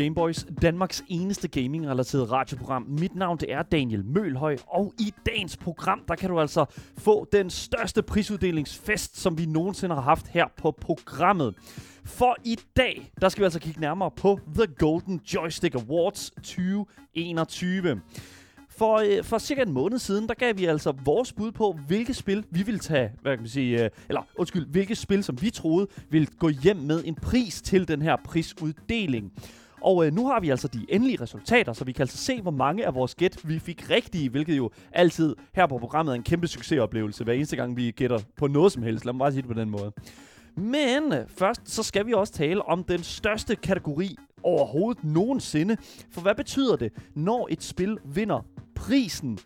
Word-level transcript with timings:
Gameboys, 0.00 0.46
Danmarks 0.62 1.04
eneste 1.08 1.48
gaming-relateret 1.48 2.30
radioprogram. 2.32 2.82
Mit 2.82 3.14
navn 3.14 3.38
det 3.38 3.52
er 3.52 3.62
Daniel 3.62 4.04
Mølhøj, 4.04 4.56
og 4.66 4.94
i 4.98 5.14
dagens 5.26 5.56
program, 5.56 6.02
der 6.08 6.14
kan 6.14 6.30
du 6.30 6.40
altså 6.40 6.64
få 6.98 7.26
den 7.32 7.50
største 7.50 8.02
prisuddelingsfest, 8.02 9.20
som 9.20 9.38
vi 9.38 9.46
nogensinde 9.46 9.94
har 9.94 10.02
haft 10.02 10.28
her 10.28 10.44
på 10.56 10.70
programmet. 10.70 11.54
For 12.04 12.36
i 12.44 12.58
dag, 12.76 13.12
der 13.20 13.28
skal 13.28 13.40
vi 13.40 13.44
altså 13.44 13.60
kigge 13.60 13.80
nærmere 13.80 14.10
på 14.10 14.40
The 14.54 14.66
Golden 14.78 15.20
Joystick 15.34 15.74
Awards 15.74 16.30
2021. 16.30 18.00
For, 18.70 18.96
øh, 18.96 19.24
for 19.24 19.38
cirka 19.38 19.62
en 19.62 19.72
måned 19.72 19.98
siden, 19.98 20.28
der 20.28 20.34
gav 20.34 20.58
vi 20.58 20.64
altså 20.64 20.92
vores 21.04 21.32
bud 21.32 21.52
på, 21.52 21.78
hvilke 21.86 22.14
spil 22.14 22.44
vi 22.50 22.62
ville 22.62 22.80
tage, 22.80 23.10
hvad 23.22 23.32
kan 23.32 23.40
man 23.42 23.48
sige, 23.48 23.84
øh, 23.84 23.90
eller 24.08 24.22
undskyld, 24.36 24.66
hvilke 24.66 24.94
spil, 24.94 25.24
som 25.24 25.42
vi 25.42 25.50
troede 25.50 25.86
ville 26.10 26.26
gå 26.38 26.48
hjem 26.48 26.76
med 26.76 27.02
en 27.04 27.14
pris 27.14 27.62
til 27.62 27.88
den 27.88 28.02
her 28.02 28.16
prisuddeling. 28.24 29.32
Og 29.82 30.06
øh, 30.06 30.12
nu 30.12 30.26
har 30.26 30.40
vi 30.40 30.50
altså 30.50 30.68
de 30.68 30.86
endelige 30.88 31.22
resultater, 31.22 31.72
så 31.72 31.84
vi 31.84 31.92
kan 31.92 32.02
altså 32.02 32.18
se, 32.18 32.42
hvor 32.42 32.50
mange 32.50 32.86
af 32.86 32.94
vores 32.94 33.14
gæt 33.14 33.38
vi 33.44 33.58
fik 33.58 33.90
rigtige, 33.90 34.28
hvilket 34.28 34.56
jo 34.56 34.70
altid 34.92 35.36
her 35.54 35.66
på 35.66 35.78
programmet 35.78 36.12
er 36.12 36.16
en 36.16 36.22
kæmpe 36.22 36.46
succesoplevelse, 36.46 37.24
hver 37.24 37.32
eneste 37.32 37.56
gang 37.56 37.76
vi 37.76 37.90
gætter 37.90 38.18
på 38.36 38.46
noget 38.46 38.72
som 38.72 38.82
helst. 38.82 39.04
Lad 39.04 39.12
mig 39.12 39.18
bare 39.18 39.32
sige 39.32 39.42
det 39.42 39.48
på 39.48 39.60
den 39.60 39.70
måde. 39.70 39.92
Men 40.56 41.12
øh, 41.12 41.28
først 41.28 41.60
så 41.64 41.82
skal 41.82 42.06
vi 42.06 42.12
også 42.12 42.32
tale 42.32 42.62
om 42.62 42.84
den 42.84 43.02
største 43.02 43.56
kategori 43.56 44.16
overhovedet 44.42 45.04
nogensinde. 45.04 45.76
For 46.10 46.20
hvad 46.20 46.34
betyder 46.34 46.76
det, 46.76 46.92
når 47.14 47.48
et 47.50 47.62
spil 47.62 47.98
vinder 48.04 48.46
prisen 48.74 49.38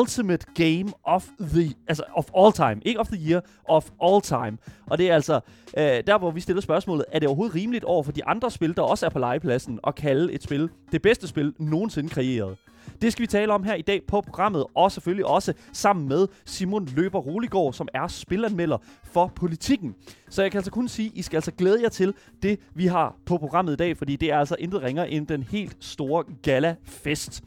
Ultimate 0.00 0.46
Game 0.54 0.92
of 1.04 1.26
the 1.40 1.74
altså 1.88 2.04
of 2.14 2.26
all 2.36 2.52
time, 2.52 2.80
ikke 2.84 3.00
of 3.00 3.08
the 3.08 3.30
year, 3.30 3.40
of 3.68 3.90
all 4.02 4.22
time. 4.22 4.58
Og 4.86 4.98
det 4.98 5.10
er 5.10 5.14
altså 5.14 5.40
øh, 5.76 5.84
der 5.84 6.18
hvor 6.18 6.30
vi 6.30 6.40
stiller 6.40 6.62
spørgsmålet, 6.62 7.04
er 7.12 7.18
det 7.18 7.28
overhovedet 7.28 7.54
rimeligt 7.54 7.84
over 7.84 8.02
for 8.02 8.12
de 8.12 8.24
andre 8.24 8.50
spil 8.50 8.76
der 8.76 8.82
også 8.82 9.06
er 9.06 9.10
på 9.10 9.18
legepladsen 9.18 9.80
at 9.86 9.94
kalde 9.94 10.32
et 10.32 10.42
spil 10.42 10.70
det 10.92 11.02
bedste 11.02 11.28
spil 11.28 11.54
nogensinde 11.58 12.08
kreeret? 12.08 12.56
Det 13.02 13.12
skal 13.12 13.22
vi 13.22 13.26
tale 13.26 13.52
om 13.52 13.64
her 13.64 13.74
i 13.74 13.82
dag 13.82 14.02
på 14.08 14.20
programmet, 14.20 14.66
og 14.74 14.92
selvfølgelig 14.92 15.26
også 15.26 15.52
sammen 15.72 16.08
med 16.08 16.26
Simon 16.44 16.88
Løber 16.96 17.18
Roligård, 17.18 17.72
som 17.72 17.88
er 17.94 18.08
spilanmelder 18.08 18.78
for 19.04 19.32
politikken. 19.36 19.94
Så 20.30 20.42
jeg 20.42 20.50
kan 20.50 20.58
altså 20.58 20.70
kun 20.70 20.88
sige, 20.88 21.12
I 21.14 21.22
skal 21.22 21.36
altså 21.36 21.52
glæde 21.58 21.82
jer 21.82 21.88
til 21.88 22.14
det, 22.42 22.60
vi 22.74 22.86
har 22.86 23.16
på 23.26 23.38
programmet 23.38 23.72
i 23.72 23.76
dag, 23.76 23.96
fordi 23.96 24.16
det 24.16 24.32
er 24.32 24.38
altså 24.38 24.56
intet 24.58 24.82
ringer 24.82 25.04
end 25.04 25.26
den 25.26 25.42
helt 25.42 25.76
store 25.80 26.24
gala-fest. 26.42 27.42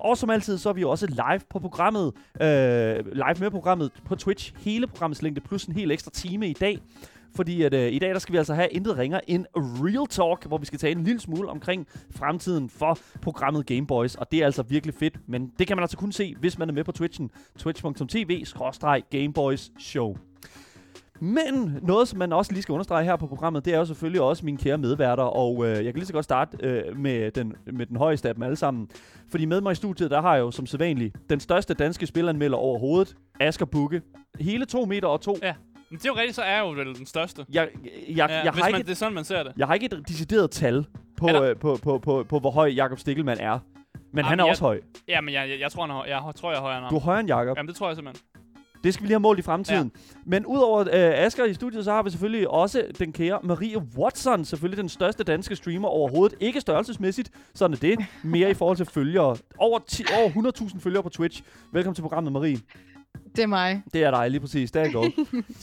Og 0.00 0.18
som 0.18 0.30
altid, 0.30 0.58
så 0.58 0.68
er 0.68 0.72
vi 0.72 0.80
jo 0.80 0.90
også 0.90 1.06
live 1.06 1.40
på 1.50 1.58
programmet, 1.58 2.12
øh, 2.40 3.12
live 3.12 3.34
med 3.40 3.50
programmet 3.50 3.90
på 4.04 4.16
Twitch, 4.16 4.54
hele 4.58 4.86
programmets 4.86 5.22
længde, 5.22 5.40
plus 5.40 5.64
en 5.64 5.74
helt 5.74 5.92
ekstra 5.92 6.10
time 6.10 6.48
i 6.48 6.52
dag. 6.52 6.78
Fordi 7.36 7.62
at, 7.62 7.74
øh, 7.74 7.92
i 7.92 7.98
dag 7.98 8.10
der 8.10 8.18
skal 8.18 8.32
vi 8.32 8.38
altså 8.38 8.54
have 8.54 8.68
intet 8.68 8.98
ringer 8.98 9.20
en 9.26 9.46
Real 9.56 10.06
Talk, 10.06 10.46
hvor 10.46 10.58
vi 10.58 10.66
skal 10.66 10.78
tale 10.78 10.98
en 10.98 11.04
lille 11.04 11.20
smule 11.20 11.48
omkring 11.48 11.86
fremtiden 12.10 12.70
for 12.70 12.98
programmet 13.22 13.66
Gameboys. 13.66 14.14
Og 14.14 14.32
det 14.32 14.40
er 14.40 14.44
altså 14.44 14.62
virkelig 14.62 14.94
fedt, 14.94 15.18
men 15.26 15.52
det 15.58 15.66
kan 15.66 15.76
man 15.76 15.82
altså 15.82 15.96
kun 15.96 16.12
se, 16.12 16.34
hvis 16.40 16.58
man 16.58 16.68
er 16.68 16.72
med 16.72 16.84
på 16.84 16.92
Twitchen. 16.92 17.30
Twitch.tv-gameboysshow. 17.58 20.16
Men 21.20 21.78
noget, 21.82 22.08
som 22.08 22.18
man 22.18 22.32
også 22.32 22.52
lige 22.52 22.62
skal 22.62 22.72
understrege 22.72 23.04
her 23.04 23.16
på 23.16 23.26
programmet, 23.26 23.64
det 23.64 23.74
er 23.74 23.78
jo 23.78 23.84
selvfølgelig 23.84 24.20
også 24.20 24.44
mine 24.44 24.58
kære 24.58 24.78
medværter, 24.78 25.22
og 25.22 25.64
øh, 25.66 25.70
jeg 25.74 25.84
kan 25.84 25.94
lige 25.94 26.06
så 26.06 26.12
godt 26.12 26.24
starte 26.24 26.56
øh, 26.60 26.96
med, 26.96 27.30
den, 27.30 27.54
med 27.72 27.86
den 27.86 27.96
højeste 27.96 28.28
af 28.28 28.34
dem 28.34 28.42
alle 28.42 28.56
sammen. 28.56 28.88
Fordi 29.30 29.44
med 29.44 29.60
mig 29.60 29.72
i 29.72 29.74
studiet, 29.74 30.10
der 30.10 30.20
har 30.20 30.34
jeg 30.34 30.40
jo 30.40 30.50
som 30.50 30.66
sædvanligt 30.66 31.16
den 31.30 31.40
største 31.40 31.74
danske 31.74 32.06
spilanmelder 32.06 32.56
overhovedet, 32.58 33.16
Asger 33.40 33.66
Bukke. 33.66 34.02
Hele 34.40 34.64
to 34.64 34.84
meter 34.84 35.08
og 35.08 35.20
to. 35.20 35.36
Ja. 35.42 35.54
Men 35.90 35.98
det 35.98 36.04
er 36.04 36.08
jo 36.10 36.16
rigtigt, 36.16 36.34
så 36.36 36.42
er 36.42 36.52
jeg 36.54 36.60
jo 36.60 36.70
vel 36.70 36.94
den 36.94 37.06
største. 37.06 37.44
Jeg, 37.52 37.68
jeg, 38.08 38.16
Ja, 38.16 38.26
jeg, 38.44 38.52
hvis 38.52 38.62
har 38.62 38.70
man, 38.70 38.78
ikke, 38.78 38.86
det 38.86 38.92
er 38.92 38.96
sådan, 38.96 39.14
man 39.14 39.24
ser 39.24 39.42
det. 39.42 39.52
jeg 39.56 39.66
har 39.66 39.74
ikke 39.74 39.86
et 39.86 40.08
decideret 40.08 40.50
tal 40.50 40.86
på, 41.16 41.28
øh, 41.44 41.56
på, 41.56 41.78
på, 41.82 41.98
på, 41.98 42.24
på, 42.28 42.38
hvor 42.38 42.50
høj 42.50 42.68
Jakob 42.68 42.98
Stikkelmann 42.98 43.40
er. 43.40 43.58
Men 44.12 44.24
Ah, 44.24 44.28
han 44.28 44.40
er 44.40 44.44
jeg- 44.44 44.50
også 44.50 44.64
høj. 44.64 44.80
Ja, 45.08 45.20
men 45.20 45.34
jeg, 45.34 45.48
jeg, 45.48 45.60
jeg 45.60 45.72
tror, 45.72 45.82
han 45.82 45.90
er, 45.90 45.94
høj- 45.94 46.06
jeg, 46.08 46.22
jeg 46.26 46.34
tror, 46.34 46.50
jeg 46.50 46.56
er 46.58 46.62
højere 46.62 46.76
end 46.78 46.84
ham. 46.84 46.90
Du 46.90 46.96
er 46.96 47.00
højere 47.00 47.20
end 47.20 47.28
Jakob. 47.28 47.56
Jamen, 47.56 47.68
det 47.68 47.76
tror 47.76 47.86
jeg 47.88 47.96
simpelthen. 47.96 48.24
Det 48.84 48.94
skal 48.94 49.02
vi 49.02 49.06
lige 49.06 49.14
have 49.14 49.20
målt 49.20 49.38
i 49.38 49.42
fremtiden. 49.42 49.92
Ja. 49.94 50.00
Men 50.26 50.46
udover 50.46 50.80
øh, 50.80 50.86
Asger 50.94 51.44
i 51.44 51.54
studiet, 51.54 51.84
så 51.84 51.92
har 51.92 52.02
vi 52.02 52.10
selvfølgelig 52.10 52.48
også 52.48 52.82
den 52.98 53.12
kære 53.12 53.38
Marie 53.42 53.78
Watson. 53.98 54.44
Selvfølgelig 54.44 54.78
den 54.78 54.88
største 54.88 55.24
danske 55.24 55.56
streamer 55.56 55.88
overhovedet. 55.88 56.36
Ikke 56.40 56.60
størrelsesmæssigt, 56.60 57.30
sådan 57.54 57.74
er 57.74 57.78
det. 57.78 57.98
Mere 58.24 58.50
i 58.50 58.54
forhold 58.54 58.76
til 58.76 58.86
følgere. 58.86 59.36
Over, 59.58 59.78
10, 59.86 60.04
over 60.18 60.50
100.000 60.60 60.80
følgere 60.80 61.02
på 61.02 61.08
Twitch. 61.08 61.42
Velkommen 61.72 61.94
til 61.94 62.02
programmet, 62.02 62.32
Marie. 62.32 62.58
Det 63.36 63.42
er 63.42 63.46
mig. 63.46 63.82
Det 63.92 64.04
er 64.04 64.10
dig 64.10 64.30
lige 64.30 64.40
præcis. 64.40 64.70
Der 64.70 64.80
er 64.80 64.92
godt. 64.92 65.12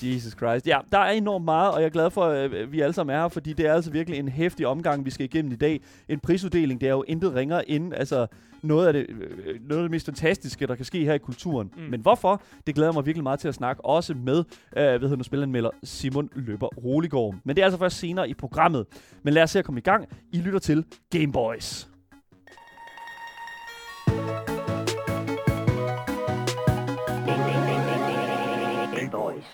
Jesus 0.04 0.34
Christ. 0.34 0.68
Ja, 0.68 0.80
der 0.92 0.98
er 0.98 1.12
enormt 1.12 1.46
meget, 1.46 1.72
og 1.72 1.80
jeg 1.80 1.86
er 1.86 1.90
glad 1.90 2.10
for, 2.10 2.26
at 2.26 2.54
øh, 2.54 2.72
vi 2.72 2.82
alle 2.82 2.94
sammen 2.94 3.16
er 3.16 3.22
her, 3.22 3.28
fordi 3.28 3.54
det 3.54 3.66
er 3.66 3.74
altså 3.74 3.92
virkelig 3.92 4.20
en 4.20 4.28
hæftig 4.28 4.68
omgang, 4.68 5.06
vi 5.06 5.10
skal 5.10 5.26
igennem 5.26 5.52
i 5.52 5.56
dag. 5.56 5.82
En 6.10 6.20
prisuddeling, 6.20 6.82
det 6.82 6.88
er 6.88 6.92
jo 6.92 7.04
intet 7.08 7.36
ringer 7.36 7.62
ind. 7.68 7.94
Altså, 7.94 8.28
noget 8.62 8.88
af 8.88 8.94
det, 8.94 9.06
øh, 9.10 9.60
noget 9.70 9.82
af 9.82 9.84
det 9.84 9.92
mest 9.92 10.06
fantastiske, 10.06 10.68
der 10.68 10.76
kan 10.76 10.86
ske 10.86 11.06
her 11.06 11.14
i 11.14 11.18
kulturen. 11.18 11.72
Mm. 11.78 11.84
Men 11.84 12.02
hvorfor? 12.02 12.42
Det 12.68 12.76
glæder 12.76 12.90
jeg 12.90 12.94
mig 12.94 13.06
virkelig 13.06 13.24
meget 13.24 13.40
til 13.40 13.48
at 13.48 13.56
snakke, 13.56 13.86
også 13.86 14.14
med, 14.14 14.38
øh, 14.38 14.44
hvad 14.74 15.00
hedder 15.00 15.16
nu, 15.16 15.24
spilanmelder 15.24 15.70
Simon 15.84 16.30
Løber 16.36 16.68
Roligård. 16.68 17.36
Men 17.44 17.56
det 17.56 17.62
er 17.62 17.66
altså 17.66 17.80
først 17.80 17.98
senere 17.98 18.30
i 18.30 18.34
programmet. 18.34 18.86
Men 19.24 19.34
lad 19.34 19.44
os 19.44 19.52
se 19.52 19.60
at 19.60 19.66
komme 19.66 19.80
i 19.80 19.84
gang. 19.84 20.08
I 20.32 20.38
lytter 20.38 20.60
til 20.60 20.86
Game 21.10 21.32
Boys. 29.16 29.44
Gameboys. 29.44 29.46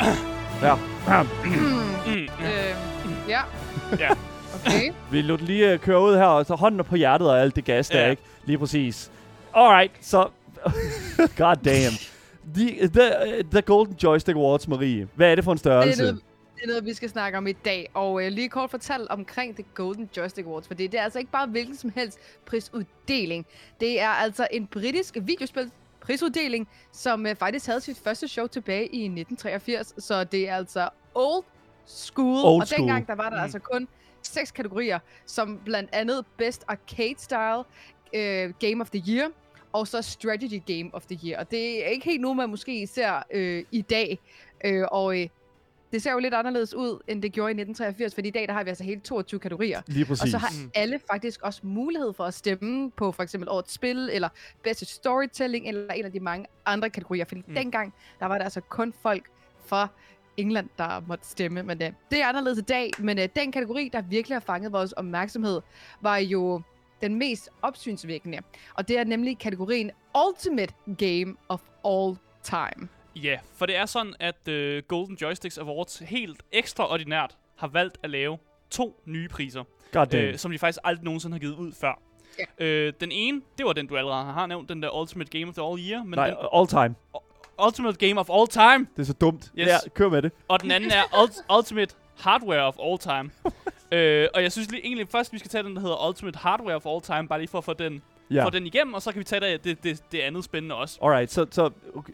Ja. 0.62 1.22
Mm. 1.44 2.28
Øh, 2.44 2.74
ja. 3.28 3.42
Ja. 3.98 4.10
Okay. 4.54 4.92
Vi 5.12 5.22
lod 5.22 5.38
lige 5.38 5.74
uh, 5.74 5.80
køre 5.80 6.00
ud 6.02 6.16
her, 6.16 6.24
og 6.24 6.46
så 6.46 6.54
hånden 6.54 6.84
på 6.84 6.96
hjertet 6.96 7.30
og 7.30 7.40
alt 7.40 7.56
det 7.56 7.64
gas 7.64 7.88
der, 7.88 8.00
Ja. 8.04 8.10
ikke? 8.10 8.22
Lige 8.44 8.58
præcis. 8.58 9.10
Alright, 9.54 9.92
så... 10.00 10.28
God 11.38 11.56
damn. 11.64 11.94
The, 12.54 12.88
the, 12.88 13.42
the 13.50 13.62
Golden 13.62 13.96
Joystick 14.02 14.36
Awards, 14.36 14.68
Marie. 14.68 15.08
Hvad 15.14 15.30
er 15.30 15.34
det 15.34 15.44
for 15.44 15.52
en 15.52 15.58
Det 15.58 15.66
er, 15.66 15.70
størrelse? 15.80 16.02
noget, 16.02 16.20
det 16.56 16.62
er 16.64 16.66
noget, 16.68 16.84
vi 16.84 16.94
skal 16.94 17.08
snakke 17.08 17.38
om 17.38 17.46
i 17.46 17.52
dag. 17.52 17.90
Og 17.94 18.24
øh, 18.24 18.32
lige 18.32 18.48
kort 18.48 18.70
fortalt 18.70 19.08
omkring 19.10 19.54
The 19.54 19.64
Golden 19.74 20.10
Joystick 20.16 20.46
Awards. 20.46 20.66
For 20.66 20.74
det 20.74 20.94
er 20.94 21.02
altså 21.02 21.18
ikke 21.18 21.30
bare 21.30 21.46
hvilken 21.46 21.76
som 21.76 21.92
helst 21.94 22.18
prisuddeling. 22.46 23.46
Det 23.80 24.00
er 24.00 24.08
altså 24.08 24.46
en 24.50 24.66
britisk 24.66 25.16
videospil 25.20 25.70
prisuddeling, 26.00 26.68
som 26.92 27.26
øh, 27.26 27.36
faktisk 27.36 27.66
havde 27.66 27.80
sit 27.80 27.98
første 28.04 28.28
show 28.28 28.46
tilbage 28.46 28.82
i 28.86 29.04
1983. 29.04 29.94
Så 29.98 30.24
det 30.24 30.48
er 30.48 30.56
altså 30.56 30.88
old 31.14 31.44
school. 31.86 32.44
Old 32.44 32.60
og 32.62 32.66
school. 32.68 32.78
dengang 32.80 33.06
der 33.06 33.14
var 33.14 33.28
der 33.30 33.36
Mm. 33.36 33.42
altså 33.42 33.58
kun 33.58 33.88
seks 34.22 34.50
kategorier, 34.50 34.98
som 35.26 35.60
blandt 35.64 35.90
andet 35.92 36.24
Best 36.36 36.64
Arcade 36.68 37.18
Style, 37.18 37.64
øh, 38.14 38.54
Game 38.60 38.80
of 38.80 38.90
the 38.90 39.02
Year, 39.08 39.30
og 39.72 39.88
så 39.88 40.02
Strategy 40.02 40.62
Game 40.66 40.90
of 40.92 41.06
the 41.06 41.28
Year. 41.28 41.38
Og 41.38 41.50
det 41.50 41.86
er 41.86 41.88
ikke 41.88 42.04
helt 42.04 42.20
nu, 42.20 42.34
man 42.34 42.50
måske 42.50 42.86
ser 42.86 43.22
øh, 43.30 43.64
i 43.72 43.82
dag. 43.82 44.18
Øh, 44.64 44.84
og 44.90 45.20
øh, 45.20 45.28
det 45.92 46.02
ser 46.02 46.12
jo 46.12 46.18
lidt 46.18 46.34
anderledes 46.34 46.74
ud, 46.74 47.02
end 47.08 47.22
det 47.22 47.32
gjorde 47.32 47.50
i 47.50 47.54
1983, 47.60 48.14
fordi 48.14 48.28
i 48.28 48.30
dag 48.30 48.48
der 48.48 48.52
har 48.54 48.64
vi 48.64 48.68
altså 48.68 48.84
hele 48.84 49.00
22 49.00 49.40
kategorier. 49.40 49.82
Lige 49.86 50.04
præcis. 50.04 50.22
Og 50.22 50.28
så 50.28 50.38
har 50.38 50.52
alle 50.74 51.00
faktisk 51.10 51.42
også 51.42 51.60
mulighed 51.62 52.12
for 52.12 52.24
at 52.24 52.34
stemme 52.34 52.90
på 52.90 53.12
for 53.12 53.22
eksempel 53.22 53.48
årets 53.48 53.72
spil, 53.72 54.10
eller 54.12 54.28
bedste 54.62 54.86
storytelling, 54.86 55.68
eller 55.68 55.92
en 55.92 56.04
af 56.04 56.12
de 56.12 56.20
mange 56.20 56.46
andre 56.66 56.90
kategorier. 56.90 57.24
Fordi 57.24 57.42
mm. 57.46 57.54
dengang, 57.54 57.94
der 58.20 58.26
var 58.26 58.38
der 58.38 58.44
altså 58.44 58.60
kun 58.60 58.94
folk 59.02 59.24
fra 59.66 59.88
England, 60.38 60.68
der 60.78 61.00
måtte 61.06 61.26
stemme. 61.26 61.62
Men 61.62 61.82
uh, 61.82 61.88
det 62.10 62.20
er 62.20 62.26
anderledes 62.26 62.58
i 62.58 62.62
dag. 62.62 62.90
Men 62.98 63.18
uh, 63.18 63.24
den 63.36 63.52
kategori, 63.52 63.90
der 63.92 64.02
virkelig 64.02 64.36
har 64.36 64.40
fanget 64.40 64.72
vores 64.72 64.92
opmærksomhed, 64.92 65.60
var 66.00 66.16
jo 66.16 66.62
den 67.00 67.14
mest 67.14 67.50
opsynsvækkende. 67.62 68.38
Og 68.74 68.88
det 68.88 68.98
er 68.98 69.04
nemlig 69.04 69.38
kategorien 69.38 69.90
Ultimate 70.28 70.74
Game 70.98 71.36
of 71.48 71.60
All 71.84 72.16
Time. 72.42 72.88
Ja, 73.16 73.38
for 73.54 73.66
det 73.66 73.76
er 73.76 73.86
sådan, 73.86 74.14
at 74.20 74.48
uh, 74.48 74.88
Golden 74.88 75.16
Joysticks 75.16 75.58
Awards 75.58 75.98
helt 75.98 76.42
ekstraordinært 76.52 77.36
har 77.56 77.68
valgt 77.68 77.98
at 78.02 78.10
lave 78.10 78.38
to 78.70 79.02
nye 79.04 79.28
priser, 79.28 79.64
øh, 80.14 80.38
som 80.38 80.50
de 80.50 80.58
faktisk 80.58 80.78
aldrig 80.84 81.04
nogensinde 81.04 81.34
har 81.34 81.40
givet 81.40 81.54
ud 81.54 81.72
før. 81.72 82.02
Ja. 82.38 82.64
Øh, 82.64 82.92
den 83.00 83.12
ene, 83.12 83.42
det 83.58 83.66
var 83.66 83.72
den, 83.72 83.86
du 83.86 83.96
allerede 83.96 84.24
har 84.24 84.46
nævnt, 84.46 84.68
den 84.68 84.82
der 84.82 85.00
Ultimate 85.00 85.38
Game 85.38 85.48
of 85.48 85.54
the 85.54 85.62
All 85.62 85.90
Year. 85.90 86.04
Men 86.04 86.14
Nej, 86.16 86.26
den, 86.26 86.36
all 86.54 86.66
time. 86.66 86.94
Ultimate 87.66 88.06
Game 88.06 88.20
of 88.20 88.28
All 88.30 88.48
Time. 88.48 88.86
Det 88.96 89.02
er 89.02 89.06
så 89.06 89.12
dumt. 89.12 89.52
Yes. 89.58 89.66
Ja, 89.68 89.78
kør 89.94 90.08
med 90.08 90.22
det. 90.22 90.32
Og 90.48 90.62
den 90.62 90.70
anden 90.70 90.90
er 90.90 91.02
ult- 91.22 91.56
Ultimate 91.56 91.94
Hardware 92.20 92.62
of 92.62 92.74
All 92.82 92.98
Time. 92.98 93.30
Øh, 93.92 94.28
og 94.34 94.42
jeg 94.42 94.52
synes 94.52 94.70
lige, 94.70 94.84
egentlig 94.86 95.08
først, 95.08 95.32
vi 95.32 95.38
skal 95.38 95.50
tage 95.50 95.62
den, 95.64 95.74
der 95.76 95.80
hedder 95.80 96.08
Ultimate 96.08 96.38
Hardware 96.38 96.74
of 96.76 96.86
All 96.86 97.00
Time, 97.02 97.28
bare 97.28 97.38
lige 97.38 97.48
for 97.48 97.58
at 97.58 97.64
få 97.64 97.72
den, 97.72 98.02
Ja. 98.30 98.44
få 98.44 98.50
den 98.50 98.66
igennem, 98.66 98.94
og 98.94 99.02
så 99.02 99.12
kan 99.12 99.18
vi 99.18 99.24
tage 99.24 99.40
det, 99.40 99.64
det, 99.64 99.84
det, 99.84 100.02
det 100.12 100.18
andet 100.20 100.44
spændende 100.44 100.74
også. 100.74 100.98
Alright, 101.02 101.32
så, 101.32 101.46
så 101.50 101.70
okay, 101.94 102.12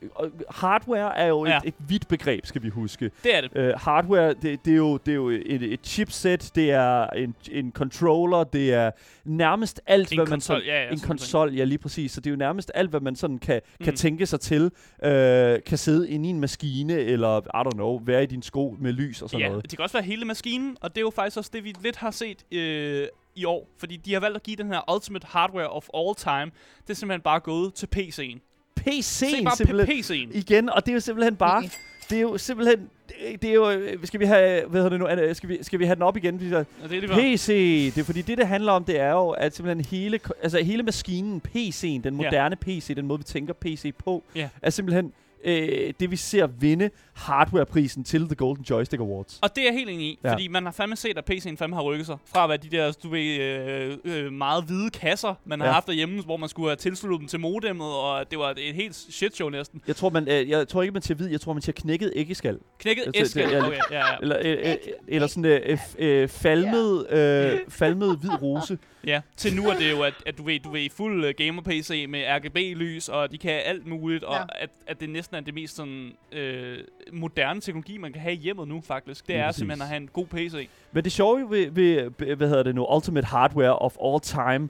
hardware 0.51 1.19
er 1.19 1.27
jo 1.27 1.47
Ja. 1.47 1.57
et, 1.57 1.63
et 1.65 1.75
vidt 1.89 2.09
begreb, 2.09 2.47
skal 2.47 2.63
vi 2.63 2.69
huske. 2.69 3.11
Det 3.25 3.37
er 3.37 3.41
det. 3.41 3.75
Uh, 3.75 3.81
hardware, 3.81 4.35
det, 4.35 4.65
det, 4.65 4.73
er 4.73 4.77
jo, 4.77 4.97
det 4.97 5.13
er 5.13 5.17
jo 5.17 5.29
et, 5.29 5.63
et 5.63 5.81
chipset, 5.85 6.51
det 6.55 6.71
er 6.71 7.07
en, 7.07 7.35
en 7.51 7.73
controller, 7.73 8.45
det 8.45 8.75
er 8.75 8.91
nærmest 9.25 9.81
alt, 9.87 10.13
En 10.13 10.17
hvad 10.19 10.27
man 10.27 10.31
konsol, 10.31 10.57
sådan, 10.57 10.67
ja, 10.67 10.83
ja, 10.85 10.91
en 10.91 10.99
konsol, 11.01 11.55
ja 11.55 11.65
lige 11.65 11.79
præcis. 11.79 12.13
Så 12.13 12.21
det 12.21 12.27
er 12.27 12.33
jo 12.33 12.37
nærmest 12.39 12.71
alt, 12.75 12.91
hvad 12.91 13.01
man 13.01 13.17
sådan 13.17 13.39
kan, 13.39 13.61
kan 13.85 13.91
Mm. 13.93 13.97
tænke 13.97 14.27
sig 14.27 14.41
til, 14.41 14.71
øh, 15.05 15.59
kan 15.67 15.79
sidde 15.79 16.11
inde 16.11 16.29
i 16.29 16.31
en 16.31 16.41
maskine, 16.41 16.93
eller, 16.99 17.41
I 17.41 17.69
don't 17.69 17.75
know, 17.75 18.01
være 18.05 18.23
i 18.23 18.27
din 18.27 18.43
sko 18.43 18.77
med 18.81 18.93
lys 18.93 19.23
og 19.23 19.31
sådan 19.31 19.41
ja, 19.45 19.49
noget. 19.49 19.71
det 19.71 19.79
kan 19.79 19.83
også 19.83 19.97
være 19.97 20.05
hele 20.05 20.25
maskinen, 20.25 20.77
og 20.81 20.91
det 20.91 20.97
er 20.99 21.03
jo 21.03 21.11
faktisk 21.15 21.37
også 21.37 21.51
det, 21.55 21.65
vi 21.65 21.75
lidt 21.83 21.97
har 21.97 22.11
set 22.11 22.45
øh, 22.53 23.07
i 23.35 23.45
år. 23.45 23.69
Fordi 23.79 23.97
de 23.97 24.13
har 24.13 24.21
valgt 24.21 24.37
at 24.37 24.43
give 24.43 24.57
den 24.57 24.69
her 24.69 24.95
Ultimate 24.95 25.27
Hardware 25.31 25.69
of 25.69 25.87
All 25.95 26.15
Time. 26.15 26.51
Det 26.87 26.91
er 26.91 26.95
simpelthen 26.95 27.21
bare 27.23 27.41
gået 27.41 27.75
til 27.75 27.89
PC'en. 27.97 28.39
PC'en 28.81 29.03
Se 29.03 29.45
bare 29.45 29.57
simpelthen. 29.57 29.99
PC'en. 29.99 30.39
Igen, 30.39 30.69
og 30.71 30.87
det 30.87 30.93
er 30.93 30.95
jo 30.95 31.01
simpelthen 31.01 31.37
bare... 31.37 31.59
Okay. 31.59 31.69
Det 32.11 32.17
er 32.17 32.21
jo 32.23 32.39
simpelthen... 32.39 32.89
Det, 33.09 33.43
det 33.43 33.51
er 33.51 33.55
jo... 33.55 33.71
øh, 33.71 33.99
Skal 34.07 34.21
vi 34.21 34.25
have... 34.25 34.67
Hvad 34.69 34.83
hedder 34.83 35.07
det 35.09 35.29
nu? 35.29 35.35
Skal 35.35 35.49
vi, 35.49 35.59
skal 35.63 35.79
vi 35.79 35.85
have 35.85 35.95
den 35.95 36.03
op 36.03 36.17
igen? 36.17 36.39
Fordi 36.39 36.51
Ja, 36.55 36.65
det 36.89 37.05
er 37.05 37.09
før. 37.09 37.15
PC, 37.17 37.47
det 37.95 38.01
er 38.01 38.05
fordi 38.05 38.23
det, 38.23 38.39
det 38.39 38.47
handler 38.47 38.73
om, 38.73 38.85
det 38.85 39.01
er 39.01 39.11
jo, 39.11 39.29
at 39.31 39.57
simpelthen 39.57 39.85
hele, 39.85 40.21
altså 40.43 40.59
hele 40.65 40.83
maskinen, 40.83 41.43
PC'en, 41.49 42.01
den 42.05 42.15
moderne 42.15 42.57
PC, 42.57 42.95
den 42.97 43.07
måde, 43.07 43.19
vi 43.19 43.25
tænker 43.25 43.55
PC 43.55 43.93
på, 43.99 44.23
Ja. 44.35 44.49
er 44.63 44.71
simpelthen 44.71 45.13
øh, 45.45 45.93
det, 46.01 46.11
vi 46.11 46.17
ser 46.17 46.47
vinde 46.47 46.91
hardwareprisen 47.15 48.05
til 48.05 48.27
The 48.27 48.35
Golden 48.35 48.65
Joystick 48.71 49.01
Awards. 49.01 49.39
Og 49.43 49.57
det 49.57 49.63
er 49.63 49.67
jeg 49.67 49.75
helt 49.75 49.91
enig 49.91 50.07
i, 50.07 50.19
Ja. 50.25 50.33
fordi 50.33 50.49
man 50.49 50.65
har 50.65 50.73
fandme 50.73 50.97
set, 50.97 51.19
at 51.19 51.31
PC'en 51.31 51.57
fandme 51.57 51.77
har 51.77 51.83
rykket 51.83 52.07
sig. 52.07 52.17
Fra 52.35 52.43
at 52.45 52.49
være 52.49 52.59
de 52.59 52.69
der, 52.77 52.93
du 53.03 53.09
ved, 53.09 53.41
øh, 53.41 53.97
øh, 54.05 54.33
meget 54.33 54.65
hvide 54.65 54.91
kasser, 54.91 55.35
man 55.45 55.61
har 55.61 55.67
Ja. 55.67 55.73
haft 55.73 55.87
derhjemme, 55.87 56.23
hvor 56.23 56.37
man 56.37 56.49
skulle 56.49 56.69
have 56.69 56.77
tilsluttet 56.77 57.21
dem 57.21 57.29
til 57.29 57.41
modemmet, 57.41 57.87
og 57.87 58.31
det 58.31 58.39
var 58.39 58.55
et 58.59 58.75
helt 58.75 58.95
shitshow 58.97 59.49
næsten. 59.49 59.83
Jeg 59.87 59.97
tror, 59.97 60.11
man, 60.11 60.29
øh, 60.29 60.49
jeg 60.51 60.69
tror 60.69 60.83
ikke, 60.83 60.93
man 60.93 61.03
siger 61.03 61.17
hvid, 61.17 61.29
jeg 61.31 61.41
tror, 61.41 61.53
man 61.53 61.63
siger 61.63 61.73
knækket 61.81 62.13
æggeskal. 62.17 62.59
Knækket 62.79 63.05
Altså, 63.15 63.41
ja, 63.41 63.67
Okay, 63.67 63.79
ja, 63.91 63.99
ja. 63.99 64.05
Eller, 64.23 64.39
øh, 64.45 64.59
øh, 64.71 64.75
eller 65.09 65.29
sådan 65.29 65.45
øh, 65.45 65.79
f- 65.79 66.03
øh, 66.03 66.29
falmet, 66.29 67.11
øh, 67.11 67.59
falmet 67.69 68.19
hvid 68.19 68.43
rose. 68.43 68.79
ja. 69.07 69.21
Til 69.37 69.55
nu 69.57 69.69
er 69.69 69.75
det 69.75 69.91
jo, 69.91 70.03
at, 70.03 70.15
at 70.27 70.39
du 70.39 70.43
ved, 70.43 70.61
du 70.61 70.71
ved, 70.71 70.91
fuld 70.91 71.25
uh, 71.25 71.31
gamer-PC 71.37 72.07
med 72.09 72.25
RGB-lys, 72.29 73.09
og 73.09 73.33
de 73.33 73.39
kan 73.39 73.61
alt 73.65 73.87
muligt, 73.87 74.25
og 74.25 74.35
Ja. 74.35 74.43
at, 74.63 74.71
at 74.87 75.01
det 75.01 75.11
næsten 75.11 75.37
er 75.37 75.41
det 75.41 75.55
mest 75.55 75.77
sådan, 75.77 76.13
øh, 76.33 76.79
moderne 77.13 77.61
teknologi, 77.61 77.99
man 77.99 78.13
kan 78.13 78.23
have 78.23 78.35
i 78.35 78.39
hjemmet 78.39 78.69
nu, 78.69 78.81
faktisk. 78.81 79.21
Det 79.27 79.29
Lige 79.29 79.39
er 79.43 79.47
præcis. 79.47 79.59
simpelthen 79.59 79.83
at 79.83 79.89
have 79.89 79.97
en 79.97 80.09
god 80.13 80.27
PC. 80.27 80.69
Men 80.93 81.05
det 81.05 81.13
sjove 81.13 81.51
ved, 81.51 81.71
ved, 81.71 82.11
hvad 82.37 82.49
hedder 82.49 82.63
det 82.63 82.75
nu, 82.75 82.87
Ultimate 82.95 83.27
Hardware 83.27 83.79
of 83.79 83.97
All 84.05 84.21
Time, 84.21 84.69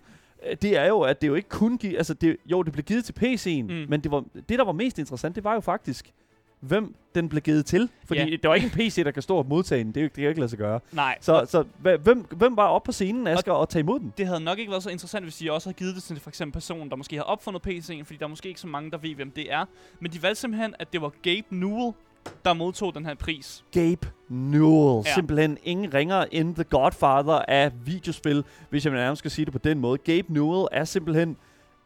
øh, 0.51 0.57
det 0.63 0.79
er 0.79 0.87
jo, 0.87 1.01
at 1.01 1.21
det 1.21 1.29
jo 1.29 1.35
ikke 1.35 1.49
kun 1.49 1.79
giver, 1.79 1.97
altså 1.99 2.15
det, 2.15 2.37
jo, 2.47 2.63
det 2.63 2.73
blev 2.73 2.83
givet 2.85 3.05
til 3.05 3.13
PC'en, 3.23 3.63
mm. 3.73 3.87
Men 3.89 4.01
det, 4.01 4.11
var, 4.11 4.25
det, 4.49 4.59
der 4.59 4.65
var 4.65 4.73
mest 4.73 4.99
interessant, 4.99 5.37
det 5.37 5.45
var 5.45 5.55
jo 5.55 5.61
faktisk, 5.61 6.13
hvem 6.61 6.95
den 7.15 7.29
blev 7.29 7.43
givet 7.43 7.67
til. 7.67 7.89
Fordi 8.05 8.21
Ja. 8.21 8.27
det 8.27 8.49
var 8.49 8.55
ikke 8.55 8.65
en 8.65 8.71
PC, 8.71 9.05
der 9.05 9.11
kan 9.11 9.23
stå 9.23 9.37
og 9.37 9.47
modtage 9.47 9.85
den. 9.85 9.89
Det, 9.93 9.97
er 9.97 10.03
jo, 10.03 10.07
det 10.09 10.13
kan 10.15 10.23
jo 10.25 10.29
ikke 10.29 10.41
lade 10.41 10.49
sig 10.49 10.59
gøre. 10.59 10.81
Nej, 10.93 11.19
Så, 11.21 11.47
så 11.49 11.65
hvem, 12.03 12.21
hvem 12.31 12.57
var 12.57 12.67
oppe 12.69 12.87
på 12.87 12.93
scenen, 12.93 13.27
Asger, 13.27 13.53
og, 13.53 13.59
og 13.59 13.69
tage 13.69 13.81
imod 13.81 14.01
den? 14.01 14.13
det 14.19 14.27
havde 14.27 14.41
nok 14.41 14.59
ikke 14.59 14.71
været 14.71 14.83
så 14.83 14.91
interessant, 14.91 15.25
hvis 15.25 15.37
de 15.37 15.53
også 15.53 15.69
havde 15.69 15.77
givet 15.79 15.95
det 15.95 16.03
til 16.03 16.21
for 16.21 16.31
eksempel 16.31 16.53
personen, 16.53 16.91
der 16.91 16.97
måske 16.97 17.17
har 17.17 17.23
opfundet 17.23 17.67
PC'en, 17.67 18.03
fordi 18.05 18.17
der 18.19 18.25
er 18.25 18.29
måske 18.29 18.49
ikke 18.49 18.61
så 18.61 18.67
mange, 18.67 18.91
der 18.91 18.99
ved, 18.99 19.15
hvem 19.15 19.31
det 19.31 19.53
er. 19.53 19.65
Men 20.01 20.13
de 20.13 20.23
valgte 20.23 20.41
simpelthen, 20.41 20.75
at 20.79 20.93
det 20.93 21.03
var 21.03 21.13
Gabe 21.23 21.47
Newell, 21.51 21.93
der 22.45 22.53
modtog 22.53 22.95
den 22.95 23.07
her 23.07 23.15
pris. 23.15 23.65
Gabe 23.73 24.09
Newell. 24.29 25.03
Ja. 25.07 25.15
Simpelthen 25.15 25.59
ingen 25.63 25.95
ringer 25.95 26.25
end 26.33 26.55
The 26.55 26.65
Godfather 26.65 27.43
af 27.49 27.73
videospil, 27.85 28.45
hvis 28.71 28.85
jeg 28.85 28.93
nærmest 28.93 29.19
skal 29.19 29.31
sige 29.31 29.45
det 29.45 29.53
på 29.53 29.59
den 29.59 29.79
måde. 29.79 29.99
Gabe 29.99 30.33
Newell 30.33 30.69
er 30.73 30.85
simpelthen 30.85 31.37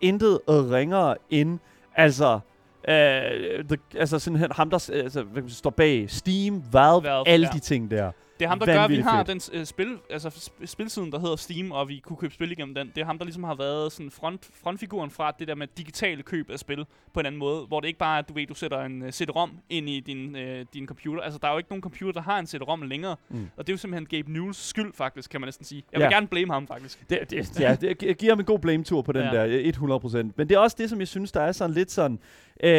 intet 0.01 0.41
ringere 0.71 1.17
end, 1.31 1.59
altså, 1.95 2.41
øh, 2.89 3.65
the, 3.65 3.79
altså 3.95 4.19
simpelthen 4.19 4.53
ham, 4.53 4.71
der 4.71 4.91
øh, 4.93 5.03
altså, 5.05 5.25
sige, 5.35 5.49
står 5.49 5.71
bag 5.71 6.11
Steam, 6.11 6.63
Valve, 6.73 7.03
Valve, 7.03 7.29
alle 7.29 7.47
ja. 7.47 7.53
de 7.53 7.61
ting 7.61 7.91
der. 7.91 8.13
Det 8.39 8.45
er 8.45 8.49
ham, 8.49 8.59
der 8.59 8.67
gør, 8.67 8.81
at 8.81 8.91
vi 8.91 8.97
har 9.01 9.25
fedt. 9.25 9.51
den 9.53 9.61
øh, 9.61 9.67
spil, 9.67 9.99
altså 10.11 10.29
sp- 10.29 10.67
spilsiden, 10.67 11.13
der 11.13 11.19
hedder 11.19 11.37
Steam, 11.37 11.73
og 11.73 11.89
vi 11.89 11.99
kunne 11.99 12.17
købe 12.17 12.35
spil 12.35 12.53
igennem 12.53 12.75
den. 12.75 12.93
Det 12.95 13.01
er 13.01 13.05
ham, 13.05 13.19
der 13.19 13.25
ligesom 13.25 13.45
har 13.45 13.55
været 13.55 13.93
sådan 13.93 14.11
front, 14.11 14.51
frontfiguren 14.63 15.11
fra 15.11 15.31
det 15.39 15.49
der 15.49 15.55
med 15.55 15.67
digitale 15.79 16.23
køb 16.23 16.51
af 16.51 16.59
spil 16.59 16.87
på 17.15 17.21
en 17.21 17.27
anden 17.27 17.39
måde, 17.39 17.67
hvor 17.67 17.81
det 17.81 17.89
ikke 17.89 17.99
bare 17.99 18.15
er, 18.15 18.19
at 18.23 18.29
du 18.29 18.35
ved, 18.35 18.47
du 18.47 18.55
sætter 18.55 18.81
en 18.85 19.03
uh, 19.03 19.09
CD-ROM 19.09 19.51
ind 19.71 19.89
i 19.89 20.01
din, 20.01 20.37
uh, 20.37 20.41
din 20.75 20.87
computer. 20.87 21.23
Altså, 21.23 21.39
der 21.43 21.49
er 21.49 21.53
jo 21.53 21.59
ikke 21.59 21.71
nogen 21.71 21.83
computer, 21.83 22.13
der 22.13 22.21
har 22.21 22.39
en 22.39 22.47
CD-ROM 22.47 22.83
længere, 22.83 23.17
Mm. 23.29 23.49
og 23.57 23.67
det 23.67 23.73
er 23.73 23.75
jo 23.75 23.79
simpelthen 23.79 24.07
Gabe 24.07 24.33
Newells 24.33 24.69
skyld, 24.69 24.93
faktisk, 24.95 25.31
kan 25.31 25.41
man 25.41 25.47
næsten 25.47 25.65
sige. 25.65 25.83
Jeg 25.93 25.99
vil 25.99 26.05
Ja. 26.05 26.11
gerne 26.11 26.27
blame 26.27 26.53
ham, 26.53 26.67
faktisk. 26.67 27.11
Det, 27.11 27.31
det, 27.31 27.61
ja, 27.61 27.77
det 27.81 28.03
jeg 28.03 28.17
giver 28.17 28.33
ham 28.33 28.39
en 28.41 28.45
god 28.47 28.59
blame-tur 28.59 29.03
på 29.03 29.13
den 29.13 29.23
ja. 29.23 29.47
Der, 29.47 29.99
100%. 30.29 30.33
Men 30.37 30.49
det 30.49 30.53
er 30.55 30.59
også 30.59 30.77
det, 30.79 30.91
som 30.91 30.99
jeg 30.99 31.09
synes, 31.09 31.33
der 31.33 31.41
er 31.41 31.53
sådan 31.53 31.75
lidt 31.75 31.91
sådan... 31.91 32.19
Øh, 32.63 32.71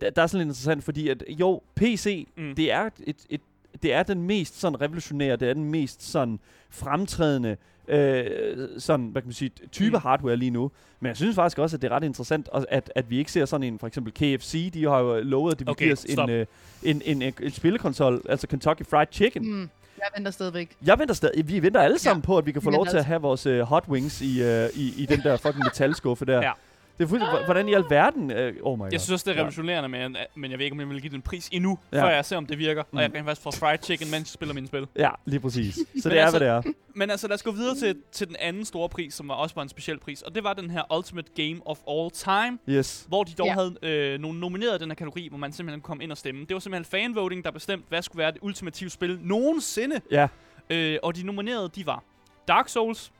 der 0.00 0.22
er 0.22 0.26
sådan 0.26 0.38
lidt 0.38 0.46
interessant, 0.46 0.84
fordi 0.84 1.08
at 1.08 1.24
jo, 1.28 1.62
PC. 1.76 2.26
Mm. 2.36 2.54
det 2.54 2.72
er 2.72 2.90
et, 3.06 3.16
et 3.30 3.40
det 3.82 3.92
er 3.92 4.02
den 4.02 4.22
mest 4.22 4.60
sådan 4.60 4.80
revolutionære, 4.80 5.36
det 5.36 5.48
er 5.48 5.54
den 5.54 5.64
mest 5.64 6.02
sådan 6.10 6.38
fremtrædende 6.70 7.56
øh, 7.88 8.68
sådan, 8.78 9.06
hvad 9.06 9.22
kan 9.22 9.28
man 9.28 9.34
sige, 9.34 9.50
type 9.72 9.96
mm. 9.96 10.02
Hardware 10.02 10.36
lige 10.36 10.50
nu. 10.50 10.70
Men 11.00 11.08
jeg 11.08 11.16
synes 11.16 11.34
faktisk 11.34 11.58
også, 11.58 11.76
at 11.76 11.82
det 11.82 11.92
er 11.92 11.96
ret 11.96 12.04
interessant, 12.04 12.48
at, 12.68 12.92
at 12.94 13.10
vi 13.10 13.18
ikke 13.18 13.32
ser 13.32 13.44
sådan 13.44 13.66
en, 13.66 13.78
for 13.78 13.86
eksempel 13.86 14.12
KFC, 14.12 14.72
de 14.72 14.84
har 14.84 14.98
jo 14.98 15.20
lovet, 15.20 15.52
at 15.52 15.58
de 15.58 15.64
vil 15.64 15.70
Okay, 15.70 15.92
os 15.92 16.04
en, 16.04 16.30
øh, 16.30 16.46
en, 16.82 17.02
en, 17.04 17.22
en, 17.22 17.34
en 17.42 17.50
spillekonsol, 17.50 18.22
altså 18.28 18.46
Kentucky 18.46 18.82
Fried 18.90 19.06
Chicken. 19.12 19.52
Mm. 19.52 19.70
Jeg 19.98 20.08
venter 20.16 20.30
stadigvæk. 20.30 20.76
Jeg 20.86 20.98
venter 20.98 21.14
stadig, 21.14 21.48
vi 21.48 21.62
venter 21.62 21.80
alle 21.80 21.98
sammen 21.98 22.22
Ja, 22.22 22.26
på, 22.26 22.38
at 22.38 22.46
vi 22.46 22.52
kan 22.52 22.62
få 22.62 22.70
vi 22.70 22.74
lov 22.74 22.80
venter 22.80 22.92
til 22.92 22.98
at 22.98 23.04
alle 23.04 23.06
have 23.06 23.20
vores 23.20 23.46
uh, 23.46 23.60
hot 23.60 23.84
wings 23.88 24.20
i, 24.20 24.42
uh, 24.42 24.78
i, 24.78 24.94
i 25.02 25.06
den 25.06 25.20
der 25.20 25.36
fucking 25.36 25.64
metalskuffe 25.64 26.24
der. 26.24 26.42
Ja. 26.42 26.52
Det 26.98 27.04
er 27.04 27.08
fuldstændig, 27.08 27.44
hvordan 27.44 27.68
i 27.68 27.72
alverden, 27.74 28.22
uh, 28.22 28.36
oh 28.62 28.78
my 28.78 28.82
god. 28.82 28.88
Jeg 28.92 29.00
synes 29.00 29.10
også, 29.10 29.24
det 29.24 29.30
er 29.30 29.34
Ja. 29.34 29.40
revolutionerende, 29.40 29.88
men, 29.88 30.16
men 30.34 30.50
jeg 30.50 30.58
ved 30.58 30.64
ikke, 30.66 30.74
om 30.74 30.80
jeg 30.80 30.88
vil 30.88 31.00
give 31.00 31.12
den 31.12 31.22
pris 31.22 31.48
endnu, 31.52 31.78
Ja. 31.92 32.02
før 32.04 32.08
jeg 32.10 32.24
ser, 32.24 32.36
om 32.36 32.46
det 32.46 32.58
virker. 32.58 32.82
Mm. 32.90 32.96
Og 32.96 33.02
jeg 33.02 33.12
kan 33.12 33.24
faktisk 33.24 33.42
få 33.42 33.50
fried 33.50 33.78
chicken, 33.82 34.10
mens 34.10 34.14
jeg 34.20 34.26
spiller 34.34 34.54
mine 34.54 34.66
spil. 34.66 34.86
Ja, 34.96 35.10
lige 35.24 35.40
præcis. 35.40 35.74
Så 35.74 35.80
Men 35.94 36.02
det 36.10 36.18
er, 36.18 36.22
altså- 36.24 36.38
hvad 36.38 36.48
det 36.48 36.54
er. 36.68 36.72
Men 36.94 37.10
altså, 37.10 37.28
lad 37.28 37.34
os 37.34 37.42
gå 37.42 37.50
videre 37.50 37.76
til, 37.76 37.96
til 38.12 38.28
den 38.28 38.36
anden 38.40 38.64
store 38.64 38.88
pris, 38.88 39.14
som 39.14 39.28
var 39.28 39.34
også 39.34 39.54
var 39.54 39.62
en 39.62 39.68
speciel 39.68 39.98
pris. 39.98 40.22
Og 40.22 40.34
det 40.34 40.44
var 40.44 40.52
den 40.52 40.70
her 40.70 40.96
Ultimate 40.96 41.28
Game 41.36 41.60
of 41.66 41.78
All 41.90 42.10
Time, 42.10 42.58
Yes. 42.68 43.04
hvor 43.08 43.24
de 43.24 43.32
dog 43.32 43.46
Ja. 43.46 43.52
havde 43.52 43.74
øh, 43.82 44.20
nogle 44.20 44.40
nomineret 44.40 44.78
i 44.78 44.82
den 44.82 44.90
her 44.90 44.94
kategori, 44.94 45.28
hvor 45.28 45.38
man 45.38 45.52
simpelthen 45.52 45.80
kom 45.80 46.00
ind 46.00 46.10
og 46.12 46.18
stemme. 46.18 46.40
Det 46.40 46.54
var 46.54 46.60
simpelthen 46.60 46.84
fanvoting, 47.14 47.44
der 47.44 47.50
bestemte, 47.50 47.84
hvad 47.88 48.02
skulle 48.02 48.18
være 48.20 48.30
det 48.32 48.38
ultimative 48.42 48.90
spil 48.90 49.18
nogensinde. 49.22 50.00
Ja. 50.10 50.28
Øh, 50.70 50.98
og 51.02 51.16
de 51.16 51.22
nominerede, 51.26 51.70
de 51.76 51.86
var 51.86 52.02
Dark 52.48 52.68
Souls, 52.68 53.12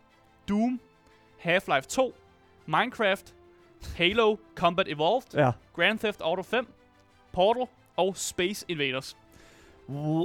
Doom, 0.49 0.81
Half-Life 1.47 1.81
2, 1.89 2.15
Minecraft, 2.67 3.35
Halo 3.97 4.37
Combat 4.55 4.89
Evolved, 4.89 5.23
Ja. 5.35 5.51
Grand 5.77 5.99
Theft 5.99 6.21
Auto 6.21 6.43
5, 6.43 6.67
Portal 7.33 7.67
og 7.97 8.17
Space 8.17 8.65
Invaders. 8.69 9.17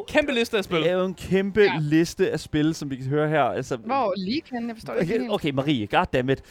Kæmpe 0.08 0.32
liste 0.32 0.58
af 0.58 0.64
spil. 0.64 0.78
Det 0.78 0.90
er 0.90 0.94
jo 0.94 1.06
en 1.06 1.14
kæmpe 1.14 1.62
Ja. 1.62 1.78
liste 1.82 2.32
af 2.32 2.40
spil, 2.40 2.76
som 2.76 2.90
vi 2.90 2.96
kan 2.96 3.06
høre 3.06 3.30
her. 3.30 3.44
Altså, 3.44 3.76
Hvor 3.78 4.14
lige 4.18 4.42
kan 4.42 4.68
jeg 4.68 4.76
forstår 4.76 4.94
det 4.94 5.02
ikke 5.02 5.14
Okay, 5.14 5.22
helt. 5.22 5.34
okay, 5.34 5.50
Marie, 5.52 5.88
goddammit. 5.88 6.44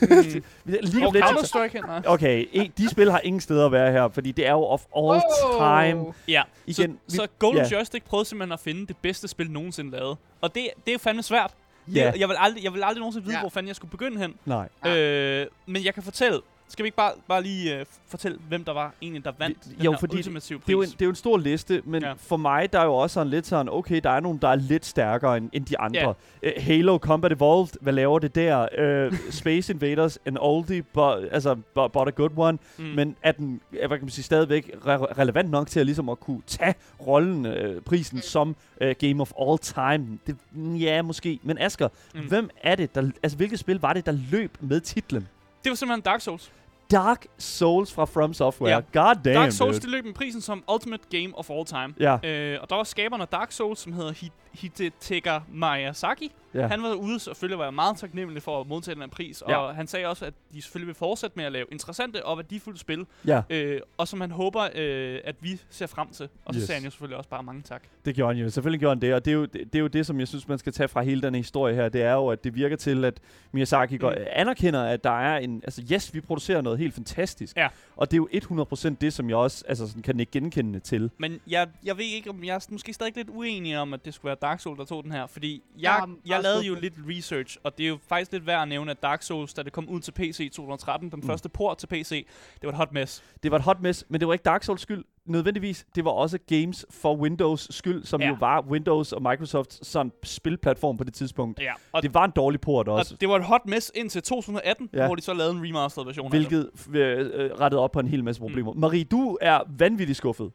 Mm. 0.00 0.42
Lige 0.64 1.06
om 1.06 1.12
lidt, 1.12 1.24
Counter-Strike 1.24 1.72
her, 1.72 1.86
nej. 1.86 2.02
Okay, 2.06 2.46
e- 2.46 2.70
de 2.78 2.88
spil 2.88 3.10
har 3.10 3.20
ingen 3.24 3.40
steder 3.40 3.66
at 3.66 3.72
være 3.72 3.92
her, 3.92 4.08
fordi 4.08 4.32
det 4.32 4.46
er 4.46 4.50
jo 4.52 4.64
of 4.64 4.82
all 4.96 5.04
Wow. 5.06 5.20
time. 5.58 6.12
Ja, 6.28 6.42
Igen, 6.66 6.98
så, 7.08 7.16
så 7.16 7.26
Golden 7.38 7.62
ja. 7.64 7.68
Joystick 7.76 8.04
prøvede 8.04 8.28
simpelthen 8.28 8.52
at 8.52 8.60
finde 8.60 8.86
det 8.86 8.96
bedste 8.96 9.28
spil 9.28 9.50
nogensinde 9.50 9.90
lavet. 9.90 10.16
Og 10.40 10.54
det, 10.54 10.68
det 10.84 10.88
er 10.88 10.92
jo 10.92 10.98
fandme 10.98 11.22
svært. 11.22 11.54
Ja, 11.94 12.10
Det, 12.12 12.20
jeg, 12.20 12.28
vil 12.28 12.36
aldrig, 12.38 12.64
jeg 12.64 12.72
vil 12.74 12.82
aldrig 12.82 12.98
nogensinde 13.00 13.24
vide, 13.26 13.36
Ja. 13.36 13.40
hvor 13.40 13.48
fanden 13.48 13.68
jeg 13.68 13.76
skulle 13.76 13.90
begynde 13.90 14.18
hen. 14.18 14.34
nej. 14.44 14.68
Øh, 14.86 15.46
men 15.66 15.84
jeg 15.84 15.94
kan 15.94 16.02
fortælle. 16.02 16.40
Skal 16.70 16.82
vi 16.82 16.86
ikke 16.86 16.96
bare, 16.96 17.12
bare 17.28 17.42
lige 17.42 17.78
øh, 17.78 17.86
fortælle, 18.08 18.38
hvem 18.48 18.64
der 18.64 18.72
var 18.72 18.92
egentlig, 19.02 19.24
der 19.24 19.32
vandt 19.38 19.58
Vi- 19.68 19.74
den 19.74 19.84
jo, 19.84 19.90
her 19.92 19.98
fordi 19.98 20.16
ultimative 20.16 20.58
pris? 20.58 20.66
Det 20.66 20.72
er, 20.72 20.76
jo 20.76 20.82
en, 20.82 20.88
det 20.88 21.02
er 21.02 21.04
jo 21.06 21.10
en 21.10 21.16
stor 21.16 21.38
liste, 21.38 21.82
men 21.84 22.02
ja. 22.02 22.12
For 22.16 22.36
mig, 22.36 22.72
der 22.72 22.80
er 22.80 22.84
jo 22.84 22.94
også 22.94 23.14
sådan 23.14 23.30
lidt 23.30 23.46
sådan, 23.46 23.68
okay, 23.68 24.00
der 24.04 24.10
er 24.10 24.20
nogen, 24.20 24.38
der 24.38 24.48
er 24.48 24.54
lidt 24.54 24.86
stærkere 24.86 25.36
end, 25.36 25.50
end 25.52 25.66
de 25.66 25.78
andre. 25.78 26.14
Ja. 26.42 26.48
Uh, 26.56 26.64
Halo 26.64 26.98
Combat 26.98 27.32
Evolved, 27.32 27.68
hvad 27.80 27.92
laver 27.92 28.18
det 28.18 28.34
der? 28.34 29.08
Uh, 29.08 29.16
Space 29.30 29.72
Invaders, 29.72 30.18
en 30.26 30.38
oldie, 30.40 30.82
but, 30.82 31.28
altså, 31.32 31.54
but, 31.74 31.92
but 31.92 32.08
a 32.08 32.10
good 32.10 32.30
one. 32.36 32.58
Mm. 32.78 32.84
Men 32.84 33.16
er 33.22 33.32
den, 33.32 33.60
hvad 33.70 33.88
kan 33.88 34.00
man 34.00 34.08
sige, 34.10 34.24
stadigvæk 34.24 34.66
re- 34.74 35.18
relevant 35.18 35.50
nok 35.50 35.66
til 35.66 35.80
at, 35.80 35.86
ligesom 35.86 36.08
at 36.08 36.20
kunne 36.20 36.42
tage 36.46 36.74
rollen, 37.06 37.46
uh, 37.46 37.82
prisen 37.82 38.16
Mm. 38.16 38.22
som 38.22 38.56
uh, 38.80 38.88
Game 38.98 39.20
of 39.22 39.32
All 39.40 39.58
Time? 39.58 40.18
Det, 40.26 40.36
ja, 40.80 41.02
måske. 41.02 41.38
Men 41.42 41.58
Asger. 41.58 41.88
Mm. 42.14 42.20
hvem 42.28 42.50
er 42.62 42.74
det, 42.74 42.94
der, 42.94 43.10
altså 43.22 43.36
hvilket 43.36 43.58
spil 43.58 43.80
var 43.80 43.92
det, 43.92 44.06
der 44.06 44.18
løb 44.30 44.56
med 44.60 44.80
titlen? 44.80 45.28
Det 45.64 45.70
var 45.70 45.76
simpelthen 45.76 46.00
Dark 46.02 46.20
Souls. 46.20 46.52
Dark 46.90 47.26
Souls 47.38 47.92
fra 47.92 48.04
From 48.04 48.34
Software. 48.34 48.70
Ja. 48.94 49.02
God 49.02 49.14
damn, 49.14 49.34
Dark 49.34 49.52
Souls, 49.52 49.76
dude. 49.76 49.80
det 49.80 49.90
løb 49.90 50.04
med 50.04 50.14
prisen 50.14 50.40
som 50.40 50.64
Ultimate 50.72 51.02
Game 51.10 51.38
of 51.38 51.50
All 51.50 51.64
Time. 51.64 51.94
Ja. 52.00 52.28
Øh, 52.28 52.58
og 52.62 52.70
der 52.70 52.76
var 52.76 52.84
skaberen 52.84 53.22
af 53.22 53.28
Dark 53.28 53.52
Souls, 53.52 53.78
som 53.80 53.92
hedder 53.92 54.12
Hidetaka 54.52 55.38
Miyazaki. 55.48 56.32
Ja. 56.54 56.66
Han 56.66 56.82
var 56.82 56.92
ude, 56.94 57.20
selvfølgelig 57.20 57.58
var 57.58 57.64
jeg 57.64 57.74
meget 57.74 57.96
taknemmelig 57.96 58.42
for 58.42 58.60
at 58.60 58.66
modtage 58.66 58.94
den 58.94 59.02
her 59.02 59.08
pris. 59.08 59.42
Ja. 59.48 59.56
Og 59.56 59.74
han 59.74 59.86
sagde 59.86 60.06
også, 60.06 60.24
at 60.24 60.34
de 60.52 60.62
selvfølgelig 60.62 60.86
vil 60.86 60.94
fortsætte 60.94 61.36
med 61.36 61.44
at 61.44 61.52
lave 61.52 61.66
interessante 61.72 62.26
og 62.26 62.36
værdifulde 62.36 62.78
spil. 62.78 63.06
Ja, 63.26 63.42
Øh, 63.50 63.80
og 63.98 64.08
som 64.08 64.20
han 64.20 64.30
håber, 64.30 64.68
øh, 64.74 65.18
at 65.24 65.36
vi 65.40 65.60
ser 65.70 65.86
frem 65.86 66.08
til. 66.12 66.28
Og 66.44 66.54
så 66.54 66.60
Yes. 66.60 66.66
sagde 66.66 66.76
han 66.80 66.84
jo 66.84 66.90
selvfølgelig 66.90 67.16
også 67.16 67.30
bare 67.30 67.42
mange 67.42 67.62
tak. 67.62 67.82
det 68.04 68.14
gjorde 68.14 68.34
han 68.34 68.44
jo. 68.44 68.50
Selvfølgelig 68.50 68.80
gjorde 68.80 68.94
han 68.96 69.02
det, 69.02 69.14
og 69.14 69.24
det 69.24 69.30
er, 69.30 69.34
jo, 69.34 69.44
det, 69.44 69.52
det 69.72 69.74
er 69.74 69.80
jo 69.80 69.86
det, 69.86 70.06
som 70.06 70.20
jeg 70.20 70.28
synes, 70.28 70.48
man 70.48 70.58
skal 70.58 70.72
tage 70.72 70.88
fra 70.88 71.02
hele 71.02 71.22
den 71.22 71.34
historie 71.34 71.74
her. 71.74 71.88
Det 71.88 72.02
er 72.02 72.12
jo, 72.12 72.28
at 72.28 72.44
det 72.44 72.54
virker 72.54 72.76
til, 72.76 73.04
at 73.04 73.20
Miyazaki 73.52 73.96
går, 73.96 74.10
Mm. 74.10 74.16
anerkender, 74.32 74.84
at 74.84 75.04
der 75.04 75.20
er 75.20 75.38
en... 75.38 75.60
Altså, 75.64 75.82
yes, 75.92 76.14
vi 76.14 76.20
producerer 76.20 76.60
noget 76.60 76.78
helt 76.78 76.94
fantastisk. 76.94 77.56
Ja. 77.56 77.68
Og 77.96 78.10
det 78.10 78.16
er 78.16 78.18
jo 78.18 78.28
100% 78.64 78.96
det, 79.00 79.12
som 79.12 79.28
jeg 79.28 79.36
også 79.36 79.64
altså, 79.68 79.86
sådan, 79.86 80.02
kan 80.02 80.20
ikke 80.20 80.32
genkende 80.32 80.80
til. 80.80 81.10
Men 81.18 81.40
jeg, 81.46 81.68
jeg 81.84 81.96
ved 81.98 82.04
ikke, 82.04 82.30
om 82.30 82.44
jeg 82.44 82.54
er 82.54 82.66
måske 82.70 82.92
stadig 82.92 83.16
lidt 83.16 83.28
uenig 83.30 83.78
om, 83.78 83.94
at 83.94 84.04
det 84.04 84.14
skulle 84.14 84.26
være 84.28 84.36
Dark 84.42 84.60
Souls, 84.60 84.78
der 84.78 84.84
tog 84.84 85.04
den 85.04 85.12
her. 85.12 85.26
Fordi 85.26 85.62
jeg, 85.78 86.04
Ja, 86.26 86.34
jeg 86.34 86.42
lavede 86.42 86.62
jo 86.66 86.74
lidt 86.80 86.94
research, 87.08 87.56
og 87.64 87.78
det 87.78 87.84
er 87.84 87.88
jo 87.88 87.98
faktisk 88.08 88.32
lidt 88.32 88.46
værd 88.46 88.62
at 88.62 88.68
nævne, 88.68 88.90
at 88.90 89.02
Dark 89.02 89.22
Souls, 89.22 89.54
da 89.54 89.62
det 89.62 89.72
kom 89.72 89.88
ud 89.88 90.00
til 90.00 90.12
PC 90.12 90.40
i 90.40 90.48
2013, 90.48 91.10
den 91.10 91.20
Mm. 91.20 91.26
første 91.26 91.48
port 91.48 91.78
til 91.78 91.86
PC, 91.86 92.26
det 92.54 92.62
var 92.62 92.68
et 92.68 92.76
hot 92.76 92.92
mess. 92.92 93.24
Det 93.42 93.50
var 93.50 93.56
et 93.56 93.62
hot 93.64 93.80
mess, 93.80 94.04
men 94.08 94.20
det 94.20 94.28
var 94.28 94.34
ikke 94.34 94.42
Dark 94.42 94.62
Souls 94.64 94.80
skyld 94.82 95.04
nødvendigvis. 95.24 95.86
Det 95.94 96.04
var 96.04 96.10
også 96.10 96.38
Games 96.46 96.86
for 96.90 97.16
Windows 97.16 97.74
skyld, 97.74 98.04
som 98.04 98.20
ja. 98.20 98.28
Jo 98.28 98.36
var 98.40 98.60
Windows 98.70 99.12
og 99.12 99.22
Microsofts 99.22 99.86
sådan 99.86 100.12
spilplatform 100.22 100.96
på 100.96 101.04
det 101.04 101.14
tidspunkt. 101.14 101.60
Ja. 101.60 101.72
Og, 101.92 102.02
Det 102.02 102.14
var 102.14 102.24
en 102.24 102.30
dårlig 102.36 102.60
port 102.60 102.88
også. 102.88 103.14
og 103.14 103.20
det 103.20 103.28
var 103.28 103.36
et 103.36 103.44
hot 103.44 103.66
mess 103.66 103.92
indtil 103.94 104.22
2018, 104.22 104.88
Ja. 104.94 105.06
hvor 105.06 105.14
de 105.14 105.22
så 105.22 105.34
lavede 105.34 105.52
en 105.54 105.66
remastered 105.68 106.04
version 106.04 106.26
af 106.26 106.30
det. 106.30 106.40
Hvilket 106.48 106.70
øh, 106.96 107.30
øh, 107.44 107.50
rettede 107.60 107.80
op 107.82 107.92
på 107.92 108.00
en 108.00 108.06
hel 108.06 108.24
masse 108.24 108.40
problemer. 108.40 108.72
Mm. 108.72 108.80
Marie, 108.80 109.04
du 109.04 109.38
er 109.40 109.60
vanvittigt 109.78 110.16
skuffet. 110.16 110.52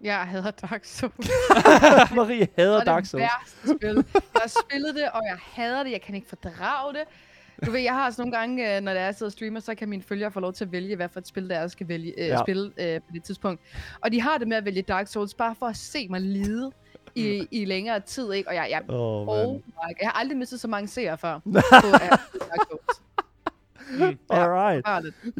Jeg 0.00 0.16
hader 0.20 0.50
Dark 0.50 0.84
Souls. 0.84 1.30
Marie 2.16 2.48
hader 2.58 2.84
Dark 2.84 3.02
det 3.02 3.10
Souls. 3.10 3.22
værste 3.22 3.78
spil. 3.78 4.04
Jeg 4.14 4.22
har 4.42 4.48
spillet 4.64 4.94
det, 4.94 5.04
og 5.14 5.22
jeg 5.28 5.38
hader 5.52 5.82
det. 5.82 5.90
Jeg 5.92 6.00
kan 6.02 6.14
ikke 6.14 6.28
fordrage 6.28 6.92
det. 6.94 7.02
Du 7.66 7.70
ved, 7.70 7.80
jeg 7.80 7.94
har 7.94 8.10
sådan 8.10 8.22
nogle 8.22 8.38
gange, 8.38 8.76
øh, 8.76 8.82
når 8.82 8.92
det 8.92 9.00
er, 9.00 9.04
jeg 9.04 9.14
sidder 9.14 9.28
og 9.28 9.32
streamer, 9.32 9.60
så 9.60 9.74
kan 9.74 9.88
mine 9.88 10.02
følgere 10.02 10.30
få 10.30 10.40
lov 10.40 10.52
til 10.52 10.64
at 10.64 10.72
vælge, 10.72 10.96
hvad 10.96 11.08
for 11.08 11.20
et 11.20 11.26
spil, 11.28 11.48
der 11.48 11.56
er, 11.58 11.68
skal 11.68 11.88
vælge, 11.88 12.12
øh, 12.20 12.26
Ja. 12.26 12.38
spille 12.44 12.72
øh, 12.78 13.00
på 13.00 13.06
det 13.14 13.22
tidspunkt. 13.24 13.62
Og 14.00 14.12
de 14.12 14.20
har 14.20 14.38
det 14.38 14.48
med 14.48 14.56
at 14.56 14.64
vælge 14.64 14.82
Dark 14.82 15.06
Souls, 15.08 15.34
bare 15.34 15.54
for 15.58 15.66
at 15.66 15.76
se 15.76 16.08
mig 16.08 16.20
lide 16.20 16.70
i, 17.14 17.46
i 17.50 17.64
længere 17.64 18.00
tid, 18.00 18.32
ikke? 18.32 18.48
Og 18.48 18.54
jeg, 18.54 18.66
jeg, 18.70 18.82
oh, 18.88 19.28
oh 19.28 19.54
my, 19.54 19.60
jeg 20.00 20.08
har 20.08 20.12
aldrig 20.20 20.38
mistet 20.38 20.60
så 20.60 20.68
mange 20.68 20.88
seere 20.88 21.18
før 21.18 21.38
på 21.44 21.58
at 21.94 22.10
Dark 22.10 22.68
Souls. 22.70 23.02
Mm. 23.90 24.18
Alright. 24.30 24.86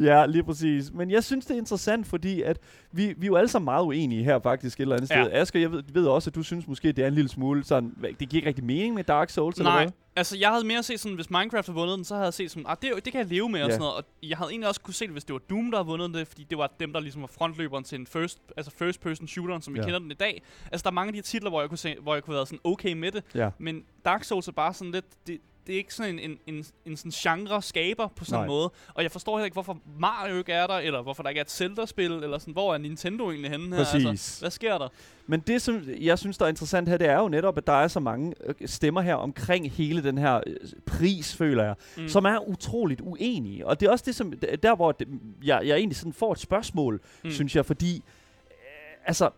Ja, 0.01 0.25
lige 0.25 0.43
præcis. 0.43 0.91
Men 0.93 1.11
jeg 1.11 1.23
synes, 1.23 1.45
det 1.45 1.53
er 1.53 1.57
interessant, 1.57 2.07
fordi 2.07 2.41
at 2.41 2.59
vi, 2.91 3.13
vi 3.17 3.25
er 3.25 3.27
jo 3.27 3.35
alle 3.35 3.47
sammen 3.47 3.65
meget 3.65 3.83
uenige 3.83 4.23
her 4.23 4.39
faktisk 4.39 4.77
et 4.79 4.81
eller 4.81 4.95
andet 4.95 5.09
sted. 5.09 5.17
Ja. 5.31 5.41
Asger, 5.41 5.59
jeg 5.59 5.71
ved, 5.71 5.83
ved 5.93 6.05
også, 6.07 6.29
at 6.29 6.35
du 6.35 6.43
synes 6.43 6.67
måske, 6.67 6.91
det 6.91 7.03
er 7.03 7.07
en 7.07 7.13
lille 7.13 7.29
smule 7.29 7.63
sådan, 7.63 7.95
det 8.19 8.29
giver 8.29 8.35
ikke 8.39 8.47
rigtig 8.47 8.63
mening 8.65 8.95
med 8.95 9.03
Dark 9.03 9.29
Souls, 9.29 9.57
eller 9.57 9.71
Nej, 9.71 9.83
hvad? 9.83 9.91
altså 10.15 10.37
jeg 10.37 10.49
havde 10.49 10.67
mere 10.67 10.83
set 10.83 10.99
sådan, 10.99 11.15
hvis 11.15 11.29
Minecraft 11.29 11.67
havde 11.67 11.75
vundet 11.79 11.95
den, 11.97 12.05
så 12.05 12.13
havde 12.13 12.25
jeg 12.25 12.33
set 12.33 12.51
sådan, 12.51 12.65
ah, 12.67 12.75
det, 12.81 12.91
det 13.05 13.13
kan 13.13 13.19
jeg 13.21 13.29
leve 13.29 13.49
med 13.49 13.61
og 13.61 13.67
Ja. 13.67 13.73
sådan 13.73 13.79
noget. 13.79 13.95
Og 13.95 14.03
jeg 14.23 14.37
havde 14.37 14.51
egentlig 14.51 14.67
også 14.67 14.81
kunne 14.81 14.93
se 14.93 15.05
det, 15.05 15.13
hvis 15.13 15.23
det 15.23 15.33
var 15.33 15.39
Doom, 15.49 15.71
der 15.71 15.77
havde 15.77 15.87
vundet 15.87 16.13
det, 16.13 16.27
fordi 16.27 16.43
det 16.49 16.57
var 16.57 16.71
dem, 16.79 16.93
der 16.93 16.99
ligesom 16.99 17.21
var 17.21 17.27
frontløberen 17.27 17.83
til 17.83 17.99
en 17.99 18.07
first, 18.07 18.39
altså 18.57 18.71
first 18.79 19.01
person 19.01 19.27
shooter, 19.27 19.59
som 19.59 19.73
vi 19.73 19.79
Ja. 19.79 19.85
kender 19.85 19.99
den 19.99 20.11
i 20.11 20.13
dag. 20.13 20.41
Altså 20.71 20.83
der 20.83 20.89
er 20.89 20.93
mange 20.93 21.07
af 21.07 21.13
de 21.13 21.17
her 21.17 21.23
titler, 21.23 21.49
hvor 21.49 21.59
jeg 21.61 21.69
kunne, 21.69 21.77
se, 21.77 21.95
hvor 22.01 22.13
jeg 22.13 22.23
kunne 22.23 22.35
være 22.35 22.45
sådan 22.45 22.59
okay 22.63 22.93
med 22.93 23.11
det, 23.11 23.23
Ja. 23.35 23.49
men 23.59 23.83
Dark 24.05 24.23
Souls 24.23 24.47
er 24.47 24.51
bare 24.51 24.73
sådan 24.73 24.91
lidt, 24.91 25.05
det, 25.27 25.37
det 25.69 25.75
er 25.75 25.77
ikke 25.77 25.93
sådan 25.93 26.19
en, 26.19 26.37
en, 26.47 26.55
en, 26.55 26.65
en 26.85 26.97
sådan 26.97 27.11
genre 27.11 27.61
skaber 27.61 28.07
på 28.07 28.25
sådan 28.25 28.43
en 28.43 28.47
måde. 28.47 28.71
Og 28.93 29.03
jeg 29.03 29.11
forstår 29.11 29.37
heller 29.37 29.45
ikke, 29.45 29.55
hvorfor 29.55 29.77
Mario 29.99 30.37
ikke 30.37 30.53
er 30.53 30.67
der, 30.67 30.73
eller 30.73 31.01
hvorfor 31.01 31.23
der 31.23 31.29
ikke 31.29 31.39
er 31.39 31.43
et 31.43 31.51
Zelda-spil, 31.51 32.11
eller 32.11 32.37
sådan, 32.37 32.53
hvor 32.53 32.73
er 32.73 32.77
Nintendo 32.77 33.29
egentlig 33.29 33.51
henne 33.51 33.75
her? 33.75 33.83
Præcis. 33.83 34.05
Altså, 34.05 34.41
hvad 34.41 34.51
sker 34.51 34.77
der? 34.77 34.87
Men 35.27 35.39
det, 35.39 35.61
som 35.61 35.83
jeg 35.99 36.19
synes, 36.19 36.37
der 36.37 36.45
er 36.45 36.49
interessant 36.49 36.89
her, 36.89 36.97
det 36.97 37.07
er 37.07 37.17
jo 37.17 37.27
netop, 37.27 37.57
at 37.57 37.67
der 37.67 37.73
er 37.73 37.87
så 37.87 37.99
mange 37.99 38.33
øh, 38.45 38.55
stemmer 38.65 39.01
her 39.01 39.15
omkring 39.15 39.71
hele 39.71 40.03
den 40.03 40.17
her 40.17 40.41
øh, 40.47 40.55
pris, 40.85 41.35
føler 41.35 41.63
jeg, 41.63 41.75
mm. 41.97 42.07
Som 42.07 42.25
er 42.25 42.49
utroligt 42.49 43.01
uenige. 43.01 43.67
Og 43.67 43.79
det 43.79 43.87
er 43.87 43.91
også 43.91 44.05
det, 44.07 44.15
som 44.15 44.33
der, 44.63 44.75
hvor 44.75 44.91
det, 44.91 45.07
jeg, 45.43 45.61
jeg 45.65 45.77
egentlig 45.77 45.97
sådan 45.97 46.13
får 46.13 46.31
et 46.31 46.39
spørgsmål. 46.39 47.01
Mm. 47.23 47.31
synes 47.31 47.55
jeg, 47.55 47.65
fordi, 47.65 47.95
øh, 47.95 48.97
altså, 49.05 49.29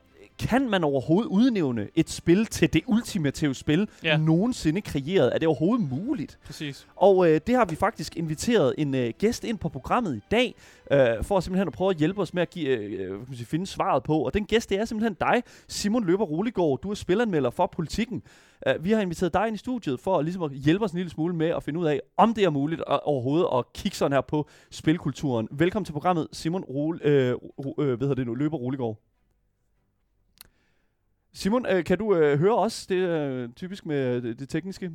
kan 0.47 0.69
man 0.69 0.83
overhovedet 0.83 1.29
udnævne 1.29 1.87
et 1.95 2.09
spil 2.09 2.45
til 2.45 2.73
det 2.73 2.81
ultimative 2.87 3.53
spil, 3.55 3.87
Ja. 4.03 4.17
nogensinde 4.17 4.81
kreeret? 4.81 5.33
Er 5.33 5.37
det 5.37 5.47
overhovedet 5.47 5.89
muligt? 5.89 6.39
Præcis. 6.45 6.87
Og 6.95 7.29
øh, 7.31 7.41
det 7.47 7.55
har 7.55 7.65
vi 7.65 7.75
faktisk 7.75 8.17
inviteret 8.17 8.75
en 8.77 8.95
øh, 8.95 9.13
gæst 9.19 9.43
ind 9.43 9.57
på 9.57 9.69
programmet 9.69 10.15
i 10.15 10.21
dag, 10.31 10.55
øh, 10.91 11.23
for 11.23 11.39
simpelthen 11.39 11.67
at 11.67 11.73
prøve 11.73 11.89
at 11.89 11.97
hjælpe 11.97 12.21
os 12.21 12.33
med 12.33 12.41
at 12.41 12.49
give, 12.49 12.67
øh, 12.69 12.97
hvad 12.97 13.17
kan 13.17 13.25
man 13.27 13.35
sige, 13.35 13.45
finde 13.45 13.67
svaret 13.67 14.03
på. 14.03 14.17
Og 14.25 14.33
den 14.33 14.45
gæst, 14.45 14.69
det 14.69 14.79
er 14.79 14.85
simpelthen 14.85 15.13
dig, 15.19 15.43
Simon 15.67 16.05
Løber 16.05 16.25
Roligård. 16.25 16.81
Du 16.81 16.89
er 16.91 16.95
spilanmelder 16.95 17.49
for 17.49 17.65
Politikken. 17.75 18.23
Uh, 18.77 18.85
vi 18.85 18.91
har 18.91 19.01
inviteret 19.01 19.33
dig 19.33 19.47
ind 19.47 19.55
i 19.55 19.59
studiet 19.59 19.99
for 19.99 20.17
at, 20.17 20.25
ligesom 20.25 20.43
at 20.43 20.51
hjælpe 20.51 20.85
os 20.85 20.91
en 20.91 20.97
lille 20.97 21.09
smule 21.09 21.35
med 21.35 21.47
at 21.47 21.63
finde 21.63 21.79
ud 21.79 21.85
af, 21.85 22.01
om 22.17 22.33
det 22.33 22.43
er 22.43 22.49
muligt 22.49 22.81
at, 22.87 22.99
overhovedet 23.03 23.47
at 23.57 23.73
kigge 23.73 23.97
sådan 23.97 24.11
her 24.13 24.21
på 24.21 24.47
spilkulturen. 24.71 25.47
Velkommen 25.51 25.85
til 25.85 25.93
programmet, 25.93 26.27
Simon 26.31 26.63
Rol, 26.63 27.01
øh, 27.03 27.29
øh, 27.29 27.35
hvad 27.77 27.97
hedder 27.97 28.13
det 28.15 28.25
nu, 28.27 28.33
Løber 28.35 28.57
Roligård. 28.57 28.97
Simon, 31.33 31.65
øh, 31.69 31.83
kan 31.83 31.97
du 31.97 32.15
øh, 32.15 32.39
høre 32.39 32.57
os? 32.57 32.87
Det 32.87 33.03
er 33.03 33.29
øh, 33.29 33.49
typisk 33.55 33.85
med 33.85 34.21
det, 34.21 34.39
det 34.39 34.49
tekniske. 34.49 34.91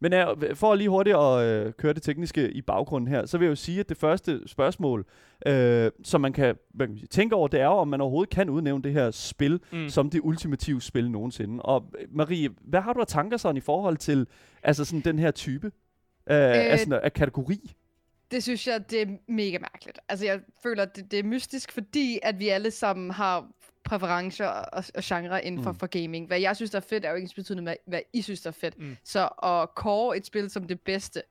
Men 0.00 0.12
øh, 0.12 0.56
for 0.56 0.74
lige 0.74 0.88
hurtigt 0.88 1.16
at 1.16 1.44
øh, 1.44 1.72
køre 1.72 1.92
det 1.92 2.02
tekniske 2.02 2.50
i 2.50 2.62
baggrunden 2.62 3.08
her, 3.08 3.26
så 3.26 3.38
vil 3.38 3.44
jeg 3.44 3.50
jo 3.50 3.56
sige, 3.56 3.80
at 3.80 3.88
det 3.88 3.96
første 3.96 4.40
spørgsmål, 4.46 5.06
øh, 5.46 5.90
som 6.04 6.20
man 6.20 6.32
kan, 6.32 6.56
hvad 6.74 6.86
kan 6.86 6.92
man 6.92 6.98
sige, 6.98 7.08
tænke 7.08 7.34
over, 7.34 7.48
det 7.48 7.60
er 7.60 7.64
jo, 7.64 7.72
om 7.72 7.88
man 7.88 8.00
overhovedet 8.00 8.30
kan 8.30 8.50
udnævne 8.50 8.82
det 8.82 8.92
her 8.92 9.10
spil 9.10 9.60
mm. 9.72 9.88
Som 9.88 10.10
det 10.10 10.20
ultimative 10.24 10.82
spil 10.82 11.10
nogensinde. 11.10 11.62
Og 11.62 11.90
øh, 11.98 12.06
Marie, 12.10 12.48
hvad 12.60 12.80
har 12.80 12.92
du 12.92 13.00
af 13.00 13.06
tanker 13.06 13.36
sådan 13.36 13.56
i 13.56 13.60
forhold 13.60 13.96
til 13.96 14.26
altså 14.62 14.84
sådan 14.84 15.00
den 15.00 15.18
her 15.18 15.30
type 15.30 15.66
øh, 16.30 16.36
øh, 16.36 16.72
af, 16.72 16.78
sådan, 16.78 17.00
af 17.02 17.12
kategori? 17.12 17.74
Det 18.30 18.42
synes 18.42 18.66
jeg, 18.66 18.90
det 18.90 19.02
er 19.02 19.06
mega 19.28 19.58
mærkeligt. 19.58 19.98
Altså, 20.08 20.24
jeg 20.24 20.40
føler, 20.62 20.82
at 20.82 20.96
det, 20.96 21.10
det 21.10 21.18
er 21.18 21.22
mystisk, 21.22 21.72
fordi 21.72 22.18
at 22.22 22.38
vi 22.38 22.48
alle 22.48 22.70
sammen 22.70 23.10
har 23.10 23.48
præferencer 23.84 24.46
og, 24.46 24.84
og 24.94 25.02
genre 25.04 25.44
inden 25.44 25.62
for, 25.62 25.72
Mm. 25.72 25.78
for 25.78 25.86
gaming. 25.86 26.26
Hvad 26.26 26.40
jeg 26.40 26.56
synes, 26.56 26.70
der 26.70 26.78
er 26.78 26.82
fedt, 26.88 27.04
er 27.04 27.08
jo 27.10 27.14
ikke 27.16 27.24
ens 27.24 27.34
betydende 27.34 27.62
med, 27.62 27.74
hvad 27.86 28.00
I 28.12 28.22
synes, 28.22 28.40
der 28.40 28.48
er 28.50 28.52
fedt. 28.52 28.78
Mm. 28.78 28.96
Så 29.04 29.28
at 29.42 29.74
kåre 29.74 30.16
et 30.16 30.26
spil 30.26 30.50
som 30.50 30.64
det 30.66 30.80
bedste, 30.80 31.22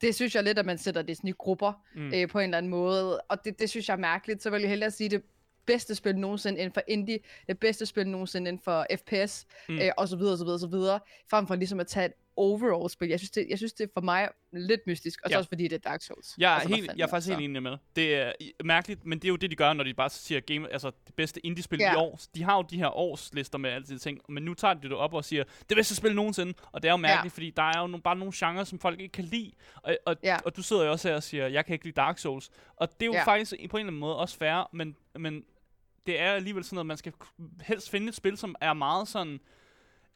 det 0.00 0.14
synes 0.14 0.34
jeg 0.34 0.42
lidt, 0.44 0.58
at 0.58 0.66
man 0.66 0.78
sætter 0.78 1.02
det 1.02 1.16
sådan 1.16 1.28
i 1.28 1.32
grupper 1.38 1.72
Mm. 1.94 2.12
øh, 2.14 2.28
på 2.28 2.38
en 2.38 2.44
eller 2.44 2.58
anden 2.58 2.70
måde. 2.70 3.20
Og 3.20 3.44
det, 3.44 3.58
det 3.58 3.70
synes 3.70 3.88
jeg 3.88 3.94
er 3.94 3.98
mærkeligt. 3.98 4.42
Så 4.42 4.50
vil 4.50 4.60
jeg 4.60 4.68
hellere 4.70 4.90
sige 4.90 5.08
det 5.10 5.22
bedste 5.66 5.94
spil 5.94 6.16
nogensinde 6.18 6.58
inden 6.58 6.72
for 6.74 6.82
indie, 6.88 7.18
det 7.48 7.58
bedste 7.58 7.86
spil 7.86 8.08
nogensinde 8.08 8.48
inden 8.48 8.62
for 8.64 8.86
FPS, 8.96 9.46
mm. 9.68 9.78
øh, 9.78 9.90
og 9.96 10.08
så 10.08 10.16
videre, 10.16 10.32
og 10.32 10.38
så 10.38 10.44
videre, 10.44 10.54
og 10.56 10.60
så 10.60 10.66
videre, 10.66 11.00
frem 11.30 11.46
for 11.46 11.54
ligesom 11.54 11.80
at 11.80 11.86
tage 11.86 12.12
et 12.32 12.36
overall 12.36 12.90
spil. 12.90 13.08
Jeg 13.08 13.18
synes, 13.20 13.30
det, 13.30 13.46
jeg 13.50 13.58
synes, 13.58 13.72
det 13.72 13.84
er 13.84 13.88
for 13.94 14.00
mig 14.00 14.28
lidt 14.52 14.80
mystisk, 14.86 15.20
og 15.24 15.30
Ja. 15.30 15.38
også 15.38 15.48
fordi 15.48 15.62
det 15.64 15.72
er 15.72 15.78
Dark 15.78 16.02
Souls. 16.02 16.34
Jeg 16.38 16.50
er, 16.52 16.54
altså, 16.56 16.74
helt, 16.76 16.90
jeg 16.96 17.02
er 17.04 17.08
faktisk 17.08 17.14
altså. 17.30 17.40
helt 17.40 17.50
enig 17.50 17.62
med. 17.62 17.76
Det 17.96 18.14
er 18.16 18.32
mærkeligt, 18.64 19.04
men 19.06 19.18
det 19.18 19.24
er 19.24 19.28
jo 19.28 19.36
det, 19.36 19.50
de 19.50 19.56
gør, 19.56 19.72
når 19.72 19.84
de 19.84 19.94
bare 19.94 20.10
siger 20.10 20.40
game, 20.40 20.72
altså 20.72 20.90
det 21.06 21.14
bedste 21.14 21.46
indie-spil 21.46 21.78
Ja. 21.78 21.92
i 21.92 21.96
år. 21.96 22.20
De 22.34 22.42
har 22.42 22.56
jo 22.56 22.62
de 22.62 22.76
her 22.78 22.96
årslister 22.96 23.58
med 23.58 23.70
alle 23.70 23.86
de 23.86 23.98
ting, 23.98 24.20
men 24.28 24.42
nu 24.42 24.54
tager 24.54 24.74
de 24.74 24.82
det 24.82 24.92
op 24.92 25.14
og 25.14 25.24
siger, 25.24 25.44
det 25.68 25.76
bedste 25.76 25.96
spil 25.96 26.14
nogensinde. 26.14 26.54
Og 26.72 26.82
det 26.82 26.88
er 26.88 26.92
jo 26.92 26.96
mærkeligt, 26.96 27.34
fordi 27.34 27.50
der 27.50 27.62
er 27.62 27.80
jo 27.80 27.86
nogle, 27.86 28.02
bare 28.02 28.16
nogle 28.16 28.32
genrer, 28.36 28.64
som 28.64 28.78
folk 28.78 29.00
ikke 29.00 29.12
kan 29.12 29.24
lide. 29.24 29.52
Og, 29.76 29.96
og, 30.06 30.16
Ja. 30.22 30.36
og 30.44 30.56
du 30.56 30.62
sidder 30.62 30.84
jo 30.84 30.90
også 30.90 31.08
her 31.08 31.16
og 31.16 31.22
siger, 31.22 31.46
jeg 31.46 31.66
kan 31.66 31.72
ikke 31.72 31.84
lide 31.84 31.94
Dark 31.96 32.18
Souls. 32.18 32.50
Og 32.76 32.88
det 32.92 33.02
er 33.02 33.06
jo 33.06 33.12
Ja. 33.12 33.24
faktisk 33.24 33.50
på 33.70 33.76
en 33.76 33.80
eller 33.80 33.88
anden 33.88 34.00
måde 34.00 34.16
også 34.16 34.36
fair, 34.36 34.68
men, 34.72 34.96
men 35.18 35.44
det 36.06 36.20
er 36.20 36.32
alligevel 36.32 36.64
sådan, 36.64 36.78
at 36.78 36.86
man 36.86 36.96
skal 36.96 37.12
helst 37.62 37.90
finde 37.90 38.08
et 38.08 38.14
spil, 38.14 38.36
som 38.36 38.54
er 38.60 38.72
meget 38.72 39.08
sådan, 39.08 39.40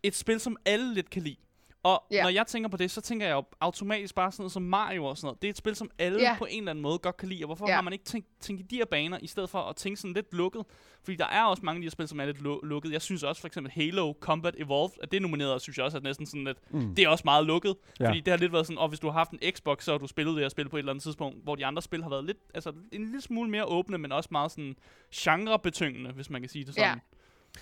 et 0.03 0.15
spil, 0.15 0.41
som 0.41 0.57
alle 0.65 0.95
lidt 0.95 1.11
kan 1.11 1.23
lide. 1.23 1.37
Og 1.87 2.03
Ja. 2.11 2.23
når 2.23 2.31
jeg 2.31 2.47
tænker 2.47 2.69
på 2.69 2.77
det, 2.77 2.91
så 2.91 3.01
tænker 3.01 3.27
jeg 3.27 3.35
jo 3.35 3.45
automatisk 3.61 4.15
bare 4.15 4.33
sådan 4.33 4.43
noget 4.43 4.53
som 4.53 4.63
Mario 4.63 5.05
og 5.05 5.17
sådan 5.17 5.27
noget. 5.27 5.43
Det 5.43 5.49
er 5.49 5.51
et 5.51 5.57
spil, 5.57 5.75
som 5.77 5.91
alle 5.99 6.21
Ja. 6.21 6.35
på 6.39 6.45
en 6.51 6.59
eller 6.59 6.71
anden 6.71 6.83
måde 6.83 6.99
godt 6.99 7.17
kan 7.17 7.29
lide. 7.29 7.45
Og 7.45 7.47
hvorfor 7.47 7.69
Ja. 7.69 7.75
har 7.75 7.83
man 7.83 7.93
ikke 7.93 8.05
tænkt, 8.05 8.27
tænkt 8.41 8.61
i 8.61 8.65
de 8.65 8.77
her 8.77 8.85
baner, 8.85 9.19
i 9.23 9.27
stedet 9.27 9.51
for 9.51 9.59
at 9.59 9.77
tænke 9.77 10.01
sådan 10.01 10.15
lidt 10.15 10.35
lukket? 10.35 10.63
Fordi 11.05 11.17
der 11.17 11.27
er 11.27 11.45
også 11.45 11.63
mange 11.65 11.79
af 11.79 11.81
de 11.81 11.87
her 11.87 11.91
spil, 11.91 12.09
som 12.09 12.21
er 12.21 12.27
lidt 12.27 12.37
lu- 12.39 12.67
lukket. 12.67 12.93
Jeg 12.93 13.03
synes 13.03 13.23
også 13.23 13.41
for 13.41 13.47
eksempel 13.47 13.73
Halo 13.73 14.13
Combat 14.21 14.55
Evolved, 14.59 14.95
at 15.03 15.11
det 15.11 15.17
er 15.17 15.21
nomineret, 15.21 15.63
synes 15.63 15.77
jeg 15.79 15.85
også 15.85 15.99
er 15.99 16.03
næsten 16.03 16.27
sådan 16.27 16.45
lidt, 16.45 16.59
Mm. 16.71 16.95
det 16.95 17.05
er 17.05 17.09
også 17.09 17.23
meget 17.25 17.47
lukket. 17.47 17.77
Ja. 18.01 18.09
Fordi 18.09 18.21
det 18.21 18.33
har 18.33 18.39
lidt 18.39 18.53
været 18.53 18.67
sådan, 18.67 18.79
og 18.79 18.89
hvis 18.89 19.01
du 19.01 19.07
har 19.07 19.13
haft 19.15 19.31
en 19.31 19.39
Xbox, 19.53 19.85
så 19.85 19.91
har 19.91 19.99
du 19.99 20.07
spillet 20.07 20.35
det 20.37 20.45
her 20.45 20.49
spil 20.49 20.69
på 20.69 20.77
et 20.77 20.79
eller 20.79 20.93
andet 20.93 21.03
tidspunkt, 21.03 21.43
hvor 21.45 21.55
de 21.55 21.67
andre 21.67 21.83
spil 21.83 22.03
har 22.03 22.11
været 22.11 22.25
lidt, 22.25 22.39
altså 22.55 22.73
en 22.93 23.05
lille 23.05 23.21
smule 23.21 23.51
mere 23.51 23.65
åbne, 23.65 23.99
men 23.99 24.13
også 24.13 24.29
meget 24.33 24.51
sådan 24.51 24.77
genrebetyngende, 25.15 26.13
hvis 26.13 26.31
man 26.31 26.41
kan 26.43 26.49
sige 26.49 26.65
det 26.65 26.75
sådan. 26.75 26.89
Ja. 26.89 27.16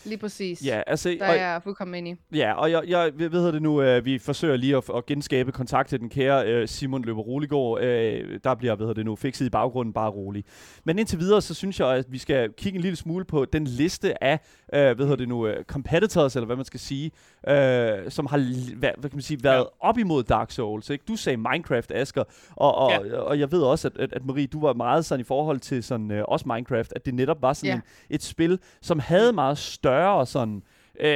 Lige 0.05 0.19
præcis. 0.19 0.67
Ja, 0.67 0.83
altså, 0.87 1.09
Der 1.21 1.29
og, 1.29 1.35
er 1.37 1.53
jeg 1.53 1.63
fuldkommen 1.63 1.95
enig. 1.95 2.17
ja, 2.35 2.53
og 2.53 2.71
jeg, 2.71 2.83
jeg 2.89 3.11
ved, 3.15 3.29
ved 3.29 3.53
det 3.53 3.63
nu, 3.63 3.83
øh, 3.83 4.05
vi 4.05 4.19
forsøger 4.19 4.57
lige 4.57 4.77
at, 4.77 4.85
at 4.97 5.07
genskabe 5.07 5.53
kontakt 5.53 5.89
til 5.89 6.01
den 6.01 6.09
kære 6.09 6.47
øh, 6.53 6.69
Simon 6.69 7.05
Løber 7.05 7.21
Roligård. 7.23 7.81
Øh, 7.83 8.39
der 8.45 8.55
bliver, 8.55 8.77
ved 8.77 8.95
det 8.95 9.05
nu, 9.05 9.17
fikset 9.17 9.47
i 9.47 9.51
baggrunden, 9.51 9.93
bare 9.95 10.11
rolig. 10.11 10.45
Men 10.85 10.99
indtil 10.99 11.19
videre, 11.19 11.43
så 11.43 11.55
synes 11.55 11.81
jeg, 11.81 11.89
at 11.89 12.05
vi 12.09 12.19
skal 12.19 12.53
kigge 12.57 12.77
en 12.77 12.83
lille 12.83 12.97
smule 12.97 13.25
på 13.25 13.45
den 13.45 13.65
liste 13.65 14.25
af, 14.25 14.39
øh, 14.75 14.99
ved 14.99 15.17
det 15.17 15.29
nu, 15.29 15.47
øh, 15.47 15.65
competitors, 15.65 16.37
eller 16.37 16.47
hvad 16.47 16.57
man 16.57 16.65
skal 16.65 16.81
sige, 16.81 17.11
øh, 17.49 18.11
som 18.11 18.27
har 18.27 18.39
hvad, 18.79 18.91
hvad 18.99 19.11
kan 19.11 19.17
man 19.17 19.23
sige, 19.23 19.39
været 19.43 19.59
Ja. 19.59 19.89
op 19.89 19.99
imod 19.99 20.23
Dark 20.23 20.51
Souls. 20.51 20.91
Ikke? 20.91 21.05
Du 21.09 21.17
sagde 21.17 21.37
Minecraft, 21.37 21.93
Asger, 21.93 22.25
og, 22.57 22.75
og, 22.75 22.91
Ja. 22.91 23.17
og 23.19 23.39
jeg 23.41 23.53
ved 23.53 23.63
også, 23.63 23.89
at, 23.89 23.99
at, 23.99 24.13
at 24.13 24.25
Marie, 24.27 24.47
du 24.47 24.61
var 24.61 24.73
meget 24.73 25.05
sådan 25.05 25.21
i 25.21 25.25
forhold 25.25 25.61
til 25.61 25.83
sådan, 25.85 26.11
øh, 26.11 26.25
også 26.29 26.45
Minecraft, 26.49 26.93
at 26.97 27.07
det 27.07 27.15
netop 27.15 27.43
var 27.43 27.53
sådan 27.53 27.69
Ja. 27.71 27.75
en, 27.75 27.83
et 28.11 28.23
spil, 28.23 28.59
som 28.83 28.99
havde 28.99 29.33
meget 29.33 29.59
større 29.89 30.27
sådan, 30.27 30.63
øh, 31.01 31.13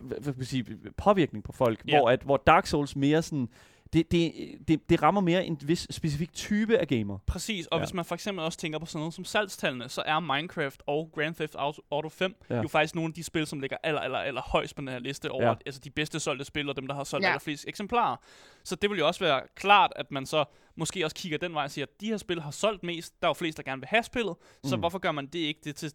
hvad 0.00 0.20
kan 0.24 0.34
man 0.36 0.44
sige, 0.44 0.64
påvirkning 0.96 1.44
på 1.44 1.52
folk, 1.52 1.82
Ja. 1.88 1.98
hvor, 1.98 2.10
at, 2.10 2.22
hvor 2.22 2.36
Dark 2.36 2.66
Souls 2.66 2.96
mere 2.96 3.22
sådan, 3.22 3.48
det, 3.92 4.12
det, 4.12 4.32
det, 4.68 4.90
det 4.90 5.02
rammer 5.02 5.20
mere 5.20 5.46
en 5.46 5.58
vis 5.64 5.86
specifik 5.90 6.32
type 6.32 6.78
af 6.78 6.88
gamer. 6.88 7.18
Præcis, 7.26 7.66
og 7.66 7.78
Ja. 7.78 7.84
hvis 7.84 7.94
man 7.94 8.04
for 8.04 8.14
eksempel 8.14 8.44
også 8.44 8.58
tænker 8.58 8.78
på 8.78 8.86
sådan 8.86 8.98
noget 8.98 9.14
som 9.14 9.24
salgstallene, 9.24 9.88
så 9.88 10.02
er 10.06 10.20
Minecraft 10.20 10.82
og 10.86 11.10
Grand 11.14 11.34
Theft 11.34 11.54
Auto, 11.54 11.82
Auto 11.90 12.08
5 12.08 12.34
Ja. 12.50 12.62
jo 12.62 12.68
faktisk 12.68 12.94
nogle 12.94 13.10
af 13.10 13.14
de 13.14 13.22
spil, 13.24 13.46
som 13.46 13.60
ligger 13.60 13.76
aller, 13.82 14.00
aller, 14.00 14.18
aller 14.18 14.40
højst 14.42 14.74
på 14.76 14.80
den 14.80 14.88
her 14.88 14.98
liste 14.98 15.30
over 15.30 15.46
Ja. 15.46 15.54
altså 15.66 15.80
de 15.84 15.90
bedste 15.90 16.20
solgte 16.20 16.44
spil, 16.44 16.68
og 16.68 16.76
dem, 16.76 16.86
der 16.86 16.94
har 16.94 17.04
solgt 17.04 17.24
ja. 17.24 17.28
allerflest 17.28 17.64
eksemplarer. 17.68 18.16
Så 18.64 18.74
det 18.76 18.90
vil 18.90 18.98
jo 18.98 19.06
også 19.06 19.20
være 19.20 19.40
klart, 19.54 19.92
at 19.96 20.10
man 20.10 20.26
så 20.26 20.44
måske 20.76 21.04
også 21.04 21.16
kigger 21.16 21.38
den 21.38 21.54
vej 21.54 21.64
og 21.64 21.70
siger, 21.70 21.86
at 21.86 22.00
de 22.00 22.06
her 22.06 22.16
spil 22.16 22.40
har 22.40 22.50
solgt 22.50 22.82
mest, 22.82 23.14
der 23.20 23.26
er 23.26 23.30
jo 23.30 23.34
flest, 23.34 23.56
der 23.58 23.62
gerne 23.64 23.80
vil 23.80 23.88
have 23.88 24.02
spillet, 24.02 24.34
så 24.64 24.76
Mm. 24.76 24.80
hvorfor 24.80 24.98
gør 24.98 25.12
man 25.12 25.26
det 25.26 25.38
ikke 25.38 25.60
det 25.64 25.76
til 25.76 25.92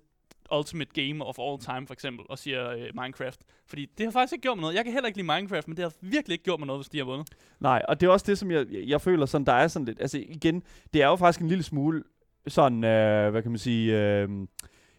Ultimate 0.57 0.91
Game 0.93 1.25
of 1.25 1.39
All 1.39 1.59
Time, 1.59 1.87
for 1.87 1.93
eksempel, 1.93 2.25
og 2.29 2.39
siger 2.39 2.69
øh, 2.69 2.89
Minecraft. 2.93 3.39
Fordi 3.67 3.85
det 3.97 4.05
har 4.05 4.11
faktisk 4.11 4.33
ikke 4.33 4.41
gjort 4.41 4.57
mig 4.57 4.61
noget. 4.61 4.75
Jeg 4.75 4.83
kan 4.83 4.93
heller 4.93 5.07
ikke 5.07 5.17
lide 5.17 5.27
Minecraft, 5.27 5.67
men 5.67 5.77
det 5.77 5.83
har 5.83 5.93
virkelig 6.01 6.33
ikke 6.33 6.43
gjort 6.43 6.59
mig 6.59 6.67
noget, 6.67 6.79
hvis 6.79 6.89
de 6.89 6.97
har 6.97 7.05
vundet. 7.05 7.29
Nej, 7.59 7.81
og 7.87 8.01
det 8.01 8.07
er 8.07 8.11
også 8.11 8.25
det, 8.27 8.37
som 8.37 8.51
jeg, 8.51 8.65
jeg, 8.71 9.01
føler 9.01 9.25
sådan, 9.25 9.45
der 9.45 9.53
er 9.53 9.67
sådan 9.67 9.85
lidt, 9.85 10.01
altså 10.01 10.17
igen, 10.17 10.63
det 10.93 11.01
er 11.01 11.07
jo 11.07 11.15
faktisk 11.15 11.41
en 11.41 11.47
lille 11.47 11.63
smule 11.63 12.03
sådan, 12.47 12.83
øh, 12.83 13.31
hvad 13.31 13.41
kan 13.41 13.51
man 13.51 13.57
sige, 13.59 13.99
øh, 13.99 14.29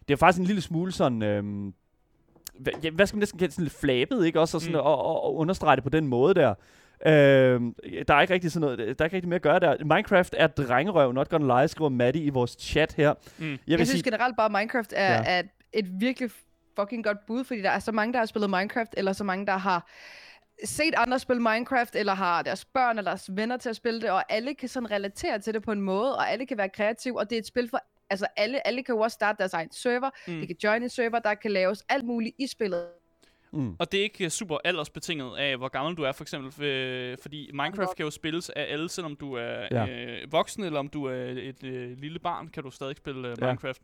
det 0.07 0.13
er 0.13 0.17
faktisk 0.17 0.39
en 0.39 0.45
lille 0.45 0.61
smule 0.61 0.91
sådan, 0.91 1.21
øh, 1.21 1.43
hvad, 2.59 2.91
hvad 2.91 3.07
skal 3.07 3.15
man 3.15 3.21
næsten 3.21 3.39
kalde 3.39 3.53
sådan 3.53 3.63
lidt 3.63 3.73
flabet, 3.73 4.25
ikke 4.25 4.39
også, 4.39 4.57
og, 4.57 4.61
sådan, 4.61 4.75
mm. 4.75 4.85
og, 4.85 5.05
og, 5.05 5.23
og 5.23 5.35
understrege 5.35 5.75
det 5.75 5.83
på 5.83 5.89
den 5.89 6.07
måde 6.07 6.33
der. 6.33 6.53
Øh, 7.05 7.11
der 8.07 8.13
er 8.13 8.21
ikke 8.21 8.33
rigtig 8.33 8.51
sådan 8.51 8.61
noget, 8.61 8.77
der 8.79 8.85
er 8.99 9.05
ikke 9.05 9.15
rigtig 9.15 9.29
mere 9.29 9.35
at 9.35 9.41
gøre 9.41 9.59
der. 9.59 9.83
Minecraft 9.83 10.35
er 10.37 10.47
drengerøv, 10.47 11.11
not 11.11 11.29
gonna 11.29 11.59
lie, 11.61 11.67
skriver 11.67 11.89
Maddie 11.89 12.23
i 12.23 12.29
vores 12.29 12.55
chat 12.59 12.93
her. 12.93 13.13
Mm. 13.13 13.19
Jeg 13.45 13.49
Jeg, 13.51 13.59
vil 13.67 13.77
jeg 13.77 13.77
synes 13.87 13.89
sige, 13.89 14.03
generelt 14.03 14.35
bare, 14.37 14.45
at 14.45 14.51
Minecraft 14.51 14.93
er, 14.95 15.13
Ja. 15.13 15.23
er 15.25 15.43
et 15.73 15.85
virkelig 15.99 16.29
fucking 16.79 17.03
godt 17.03 17.25
bud, 17.27 17.43
fordi 17.43 17.61
der 17.61 17.69
er 17.69 17.79
så 17.79 17.91
mange, 17.91 18.13
der 18.13 18.19
har 18.19 18.25
spillet 18.25 18.49
Minecraft, 18.49 18.93
eller 18.97 19.13
så 19.13 19.23
mange, 19.23 19.45
der 19.45 19.57
har 19.57 19.87
set 20.63 20.93
andre 20.97 21.19
spille 21.19 21.41
Minecraft, 21.41 21.95
eller 21.95 22.13
har 22.13 22.41
deres 22.41 22.65
børn 22.65 22.97
eller 22.97 23.11
deres 23.11 23.29
venner 23.35 23.57
til 23.57 23.69
at 23.69 23.75
spille 23.75 24.01
det, 24.01 24.09
og 24.09 24.23
alle 24.33 24.53
kan 24.53 24.69
sådan 24.69 24.91
relatere 24.91 25.39
til 25.39 25.53
det 25.53 25.63
på 25.63 25.71
en 25.71 25.81
måde, 25.81 26.15
og 26.17 26.31
alle 26.31 26.45
kan 26.45 26.57
være 26.57 26.69
kreative, 26.69 27.19
og 27.19 27.29
det 27.29 27.35
er 27.35 27.39
et 27.39 27.47
spil 27.47 27.69
for 27.69 27.79
altså 28.09 28.27
alle, 28.37 28.67
alle 28.67 28.83
kan 28.83 28.95
jo 28.95 29.01
også 29.01 29.15
starte 29.15 29.37
deres 29.37 29.53
egen 29.53 29.71
server, 29.71 30.09
Mm. 30.27 30.39
de 30.39 30.47
kan 30.47 30.55
join 30.63 30.83
en 30.83 30.89
server, 30.89 31.19
der 31.19 31.33
kan 31.33 31.51
laves 31.51 31.83
alt 31.89 32.05
muligt 32.05 32.35
i 32.39 32.47
spillet. 32.47 32.85
Mm, 33.53 33.75
Og 33.79 33.91
det 33.91 33.99
er 33.99 34.03
ikke 34.03 34.23
øh, 34.23 34.29
super 34.29 34.57
aldersbetinget 34.65 35.37
af, 35.37 35.57
hvor 35.57 35.67
gammel 35.67 35.95
du 35.95 36.03
er, 36.03 36.11
for 36.11 36.23
eksempel. 36.23 36.63
Øh, 36.65 37.17
fordi 37.21 37.49
Minecraft 37.53 37.95
kan 37.97 38.03
jo 38.05 38.11
spilles 38.11 38.49
af 38.49 38.65
alle, 38.69 38.89
selvom 38.89 39.15
du 39.15 39.33
er 39.33 39.67
Ja. 39.71 39.83
ja. 39.85 40.05
øh, 40.05 40.31
voksen, 40.31 40.63
eller 40.63 40.79
om 40.79 40.87
du 40.89 41.05
er 41.05 41.15
et 41.37 41.63
øh, 41.63 41.97
lille 41.97 42.19
barn, 42.19 42.47
kan 42.47 42.63
du 42.63 42.69
stadig 42.71 42.97
spille 42.97 43.27
øh, 43.27 43.35
Ja. 43.41 43.45
Minecraft. 43.47 43.81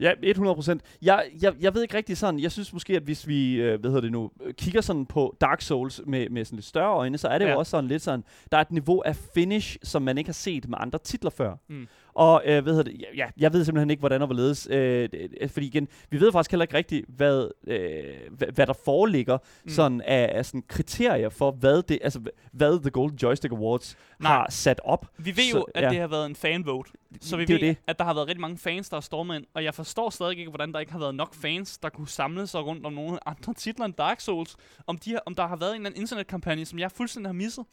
Ja, 0.00 0.12
100 0.22 0.54
procent. 0.54 0.82
Jeg, 1.02 1.26
jeg, 1.42 1.54
jeg 1.60 1.74
ved 1.74 1.82
ikke 1.82 1.96
rigtig 1.96 2.16
sådan, 2.16 2.40
jeg 2.40 2.52
synes 2.52 2.72
måske, 2.72 2.96
at 2.96 3.02
hvis 3.02 3.28
vi, 3.28 3.54
øh, 3.54 3.80
hvad 3.80 3.90
hedder 3.90 4.00
det 4.00 4.12
nu, 4.12 4.30
kigger 4.52 4.80
sådan 4.80 5.06
på 5.06 5.36
Dark 5.40 5.60
Souls 5.62 6.00
med, 6.06 6.28
med 6.28 6.44
sådan 6.44 6.56
lidt 6.56 6.66
større 6.66 6.94
øjne, 6.94 7.18
så 7.18 7.28
er 7.28 7.38
det 7.38 7.44
ja. 7.44 7.48
Ja. 7.48 7.52
jo 7.52 7.58
også 7.58 7.70
sådan 7.70 7.88
lidt 7.88 8.02
sådan, 8.02 8.24
der 8.52 8.58
er 8.58 8.62
et 8.62 8.70
niveau 8.72 9.02
af 9.06 9.16
finish, 9.16 9.76
som 9.82 10.02
man 10.02 10.18
ikke 10.18 10.28
har 10.28 10.32
set 10.32 10.68
med 10.68 10.78
andre 10.80 10.98
titler 10.98 11.30
før. 11.30 11.56
Mm. 11.68 11.88
Og 12.18 12.42
øh, 12.46 12.62
hvad 12.62 12.72
hedder 12.74 12.90
det, 12.90 13.04
ja, 13.16 13.26
jeg 13.36 13.52
ved 13.52 13.64
simpelthen 13.64 13.90
ikke, 13.90 14.00
hvordan 14.00 14.22
og 14.22 14.26
hvorledes, 14.26 14.68
øh, 14.70 15.08
fordi 15.48 15.66
igen, 15.66 15.88
vi 16.10 16.20
ved 16.20 16.32
faktisk 16.32 16.50
heller 16.50 16.64
ikke 16.64 16.76
rigtigt, 16.76 17.04
hvad, 17.08 17.48
øh, 17.66 18.04
hvad, 18.30 18.48
hvad 18.48 18.66
der 18.66 18.72
foreligger 18.84 19.38
Mm. 19.64 19.70
sådan 19.70 20.00
af, 20.00 20.30
af 20.34 20.46
sådan 20.46 20.62
kriterier 20.68 21.28
for, 21.28 21.50
hvad 21.50 21.82
det, 21.82 21.98
altså 22.02 22.20
hvad 22.52 22.80
The 22.80 22.90
Golden 22.90 23.18
Joystick 23.22 23.52
Awards 23.52 23.96
Nej. 24.20 24.30
har 24.32 24.46
sat 24.50 24.80
op. 24.84 25.06
Vi 25.18 25.30
ved 25.36 25.50
Så- 25.52 25.58
jo, 25.58 25.62
at 25.74 25.84
ja. 25.84 25.90
det 25.90 25.98
har 26.00 26.06
været 26.08 26.26
en 26.26 26.34
fanvote. 26.36 26.90
Så 27.20 27.36
vi 27.36 27.44
Det 27.44 27.54
er 27.54 27.58
ved, 27.60 27.68
det. 27.68 27.76
at 27.86 27.98
der 27.98 28.04
har 28.04 28.14
været 28.14 28.26
rigtig 28.28 28.40
mange 28.40 28.58
fans, 28.58 28.88
der 28.88 28.96
har 28.96 29.00
stormet 29.00 29.36
ind. 29.36 29.44
Og 29.54 29.64
jeg 29.64 29.74
forstår 29.74 30.10
stadig 30.10 30.38
ikke, 30.38 30.50
hvordan 30.50 30.72
der 30.72 30.78
ikke 30.80 30.92
har 30.92 30.98
været 30.98 31.14
nok 31.14 31.34
fans, 31.34 31.78
der 31.78 31.88
kunne 31.88 32.08
samle 32.08 32.46
sig 32.46 32.64
rundt 32.66 32.86
om 32.86 32.92
nogle 32.92 33.28
andre 33.28 33.54
titler 33.54 33.84
end 33.86 33.94
Dark 33.94 34.20
Souls. 34.20 34.56
Om, 34.86 34.98
de 34.98 35.18
om 35.26 35.34
der 35.34 35.46
har 35.46 35.56
været 35.56 35.70
en 35.70 35.76
eller 35.76 35.90
anden 35.90 36.00
internetkampagne, 36.00 36.64
som 36.64 36.78
jeg 36.78 36.92
fuldstændig 36.92 37.28
har 37.28 37.32
misset. 37.34 37.64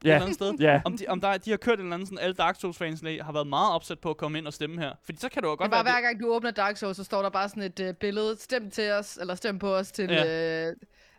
Et 0.00 0.04
Ja. 0.08 0.10
eller 0.14 0.22
andet 0.22 0.34
sted. 0.34 0.54
Ja, 0.60 0.80
Om, 0.84 0.96
de, 0.98 1.04
om 1.08 1.20
der, 1.20 1.36
de 1.36 1.50
har 1.50 1.56
kørt 1.56 1.78
en 1.78 1.84
eller 1.84 1.94
anden 1.94 2.06
sådan, 2.06 2.18
alle 2.18 2.34
Dark 2.34 2.56
Souls-fans 2.60 3.00
har 3.22 3.32
været 3.32 3.46
meget 3.46 3.74
opsat 3.74 3.98
på 3.98 4.10
at 4.10 4.16
komme 4.16 4.38
ind 4.38 4.46
og 4.46 4.52
stemme 4.52 4.80
her. 4.80 4.92
Fordi 5.04 5.18
så 5.18 5.28
kan 5.28 5.42
det 5.42 5.46
jo 5.48 5.50
Det 5.52 5.58
godt 5.58 5.68
er 5.68 5.70
bare 5.76 5.84
være, 5.84 5.94
hver 5.94 6.00
gang 6.00 6.20
du 6.20 6.28
åbner 6.34 6.50
Dark 6.50 6.76
Souls, 6.76 6.96
så 6.96 7.04
står 7.04 7.22
der 7.22 7.30
bare 7.30 7.48
sådan 7.48 7.62
et 7.62 7.80
uh, 7.80 7.94
billede, 8.00 8.36
stem 8.40 8.70
til 8.70 8.90
os, 8.92 9.16
eller 9.20 9.34
stem 9.34 9.58
på 9.58 9.74
os 9.74 9.92
til 9.92 10.10
Ja. 10.10 10.24
ja. 10.24 10.68
uh, 10.70 10.74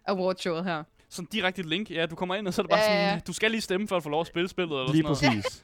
awardshowet 0.07 0.63
her. 0.65 0.83
sådan 1.09 1.27
direkte 1.31 1.59
et 1.59 1.65
link. 1.65 1.91
Ja, 1.91 2.05
du 2.05 2.15
kommer 2.15 2.35
ind, 2.35 2.47
og 2.47 2.53
så 2.53 2.61
er 2.61 2.63
det 2.63 2.69
bare 2.69 2.79
Ja, 2.79 2.93
ja. 3.03 3.09
sådan, 3.09 3.21
du 3.27 3.33
skal 3.33 3.51
lige 3.51 3.61
stemme 3.61 3.87
for 3.87 3.97
at 3.97 4.03
få 4.03 4.09
lov 4.09 4.21
at 4.21 4.27
spille 4.27 4.49
spillet. 4.49 4.71
Eller 4.79 4.91
Lige 4.93 5.03
sådan 5.07 5.29
noget. 5.29 5.43
præcis. 5.43 5.63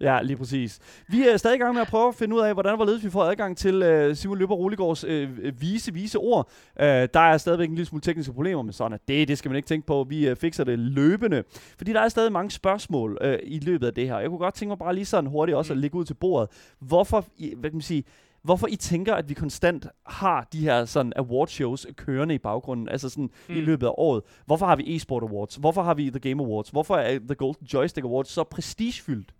Ja, 0.00 0.22
lige 0.22 0.36
præcis. 0.36 0.78
Vi 1.08 1.28
er 1.28 1.36
stadig 1.36 1.56
i 1.56 1.58
gang 1.58 1.74
med 1.74 1.82
at 1.82 1.88
prøve 1.88 2.08
at 2.08 2.14
finde 2.14 2.36
ud 2.36 2.40
af, 2.40 2.52
hvordan 2.54 2.70
og 2.72 2.76
hvorledes 2.76 3.04
vi 3.04 3.10
får 3.10 3.24
adgang 3.24 3.56
til 3.56 3.82
øh, 3.82 4.16
Simon 4.16 4.38
Løber 4.38 4.54
Roligårds 4.54 5.04
øh, 5.04 5.60
vise, 5.60 5.94
vise 5.94 6.18
ord. 6.18 6.50
Øh, 6.80 6.86
der 6.86 7.20
er 7.20 7.38
stadigvæk 7.38 7.68
en 7.68 7.74
lille 7.74 7.86
smule 7.86 8.00
tekniske 8.02 8.32
problemer 8.32 8.62
med 8.62 8.72
sådan, 8.72 8.92
at 8.92 9.08
det, 9.08 9.28
det 9.28 9.38
skal 9.38 9.48
man 9.48 9.56
ikke 9.56 9.66
tænke 9.68 9.86
på. 9.86 10.06
Vi 10.08 10.28
øh, 10.28 10.36
fikser 10.36 10.64
det 10.64 10.78
løbende. 10.78 11.44
Fordi 11.78 11.92
der 11.92 12.00
er 12.00 12.08
stadig 12.08 12.32
mange 12.32 12.50
spørgsmål 12.50 13.18
øh, 13.20 13.38
i 13.42 13.58
løbet 13.58 13.86
af 13.86 13.94
det 13.94 14.06
her. 14.08 14.18
Jeg 14.18 14.28
kunne 14.28 14.38
godt 14.38 14.54
tænke 14.54 14.70
mig 14.70 14.78
bare 14.78 14.94
lige 14.94 15.04
sådan 15.04 15.30
hurtigt 15.30 15.56
også 15.56 15.72
Mm. 15.72 15.78
at 15.78 15.80
lægge 15.82 15.96
ud 15.98 16.04
til 16.04 16.14
bordet. 16.14 16.48
Hvorfor, 16.80 17.24
I- 17.36 17.54
hvad 17.56 17.70
kan 17.70 17.76
man 17.76 17.82
sige, 17.82 18.04
hvorfor 18.42 18.66
I 18.66 18.76
tænker, 18.76 19.14
at 19.14 19.28
vi 19.28 19.34
konstant 19.34 19.86
har 20.06 20.48
de 20.52 20.60
her 20.60 20.84
sådan 20.84 21.12
award 21.16 21.48
shows 21.48 21.86
kørende 21.96 22.34
i 22.34 22.38
baggrunden, 22.38 22.88
altså 22.88 23.08
sådan 23.08 23.30
mm. 23.48 23.54
i 23.54 23.58
Mm. 23.60 23.66
løbet 23.66 23.86
af 23.86 23.90
året. 23.98 24.22
Hvorfor 24.46 24.66
har 24.66 24.76
vi 24.76 24.96
eSport 24.96 25.22
Awards? 25.22 25.54
Hvorfor 25.56 25.82
har 25.82 25.94
vi 25.94 26.10
The 26.10 26.18
Game 26.20 26.42
Awards? 26.42 26.68
Hvorfor 26.70 26.96
er 26.96 27.18
The 27.18 27.34
Golden 27.34 27.66
Joystick 27.66 28.04
Awards 28.04 28.28
så 28.28 28.44
prestigefyldt? 28.44 29.34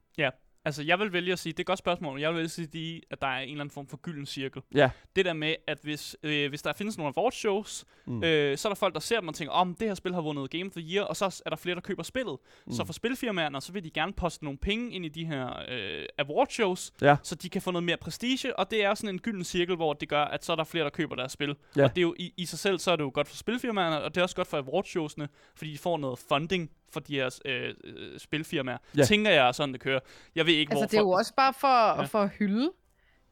Altså, 0.64 0.82
jeg 0.82 0.98
vil 0.98 1.12
vælge 1.12 1.32
at 1.32 1.38
sige, 1.38 1.52
det 1.52 1.58
er 1.58 1.62
et 1.62 1.66
godt 1.66 1.78
spørgsmål, 1.78 2.12
men 2.14 2.20
jeg 2.22 2.28
vil 2.30 2.36
vælge 2.36 2.44
at 2.44 2.50
sige, 2.50 3.02
at 3.10 3.20
der 3.20 3.26
er 3.26 3.38
en 3.40 3.48
eller 3.50 3.60
anden 3.60 3.74
form 3.74 3.86
for 3.86 3.96
gylden 3.96 4.26
cirkel. 4.26 4.62
Ja. 4.74 4.90
Det 5.16 5.24
der 5.24 5.32
med, 5.32 5.54
at 5.66 5.78
hvis, 5.82 6.16
øh, 6.22 6.48
hvis 6.48 6.62
der 6.62 6.72
findes 6.72 6.98
nogle 6.98 7.12
award 7.16 7.32
shows, 7.32 7.84
Mm. 8.06 8.24
øh, 8.24 8.58
så 8.58 8.68
er 8.68 8.70
der 8.70 8.74
folk, 8.74 8.94
der 8.94 9.00
ser 9.00 9.20
dem 9.20 9.28
og 9.28 9.34
tænker, 9.34 9.52
om 9.52 9.74
det 9.74 9.88
her 9.88 9.94
spil 9.94 10.14
har 10.14 10.20
vundet 10.20 10.50
Game 10.50 10.64
of 10.66 10.72
the 10.72 10.94
Year, 10.94 11.04
og 11.04 11.16
så 11.16 11.42
er 11.46 11.50
der 11.50 11.56
flere, 11.56 11.74
der 11.74 11.80
køber 11.80 12.02
spillet. 12.02 12.36
Mm. 12.66 12.72
Så 12.72 12.84
for 12.84 12.92
spilfirmaerne, 12.92 13.60
så 13.60 13.72
vil 13.72 13.84
de 13.84 13.90
gerne 13.90 14.12
poste 14.12 14.44
nogle 14.44 14.58
penge 14.58 14.92
ind 14.92 15.04
i 15.04 15.08
de 15.08 15.24
her 15.24 15.62
øh, 15.68 16.04
award 16.18 16.46
shows, 16.50 16.92
Ja. 17.02 17.16
så 17.22 17.34
de 17.34 17.48
kan 17.48 17.62
få 17.62 17.70
noget 17.70 17.84
mere 17.84 17.96
prestige, 17.96 18.58
og 18.58 18.70
det 18.70 18.84
er 18.84 18.94
sådan 18.94 19.14
en 19.14 19.18
gylden 19.20 19.44
cirkel, 19.44 19.76
hvor 19.76 19.92
det 19.92 20.08
gør, 20.08 20.24
at 20.24 20.44
så 20.44 20.52
er 20.52 20.56
der 20.56 20.64
flere, 20.64 20.84
der 20.84 20.90
køber 20.90 21.14
deres 21.16 21.32
spil. 21.32 21.56
Ja. 21.76 21.84
Og 21.84 21.90
det 21.96 21.98
er 21.98 22.02
jo 22.02 22.14
i, 22.18 22.32
i 22.36 22.46
sig 22.46 22.58
selv, 22.58 22.78
så 22.78 22.90
er 22.90 22.96
det 22.96 23.04
jo 23.04 23.10
godt 23.14 23.28
for 23.28 23.36
spilfirmaerne, 23.36 24.02
og 24.02 24.14
det 24.14 24.20
er 24.20 24.22
også 24.24 24.36
godt 24.36 24.48
for 24.48 24.56
awardshowsene, 24.56 25.28
fordi 25.56 25.72
de 25.72 25.78
får 25.78 25.96
noget 25.98 26.18
funding 26.28 26.70
for 26.92 27.00
de 27.00 27.14
her 27.14 27.38
øh, 27.44 27.74
øh, 27.84 28.18
spilfirmaer. 28.18 28.78
Ja. 28.96 29.04
Tænker 29.04 29.30
jeg 29.30 29.54
sådan, 29.54 29.72
det 29.72 29.80
kører. 29.80 30.00
Jeg 30.34 30.46
ved 30.46 30.52
ikke, 30.54 30.70
Altså, 30.70 30.78
hvorfor. 30.80 30.88
det 30.90 30.96
er 30.96 31.00
jo 31.02 31.10
også 31.10 31.34
bare 31.34 31.52
for, 31.54 31.68
Ja. 31.88 32.00
ja. 32.00 32.02
for 32.06 32.22
at 32.22 32.28
hylde 32.30 32.72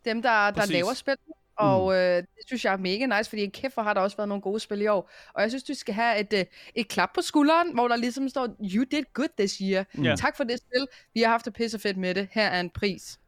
dem, 0.04 0.22
der, 0.22 0.30
der 0.30 0.52
Præcis. 0.52 0.72
laver 0.72 0.92
spil. 0.94 1.16
Og 1.58 1.94
øh, 1.94 2.16
det 2.16 2.26
synes 2.46 2.64
jeg 2.64 2.72
er 2.72 2.76
mega 2.76 3.06
nice, 3.18 3.30
fordi 3.30 3.46
kæft, 3.46 3.74
hvor 3.74 3.82
har 3.82 3.94
der 3.94 4.00
også 4.00 4.16
været 4.16 4.28
nogle 4.28 4.42
gode 4.42 4.60
spil 4.60 4.80
i 4.80 4.86
år. 4.86 5.10
Og 5.34 5.42
jeg 5.42 5.50
synes, 5.50 5.62
du 5.64 5.74
skal 5.74 5.94
have 5.94 6.18
et, 6.20 6.32
øh, 6.32 6.44
et 6.74 6.88
klap 6.88 7.10
på 7.14 7.20
skulderen, 7.22 7.74
hvor 7.74 7.88
der 7.88 7.96
ligesom 7.96 8.28
står, 8.28 8.46
you 8.74 8.84
did 8.90 9.02
good 9.14 9.28
this 9.38 9.58
year. 9.58 9.84
Ja. 10.04 10.14
Tak 10.16 10.36
for 10.36 10.44
det 10.44 10.58
spil. 10.58 10.86
Vi 11.14 11.20
har 11.20 11.28
haft 11.30 11.44
det 11.44 11.54
pisse 11.54 11.78
fedt 11.78 11.96
med 11.96 12.14
det. 12.14 12.28
Her 12.32 12.46
er 12.46 12.60
en 12.60 12.70
pris. 12.70 13.18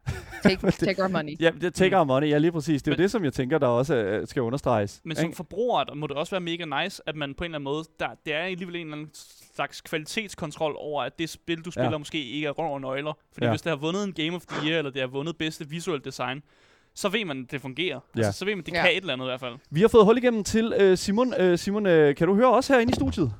Take, 0.43 0.71
take 0.87 1.01
our 1.03 1.07
money. 1.09 1.35
Ja, 1.41 1.51
det 1.61 1.73
take 1.73 1.97
our 1.97 2.03
money, 2.03 2.29
ja 2.29 2.37
lige 2.37 2.51
præcis. 2.51 2.81
Det 2.83 2.87
er 2.91 2.91
jo 2.91 2.97
Men- 2.97 3.03
det, 3.03 3.11
som 3.11 3.23
jeg 3.23 3.33
tænker, 3.33 3.57
der 3.57 3.67
også 3.67 3.95
øh, 3.95 4.27
skal 4.27 4.41
understreges. 4.41 5.01
Men 5.03 5.15
som 5.15 5.25
ikke? 5.25 5.35
forbruger 5.35 5.83
der 5.83 5.93
må 5.93 6.07
det 6.07 6.15
også 6.15 6.31
være 6.31 6.41
mega 6.41 6.83
nice, 6.83 7.01
at 7.05 7.15
man 7.15 7.33
på 7.35 7.43
en 7.43 7.45
eller 7.45 7.55
anden 7.57 7.63
måde, 7.63 7.83
der, 7.99 8.07
det 8.25 8.33
er 8.33 8.39
alligevel 8.39 8.75
en 8.75 8.81
eller 8.81 8.97
anden 8.97 9.09
slags 9.55 9.81
kvalitetskontrol 9.81 10.75
over, 10.77 11.03
at 11.03 11.19
det 11.19 11.29
spil, 11.29 11.61
du 11.65 11.71
spiller, 11.71 11.91
Ja. 11.91 11.97
måske 11.97 12.23
ikke 12.25 12.47
er 12.47 12.51
røv 12.51 12.73
og 12.73 12.81
nøgler. 12.81 13.13
Fordi 13.33 13.45
Ja. 13.45 13.51
hvis 13.51 13.61
det 13.61 13.69
har 13.69 13.77
vundet 13.77 14.03
en 14.03 14.13
Game 14.13 14.35
of 14.35 14.41
the 14.45 14.69
Year, 14.69 14.77
eller 14.77 14.91
det 14.91 15.01
har 15.01 15.07
vundet 15.07 15.37
bedste 15.37 15.69
visual 15.69 16.01
design, 16.05 16.43
så 16.99 17.09
ved 17.09 17.25
man, 17.25 17.41
at 17.43 17.51
det 17.51 17.61
fungerer. 17.61 17.99
Ja. 18.15 18.19
Ja. 18.21 18.25
Altså, 18.25 18.39
så 18.39 18.45
ved 18.45 18.55
man, 18.55 18.59
at 18.59 18.65
det 18.65 18.71
Ja. 18.73 18.77
ja. 18.77 18.83
kan 18.83 18.91
et 18.91 18.97
eller 19.01 19.13
andet 19.13 19.25
i 19.25 19.29
hvert 19.29 19.39
fald. 19.39 19.53
Vi 19.71 19.81
har 19.81 19.87
fået 19.87 20.05
hul 20.05 20.17
igennem 20.17 20.43
til 20.43 20.73
øh, 20.79 20.97
Simon. 20.97 21.33
Øh, 21.39 21.57
Simon, 21.57 21.85
øh, 21.85 22.15
kan 22.15 22.27
du 22.27 22.35
høre 22.35 22.51
os 22.53 22.67
herinde 22.67 22.91
i 22.91 22.95
studiet? 22.95 23.33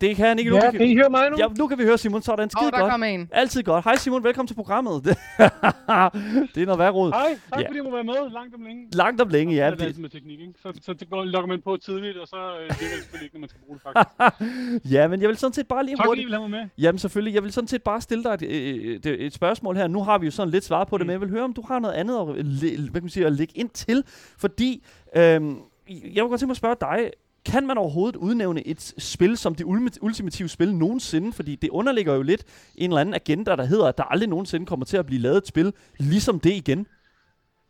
Det 0.00 0.16
kan 0.16 0.26
han 0.26 0.38
ikke 0.38 0.50
nu. 0.50 0.56
Ja, 0.56 0.70
kan, 0.70 0.78
kan 0.78 0.86
I 0.88 0.94
høre 0.96 1.10
mig 1.10 1.30
nu? 1.30 1.36
ja, 1.38 1.46
nu 1.58 1.66
kan 1.66 1.78
vi 1.78 1.84
høre 1.84 1.98
Simon, 1.98 2.22
sådan. 2.22 2.44
Åh, 2.44 2.50
Skide 2.50 2.66
oh, 2.66 2.72
der 2.72 2.78
godt. 2.78 2.90
kom 2.90 3.02
en. 3.02 3.28
Altid 3.32 3.62
godt. 3.62 3.84
Hej 3.84 3.96
Simon, 3.96 4.24
velkommen 4.24 4.46
til 4.46 4.54
programmet. 4.54 5.04
det 5.04 6.62
er 6.62 6.64
noget 6.66 6.78
værd 6.78 6.92
råd. 6.94 7.10
Hej, 7.10 7.38
tak 7.52 7.60
Ja. 7.60 7.66
fordi 7.68 7.76
jeg 7.76 7.84
må 7.84 7.90
være 7.90 8.04
med 8.04 8.30
langt 8.32 8.54
om 8.54 8.62
længe. 8.62 8.86
Langt 8.92 9.20
om 9.20 9.28
længe, 9.28 9.54
ja. 9.54 9.64
Det 9.66 9.72
er 9.72 9.76
Det, 9.76 9.84
altid 9.84 10.00
med 10.02 10.10
teknik, 10.10 10.40
ikke? 10.40 10.52
Så, 10.62 10.72
så 10.82 10.92
det 10.92 11.10
går, 11.10 11.24
logger 11.24 11.48
man 11.48 11.60
på 11.64 11.76
tidligt, 11.76 12.18
og 12.18 12.28
så 12.28 12.36
øh, 12.36 12.60
virker 12.60 12.74
det 12.78 13.02
selvfølgelig 13.02 13.24
ikke, 13.24 13.34
når 13.36 13.40
man 13.40 13.48
skal 13.48 13.60
bruge 13.66 13.78
det, 13.78 13.82
faktisk. 13.82 14.84
ja, 14.94 15.08
men 15.08 15.20
jeg 15.20 15.28
vil 15.28 15.36
sådan 15.36 15.52
set 15.52 15.68
bare 15.68 15.84
lige 15.84 15.96
tak 15.96 16.06
fordi 16.06 16.20
I 16.20 16.24
hurtigt... 16.24 16.26
vil 16.26 16.34
have 16.40 16.48
mig 16.48 16.60
med. 16.60 16.68
Jamen 16.78 16.98
selvfølgelig, 16.98 17.34
jeg 17.34 17.42
vil 17.42 17.52
sådan 17.52 17.68
set 17.68 17.82
bare 17.82 18.00
stille 18.00 18.24
dig 18.24 18.34
et, 18.34 18.42
et, 18.42 19.06
et, 19.06 19.26
et 19.26 19.32
spørgsmål 19.34 19.76
her. 19.76 19.86
Nu 19.86 20.02
har 20.02 20.18
vi 20.18 20.24
jo 20.26 20.30
sådan 20.30 20.50
lidt 20.50 20.64
svaret 20.64 20.88
på 20.88 20.98
det, 20.98 21.04
Mm. 21.04 21.06
men 21.06 21.12
jeg 21.12 21.20
vil 21.20 21.30
høre, 21.30 21.42
om 21.44 21.52
du 21.52 21.62
har 21.68 21.78
noget 21.78 21.94
andet 21.94 22.18
at, 22.20 22.24
hvad 22.26 22.90
kan 22.92 23.02
man 23.02 23.08
sige, 23.08 23.26
at 23.26 23.32
lægge 23.32 23.52
ind 23.58 23.70
til. 23.70 24.04
Fordi, 24.38 24.84
øhm, 25.16 25.58
jeg 25.88 26.24
vil 26.24 26.28
godt 26.28 26.40
tænke 26.40 26.46
mig 26.46 26.50
at 26.52 26.56
spørge 26.56 26.76
dig, 26.80 27.10
kan 27.44 27.66
man 27.66 27.78
overhovedet 27.78 28.16
udnævne 28.16 28.66
et 28.66 28.94
spil 28.98 29.36
som 29.36 29.54
det 29.54 29.64
ultimative 30.00 30.48
spil 30.48 30.74
nogensinde? 30.74 31.32
Fordi 31.32 31.54
det 31.56 31.70
underligger 31.70 32.14
jo 32.14 32.22
lidt 32.22 32.44
en 32.74 32.90
eller 32.90 33.00
anden 33.00 33.14
agenda, 33.14 33.56
der 33.56 33.64
hedder, 33.64 33.86
at 33.86 33.98
der 33.98 34.04
aldrig 34.04 34.28
nogensinde 34.28 34.66
kommer 34.66 34.86
til 34.86 34.96
at 34.96 35.06
blive 35.06 35.20
lavet 35.20 35.36
et 35.36 35.46
spil 35.46 35.72
ligesom 35.98 36.40
det 36.40 36.52
igen. 36.52 36.86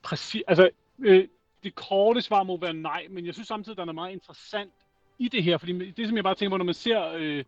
Præcis. 0.03 0.43
Altså, 0.49 0.71
øh, 0.99 1.29
det 1.63 1.75
korte 1.75 2.23
svar 2.23 2.43
må 2.43 2.57
være 2.57 2.75
nej, 2.75 3.07
men 3.11 3.27
jeg 3.27 3.35
synes 3.35 3.49
samtidig, 3.49 3.77
der 3.77 3.83
er 3.83 3.87
noget 3.87 3.95
meget 3.95 4.13
interessant 4.13 4.73
i 5.19 5.29
det 5.29 5.43
her, 5.43 5.59
fordi 5.59 5.91
det, 5.91 6.09
som 6.09 6.17
jeg 6.17 6.25
bare 6.25 6.35
tænker 6.35 6.51
på, 6.51 6.57
når 6.57 6.65
man 6.65 6.75
ser, 6.75 7.09
øh, 7.09 7.45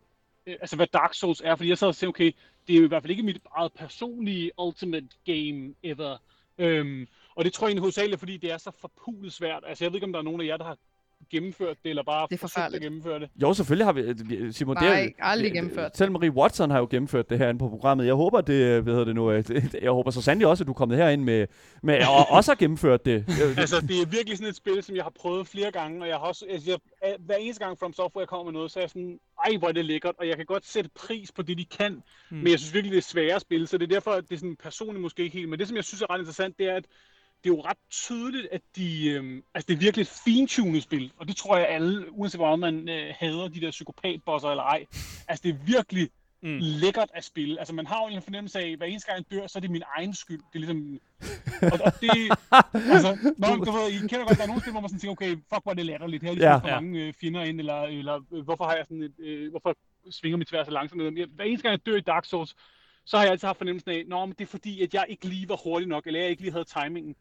øh, 0.47 0.55
altså 0.61 0.75
hvad 0.75 0.87
Dark 0.87 1.13
Souls 1.13 1.41
er, 1.45 1.55
fordi 1.55 1.69
jeg 1.69 1.77
sad 1.77 1.87
og 1.87 1.95
sagde, 1.95 2.09
okay, 2.09 2.31
det 2.67 2.75
er 2.75 2.79
jo 2.79 2.85
i 2.85 2.87
hvert 2.87 3.03
fald 3.03 3.11
ikke 3.11 3.23
mit 3.23 3.41
eget 3.55 3.73
personlige 3.73 4.51
ultimate 4.57 5.07
game 5.25 5.73
ever. 5.83 6.17
Øhm, 6.57 7.07
og 7.35 7.45
det 7.45 7.53
tror 7.53 7.67
jeg 7.67 7.69
egentlig 7.69 7.81
hovedsageligt, 7.81 8.19
fordi 8.19 8.37
det 8.37 8.51
er 8.51 8.57
så 8.57 8.71
forpulet 8.71 9.33
svært. 9.33 9.63
Altså, 9.67 9.83
jeg 9.83 9.91
ved 9.91 9.97
ikke, 9.97 10.05
om 10.05 10.13
der 10.13 10.19
er 10.19 10.23
nogen 10.23 10.41
af 10.41 10.45
jer, 10.45 10.57
der 10.57 10.65
har 10.65 10.77
gennemført 11.31 11.77
det, 11.83 11.89
eller 11.89 12.03
bare 12.03 12.27
Det 12.29 12.35
er 12.35 12.39
forsøgt 12.39 12.75
at 12.75 12.81
gennemføre 12.81 13.19
det. 13.19 13.29
Jo, 13.41 13.53
selvfølgelig 13.53 13.85
har 13.85 13.93
vi, 13.93 14.01
øh, 14.35 14.53
Simon, 14.53 14.75
det 14.75 14.83
Nej, 14.83 15.13
er, 15.19 15.23
aldrig 15.25 15.49
øh, 15.49 15.55
gennemført. 15.55 15.97
Selv 15.97 16.11
Marie 16.11 16.31
Watson 16.31 16.69
har 16.71 16.79
jo 16.79 16.87
gennemført 16.91 17.29
det 17.29 17.37
her 17.37 17.49
inde 17.49 17.59
på 17.59 17.69
programmet. 17.69 18.05
Jeg 18.05 18.13
håber, 18.13 18.41
det, 18.41 18.83
hvad 18.83 18.93
hedder 18.93 19.05
det 19.05 19.15
nu, 19.15 19.31
øh, 19.31 19.47
det- 19.47 19.75
jeg 19.81 19.91
håber 19.91 20.11
så 20.11 20.21
sandelig 20.21 20.47
også, 20.47 20.63
at 20.63 20.67
du 20.67 20.71
er 20.71 20.75
kommet 20.75 20.97
herind 20.97 21.23
med, 21.23 21.47
med 21.83 21.99
og 22.07 22.35
også 22.35 22.51
har 22.51 22.55
gennemført 22.55 23.05
det. 23.05 23.25
Øh, 23.43 23.57
Altså, 23.57 23.81
det 23.81 24.01
er 24.01 24.05
virkelig 24.05 24.37
sådan 24.37 24.49
et 24.49 24.55
spil, 24.55 24.83
som 24.83 24.95
jeg 24.95 25.03
har 25.03 25.13
prøvet 25.19 25.47
flere 25.47 25.71
gange, 25.71 26.01
og 26.01 26.07
jeg 26.07 26.15
har 26.17 26.23
også, 26.25 26.45
altså, 26.49 26.79
jeg, 27.03 27.15
hver 27.19 27.35
eneste 27.35 27.65
gang 27.65 27.79
From 27.79 27.93
Software 27.93 28.25
kommer 28.27 28.43
med 28.43 28.53
noget, 28.53 28.71
så 28.71 28.79
er 28.79 28.83
jeg 28.83 28.89
sådan, 28.89 29.19
ej, 29.45 29.57
hvor 29.57 29.67
er 29.67 29.71
det 29.71 29.85
lækkert, 29.85 30.15
og 30.19 30.27
jeg 30.27 30.35
kan 30.37 30.45
godt 30.45 30.65
sætte 30.65 30.89
pris 30.95 31.31
på 31.31 31.41
det, 31.41 31.57
de 31.57 31.65
kan, 31.65 31.93
mm. 32.31 32.37
men 32.37 32.47
jeg 32.47 32.59
synes 32.59 32.73
virkelig, 32.73 32.91
det 32.91 32.97
er 32.97 33.01
svære 33.01 33.35
at 33.35 33.41
spille, 33.41 33.67
så 33.67 33.77
det 33.77 33.83
er 33.91 33.95
derfor, 33.95 34.11
at 34.11 34.23
det 34.29 34.35
er 34.35 34.39
sådan 34.39 34.55
personligt 34.63 35.01
måske 35.01 35.23
ikke 35.23 35.37
helt, 35.37 35.49
men 35.49 35.59
det, 35.59 35.67
som 35.67 35.75
jeg 35.77 35.83
synes 35.83 36.01
er 36.01 36.09
ret 36.09 36.19
interessant, 36.19 36.57
det 36.59 36.69
er, 36.69 36.75
at 36.75 36.85
det 37.43 37.49
er 37.49 37.55
jo 37.55 37.61
ret 37.61 37.77
tydeligt, 37.91 38.47
at 38.51 38.61
de, 38.75 39.07
øhm, 39.09 39.43
altså 39.55 39.67
det 39.67 39.73
er 39.73 39.77
virkelig 39.79 40.01
et 40.01 40.21
fintunet 40.25 40.83
spil, 40.83 41.11
og 41.17 41.27
det 41.27 41.35
tror 41.35 41.57
jeg 41.57 41.67
alle, 41.69 42.11
uanset 42.11 42.39
hvor 42.39 42.55
man 42.55 42.89
øh, 42.89 43.13
hader 43.19 43.47
de 43.47 43.61
der 43.61 43.71
psykopatbosser 43.71 44.49
eller 44.49 44.63
ej, 44.63 44.85
altså 45.27 45.43
det 45.43 45.49
er 45.49 45.57
virkelig 45.65 46.09
Mm. 46.41 46.57
lækkert 46.61 47.09
at 47.13 47.23
spille. 47.23 47.59
Altså 47.59 47.73
man 47.73 47.87
har 47.87 48.01
jo 48.09 48.15
en 48.15 48.21
fornemmelse 48.21 48.59
af, 48.59 48.71
at 48.71 48.77
hver 48.77 48.85
eneste 48.85 49.11
gang 49.11 49.25
jeg 49.31 49.39
dør, 49.39 49.47
så 49.47 49.59
er 49.59 49.61
det 49.61 49.71
min 49.71 49.81
egen 49.97 50.13
skyld. 50.13 50.37
Det 50.53 50.55
er 50.55 50.59
ligesom... 50.59 50.99
Og, 51.61 51.79
og 51.85 51.91
det... 52.01 52.09
Altså, 52.93 53.33
når, 53.37 53.55
du 53.55 53.71
ved, 53.71 53.89
I 53.91 53.97
kender 53.97 54.25
godt, 54.25 54.37
der 54.37 54.43
er 54.43 54.47
nogle 54.47 54.61
spil, 54.61 54.71
hvor 54.71 54.81
man 54.81 54.89
sådan 54.89 54.99
tænker, 54.99 55.11
okay, 55.11 55.29
fuck, 55.35 55.63
hvor 55.63 55.69
er 55.71 55.73
det 55.75 55.85
latterligt. 55.85 56.23
Her 56.23 56.31
er 56.31 56.35
Ja. 56.35 56.49
ja. 56.51 56.57
for 56.57 56.67
Ja. 56.67 56.79
mange 56.79 56.99
øh, 57.05 57.13
fjender 57.13 57.43
ind, 57.43 57.59
eller, 57.59 57.81
eller 57.81 58.19
øh, 58.33 58.43
hvorfor 58.43 58.63
har 58.63 58.75
jeg 58.75 58.85
sådan 58.85 59.03
et, 59.03 59.13
øh, 59.19 59.49
hvorfor 59.51 59.75
svinger 60.11 60.37
mit 60.37 60.49
svær 60.49 60.63
så 60.63 60.71
langsomt? 60.71 61.01
Hver 61.35 61.43
eneste 61.45 61.63
gang 61.67 61.71
jeg 61.71 61.85
dør 61.85 61.95
i 61.97 62.01
Dark 62.01 62.25
Souls, 62.25 62.55
så 63.05 63.17
har 63.17 63.23
jeg 63.23 63.31
altid 63.31 63.47
haft 63.47 63.57
fornemmelsen 63.57 63.91
af, 63.91 64.05
men 64.27 64.29
det 64.37 64.41
er 64.41 64.45
fordi, 64.45 64.81
at 64.81 64.93
jeg 64.93 65.05
ikke 65.09 65.25
lige 65.27 65.49
var 65.49 65.55
hurtig 65.63 65.87
nok, 65.87 66.07
eller 66.07 66.19
jeg 66.19 66.29
ikke 66.29 66.41
lige 66.41 66.51
havde 66.51 66.65
timingen. 66.65 67.15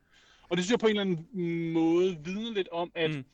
Og 0.49 0.57
det 0.57 0.65
synes 0.65 0.71
jeg 0.71 0.79
på 0.79 0.87
en 0.87 0.91
eller 0.91 1.03
anden 1.03 1.73
måde 1.73 2.19
vidner 2.25 2.53
lidt 2.53 2.69
om, 2.73 2.93
at 2.95 3.11
Mm. 3.11 3.25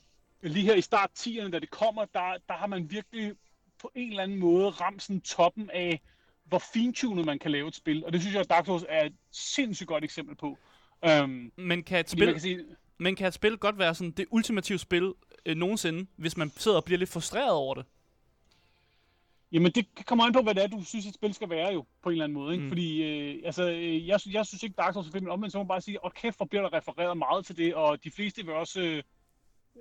lige 0.42 0.64
her 0.66 0.74
i 0.74 0.80
start 0.80 1.10
10'erne, 1.18 1.50
da 1.50 1.58
det 1.58 1.70
kommer, 1.70 2.04
der, 2.04 2.34
der 2.48 2.54
har 2.54 2.66
man 2.66 2.90
virkelig 2.90 3.32
på 3.80 3.90
en 3.94 4.10
eller 4.10 4.22
anden 4.22 4.38
måde 4.38 4.70
ramt 4.70 5.02
sådan 5.02 5.20
toppen 5.20 5.70
af, 5.70 6.00
hvor 6.44 6.62
fintunet 6.74 7.26
man 7.26 7.38
kan 7.38 7.50
lave 7.50 7.68
et 7.68 7.74
spil. 7.74 8.04
Og 8.04 8.12
det 8.12 8.20
synes 8.20 8.34
jeg, 8.34 8.40
at 8.40 8.50
Dark 8.50 8.66
Souls 8.66 8.84
er 8.88 9.04
et 9.06 9.14
sindssygt 9.30 9.88
godt 9.88 10.04
eksempel 10.04 10.36
på. 10.36 10.58
Um, 11.22 11.52
Men 11.56 11.82
kan 11.82 12.00
et 12.00 12.08
fordi 12.08 12.20
man 12.20 12.28
spil, 12.28 12.32
kan 12.34 12.40
sige, 12.40 12.76
men 12.98 13.16
kan 13.16 13.26
et 13.26 13.34
spil 13.34 13.56
godt 13.56 13.78
være 13.78 13.94
sådan 13.94 14.10
det 14.10 14.26
ultimative 14.30 14.78
spil 14.78 15.12
øh, 15.46 15.56
nogensinde, 15.56 16.06
hvis 16.16 16.36
man 16.36 16.50
sidder 16.50 16.76
og 16.76 16.84
bliver 16.84 16.98
lidt 16.98 17.10
frustreret 17.10 17.52
over 17.52 17.74
det? 17.74 17.84
Jamen, 19.52 19.72
det 19.72 19.86
kommer 20.06 20.24
an 20.24 20.32
på, 20.32 20.42
hvad 20.42 20.54
det 20.54 20.62
er, 20.62 20.66
du 20.66 20.84
synes, 20.84 21.06
et 21.06 21.14
spil 21.14 21.34
skal 21.34 21.50
være 21.50 21.72
jo, 21.72 21.84
på 22.02 22.08
en 22.08 22.12
eller 22.12 22.24
anden 22.24 22.38
måde. 22.38 22.52
Ikke? 22.54 22.64
Mm. 22.64 22.70
Fordi, 22.70 23.02
øh, 23.02 23.42
altså, 23.44 23.70
øh, 23.70 24.06
jeg, 24.06 24.20
jeg 24.32 24.46
synes 24.46 24.62
ikke, 24.62 24.74
Dark 24.78 24.94
Souls 24.94 25.08
er 25.08 25.12
fedt, 25.12 25.24
men 25.24 25.32
omvendt 25.32 25.52
så 25.52 25.58
må 25.58 25.62
man 25.62 25.68
bare 25.68 25.80
sige, 25.80 26.04
åh 26.04 26.10
kæft, 26.10 26.36
hvor 26.36 26.46
bliver 26.46 26.62
der 26.62 26.72
refereret 26.72 27.16
meget 27.16 27.46
til 27.46 27.56
det, 27.56 27.74
og 27.74 28.04
de 28.04 28.10
fleste 28.10 28.46
vil 28.46 28.54
også, 28.54 28.80
øh, 28.80 29.02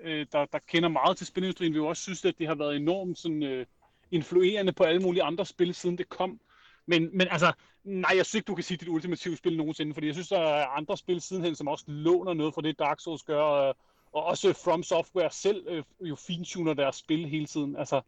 øh, 0.01 0.25
der, 0.31 0.45
der 0.45 0.60
kender 0.67 0.89
meget 0.89 1.17
til 1.17 1.27
spilindustrien, 1.27 1.73
vil 1.73 1.79
jo 1.79 1.88
også 1.88 2.03
synes, 2.03 2.25
at 2.25 2.38
det 2.38 2.47
har 2.47 2.55
været 2.55 2.75
enormt 2.75 3.17
sådan, 3.17 3.43
øh, 3.43 3.65
influerende 4.12 4.71
på 4.71 4.84
alle 4.84 5.01
mulige 5.01 5.23
andre 5.23 5.45
spil, 5.45 5.73
siden 5.73 5.97
det 5.97 6.10
kom. 6.10 6.39
Men, 6.86 7.17
men 7.17 7.27
altså, 7.31 7.53
nej, 7.84 8.12
jeg 8.15 8.25
synes 8.25 8.36
ikke, 8.36 8.47
du 8.47 8.55
kan 8.55 8.63
sige, 8.63 8.77
det 8.77 8.88
ultimative 8.88 9.38
spil 9.38 9.57
nogensinde, 9.57 9.93
fordi 9.93 10.07
jeg 10.07 10.15
synes, 10.15 10.29
der 10.29 10.39
er 10.39 10.67
andre 10.67 10.97
spil 10.97 11.21
sidenhen, 11.21 11.55
som 11.55 11.67
også 11.67 11.86
låner 11.88 12.34
noget 12.34 12.53
fra 12.53 12.62
det, 12.62 12.79
Dark 12.79 12.99
Souls 12.99 13.23
gør, 13.23 13.41
og, 13.41 13.75
og 14.12 14.23
også 14.23 14.53
From 14.53 14.84
Software 14.84 15.31
selv 15.31 15.67
øh, 15.67 15.84
jo 16.01 16.15
fintuner 16.15 16.73
deres 16.73 16.95
spil 16.95 17.25
hele 17.25 17.45
tiden. 17.45 17.75
Altså, 17.75 18.01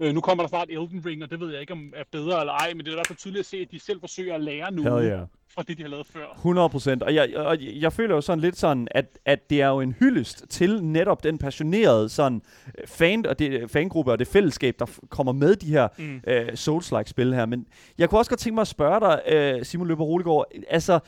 øh, 0.00 0.14
nu 0.14 0.20
kommer 0.20 0.44
der 0.44 0.48
snart 0.48 0.68
Elden 0.70 1.02
Ring, 1.06 1.22
og 1.22 1.30
det 1.30 1.40
ved 1.40 1.50
jeg 1.50 1.60
ikke, 1.60 1.72
om 1.72 1.92
er 1.96 2.04
bedre 2.12 2.40
eller 2.40 2.52
ej, 2.52 2.72
men 2.74 2.78
det 2.78 2.88
er 2.88 2.92
i 2.92 2.96
hvert 2.96 3.06
fald 3.06 3.18
tydeligt 3.18 3.40
at 3.40 3.46
se, 3.46 3.56
at 3.56 3.68
de 3.70 3.80
selv 3.80 4.00
forsøger 4.00 4.34
at 4.34 4.40
lære 4.40 4.66
Hell 4.70 4.86
yeah. 4.86 5.26
fra 5.54 5.62
det, 5.62 5.78
de 5.78 5.82
har 5.82 5.90
lavet 5.90 6.06
før. 6.06 6.26
100 6.36 6.68
procent. 6.68 7.02
Og 7.02 7.14
jeg, 7.14 7.36
og 7.36 7.56
jeg 7.60 7.92
føler 7.92 8.14
jo 8.14 8.20
sådan 8.20 8.40
lidt 8.40 8.56
sådan, 8.56 8.88
at, 8.90 9.18
at 9.24 9.50
det 9.50 9.62
er 9.62 9.68
jo 9.68 9.80
en 9.80 9.92
hyldest 9.98 10.44
til 10.50 10.84
netop 10.84 11.24
den 11.24 11.38
passionerede 11.38 12.08
sådan 12.08 12.42
øh, 12.78 12.86
fan, 12.86 13.26
og 13.26 13.38
det, 13.38 13.70
fangruppe 13.70 14.12
og 14.12 14.18
det 14.18 14.26
fællesskab, 14.28 14.74
der 14.78 14.86
kommer 15.08 15.32
med 15.32 15.56
de 15.56 15.66
her 15.66 15.88
Mm. 15.98 16.20
øh, 16.26 16.48
Souls-like 16.48 17.06
spil 17.06 17.34
her. 17.34 17.46
Men 17.46 17.66
jeg 17.98 18.08
kunne 18.10 18.18
også 18.18 18.30
godt 18.30 18.40
tænke 18.40 18.54
mig 18.54 18.62
at 18.62 18.68
spørge 18.68 19.00
dig, 19.00 19.20
øh, 19.34 19.64
Simon 19.64 19.88
Løber 19.88 20.04
Roligård, 20.04 20.46
altså, 20.68 20.98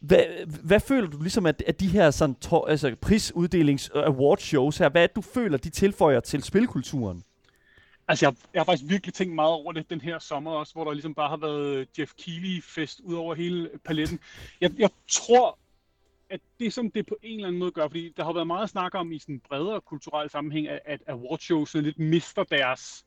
hvad, 0.00 0.24
hvad 0.64 0.80
føler 0.80 1.08
du 1.08 1.20
ligesom, 1.22 1.46
at, 1.46 1.62
at 1.66 1.80
de 1.80 1.88
her 1.88 2.10
sådan, 2.10 2.34
to, 2.34 2.66
altså, 2.66 2.94
prisuddelings 3.00 3.90
award 3.94 4.38
shows 4.38 4.78
her, 4.78 4.88
hvad 4.88 5.02
er 5.02 5.06
det, 5.06 5.16
du 5.16 5.20
føler, 5.20 5.58
de 5.58 5.70
tilføjer 5.70 6.20
til 6.20 6.42
spilkulturen? 6.42 7.22
Altså, 8.12 8.26
jeg, 8.26 8.34
jeg 8.54 8.60
har 8.60 8.64
faktisk 8.64 8.90
virkelig 8.90 9.14
tænkt 9.14 9.34
meget 9.34 9.52
over 9.52 9.72
det 9.72 9.90
den 9.90 10.00
her 10.00 10.18
sommer 10.18 10.50
også, 10.50 10.72
hvor 10.72 10.84
der 10.84 10.92
ligesom 10.92 11.14
bare 11.14 11.28
har 11.28 11.36
været 11.36 11.88
Jeff 11.98 12.12
Keighley-fest 12.14 13.00
ud 13.00 13.14
over 13.14 13.34
hele 13.34 13.70
paletten. 13.84 14.20
Jeg, 14.60 14.70
jeg 14.78 14.90
tror, 15.08 15.58
at 16.30 16.40
det 16.60 16.72
som 16.72 16.90
det 16.90 17.06
på 17.06 17.16
en 17.22 17.34
eller 17.34 17.48
anden 17.48 17.58
måde 17.58 17.70
gør, 17.70 17.88
fordi 17.88 18.12
der 18.16 18.24
har 18.24 18.32
været 18.32 18.46
meget 18.46 18.70
snak 18.70 18.94
om 18.94 19.12
i 19.12 19.18
sådan 19.18 19.34
en 19.34 19.40
bredere 19.40 19.80
kulturel 19.80 20.30
sammenhæng, 20.30 20.68
at, 20.68 20.80
at 20.86 21.00
awardshowsene 21.06 21.82
lidt 21.82 21.98
mister 21.98 22.44
deres, 22.44 23.04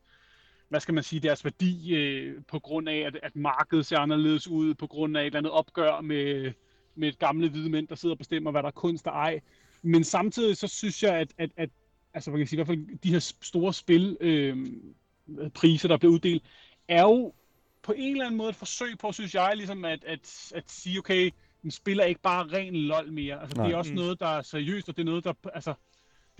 hvad 0.69 0.79
skal 0.79 0.93
man 0.93 1.03
sige, 1.03 1.19
deres 1.19 1.43
værdi 1.43 1.95
øh, 1.95 2.41
på 2.47 2.59
grund 2.59 2.89
af, 2.89 2.97
at, 2.97 3.19
at 3.23 3.35
markedet 3.35 3.85
ser 3.85 3.97
anderledes 3.97 4.47
ud, 4.47 4.73
på 4.73 4.87
grund 4.87 5.17
af 5.17 5.21
et 5.21 5.25
eller 5.25 5.39
andet 5.39 5.51
opgør 5.51 6.01
med, 6.01 6.51
med 6.95 7.07
et 7.07 7.19
gamle 7.19 7.49
hvide 7.49 7.69
mænd, 7.69 7.87
der 7.87 7.95
sidder 7.95 8.15
og 8.15 8.19
bestemmer, 8.19 8.51
hvad 8.51 8.63
der 8.63 8.67
er 8.67 8.71
kunst 8.71 9.07
og 9.07 9.13
ej. 9.13 9.39
Men 9.81 10.03
samtidig 10.03 10.57
så 10.57 10.67
synes 10.67 11.03
jeg, 11.03 11.15
at, 11.15 11.33
at, 11.37 11.49
at 11.57 11.69
altså 12.15 12.31
man 12.31 12.39
kan 12.39 12.47
sige, 12.47 12.57
i 12.57 12.59
hvert 12.63 12.67
fald 12.67 12.99
de 13.03 13.11
her 13.11 13.33
store 13.41 13.73
spil, 13.73 14.17
øh, 14.21 14.57
priser, 15.53 15.87
der 15.87 15.97
bliver 15.97 16.13
uddelt, 16.13 16.43
er 16.87 17.01
jo 17.01 17.33
på 17.83 17.93
en 17.97 18.11
eller 18.11 18.25
anden 18.25 18.37
måde 18.37 18.49
et 18.49 18.55
forsøg 18.55 18.97
på, 18.97 19.11
synes 19.11 19.35
jeg, 19.35 19.51
ligesom 19.55 19.85
at, 19.85 20.03
at, 20.03 20.51
at 20.55 20.63
sige, 20.67 20.99
okay, 20.99 21.31
en 21.63 21.71
spiller 21.71 22.03
er 22.03 22.07
ikke 22.07 22.21
bare 22.21 22.43
ren 22.47 22.75
lol 22.75 23.11
mere. 23.11 23.41
Altså, 23.41 23.57
Nej. 23.57 23.65
det 23.67 23.73
er 23.73 23.77
også 23.77 23.91
Mm. 23.91 23.97
noget, 23.97 24.19
der 24.19 24.27
er 24.27 24.41
seriøst, 24.41 24.89
og 24.89 24.95
det 24.97 25.01
er 25.01 25.05
noget, 25.05 25.23
der, 25.23 25.33
altså, 25.53 25.73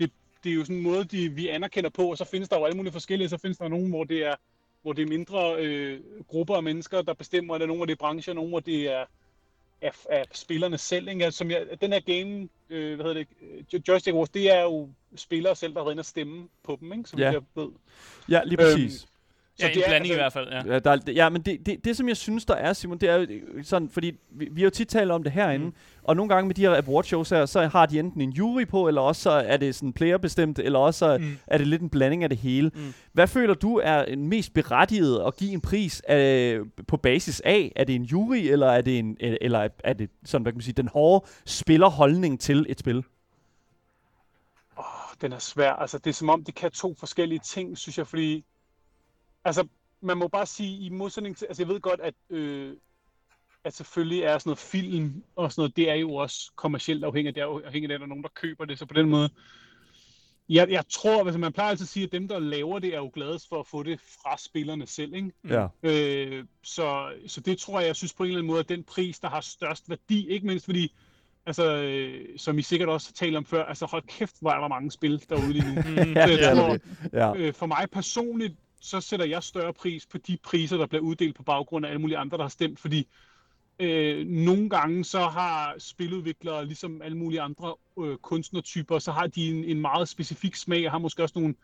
det, 0.00 0.10
det 0.44 0.50
er 0.50 0.54
jo 0.54 0.64
sådan 0.64 0.76
en 0.76 0.82
måde, 0.82 1.04
de, 1.04 1.28
vi 1.28 1.48
anerkender 1.48 1.90
på, 1.90 2.10
og 2.10 2.18
så 2.18 2.24
findes 2.24 2.48
der 2.48 2.58
jo 2.58 2.64
alle 2.64 2.76
mulige 2.76 2.92
forskellige, 2.92 3.28
så 3.28 3.36
findes 3.38 3.58
der 3.58 3.68
nogen, 3.68 3.90
hvor 3.90 4.04
det 4.04 4.24
er, 4.26 4.34
hvor 4.82 4.92
det 4.92 5.02
er 5.02 5.06
mindre 5.06 5.56
øh, 5.58 6.00
grupper 6.26 6.56
af 6.56 6.62
mennesker, 6.62 7.02
der 7.02 7.14
bestemmer, 7.14 7.54
eller 7.54 7.66
nogen, 7.66 7.78
hvor 7.78 7.86
det 7.86 7.92
er 7.92 7.96
brancher, 7.96 8.34
nogen, 8.34 8.50
hvor 8.50 8.60
det 8.60 8.92
er 8.92 9.04
af, 9.82 9.92
af 10.10 10.24
spillerne 10.32 10.78
selv. 10.78 11.08
Ikke? 11.08 11.24
Altså, 11.24 11.38
som 11.38 11.50
jeg, 11.50 11.66
den 11.80 11.92
her 11.92 12.00
game, 12.00 12.48
øh, 12.70 12.94
hvad 12.94 13.06
hedder 13.06 13.24
det, 13.72 13.88
Joystick 13.88 14.16
Wars, 14.16 14.28
det 14.30 14.52
er 14.54 14.62
jo 14.62 14.88
spillere 15.16 15.56
selv, 15.56 15.72
der 15.74 15.80
har 15.80 15.84
været 15.84 15.94
inde 15.94 16.00
og 16.00 16.04
stemme 16.06 16.48
på 16.62 16.76
dem, 16.80 16.92
ikke? 16.92 17.08
som 17.08 17.18
Ja. 17.18 17.30
jeg 17.30 17.42
ved. 17.54 17.68
Ja, 18.28 18.40
lige 18.44 18.56
præcis. 18.56 19.02
Øhm, 19.02 19.08
Ja, 19.60 19.68
en 19.68 19.74
det 19.74 19.82
er, 19.82 19.88
blanding 19.88 20.14
i 20.14 20.18
altså, 20.18 20.40
hvert 20.40 20.52
fald, 20.52 20.66
ja. 20.68 20.72
Ja, 20.74 20.78
der, 20.78 20.90
er- 20.90 21.12
ja 21.12 21.28
men 21.28 21.42
det, 21.42 21.66
det, 21.66 21.84
det, 21.84 21.96
som 21.96 22.08
jeg 22.08 22.16
synes, 22.16 22.44
der 22.44 22.54
er, 22.54 22.72
Simon, 22.72 22.98
det 22.98 23.08
er 23.08 23.14
jo 23.16 23.26
øh, 23.54 23.64
sådan, 23.64 23.88
fordi 23.90 24.12
vi, 24.30 24.48
vi 24.52 24.60
har 24.60 24.64
jo 24.66 24.70
tit 24.70 24.88
talt 24.88 25.10
om 25.10 25.22
det 25.22 25.32
herinde, 25.32 25.66
Mm. 25.66 25.72
og 26.02 26.16
nogle 26.16 26.34
gange 26.34 26.46
med 26.46 26.54
de 26.54 26.60
her 26.62 26.70
awardshows 26.76 27.28
her, 27.30 27.46
så 27.46 27.66
har 27.66 27.86
de 27.86 27.98
enten 27.98 28.20
en 28.20 28.30
jury 28.30 28.64
på, 28.66 28.88
eller 28.88 29.00
også 29.00 29.22
så 29.22 29.30
er 29.30 29.56
det 29.56 29.74
sådan 29.74 29.92
playerbestemt, 29.92 30.58
eller 30.58 30.78
også 30.78 30.98
så 30.98 31.18
Mm. 31.18 31.36
er 31.46 31.58
det 31.58 31.66
lidt 31.66 31.82
en 31.82 31.88
blanding 31.90 32.22
af 32.22 32.28
det 32.28 32.38
hele. 32.38 32.70
Mm. 32.74 32.94
Hvad 33.12 33.26
føler 33.28 33.54
du 33.54 33.76
er 33.84 34.02
en 34.02 34.28
mest 34.28 34.54
berettiget 34.54 35.22
at 35.26 35.36
give 35.36 35.50
en 35.52 35.60
pris 35.60 36.02
af, 36.08 36.58
på 36.88 36.96
basis 36.96 37.40
af? 37.44 37.72
Er 37.76 37.84
det 37.84 37.94
en 37.94 38.02
jury, 38.02 38.36
eller 38.36 38.66
er 38.66 38.80
det, 38.80 38.98
en, 38.98 39.16
eller 39.20 39.68
er 39.84 39.92
det 39.92 40.10
sådan, 40.24 40.42
hvad 40.42 40.52
kan 40.52 40.56
man 40.56 40.62
sige, 40.62 40.74
den 40.74 40.88
hårde 40.88 41.26
spillerholdning 41.46 42.40
til 42.40 42.66
et 42.68 42.78
spil? 42.80 43.04
Åh, 44.78 44.84
den 45.20 45.32
er 45.32 45.38
svær. 45.38 45.72
Altså, 45.72 45.98
det 45.98 46.10
er 46.10 46.14
som 46.14 46.28
om, 46.30 46.44
det 46.44 46.54
kan 46.54 46.70
to 46.70 46.94
forskellige 46.98 47.40
ting, 47.44 47.78
synes 47.78 47.98
jeg, 47.98 48.06
fordi... 48.06 48.44
Altså, 49.46 49.66
man 50.00 50.16
må 50.16 50.28
bare 50.28 50.46
sige, 50.46 50.86
i 50.86 50.88
modsætning 50.88 51.36
til... 51.36 51.46
Altså, 51.46 51.62
jeg 51.62 51.68
ved 51.68 51.80
godt, 51.80 52.00
at, 52.00 52.14
øh, 52.30 52.76
at 53.64 53.74
selvfølgelig 53.74 54.22
er 54.22 54.38
sådan 54.38 54.48
noget 54.50 54.58
film 54.58 55.22
og 55.36 55.52
sådan 55.52 55.60
noget, 55.60 55.76
det 55.76 55.90
er 55.90 55.94
jo 55.94 56.14
også 56.14 56.52
kommercielt 56.56 57.04
afhængigt. 57.04 57.34
Det 57.34 57.42
er 57.42 57.46
afhængigt 57.66 57.92
af, 57.92 57.94
at 57.94 58.00
der 58.00 58.06
er 58.06 58.08
nogen, 58.08 58.22
der 58.22 58.28
køber 58.34 58.64
det. 58.64 58.78
Så 58.78 58.86
på 58.86 58.94
den 58.94 59.08
måde, 59.10 59.30
Jeg, 60.48 60.70
jeg 60.70 60.84
tror, 60.88 61.24
altså 61.24 61.38
man 61.38 61.52
plejer 61.52 61.70
altid 61.70 61.84
at 61.84 61.88
sige, 61.88 62.06
at 62.06 62.12
dem, 62.12 62.28
der 62.28 62.38
laver 62.38 62.78
det, 62.78 62.94
er 62.94 62.98
jo 62.98 63.10
gladest 63.14 63.48
for 63.48 63.60
at 63.60 63.66
få 63.66 63.82
det 63.82 64.00
fra 64.00 64.36
spillerne 64.38 64.86
selv, 64.86 65.14
ikke? 65.14 65.32
Ja. 65.48 65.66
Øh, 65.82 66.44
så, 66.62 67.12
så 67.26 67.40
det 67.40 67.58
tror 67.58 67.80
jeg, 67.80 67.86
jeg 67.86 67.96
synes 67.96 68.14
på 68.14 68.22
en 68.22 68.28
eller 68.28 68.38
anden 68.38 68.50
måde, 68.50 68.60
at 68.60 68.68
den 68.68 68.84
pris, 68.84 69.20
der 69.20 69.28
har 69.28 69.40
størst 69.40 69.90
værdi, 69.90 70.28
ikke 70.28 70.46
mindst 70.46 70.64
fordi, 70.64 70.94
altså, 71.46 71.76
øh, 71.76 72.38
som 72.38 72.58
I 72.58 72.62
sikkert 72.62 72.88
også 72.88 73.08
har 73.08 73.26
talt 73.26 73.36
om 73.36 73.44
før, 73.44 73.64
altså 73.64 73.86
hold 73.86 74.02
kæft, 74.02 74.34
hvor 74.40 74.50
er 74.50 74.60
der 74.60 74.68
mange 74.68 74.90
spil 74.90 75.24
derude 75.28 75.52
lige 75.52 75.74
nu. 75.74 75.80
Mm. 75.86 76.14
Så 76.14 76.20
jeg 76.20 76.28
det 76.28 76.56
tror. 76.56 76.78
Ja. 77.12 77.34
øh, 77.36 77.54
for 77.54 77.66
mig 77.66 77.86
personligt, 77.92 78.54
så 78.86 79.00
sætter 79.00 79.26
jeg 79.26 79.42
større 79.42 79.72
pris 79.72 80.06
på 80.06 80.18
de 80.18 80.38
priser, 80.42 80.76
der 80.76 80.86
bliver 80.86 81.02
uddelt 81.02 81.36
på 81.36 81.42
baggrund 81.42 81.86
af 81.86 81.90
alle 81.90 82.00
mulige 82.00 82.18
andre, 82.18 82.36
der 82.36 82.44
har 82.44 82.48
stemt, 82.48 82.80
fordi 82.80 83.08
øh, 83.78 84.26
nogle 84.26 84.70
gange 84.70 85.04
så 85.04 85.20
har 85.20 85.74
spiludviklere, 85.78 86.66
ligesom 86.66 87.02
alle 87.02 87.16
mulige 87.16 87.40
andre 87.40 87.74
øh, 88.00 88.16
kunstnertyper, 88.16 88.98
så 88.98 89.12
har 89.12 89.26
de 89.26 89.48
en, 89.50 89.64
en 89.64 89.80
meget 89.80 90.08
specifik 90.08 90.54
smag, 90.54 90.86
og 90.86 90.90
har 90.90 90.98
måske 90.98 91.22
også 91.22 91.38
nogle, 91.38 91.54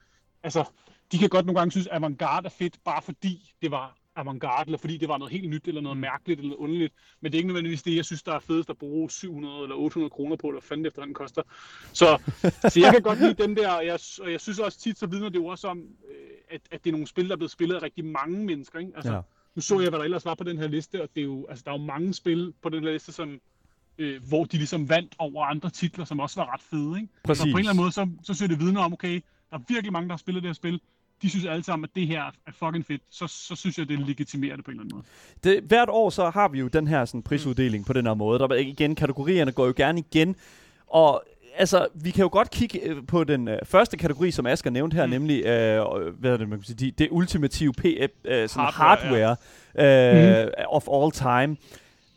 altså, 0.42 0.64
de 1.12 1.18
kan 1.18 1.28
godt 1.28 1.46
nogle 1.46 1.60
gange 1.60 1.70
synes, 1.70 1.86
at 1.86 1.92
avantgarde 1.92 2.46
er 2.46 2.50
fedt, 2.50 2.78
bare 2.84 3.02
fordi 3.02 3.54
det 3.62 3.70
var 3.70 3.96
avantgarde, 4.16 4.68
eller 4.68 4.78
fordi 4.78 4.96
det 4.96 5.08
var 5.08 5.18
noget 5.18 5.32
helt 5.32 5.50
nyt, 5.50 5.68
eller 5.68 5.80
noget 5.80 5.98
mærkeligt, 5.98 6.40
eller 6.40 6.56
underligt. 6.56 6.94
Men 7.20 7.32
det 7.32 7.38
er 7.38 7.40
ikke 7.40 7.48
nødvendigvis 7.48 7.82
det, 7.82 7.96
jeg 7.96 8.04
synes, 8.04 8.22
der 8.22 8.34
er 8.34 8.38
fedest 8.38 8.70
at 8.70 8.78
bruge 8.78 9.10
700 9.10 9.62
eller 9.62 9.76
800 9.76 10.10
kroner 10.10 10.36
på, 10.36 10.46
eller 10.46 10.60
hvad 10.60 10.68
fanden 10.68 10.84
det 10.84 10.90
efterhånden 10.90 11.14
koster. 11.14 11.42
Så, 11.92 12.18
så 12.68 12.80
jeg 12.80 12.92
kan 12.92 13.02
godt 13.02 13.18
lide 13.18 13.34
dem 13.34 13.54
der, 13.54 13.70
og 13.70 13.86
jeg, 13.86 13.98
og 14.20 14.32
jeg 14.32 14.40
synes 14.40 14.58
også 14.58 14.80
tit, 14.80 14.98
så 14.98 15.06
vidner 15.06 15.28
det 15.28 15.36
jo 15.36 15.46
også 15.46 15.68
om, 15.68 15.78
øh, 15.78 16.14
at, 16.50 16.60
at 16.70 16.84
det 16.84 16.90
er 16.90 16.92
nogle 16.92 17.06
spil, 17.06 17.26
der 17.28 17.32
er 17.32 17.36
blevet 17.36 17.50
spillet 17.50 17.76
af 17.76 17.82
rigtig 17.82 18.04
mange 18.04 18.44
mennesker. 18.44 18.78
Ikke? 18.78 18.92
Altså, 18.96 19.12
Ja. 19.12 19.20
Nu 19.54 19.62
så 19.62 19.80
jeg, 19.80 19.88
hvad 19.88 19.98
der 19.98 20.04
ellers 20.04 20.24
var 20.24 20.34
på 20.34 20.44
den 20.44 20.58
her 20.58 20.68
liste, 20.68 21.02
og 21.02 21.08
det 21.14 21.20
er 21.20 21.24
jo, 21.24 21.46
altså, 21.48 21.62
der 21.66 21.72
er 21.72 21.78
jo 21.78 21.84
mange 21.84 22.14
spil 22.14 22.54
på 22.62 22.68
den 22.68 22.84
her 22.84 22.92
liste, 22.92 23.12
som, 23.12 23.40
øh, 23.98 24.22
hvor 24.28 24.44
de 24.44 24.56
ligesom 24.56 24.88
vandt 24.88 25.14
over 25.18 25.44
andre 25.44 25.70
titler, 25.70 26.04
som 26.04 26.20
også 26.20 26.40
var 26.40 26.52
ret 26.52 26.62
fede. 26.62 27.00
Ikke? 27.00 27.12
Så 27.14 27.20
Præcis. 27.24 27.42
på 27.42 27.48
en 27.48 27.58
eller 27.58 27.70
anden 27.70 27.82
måde, 27.82 27.92
så, 27.92 28.08
så 28.18 28.34
synes 28.34 28.40
jeg, 28.40 28.48
det 28.48 28.60
vidner 28.60 28.80
om, 28.80 28.92
okay, 28.92 29.20
der 29.50 29.56
er 29.56 29.62
virkelig 29.68 29.92
mange, 29.92 30.08
der 30.08 30.12
har 30.12 30.18
spillet 30.18 30.42
det 30.42 30.48
her 30.48 30.54
spil. 30.54 30.80
De 31.22 31.30
synes 31.30 31.44
alle 31.44 31.64
sammen, 31.64 31.84
at 31.84 31.90
det 31.96 32.06
her 32.06 32.22
er 32.22 32.52
fucking 32.52 32.86
fedt. 32.86 33.02
Så, 33.10 33.26
så 33.26 33.56
synes 33.56 33.78
jeg, 33.78 33.88
det 33.88 33.98
legitimerer 34.00 34.56
det 34.56 34.64
på 34.64 34.70
en 34.70 34.80
eller 34.80 34.84
anden 34.84 34.96
måde. 35.44 35.56
Det, 35.56 35.64
hvert 35.64 35.88
år 35.88 36.10
så 36.10 36.30
har 36.30 36.48
vi 36.48 36.58
jo 36.58 36.68
den 36.68 36.86
her 36.86 37.04
sådan, 37.04 37.22
prisuddeling 37.22 37.86
på 37.86 37.92
den 37.92 38.06
her 38.06 38.14
måde. 38.14 38.38
Der 38.38 38.48
er 38.48 38.54
igen, 38.54 38.94
kategorierne 38.94 39.52
går 39.52 39.66
jo 39.66 39.72
gerne 39.76 39.98
igen. 39.98 40.36
Og 40.86 41.24
altså, 41.56 41.86
vi 41.94 42.10
kan 42.10 42.22
jo 42.22 42.28
godt 42.32 42.50
kigge 42.50 42.80
øh, 42.80 43.06
på 43.06 43.24
den 43.24 43.48
øh, 43.48 43.58
første 43.64 43.96
kategori, 43.96 44.30
som 44.30 44.46
Asger 44.46 44.70
nævnte 44.70 44.94
her, 44.94 45.06
mm. 45.06 45.10
Mm. 45.10 45.12
nemlig 45.12 45.44
øh, 45.44 45.84
hvad 46.18 46.32
er 46.32 46.36
det, 46.36 46.48
man 46.48 46.58
kan 46.58 46.64
sige, 46.64 46.76
de, 46.76 46.90
det 46.90 47.08
ultimative 47.10 47.72
P, 47.72 47.84
øh, 47.84 48.48
sådan 48.48 48.72
Hardware, 48.72 49.36
hardware, 49.76 50.46
øh, 50.46 50.50
of 50.68 50.88
all 50.92 51.12
time. 51.12 51.56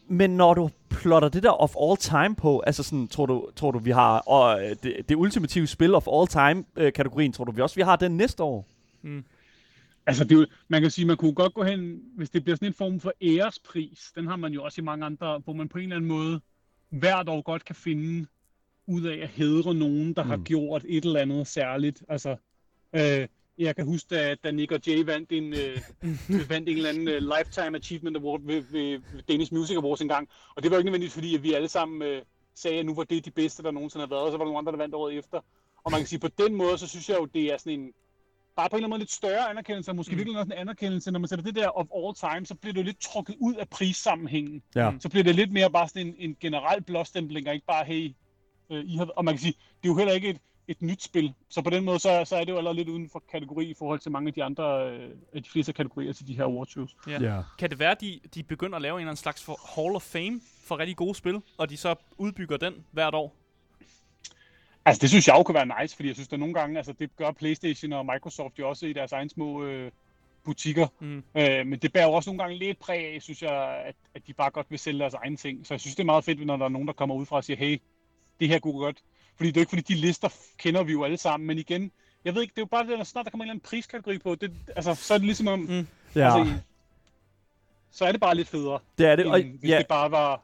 Men 0.07 0.29
når 0.29 0.53
du 0.53 0.69
plotter 0.89 1.29
det 1.29 1.43
der 1.43 1.61
of 1.61 1.75
all 1.81 1.97
time 1.97 2.35
på, 2.35 2.59
altså 2.59 2.83
sådan, 2.83 3.07
tror 3.07 3.25
du, 3.25 3.47
tror 3.55 3.71
du 3.71 3.79
vi 3.79 3.91
har 3.91 4.19
og, 4.19 4.63
øh, 4.63 4.75
det, 4.83 5.09
det 5.09 5.15
ultimative 5.15 5.67
spil 5.67 5.95
of 5.95 6.07
all 6.13 6.27
time 6.27 6.63
øh, 6.75 6.93
kategorien, 6.93 7.33
tror 7.33 7.43
du 7.43 7.51
vi 7.51 7.61
også 7.61 7.75
vi 7.75 7.81
har 7.81 7.95
den 7.95 8.17
næste 8.17 8.43
år? 8.43 8.67
Altså, 10.07 10.23
det 10.23 10.31
er 10.31 10.39
jo, 10.39 10.45
man 10.67 10.81
kan 10.81 10.91
sige, 10.91 11.05
man 11.05 11.17
kunne 11.17 11.33
godt 11.33 11.53
gå 11.53 11.63
hen, 11.63 12.01
hvis 12.15 12.29
det 12.29 12.43
bliver 12.43 12.55
sådan 12.55 12.67
en 12.67 12.73
form 12.73 12.99
for 12.99 13.13
ærespris, 13.21 14.11
den 14.15 14.27
har 14.27 14.35
man 14.35 14.53
jo 14.53 14.63
også 14.63 14.81
i 14.81 14.83
mange 14.83 15.05
andre, 15.05 15.39
hvor 15.43 15.53
man 15.53 15.69
på 15.69 15.77
en 15.77 15.83
eller 15.83 15.95
anden 15.95 16.07
måde 16.07 16.41
hvert 16.89 17.29
år 17.29 17.41
godt 17.41 17.65
kan 17.65 17.75
finde 17.75 18.27
ud 18.87 19.01
af 19.03 19.17
at 19.17 19.29
hedre 19.29 19.73
nogen, 19.73 20.13
der 20.13 20.23
mm. 20.23 20.29
har 20.29 20.37
Mm. 20.37 20.43
gjort 20.43 20.85
et 20.87 21.05
eller 21.05 21.19
andet 21.19 21.47
særligt. 21.47 22.03
Altså, 22.09 22.35
øh, 22.95 23.27
jeg 23.57 23.75
kan 23.75 23.85
huske, 23.85 24.15
da, 24.15 24.35
da 24.43 24.51
Nick 24.51 24.71
og 24.71 24.79
Jay 24.87 25.03
vandt 25.03 25.31
en, 25.31 25.53
øh, 25.53 25.77
vandt 26.51 26.69
en 26.69 26.77
eller 26.77 26.89
anden 26.89 27.07
øh, 27.07 27.21
Lifetime 27.21 27.77
Achievement 27.77 28.17
Award 28.17 28.41
ved, 28.43 28.61
ved, 28.71 28.99
ved 29.13 29.21
Danish 29.29 29.53
Music 29.53 29.77
Awards 29.77 30.01
engang. 30.01 30.29
Og 30.55 30.63
det 30.63 30.71
var 30.71 30.77
ikke 30.77 30.85
nødvendigvis 30.85 31.13
fordi, 31.13 31.35
at 31.35 31.43
vi 31.43 31.53
alle 31.53 31.67
sammen 31.67 32.01
øh, 32.01 32.21
sagde, 32.55 32.79
at 32.79 32.85
nu 32.85 32.95
var 32.95 33.03
det 33.03 33.25
de 33.25 33.31
bedste, 33.31 33.63
der 33.63 33.71
nogensinde 33.71 34.05
har 34.05 34.09
været, 34.09 34.23
og 34.23 34.31
så 34.31 34.37
var 34.37 34.43
der 34.45 34.51
nogle 34.51 34.57
andre, 34.57 34.71
der 34.71 34.77
vandt 34.77 34.95
året 34.95 35.17
efter. 35.17 35.41
Og 35.83 35.91
man 35.91 35.99
kan 35.99 36.07
sige, 36.07 36.19
på 36.19 36.29
den 36.37 36.55
måde, 36.55 36.77
så 36.77 36.87
synes 36.87 37.09
jeg 37.09 37.17
jo, 37.19 37.25
det 37.25 37.53
er 37.53 37.57
sådan 37.57 37.79
en, 37.79 37.93
bare 38.55 38.69
på 38.69 38.75
en 38.75 38.77
eller 38.77 38.85
anden 38.85 38.89
måde 38.89 38.99
lidt 38.99 39.11
større 39.11 39.49
anerkendelse, 39.49 39.91
og 39.91 39.95
måske 39.95 40.11
mm. 40.11 40.17
virkelig 40.17 40.39
også 40.39 40.53
en 40.53 40.59
anerkendelse, 40.59 41.11
når 41.11 41.19
man 41.19 41.27
sætter 41.27 41.45
det 41.45 41.55
der 41.55 41.77
of 41.77 41.87
all 41.95 42.33
time, 42.33 42.45
så 42.45 42.55
bliver 42.55 42.73
det 42.73 42.79
jo 42.81 42.85
lidt 42.85 42.99
trukket 42.99 43.35
ud 43.39 43.55
af 43.55 43.69
prissammenhængen. 43.69 44.63
Ja. 44.75 44.91
Så 44.99 45.09
bliver 45.09 45.23
det 45.23 45.35
lidt 45.35 45.51
mere 45.51 45.71
bare 45.71 45.87
sådan 45.87 46.07
en, 46.07 46.15
en 46.17 46.37
generel 46.39 46.81
blåstempling, 46.83 47.47
og 47.47 47.53
ikke 47.53 47.65
bare, 47.67 47.85
hey, 47.85 48.15
øh, 48.71 48.83
I 48.85 48.97
har, 48.97 49.05
og 49.05 49.25
man 49.25 49.33
kan 49.33 49.41
sige, 49.41 49.53
det 49.53 49.89
er 49.89 49.93
jo 49.93 49.97
heller 49.97 50.13
ikke 50.13 50.29
et, 50.29 50.39
et 50.67 50.81
nyt 50.81 51.03
spil, 51.03 51.33
så 51.49 51.61
på 51.61 51.69
den 51.69 51.83
måde, 51.83 51.99
så, 51.99 52.25
så 52.25 52.35
er 52.35 52.43
det 52.43 52.51
jo 52.51 52.57
allerede 52.57 52.75
lidt 52.75 52.89
uden 52.89 53.09
for 53.09 53.23
kategori 53.31 53.65
i 53.65 53.73
forhold 53.73 53.99
til 53.99 54.11
mange 54.11 54.27
af 54.27 54.33
de 54.33 54.43
andre, 54.43 54.91
øh, 54.91 55.09
af 55.33 55.43
de 55.43 55.49
fleste 55.49 55.73
kategorier 55.73 56.13
til 56.13 56.27
de 56.27 56.35
her 56.35 56.43
award 56.43 56.67
shows. 56.67 56.95
Ja. 57.07 57.21
Ja. 57.21 57.41
Kan 57.59 57.69
det 57.69 57.79
være, 57.79 57.91
at 57.91 58.01
de, 58.01 58.19
de 58.35 58.43
begynder 58.43 58.75
at 58.75 58.81
lave 58.81 58.93
en 58.93 58.99
eller 58.99 59.09
anden 59.09 59.21
slags 59.21 59.43
for 59.43 59.75
Hall 59.75 59.95
of 59.95 60.01
Fame 60.01 60.41
for 60.63 60.79
rigtig 60.79 60.95
gode 60.95 61.15
spil, 61.15 61.41
og 61.57 61.69
de 61.69 61.77
så 61.77 61.95
udbygger 62.17 62.57
den 62.57 62.73
hvert 62.91 63.15
år? 63.15 63.44
Altså, 64.85 65.01
det 65.01 65.09
synes 65.09 65.27
jeg 65.27 65.35
jo 65.35 65.43
kunne 65.43 65.55
være 65.55 65.81
nice, 65.81 65.95
fordi 65.95 66.07
jeg 66.07 66.15
synes, 66.15 66.27
der 66.27 66.37
nogle 66.37 66.53
gange, 66.53 66.77
altså 66.77 66.93
det 66.93 67.15
gør 67.15 67.31
PlayStation 67.31 67.93
og 67.93 68.05
Microsoft 68.05 68.59
jo 68.59 68.69
også 68.69 68.85
i 68.85 68.93
deres 68.93 69.11
egen 69.11 69.29
små 69.29 69.63
øh, 69.63 69.91
butikker. 70.43 70.87
Mm. 70.99 71.23
Øh, 71.35 71.67
men 71.67 71.79
det 71.79 71.93
bærer 71.93 72.05
jo 72.05 72.13
også 72.13 72.29
nogle 72.29 72.43
gange 72.43 72.57
lidt 72.57 72.79
præg 72.79 73.15
af, 73.15 73.21
synes 73.21 73.41
jeg, 73.41 73.83
at, 73.85 73.95
at 74.15 74.27
de 74.27 74.33
bare 74.33 74.49
godt 74.49 74.67
vil 74.69 74.79
sælge 74.79 74.99
deres 74.99 75.13
egne 75.13 75.37
ting. 75.37 75.67
Så 75.67 75.73
jeg 75.73 75.81
synes, 75.81 75.95
det 75.95 76.03
er 76.03 76.05
meget 76.05 76.23
fedt, 76.23 76.45
når 76.45 76.57
der 76.57 76.65
er 76.65 76.69
nogen, 76.69 76.87
der 76.87 76.93
kommer 76.93 77.15
ud 77.15 77.25
fra 77.25 77.35
og 77.35 77.43
siger, 77.43 77.57
hey, 77.57 77.81
det 78.39 78.47
her 78.47 78.59
kunne 78.59 78.79
godt. 78.79 78.97
Fordi 79.35 79.49
det 79.49 79.57
er 79.57 79.61
jo 79.61 79.63
ikke, 79.63 79.69
fordi 79.69 79.93
de 79.93 79.95
lister 79.95 80.29
kender 80.57 80.83
vi 80.83 80.91
jo 80.91 81.03
alle 81.03 81.17
sammen, 81.17 81.47
men 81.47 81.57
igen, 81.57 81.91
jeg 82.25 82.35
ved 82.35 82.41
ikke, 82.41 82.51
det 82.51 82.57
er 82.57 82.61
jo 82.61 82.65
bare 82.65 82.87
det, 82.87 82.97
når 82.97 83.03
snart 83.03 83.25
der 83.25 83.31
kommer 83.31 83.43
en 83.43 83.49
eller 83.49 83.53
anden 83.53 83.69
priskategori 83.69 84.17
på, 84.17 84.35
det, 84.35 84.51
altså, 84.75 84.95
så 84.95 85.13
er 85.13 85.17
det 85.17 85.25
ligesom 85.25 85.47
om, 85.47 85.59
Mm. 85.59 85.87
Ja, 86.15 86.37
altså, 86.37 86.53
så 87.91 88.05
er 88.05 88.11
det 88.11 88.21
bare 88.21 88.35
lidt 88.35 88.47
federe, 88.47 88.79
det 88.97 89.05
er 89.07 89.15
det. 89.15 89.25
Og, 89.25 89.41
end 89.41 89.59
hvis 89.59 89.69
ja, 89.69 89.77
det 89.77 89.87
bare 89.87 90.11
var 90.11 90.41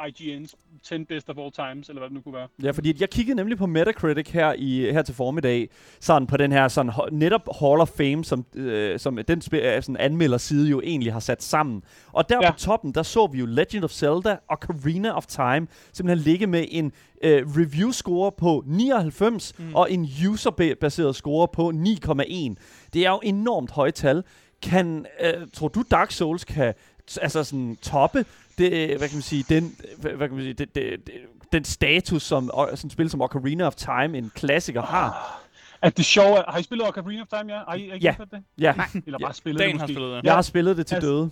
IGN's 0.00 0.54
10 0.82 1.04
best 1.04 1.30
of 1.30 1.38
all 1.38 1.52
times, 1.52 1.88
eller 1.88 2.00
hvad 2.00 2.08
det 2.08 2.14
nu 2.14 2.20
kunne 2.20 2.34
være. 2.34 2.48
Ja, 2.62 2.70
fordi 2.70 2.96
jeg 3.00 3.10
kiggede 3.10 3.36
nemlig 3.36 3.58
på 3.58 3.66
Metacritic 3.66 4.30
her 4.30 4.52
i 4.58 4.92
her 4.92 5.02
til 5.02 5.14
formiddag, 5.14 5.68
sådan 6.00 6.26
på 6.26 6.36
den 6.36 6.52
her 6.52 6.68
sådan 6.68 6.92
netop 7.12 7.48
Hall 7.60 7.80
of 7.80 7.88
Fame, 7.88 8.24
som, 8.24 8.44
øh, 8.54 8.98
som 8.98 9.18
den 9.28 9.38
sp- 9.38 9.56
øh, 9.56 9.82
sådan 9.82 9.96
anmelderside 9.96 10.68
jo 10.68 10.80
egentlig 10.84 11.12
har 11.12 11.20
sat 11.20 11.42
sammen. 11.42 11.82
Og 12.12 12.28
der 12.28 12.38
ja. 12.42 12.50
På 12.50 12.58
toppen, 12.58 12.92
der 12.92 13.02
så 13.02 13.26
vi 13.26 13.38
jo 13.38 13.46
Legend 13.46 13.84
of 13.84 13.90
Zelda 13.90 14.36
og 14.48 14.58
Ocarina 14.62 15.16
of 15.16 15.26
Time 15.26 15.66
simpelthen 15.92 16.24
ligge 16.24 16.46
med 16.46 16.64
en 16.68 16.92
øh, 17.22 17.46
review 17.56 17.90
score 17.90 18.32
på 18.32 18.64
99 18.66 19.54
mm. 19.58 19.74
og 19.74 19.92
en 19.92 20.08
user-baseret 20.28 21.16
score 21.16 21.48
på 21.48 21.72
9,1. 21.74 22.54
Det 22.92 23.06
er 23.06 23.10
jo 23.10 23.20
enormt 23.22 23.70
højt 23.70 23.94
tal. 23.94 24.24
Kan, 24.62 25.06
øh, 25.20 25.46
tror 25.54 25.68
du 25.68 25.84
Dark 25.90 26.10
Souls 26.10 26.44
kan 26.44 26.74
altså 27.16 27.44
sådan 27.44 27.76
toppe 27.82 28.24
det, 28.58 28.98
hvad 28.98 29.08
kan 29.08 29.16
man 29.16 29.22
sige, 29.22 29.44
den, 29.48 29.76
hvad, 29.98 30.10
kan 30.28 30.32
man 30.32 30.40
sige, 30.40 30.52
det, 30.52 30.74
det, 30.74 31.06
det, 31.06 31.14
den 31.52 31.64
status, 31.64 32.22
som 32.22 32.50
sådan 32.54 32.86
et 32.86 32.92
spil 32.92 33.10
som 33.10 33.20
Ocarina 33.20 33.66
of 33.66 33.74
Time, 33.74 34.18
en 34.18 34.32
klassiker, 34.34 34.82
har? 34.82 35.40
At 35.82 35.96
det 35.96 36.04
sjove 36.04 36.36
er, 36.38 36.50
har 36.50 36.58
I 36.58 36.62
spillet 36.62 36.88
Ocarina 36.88 37.22
of 37.22 37.26
Time, 37.38 37.52
ja? 37.54 37.60
Har 37.68 37.74
I, 37.74 37.88
har 37.88 37.96
I 37.96 37.98
Ja. 38.02 38.12
spillet 38.14 38.30
det? 38.32 38.42
Ja, 38.58 38.74
Eller 39.06 39.18
Ja. 39.20 39.26
bare 39.26 39.34
spillet 39.34 39.60
Dan 39.60 39.68
det 39.68 39.80
har 39.80 39.84
måske? 39.86 39.94
spillet 39.94 40.16
det. 40.16 40.24
jeg 40.24 40.34
har 40.34 40.42
spillet 40.42 40.76
det 40.76 40.86
til 40.86 40.94
Altså, 40.94 41.10
døde. 41.10 41.30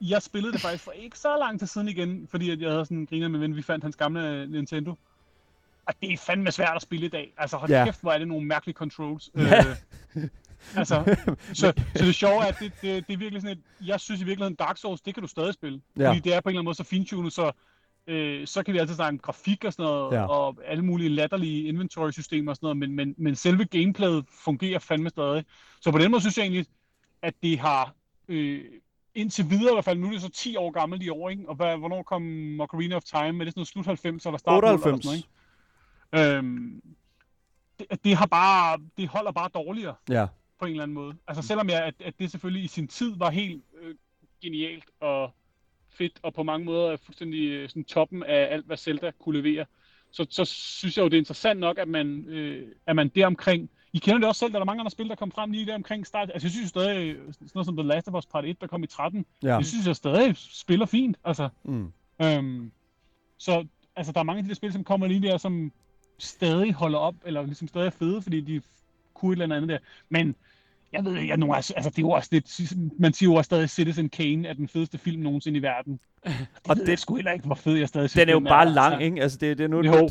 Jeg 0.00 0.22
spillede 0.22 0.52
det 0.52 0.60
faktisk 0.60 0.84
for 0.84 0.90
ikke 0.92 1.18
så 1.18 1.36
lang 1.38 1.58
tid 1.58 1.66
siden 1.66 1.88
igen, 1.88 2.28
fordi 2.30 2.50
at 2.50 2.60
jeg 2.60 2.70
havde 2.70 2.84
sådan 2.84 2.96
en 2.98 3.06
griner 3.06 3.28
med 3.28 3.38
ven, 3.40 3.56
vi 3.56 3.62
fandt 3.62 3.84
hans 3.84 3.96
gamle 3.96 4.28
øh, 4.28 4.50
Nintendo. 4.50 4.94
Og 5.86 5.94
det 6.02 6.12
er 6.12 6.16
fandme 6.16 6.52
svært 6.52 6.76
at 6.76 6.82
spille 6.82 7.06
i 7.06 7.08
dag. 7.08 7.32
Altså 7.38 7.56
hold 7.56 7.70
Ja. 7.70 7.78
ja. 7.78 7.84
kæft, 7.84 8.00
hvor 8.00 8.12
er 8.12 8.18
det 8.18 8.28
nogle 8.28 8.46
mærkelige 8.46 8.74
controls. 8.74 9.30
Ja. 9.36 9.58
Øh, 10.16 10.24
altså, 10.76 11.16
så, 11.60 11.72
så 11.96 12.04
det 12.04 12.14
sjove 12.14 12.42
er, 12.42 12.46
at 12.46 12.56
det, 12.60 12.72
det, 12.82 13.06
det 13.06 13.14
er 13.14 13.18
virkelig 13.18 13.42
sådan 13.42 13.58
et, 13.58 13.86
jeg 13.86 14.00
synes 14.00 14.20
i 14.20 14.24
virkeligheden 14.24 14.54
Dark 14.54 14.76
Souls, 14.76 15.00
det 15.00 15.14
kan 15.14 15.22
du 15.22 15.28
stadig 15.28 15.54
spille. 15.54 15.80
Ja. 15.98 16.08
Fordi 16.08 16.20
det 16.20 16.34
er 16.34 16.40
på 16.40 16.48
en 16.48 16.52
eller 16.52 16.60
anden 16.60 16.64
måde 16.64 16.76
så 16.76 16.84
fintunet, 16.84 17.32
så 17.32 17.52
øh, 18.06 18.46
så 18.46 18.62
kan 18.62 18.74
vi 18.74 18.78
altid 18.78 18.94
snakke 18.94 19.14
om 19.14 19.18
grafik 19.18 19.64
og 19.64 19.72
sådan 19.72 19.84
noget, 19.84 20.14
ja. 20.14 20.26
og 20.26 20.56
alle 20.66 20.84
mulige 20.84 21.08
latterlige 21.08 21.68
inventory-systemer 21.68 22.52
og 22.52 22.56
sådan 22.56 22.64
noget, 22.64 22.76
men, 22.76 22.96
men, 22.96 23.14
men 23.18 23.36
selve 23.36 23.64
gameplayet 23.64 24.24
fungerer 24.44 24.78
fandme 24.78 25.10
stadig. 25.10 25.44
Så 25.80 25.90
på 25.90 25.98
den 25.98 26.10
måde 26.10 26.20
synes 26.20 26.38
jeg 26.38 26.42
egentlig, 26.42 26.66
at 27.22 27.34
det 27.42 27.58
har 27.58 27.94
øh, 28.28 28.64
indtil 29.14 29.50
videre 29.50 29.72
i 29.72 29.74
hvert 29.74 29.84
fald, 29.84 29.98
nu 29.98 30.06
er 30.06 30.12
det 30.12 30.22
så 30.22 30.28
10 30.28 30.56
år 30.56 30.70
gammelt 30.70 31.02
i 31.02 31.08
år, 31.08 31.28
ikke? 31.28 31.48
Og 31.48 31.54
hvad, 31.54 31.76
hvornår 31.76 32.02
kom 32.02 32.22
Ocarina 32.60 32.96
of 32.96 33.02
Time? 33.02 33.18
Er 33.18 33.44
det 33.44 33.52
sådan 33.52 33.52
noget 33.56 33.68
slut 33.68 33.86
90 33.86 34.26
eller 34.26 34.38
start 34.38 34.64
98. 34.64 34.84
Eller 34.84 35.02
sådan 35.02 35.08
noget, 35.08 35.16
ikke? 35.16 36.36
Øhm, 36.36 36.82
det, 37.78 38.04
det, 38.04 38.16
har 38.16 38.26
bare, 38.26 38.78
det 38.96 39.08
holder 39.08 39.32
bare 39.32 39.48
dårligere 39.54 39.94
Ja. 40.08 40.26
På 40.58 40.64
en 40.64 40.70
eller 40.70 40.82
anden 40.82 40.94
måde. 40.94 41.14
Altså 41.26 41.42
selvom 41.42 41.68
jeg, 41.68 41.84
at, 41.84 41.94
at 42.00 42.14
det 42.18 42.30
selvfølgelig 42.30 42.64
i 42.64 42.68
sin 42.68 42.88
tid 42.88 43.16
var 43.16 43.30
helt 43.30 43.62
øh, 43.82 43.94
genialt 44.42 44.84
og 45.00 45.30
fedt, 45.90 46.18
og 46.22 46.34
på 46.34 46.42
mange 46.42 46.64
måder 46.64 46.90
er 46.92 46.96
fuldstændig 46.96 47.48
øh, 47.48 47.68
sådan 47.68 47.84
toppen 47.84 48.22
af 48.22 48.48
alt, 48.50 48.66
hvad 48.66 48.76
Zelda 48.76 49.10
kunne 49.20 49.40
levere, 49.42 49.64
så, 50.10 50.26
så 50.30 50.44
synes 50.44 50.96
jeg 50.96 51.02
jo, 51.02 51.08
det 51.08 51.14
er 51.14 51.18
interessant 51.18 51.60
nok, 51.60 51.78
at 51.78 51.88
man, 51.88 52.24
øh, 52.28 52.68
at 52.86 52.96
man 52.96 53.08
deromkring, 53.08 53.70
I 53.92 53.98
kender 53.98 54.18
det 54.18 54.28
også 54.28 54.38
selv, 54.38 54.52
der 54.52 54.60
er 54.60 54.64
mange 54.64 54.80
andre 54.80 54.90
spil, 54.90 55.08
der 55.08 55.14
kom 55.14 55.32
frem 55.32 55.50
lige 55.50 55.66
der 55.66 55.74
omkring 55.74 56.06
start. 56.06 56.30
Altså 56.34 56.46
jeg 56.46 56.52
synes 56.52 56.64
jo 56.64 56.68
stadig, 56.68 57.16
øh, 57.16 57.32
sådan 57.32 57.48
noget 57.54 57.66
som 57.66 57.76
The 57.76 57.86
Last 57.86 58.08
of 58.08 58.14
Us 58.14 58.26
Part 58.26 58.44
1, 58.44 58.60
der 58.60 58.66
kom 58.66 58.82
i 58.82 58.86
13, 58.86 59.26
Ja. 59.42 59.56
det 59.58 59.66
synes 59.66 59.86
jeg 59.86 59.96
stadig 59.96 60.36
spiller 60.36 60.86
fint. 60.86 61.16
Altså, 61.24 61.48
Mm. 61.64 61.92
Øhm, 62.22 62.72
så 63.38 63.66
altså, 63.96 64.12
der 64.12 64.20
er 64.20 64.24
mange 64.24 64.38
af 64.38 64.42
de 64.44 64.48
der 64.48 64.54
spil, 64.54 64.72
som 64.72 64.84
kommer 64.84 65.06
lige 65.06 65.22
der, 65.22 65.36
som 65.36 65.72
stadig 66.18 66.72
holder 66.72 66.98
op, 66.98 67.14
eller 67.24 67.42
ligesom 67.42 67.68
stadig 67.68 67.86
er 67.86 67.90
fede, 67.90 68.22
fordi 68.22 68.40
de 68.40 68.62
kunne 69.18 69.32
et 69.36 69.42
eller 69.42 69.56
andet 69.56 69.68
der. 69.70 69.78
Men 70.10 70.34
jeg 70.92 71.04
ved 71.04 71.16
ikke, 71.16 71.28
jeg, 71.28 71.36
nu, 71.36 71.52
altså, 71.54 71.72
altså, 71.76 71.90
det 71.90 71.98
er 71.98 72.02
jo 72.02 72.10
også 72.10 72.28
lidt, 72.32 72.60
man 72.98 73.12
siger 73.12 73.30
jo 73.30 73.34
også 73.34 73.48
stadig, 73.48 73.70
Citizen 73.70 74.08
Kane 74.08 74.48
er 74.48 74.52
den 74.52 74.68
fedeste 74.68 74.98
film 74.98 75.22
nogensinde 75.22 75.58
i 75.58 75.62
verden. 75.62 76.00
Det 76.26 76.34
Og 76.68 76.76
det- 76.76 76.88
jeg 76.88 76.98
sgu 76.98 77.14
heller 77.14 77.32
ikke, 77.32 77.46
hvor 77.46 77.54
fed 77.54 77.74
jeg 77.76 77.88
stadig 77.88 78.10
synes, 78.10 78.20
Den 78.22 78.28
er 78.28 78.32
jo 78.32 78.40
bare 78.40 78.68
lang, 78.70 78.92
altså. 78.94 79.04
ikke? 79.04 79.22
Altså, 79.22 79.38
det, 79.40 79.58
det 79.58 79.64
er 79.64 79.68
nu... 79.68 79.82
Jo, 79.82 79.92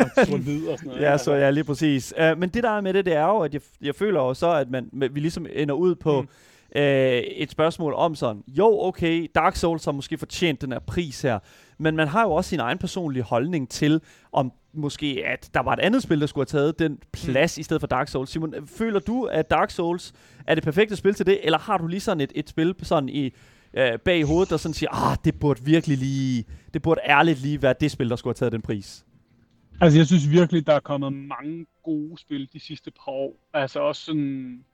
og 0.00 0.26
sort-hvid 0.26 0.66
og 0.68 0.78
sådan 0.78 0.88
noget. 0.88 1.02
Ja, 1.10 1.18
så 1.18 1.34
ja, 1.34 1.50
lige 1.50 1.64
præcis. 1.64 2.14
Uh, 2.32 2.38
men 2.38 2.48
det 2.48 2.62
der 2.62 2.70
er 2.70 2.80
med 2.80 2.94
det, 2.94 3.04
det 3.04 3.14
er 3.14 3.24
jo, 3.24 3.38
at 3.38 3.54
jeg, 3.54 3.60
jeg 3.82 3.94
føler 3.94 4.20
jo 4.20 4.34
så, 4.34 4.50
at 4.52 4.70
man, 4.70 4.88
vi 4.92 5.20
ligesom 5.20 5.46
ender 5.52 5.74
ud 5.74 5.94
på 5.94 6.20
Mm. 6.22 6.28
uh, 6.76 6.82
et 6.82 7.50
spørgsmål 7.50 7.94
om 7.94 8.14
sådan, 8.14 8.42
jo, 8.48 8.80
okay, 8.80 9.26
Dark 9.34 9.56
Souls 9.56 9.84
har 9.84 9.92
måske 9.92 10.18
fortjent 10.18 10.60
den 10.60 10.72
her 10.72 10.78
pris 10.78 11.22
her, 11.22 11.38
men 11.78 11.96
man 11.96 12.08
har 12.08 12.22
jo 12.22 12.32
også 12.32 12.50
sin 12.50 12.60
egen 12.60 12.78
personlige 12.78 13.22
holdning 13.22 13.68
til, 13.68 14.00
om 14.32 14.52
måske, 14.76 15.22
at 15.26 15.50
der 15.54 15.60
var 15.60 15.72
et 15.72 15.80
andet 15.80 16.02
spil, 16.02 16.20
der 16.20 16.26
skulle 16.26 16.46
have 16.52 16.60
taget 16.60 16.78
den 16.78 16.98
plads 17.12 17.58
mm. 17.58 17.60
i 17.60 17.62
stedet 17.62 17.82
for 17.82 17.86
Dark 17.86 18.08
Souls. 18.08 18.30
Simon, 18.30 18.54
føler 18.66 19.00
du, 19.00 19.24
at 19.24 19.50
Dark 19.50 19.70
Souls 19.70 20.12
er 20.46 20.54
det 20.54 20.64
perfekte 20.64 20.96
spil 20.96 21.14
til 21.14 21.26
det, 21.26 21.38
eller 21.42 21.58
har 21.58 21.78
du 21.78 21.86
lige 21.86 22.00
sådan 22.00 22.20
et, 22.20 22.32
et 22.34 22.48
spil 22.48 22.74
sådan 22.82 23.08
i 23.08 23.30
øh, 23.74 23.98
bag 23.98 24.18
i 24.18 24.22
hovedet, 24.22 24.50
der 24.50 24.56
sådan 24.56 24.74
siger, 24.74 25.10
ah, 25.10 25.16
det 25.24 25.38
burde 25.40 25.64
virkelig 25.64 25.98
lige, 25.98 26.44
det 26.74 26.82
burde 26.82 27.00
ærligt 27.04 27.42
lige 27.42 27.62
være 27.62 27.74
det 27.80 27.90
spil, 27.90 28.10
der 28.10 28.16
skulle 28.16 28.30
have 28.30 28.38
taget 28.38 28.52
den 28.52 28.62
pris? 28.62 29.06
Altså, 29.80 29.98
jeg 29.98 30.06
synes 30.06 30.30
virkelig, 30.30 30.66
der 30.66 30.72
er 30.72 30.80
kommet 30.80 31.12
mange 31.12 31.66
gode 31.82 32.18
spil 32.18 32.48
de 32.52 32.60
sidste 32.60 32.90
par 32.90 33.12
år. 33.12 33.48
Altså 33.52 33.80
også 33.80 34.02
sådan... 34.02 34.64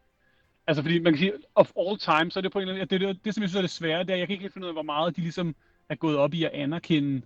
Altså, 0.66 0.82
fordi 0.82 0.98
man 0.98 1.12
kan 1.12 1.18
sige, 1.18 1.32
of 1.54 1.70
all 1.78 1.98
time, 1.98 2.30
så 2.30 2.38
er 2.38 2.40
det 2.40 2.52
på 2.52 2.58
en 2.58 2.62
eller 2.62 2.74
anden... 2.74 3.00
Det, 3.00 3.08
det, 3.08 3.24
det, 3.24 3.34
som 3.34 3.42
jeg 3.42 3.50
synes 3.50 3.58
er 3.58 3.62
det 3.62 3.70
svære, 3.70 4.04
det 4.04 4.10
er, 4.10 4.16
jeg 4.16 4.26
kan 4.26 4.34
ikke 4.34 4.42
helt 4.42 4.52
finde 4.52 4.64
ud 4.64 4.68
af, 4.68 4.74
hvor 4.74 4.82
meget 4.82 5.16
de 5.16 5.20
ligesom 5.20 5.54
er 5.88 5.94
gået 5.94 6.16
op 6.16 6.34
i 6.34 6.44
at 6.44 6.50
anerkende 6.50 7.22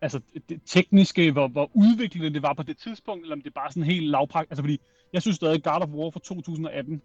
altså 0.00 0.20
det 0.48 0.60
tekniske, 0.66 1.32
hvor, 1.32 1.48
hvor 1.48 1.70
udviklende 1.74 2.30
det 2.34 2.42
var 2.42 2.52
på 2.52 2.62
det 2.62 2.78
tidspunkt, 2.78 3.22
eller 3.22 3.36
om 3.36 3.40
det 3.42 3.50
er 3.50 3.54
bare 3.54 3.70
sådan 3.70 3.82
helt 3.82 4.06
lavprak. 4.06 4.46
Altså, 4.50 4.62
fordi 4.62 4.80
jeg 5.12 5.22
synes 5.22 5.36
stadig, 5.36 5.62
God 5.62 5.82
of 5.82 5.88
War 5.88 6.10
fra 6.10 6.20
2018 6.20 7.02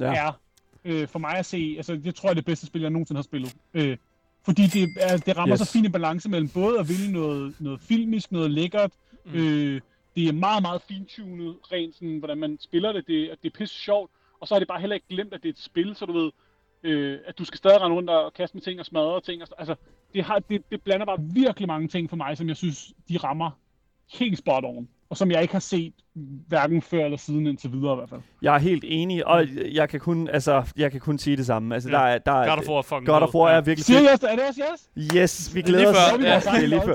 Ja. 0.00 0.10
ja. 0.10 0.26
er 0.26 0.32
øh, 0.84 1.08
for 1.08 1.18
mig 1.18 1.34
at 1.38 1.46
se, 1.46 1.74
altså 1.76 1.96
det 1.96 2.14
tror 2.14 2.28
jeg 2.28 2.30
er 2.30 2.34
det 2.34 2.44
bedste 2.44 2.66
spil, 2.66 2.80
jeg 2.80 2.90
nogensinde 2.90 3.18
har 3.18 3.22
spillet. 3.22 3.56
Øh, 3.74 3.96
fordi 4.44 4.62
det, 4.66 4.88
er, 5.00 5.16
det 5.16 5.36
rammer 5.36 5.54
Yes. 5.54 5.60
så 5.60 5.72
fin 5.72 5.84
en 5.84 5.92
balance 5.92 6.28
mellem 6.28 6.48
både 6.48 6.78
at 6.80 6.88
ville 6.88 7.12
noget, 7.12 7.54
noget 7.60 7.80
filmisk, 7.80 8.32
noget 8.32 8.50
lækkert, 8.50 8.92
mm. 9.26 9.34
øh, 9.34 9.80
det 10.16 10.28
er 10.28 10.32
meget, 10.32 10.62
meget 10.62 10.82
fintunet, 10.82 11.56
rent 11.72 11.94
sådan, 11.94 12.18
hvordan 12.18 12.38
man 12.38 12.58
spiller 12.60 12.92
det, 12.92 13.06
det, 13.06 13.30
det 13.42 13.52
er 13.54 13.58
pisse 13.58 13.74
sjovt, 13.78 14.10
og 14.40 14.48
så 14.48 14.54
har 14.54 14.58
det 14.58 14.68
bare 14.68 14.80
heller 14.80 14.94
ikke 14.94 15.06
glemt, 15.08 15.34
at 15.34 15.42
det 15.42 15.48
er 15.48 15.52
et 15.52 15.58
spil, 15.58 15.96
så 15.96 16.06
du 16.06 16.12
ved, 16.12 16.30
øh, 16.82 17.18
at 17.26 17.38
du 17.38 17.44
skal 17.44 17.58
stadig 17.58 17.80
rende 17.80 17.96
rundt 17.96 18.10
og 18.10 18.34
kaste 18.34 18.56
med 18.56 18.62
ting 18.62 18.80
og 18.80 18.86
smadre 18.86 19.20
ting, 19.20 19.42
og, 19.42 19.48
altså, 19.58 19.74
det, 20.14 20.24
har, 20.24 20.38
det, 20.38 20.70
det 20.70 20.82
blander 20.82 21.06
bare 21.06 21.18
virkelig 21.20 21.68
mange 21.68 21.88
ting 21.88 22.10
for 22.10 22.16
mig, 22.16 22.36
som 22.36 22.48
jeg 22.48 22.56
synes, 22.56 22.92
de 23.08 23.16
rammer 23.16 23.50
helt 24.18 24.38
spot 24.38 24.64
on, 24.66 24.88
og 25.10 25.16
som 25.16 25.30
jeg 25.30 25.42
ikke 25.42 25.54
har 25.54 25.60
set 25.60 25.92
hverken 26.48 26.82
før 26.82 27.04
eller 27.04 27.18
siden 27.18 27.46
indtil 27.46 27.72
videre 27.72 27.92
i 27.92 27.96
hvert 27.96 28.08
fald. 28.10 28.20
Jeg 28.42 28.54
er 28.54 28.58
helt 28.58 28.84
enig, 28.86 29.26
og 29.26 29.44
jeg 29.72 29.88
kan 29.88 30.00
kun, 30.00 30.28
altså, 30.28 30.62
jeg 30.76 30.90
kan 30.92 31.00
kun 31.00 31.18
sige 31.18 31.36
det 31.36 31.46
samme. 31.46 31.74
Altså, 31.74 31.90
Ja. 31.90 31.96
der 31.96 32.02
er, 32.02 32.18
der 32.18 32.32
er, 32.32 32.48
God 32.48 32.58
of 32.58 32.68
War 32.68 32.78
er 32.78 32.82
fucking 32.82 33.06
God 33.06 33.22
of. 33.22 33.34
War 33.34 33.50
er 33.50 33.60
virkelig 33.60 33.84
Siger 33.84 33.98
fedt. 33.98 34.22
jeg, 34.22 34.32
er 34.32 34.36
det 34.36 34.44
også 34.48 34.60
yes? 35.00 35.16
Yes, 35.16 35.54
vi 35.54 35.60
er 35.60 35.64
glæder 35.64 35.88
os. 35.90 35.96
Ja, 36.24 36.40
det 36.56 36.62
er 36.64 36.66
lige 36.66 36.80
før. 36.84 36.94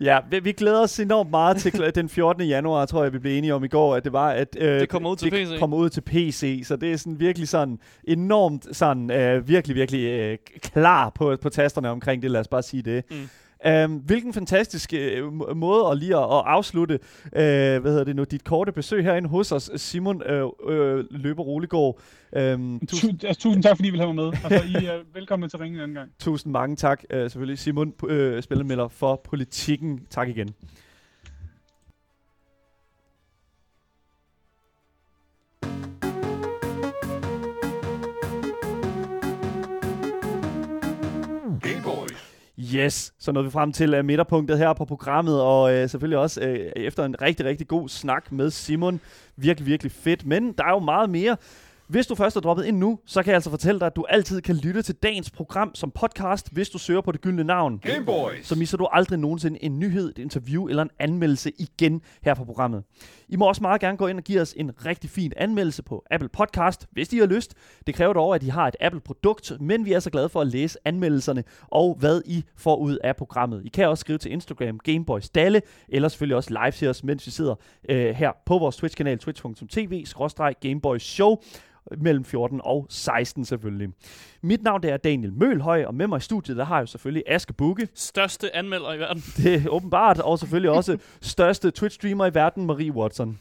Ja, 0.00 0.18
vi, 0.30 0.38
vi 0.40 0.52
glæder 0.52 0.80
os 0.80 1.00
enormt 1.00 1.30
meget 1.30 1.56
til 1.56 1.92
den 1.94 2.08
14. 2.08 2.42
januar, 2.48 2.86
tror 2.86 3.02
jeg, 3.02 3.12
vi 3.12 3.18
blev 3.18 3.38
enige 3.38 3.54
om 3.54 3.64
i 3.64 3.68
går, 3.68 3.94
at 3.96 4.04
det 4.04 4.12
var, 4.12 4.30
at 4.30 4.56
øh, 4.60 4.80
Det 4.80 4.88
kommer 4.88 5.10
ud 5.10 5.16
til 5.16 5.30
det 5.32 5.48
PC. 5.48 5.58
kommer 5.58 5.76
ud 5.76 5.88
til 5.88 6.00
PC, 6.00 6.62
så 6.64 6.76
det 6.76 6.92
er 6.92 6.96
sådan 6.96 7.20
virkelig 7.20 7.48
sådan 7.48 7.78
enormt 8.08 8.66
sådan, 8.76 9.10
øh, 9.10 9.48
virkelig, 9.48 9.76
virkelig 9.76 10.04
øh, 10.06 10.38
klar 10.62 11.10
på, 11.10 11.36
på 11.42 11.48
tasterne 11.48 11.90
omkring 11.90 12.22
det, 12.22 12.30
lad 12.30 12.40
os 12.40 12.48
bare 12.48 12.62
sige 12.62 12.82
det. 12.82 13.04
Mm. 13.10 13.16
Um, 13.68 13.96
hvilken 13.96 14.32
fantastisk 14.32 14.92
øh, 14.96 15.32
må- 15.32 15.54
måde 15.54 15.86
at 15.90 15.98
lige 15.98 16.16
at, 16.16 16.22
at 16.22 16.42
afslutte, 16.46 16.94
øh, 17.24 17.40
hvad 17.80 17.90
hedder 17.90 18.04
det 18.04 18.16
nu, 18.16 18.24
dit 18.24 18.44
korte 18.44 18.72
besøg 18.72 19.04
herinde 19.04 19.28
hos 19.28 19.52
os, 19.52 19.70
Simon 19.76 20.22
øh, 20.22 20.48
øh, 20.68 21.04
Løber 21.10 21.42
Roligård. 21.42 22.00
Um, 22.54 22.80
tusind, 22.88 23.18
Tu- 23.20 23.26
altså, 23.26 23.42
tusind 23.42 23.62
tak, 23.62 23.76
fordi 23.76 23.88
I 23.88 23.90
vil 23.90 24.00
have 24.00 24.14
mig 24.14 24.24
med. 24.24 24.32
Altså, 24.44 24.68
I 24.80 24.84
er 24.84 24.98
velkommen 25.14 25.50
til 25.50 25.58
ringen 25.58 25.76
en 25.76 25.82
anden 25.82 25.94
gang. 25.94 26.10
tusind 26.18 26.52
mange 26.52 26.76
tak, 26.76 27.02
øh, 27.10 27.30
selvfølgelig 27.30 27.58
Simon, 27.58 27.92
øh, 28.08 28.42
spillermelder 28.42 28.88
for 28.88 29.20
politikken. 29.24 30.00
Tak 30.10 30.28
igen. 30.28 30.48
Yes, 42.72 43.14
så 43.18 43.32
nåede 43.32 43.44
vi 43.44 43.50
frem 43.50 43.72
til 43.72 43.98
uh, 43.98 44.04
midterpunktet 44.04 44.58
her 44.58 44.72
på 44.72 44.84
programmet, 44.84 45.42
og 45.42 45.62
uh, 45.62 45.90
selvfølgelig 45.90 46.18
også 46.18 46.40
uh, 46.40 46.82
efter 46.82 47.04
en 47.04 47.22
rigtig, 47.22 47.46
rigtig 47.46 47.68
god 47.68 47.88
snak 47.88 48.32
med 48.32 48.50
Simon. 48.50 49.00
Virkelig, 49.36 49.66
virkelig 49.66 49.92
fedt, 49.92 50.26
men 50.26 50.52
der 50.52 50.64
er 50.64 50.70
jo 50.70 50.78
meget 50.78 51.10
mere. 51.10 51.36
Hvis 51.88 52.06
du 52.06 52.14
først 52.14 52.36
er 52.36 52.40
droppet 52.40 52.64
ind 52.64 52.78
nu, 52.78 52.98
så 53.06 53.22
kan 53.22 53.30
jeg 53.30 53.34
altså 53.34 53.50
fortælle 53.50 53.80
dig, 53.80 53.86
at 53.86 53.96
du 53.96 54.04
altid 54.08 54.40
kan 54.40 54.56
lytte 54.56 54.82
til 54.82 54.94
dagens 54.94 55.30
program 55.30 55.74
som 55.74 55.90
podcast, 55.90 56.52
hvis 56.52 56.70
du 56.70 56.78
søger 56.78 57.00
på 57.00 57.12
det 57.12 57.20
gyldne 57.20 57.44
navn. 57.44 57.78
Game 57.78 58.04
Boys. 58.04 58.46
Så 58.46 58.54
misser 58.54 58.78
du 58.78 58.86
aldrig 58.92 59.18
nogensinde 59.18 59.64
en 59.64 59.78
nyhed, 59.78 60.10
et 60.10 60.18
interview 60.18 60.68
eller 60.68 60.82
en 60.82 60.90
anmeldelse 60.98 61.52
igen 61.58 62.02
her 62.22 62.34
på 62.34 62.44
programmet. 62.44 62.84
I 63.28 63.36
må 63.36 63.48
også 63.48 63.62
meget 63.62 63.80
gerne 63.80 63.96
gå 63.96 64.06
ind 64.06 64.18
og 64.18 64.24
give 64.24 64.40
os 64.40 64.54
en 64.56 64.70
rigtig 64.86 65.10
fin 65.10 65.32
anmeldelse 65.36 65.82
på 65.82 66.04
Apple 66.10 66.28
Podcast, 66.28 66.86
hvis 66.92 67.12
I 67.12 67.18
har 67.18 67.26
lyst. 67.26 67.54
Det 67.86 67.94
kræver 67.94 68.12
dog, 68.12 68.34
at 68.34 68.42
I 68.42 68.48
har 68.48 68.68
et 68.68 68.76
Apple-produkt, 68.80 69.52
men 69.60 69.84
vi 69.84 69.92
er 69.92 70.00
så 70.00 70.10
glade 70.10 70.28
for 70.28 70.40
at 70.40 70.46
læse 70.46 70.78
anmeldelserne 70.84 71.44
og 71.68 71.96
hvad 71.98 72.22
I 72.26 72.44
får 72.56 72.76
ud 72.76 72.98
af 73.04 73.16
programmet. 73.16 73.62
I 73.64 73.68
kan 73.68 73.88
også 73.88 74.00
skrive 74.00 74.18
til 74.18 74.32
Instagram 74.32 74.78
Gameboys 74.78 75.30
Dalle, 75.30 75.62
eller 75.88 76.08
selvfølgelig 76.08 76.36
også 76.36 76.50
live 76.50 76.70
til 76.70 76.88
os, 76.88 77.04
mens 77.04 77.26
vi 77.26 77.30
sidder 77.30 77.54
øh, 77.88 78.14
her 78.14 78.32
på 78.46 78.58
vores 78.58 78.76
Twitch-kanal, 78.76 79.18
twitch.tv-gameboys 79.18 81.02
show 81.02 81.36
mellem 81.98 82.24
14 82.24 82.60
og 82.64 82.86
16 82.88 83.44
selvfølgelig. 83.44 83.88
Mit 84.42 84.62
navn 84.62 84.82
det 84.82 84.90
er 84.90 84.96
Daniel 84.96 85.32
Mølhøj, 85.32 85.84
og 85.84 85.94
med 85.94 86.06
mig 86.06 86.16
i 86.16 86.20
studiet, 86.20 86.56
der 86.56 86.64
har 86.64 86.76
jeg 86.76 86.82
jo 86.82 86.86
selvfølgelig 86.86 87.22
Aske 87.26 87.52
Bukke. 87.52 87.88
Største 87.94 88.56
anmelder 88.56 88.92
i 88.92 88.98
verden. 88.98 89.22
Det 89.36 89.54
er 89.54 89.68
åbenbart, 89.68 90.20
og 90.20 90.38
selvfølgelig 90.38 90.70
også 90.70 90.98
største 91.20 91.72
Twitch-streamer 91.78 92.24
i 92.24 92.34
verden, 92.34 92.66
Marie 92.66 92.92
Watson. 92.92 93.38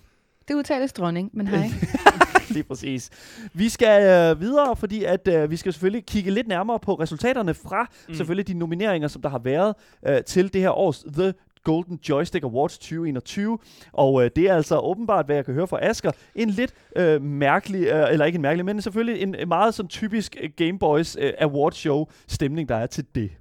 Det 0.48 0.54
udtales 0.54 0.94
dronning, 0.94 1.30
men 1.34 1.48
hej. 1.48 1.70
Lige 2.50 2.64
præcis. 2.64 3.10
Vi 3.54 3.70
skal 3.70 4.02
øh, 4.02 4.42
videre, 4.42 4.76
fordi 4.76 5.04
at 5.04 5.28
øh, 5.28 5.52
vi 5.52 5.58
skal 5.58 5.74
selvfølgelig 5.74 6.06
kigge 6.06 6.32
lidt 6.32 6.48
nærmere 6.48 6.80
på 6.80 6.94
resultaterne 6.94 7.54
fra 7.54 7.88
mm. 8.08 8.14
selvfølgelig 8.14 8.48
de 8.48 8.54
nomineringer, 8.54 9.08
som 9.08 9.22
der 9.22 9.30
har 9.30 9.40
været 9.40 9.76
øh, 10.08 10.24
til 10.24 10.54
det 10.54 10.62
her 10.62 10.70
års 10.70 11.06
The 11.14 11.34
Golden 11.64 12.00
Joystick 12.10 12.44
Awards 12.44 12.78
2021. 12.78 13.60
Og 13.94 14.24
øh, 14.24 14.32
det 14.36 14.50
er 14.50 14.56
altså 14.56 14.80
åbenbart, 14.80 15.26
hvad 15.26 15.36
jeg 15.36 15.46
kan 15.46 15.54
høre 15.54 15.68
fra 15.68 15.80
Asker, 15.82 16.12
en 16.36 16.50
lidt 16.50 16.74
øh, 16.96 17.22
mærkelig, 17.22 17.88
øh, 17.88 18.12
eller 18.12 18.26
ikke 18.26 18.36
en 18.36 18.42
mærkelig, 18.42 18.66
men 18.66 18.82
selvfølgelig 18.82 19.22
en, 19.22 19.36
en 19.36 19.48
meget 19.48 19.74
sådan 19.74 19.90
typisk 19.90 20.36
øh, 20.42 20.50
Game 20.58 20.80
Boys 20.80 21.18
øh, 21.20 21.34
Award 21.40 21.72
Show 21.72 22.06
stemning, 22.28 22.70
der 22.70 22.76
er 22.76 22.86
til 22.86 23.06
det. 23.16 23.32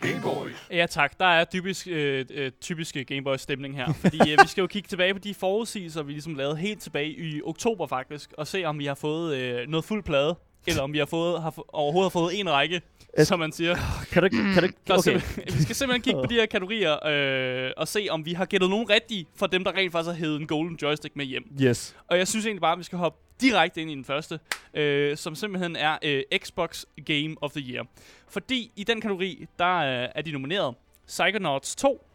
Game 0.00 0.22
Boys. 0.22 0.68
Ja 0.70 0.86
tak, 0.86 1.18
der 1.20 1.26
er 1.26 1.44
typisk, 1.44 1.86
øh, 1.90 2.24
øh, 2.34 2.50
typiske 2.60 3.04
Gameboy 3.04 3.36
stemning 3.36 3.76
her. 3.76 3.92
Fordi 3.92 4.18
øh, 4.18 4.38
vi 4.42 4.48
skal 4.48 4.60
jo 4.60 4.66
kigge 4.66 4.86
tilbage 4.88 5.14
på 5.14 5.18
de 5.18 5.34
forudsigelser, 5.34 6.02
vi 6.02 6.12
ligesom 6.12 6.34
lavede 6.34 6.56
helt 6.56 6.80
tilbage 6.80 7.10
i 7.10 7.42
oktober 7.44 7.86
faktisk, 7.86 8.32
og 8.38 8.46
se 8.46 8.64
om 8.64 8.78
vi 8.78 8.86
har 8.86 8.94
fået 8.94 9.36
øh, 9.36 9.68
noget 9.68 9.84
fuld 9.84 10.02
plade, 10.02 10.36
eller 10.66 10.82
om 10.82 10.92
vi 10.92 10.98
har 10.98 11.06
fået, 11.06 11.42
har, 11.42 11.54
overhovedet 11.68 12.12
har 12.12 12.20
fået 12.20 12.40
en 12.40 12.50
række, 12.50 12.82
Et- 13.18 13.26
som 13.26 13.38
man 13.38 13.52
siger. 13.52 13.74
Kan 14.12 14.22
du, 14.22 14.28
kan 14.28 14.62
du, 14.62 14.68
okay. 14.92 15.02
simpelthen- 15.02 15.44
vi 15.58 15.62
skal 15.62 15.74
simpelthen 15.74 16.02
kigge 16.02 16.20
på 16.22 16.26
de 16.30 16.34
her 16.34 16.46
kategorier, 16.46 17.06
øh, 17.06 17.70
og 17.76 17.88
se 17.88 18.06
om 18.10 18.26
vi 18.26 18.32
har 18.32 18.44
gættet 18.44 18.70
nogen 18.70 18.90
rigtige, 18.90 19.26
for 19.36 19.46
dem 19.46 19.64
der 19.64 19.72
rent 19.72 19.92
faktisk 19.92 20.08
har 20.10 20.16
hævet 20.18 20.40
en 20.40 20.46
Golden 20.46 20.78
Joystick 20.82 21.16
med 21.16 21.24
hjem. 21.24 21.42
Yes. 21.62 21.96
Og 22.08 22.18
jeg 22.18 22.28
synes 22.28 22.46
egentlig 22.46 22.60
bare, 22.60 22.72
at 22.72 22.78
vi 22.78 22.84
skal 22.84 22.98
hoppe 22.98 23.18
direkte 23.40 23.80
ind 23.80 23.90
i 23.90 23.94
den 23.94 24.04
første, 24.04 24.38
øh, 24.74 25.16
som 25.16 25.34
simpelthen 25.34 25.76
er 25.76 25.98
øh, 26.02 26.22
Xbox 26.38 26.84
Game 27.06 27.36
of 27.40 27.52
the 27.52 27.72
Year. 27.74 27.86
Fordi 28.28 28.72
i 28.76 28.84
den 28.84 29.00
kategori, 29.00 29.46
der 29.58 29.76
øh, 29.76 30.08
er 30.14 30.22
de 30.22 30.32
nomineret 30.32 30.74
Psychonauts 31.06 31.76
2, 31.76 32.06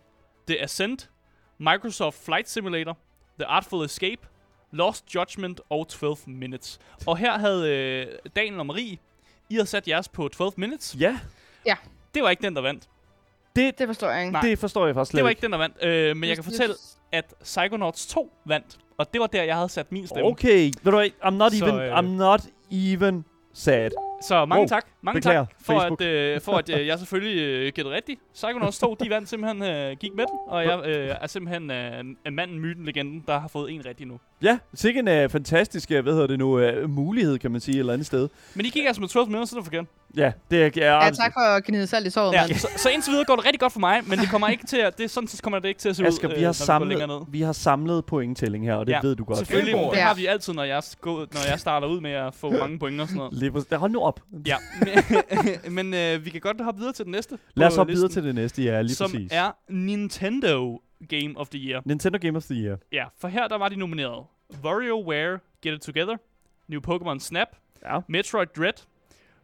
The 0.48 0.64
Ascent, 0.64 1.10
Microsoft 1.60 2.26
Flight 2.26 2.50
Simulator, 2.50 2.98
The 3.40 3.46
Artful 3.46 3.86
Escape, 3.86 4.22
Lost 4.72 5.16
Judgment 5.16 5.62
og 5.70 5.88
12 5.88 6.18
Minutes. 6.28 6.80
Og 7.08 7.18
her 7.18 7.38
havde 7.40 7.70
øh, 7.70 8.32
Daniel 8.36 8.60
og 8.60 8.66
Marie, 8.66 8.98
I 9.50 9.54
havde 9.54 9.66
sat 9.66 9.88
jeres 9.88 10.10
på 10.10 10.28
12 10.28 10.54
Minutes. 10.58 10.96
Ja, 11.00 11.20
Det 12.14 12.24
var 12.24 12.30
ikke 12.30 12.42
den, 12.44 12.56
der 12.56 12.62
vandt. 12.62 12.90
det, 13.56 13.80
Det 13.80 13.88
forstår 13.88 14.10
jeg 14.10 14.20
ikke. 14.22 14.32
Nej. 14.32 14.42
det 14.42 14.60
forstår 14.60 14.86
jeg 14.86 14.96
faktisk 14.96 15.12
slet 15.12 15.18
Det 15.18 15.24
var 15.24 15.30
ikke. 15.30 15.42
den, 15.42 15.52
der 15.52 15.58
vandt. 15.58 15.84
Øh, 15.84 16.18
men 16.18 16.28
jeg 16.30 16.38
kan 16.38 16.44
fortælle, 16.44 16.76
at 17.12 17.34
Psychonauts 17.44 18.08
2 18.08 18.32
vandt. 18.46 18.78
Og 18.98 19.14
det 19.14 19.22
var 19.22 19.28
der, 19.28 19.44
jeg 19.44 19.56
havde 19.56 19.70
sat 19.70 19.92
min 19.92 20.08
stemme. 20.08 20.24
Okay, 20.30 20.64
ved 20.84 20.92
du 20.92 20.98
hvad, 20.98 21.10
I'm 21.24 21.30
not 21.30 21.52
Så, 21.52 21.66
even, 21.66 21.80
øh, 21.80 21.98
I'm 21.98 22.02
not 22.02 22.42
even 22.72 23.26
sad. 23.54 23.92
Så 24.28 24.46
mange 24.46 24.60
Wow. 24.62 24.68
tak. 24.68 24.86
Mange 25.02 25.18
Beklager, 25.18 25.46
tak 25.46 25.56
for 25.66 25.74
Facebook. 25.80 26.02
at, 26.02 26.08
øh, 26.08 26.42
for 26.42 26.58
at 26.58 26.70
øh, 26.70 26.88
jeg 26.88 27.00
selvfølgelig 27.00 27.42
øh, 27.42 27.72
gættede 27.74 27.96
rigtigt. 27.96 28.22
Psychonauts 28.34 28.80
2, 28.80 28.96
de 29.04 29.10
vandt 29.10 29.30
simpelthen, 29.30 29.64
øh, 29.64 29.98
gik 29.98 30.14
med 30.14 30.26
den. 30.26 30.38
Og 30.48 30.64
jeg 30.66 30.86
øh, 30.86 31.16
er 31.22 31.28
simpelthen 31.28 31.72
øh, 31.72 32.00
en 32.26 32.36
manden, 32.36 32.60
myten, 32.60 32.86
legenden, 32.86 33.24
der 33.28 33.40
har 33.40 33.48
fået 33.48 33.72
en 33.72 33.86
rigtig 33.86 34.08
nu. 34.08 34.20
Ja, 34.43 34.58
sikkert 34.73 35.10
en 35.10 35.23
uh, 35.25 35.32
fantastisk, 35.32 35.91
uh, 35.95 35.99
hvad 35.99 36.13
hedder 36.13 36.28
det 36.28 36.39
nu, 36.39 36.67
uh, 36.84 36.89
mulighed, 36.89 37.39
kan 37.39 37.52
man 37.52 37.62
sige, 37.62 37.75
et 37.75 37.80
eller 37.80 37.93
andet 37.93 38.08
sted. 38.08 38.30
Men 38.56 38.65
I 38.65 38.69
gik 38.69 38.86
altså 38.86 39.02
med 39.02 39.10
12 39.10 39.28
minutter, 39.28 39.47
så 39.47 39.56
det 39.56 39.63
forkert. 39.63 39.86
Ja, 40.17 40.32
det 40.52 40.63
er... 40.63 40.69
Ja, 40.75 41.04
Ja, 41.06 41.10
tak 41.12 41.34
for 41.34 41.39
at 41.56 41.63
gnide 41.63 41.88
salt 41.88 42.08
i 42.08 42.10
såret, 42.10 42.34
Ja, 42.34 42.41
mand. 42.47 42.56
så, 42.60 42.67
så 42.78 42.89
indtil 42.89 43.12
videre 43.12 43.25
går 43.25 43.36
det 43.36 43.45
rigtig 43.45 43.60
godt 43.60 43.73
for 43.73 43.80
mig, 43.80 44.02
men 44.08 44.19
det 44.19 44.30
kommer 44.30 44.47
ikke 44.47 44.65
til 44.67 44.78
at, 44.78 44.97
det, 44.97 45.12
sådan 45.12 45.28
så 45.28 45.41
kommer 45.43 45.60
det 45.60 45.67
ikke 45.67 45.80
til 45.80 45.89
at 45.89 45.95
se 45.95 46.06
Asger, 46.06 46.28
ud, 46.28 46.34
vi 46.36 46.41
har, 46.43 46.49
øh, 46.49 46.80
når 46.80 46.86
vi 46.86 46.93
går 46.93 46.97
samlet, 46.97 47.08
ned. 47.08 47.19
vi 47.32 47.41
har 47.41 47.52
samlet 47.54 48.06
pointtælling 48.06 48.65
her, 48.65 48.73
og 48.73 48.86
det 48.86 48.91
Ja, 48.93 48.99
ved 49.04 49.15
du 49.15 49.23
godt. 49.23 49.38
Selvfølgelig, 49.38 49.75
det 49.93 50.02
har 50.02 50.13
vi 50.13 50.25
altid, 50.25 50.54
når 50.54 50.63
jeg, 50.63 50.84
gå, 51.02 51.17
når 51.19 51.49
jeg 51.49 51.60
starter 51.60 51.88
ud 51.88 52.02
med 52.02 52.12
at 52.12 52.36
få 52.36 52.52
mange 52.52 52.80
point 52.80 53.02
og 53.02 53.08
sådan 53.08 53.17
noget. 53.17 53.34
Lige 53.34 53.52
præcis. 53.52 53.67
Hold 53.73 53.91
nu 53.91 53.99
op. 53.99 54.19
Ja, 54.47 54.56
men, 55.65 55.75
men 55.75 55.93
øh, 55.93 56.25
vi 56.25 56.30
kan 56.30 56.41
godt 56.41 56.62
hoppe 56.62 56.80
videre 56.80 56.93
til 56.93 57.06
den 57.06 57.12
næste. 57.12 57.38
Lad 57.56 57.67
os 57.67 57.75
hoppe 57.75 57.93
videre 57.93 58.10
til 58.10 58.23
det 58.23 58.36
næste, 58.36 58.63
ja, 58.63 58.82
lige 58.82 58.95
Som 58.95 59.12
præcis. 59.12 59.30
er 59.32 59.52
Nintendo 59.69 60.82
Game 61.10 61.38
of 61.38 61.50
the 61.50 61.60
Year. 61.70 61.82
Nintendo 61.86 62.18
Game 62.18 62.38
of 62.38 62.44
the 62.44 62.56
Year. 62.56 62.78
Ja, 62.92 63.06
for 63.18 63.28
her 63.28 63.48
der 63.48 63.58
var 63.58 63.70
de 63.70 63.76
nomineret. 63.76 64.26
WarioWare 64.54 65.40
Get 65.62 65.74
It 65.74 65.82
Together, 65.82 66.16
New 66.68 66.82
Pokémon 66.88 67.20
Snap, 67.20 67.48
Ja. 67.86 68.00
Metroid 68.08 68.48
Dread, 68.58 68.74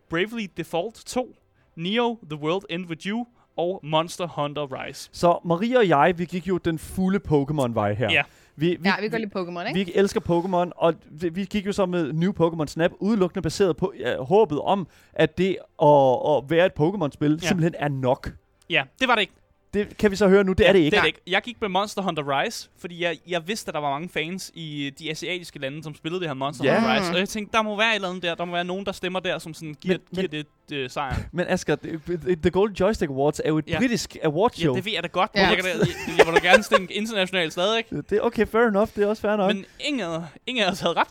Bravely 0.09 0.47
Default 0.57 0.95
2, 1.05 1.35
Neo 1.75 2.19
The 2.29 2.39
World 2.39 2.63
End 2.69 2.85
With 2.85 3.07
You 3.07 3.25
og 3.57 3.79
Monster 3.83 4.27
Hunter 4.27 4.67
Rise. 4.83 5.09
Så 5.11 5.39
Maria 5.45 5.77
og 5.77 5.87
jeg, 5.87 6.13
vi 6.17 6.25
gik 6.25 6.47
jo 6.47 6.57
den 6.57 6.79
fulde 6.79 7.19
Pokémon-vej 7.27 7.93
her. 7.93 8.11
Ja. 8.11 8.23
Vi, 8.55 8.69
vi, 8.69 8.77
Ja, 8.85 9.01
vi 9.01 9.09
kan 9.09 9.21
lide 9.21 9.31
Pokémon, 9.39 9.67
ikke? 9.67 9.85
Vi 9.85 9.91
elsker 9.95 10.19
Pokémon, 10.21 10.71
og 10.75 10.93
vi, 11.11 11.29
vi 11.29 11.45
gik 11.45 11.65
jo 11.65 11.71
så 11.71 11.85
med 11.85 12.13
New 12.13 12.31
Pokémon 12.31 12.65
Snap 12.67 12.91
udelukkende 12.99 13.41
baseret 13.41 13.77
på 13.77 13.93
ja, 13.99 14.21
håbet 14.23 14.61
om, 14.61 14.87
at 15.13 15.37
det 15.37 15.57
at, 15.81 15.87
at 16.27 16.49
være 16.49 16.65
et 16.65 16.71
Pokémon-spil 16.79 17.39
ja. 17.41 17.47
simpelthen 17.47 17.73
er 17.79 17.87
nok. 17.87 18.29
Ja, 18.69 18.83
det 18.99 19.07
var 19.07 19.15
det 19.15 19.21
ikke. 19.21 19.33
Det 19.75 19.97
kan 19.97 20.11
vi 20.11 20.15
så 20.15 20.27
høre 20.27 20.43
nu, 20.43 20.53
det 20.53 20.67
er 20.67 20.71
det 20.71 20.79
ikke. 20.79 20.91
Det 20.91 20.97
er 20.97 21.01
det 21.01 21.07
ikke. 21.07 21.21
Jeg 21.27 21.41
gik 21.41 21.61
med 21.61 21.69
Monster 21.69 22.01
Hunter 22.01 22.39
Rise, 22.39 22.69
fordi 22.79 23.03
jeg, 23.03 23.17
jeg 23.27 23.47
vidste, 23.47 23.69
at 23.69 23.73
der 23.73 23.79
var 23.79 23.89
mange 23.89 24.09
fans 24.09 24.51
i 24.53 24.91
de 24.99 25.11
asiatiske 25.11 25.59
lande, 25.59 25.83
som 25.83 25.95
spillede 25.95 26.19
det 26.21 26.29
her 26.29 26.33
Monster 26.33 26.65
Ja. 26.65 26.79
Hunter 26.79 26.99
Rise. 27.01 27.11
Og 27.11 27.19
jeg 27.19 27.29
tænkte, 27.29 27.57
der 27.57 27.63
må 27.63 27.77
være 27.77 27.89
et 27.91 27.95
eller 27.95 28.07
andet 28.09 28.23
der. 28.23 28.35
Der 28.35 28.45
må 28.45 28.51
være 28.51 28.63
nogen, 28.63 28.85
der 28.85 28.91
stemmer 28.91 29.19
der, 29.19 29.39
som 29.39 29.53
sådan 29.53 29.75
giver, 29.81 29.97
Men- 30.11 30.27
giver 30.27 30.43
det 30.69 30.75
øh, 30.77 30.89
sejr. 30.89 31.15
Men 31.33 31.45
Asger, 31.49 31.75
The 32.43 32.49
Golden 32.51 32.75
Joystick 32.75 33.09
Awards 33.11 33.41
er 33.45 33.49
jo 33.49 33.57
et 33.57 33.67
Ja. 33.67 33.71
ja. 33.73 33.79
britisk 33.79 34.17
awardshow. 34.23 34.73
Ja, 34.73 34.77
det 34.77 34.85
ved 34.85 34.93
jeg 34.93 35.03
da 35.03 35.07
godt. 35.07 35.31
Ja. 35.35 35.41
Ja. 35.41 35.47
Jeg, 35.47 35.55
kan 35.55 35.65
da, 35.65 35.69
jeg, 35.69 35.87
jeg 36.17 36.25
vil 36.27 36.35
da 36.41 36.47
gerne 36.47 36.63
stænke 36.63 36.93
internationalt 36.93 37.51
stadig. 37.53 37.83
det, 37.89 38.09
det 38.09 38.15
er 38.17 38.21
okay, 38.21 38.47
fair 38.47 38.61
enough. 38.67 38.89
Det 38.95 39.03
er 39.03 39.07
også 39.07 39.21
fair 39.21 39.35
nok. 39.35 39.55
Men 39.55 39.65
ingen, 39.79 40.21
ingen 40.47 40.63
af 40.65 40.71
os 40.71 40.79
havde 40.79 40.93
ret. 40.93 41.07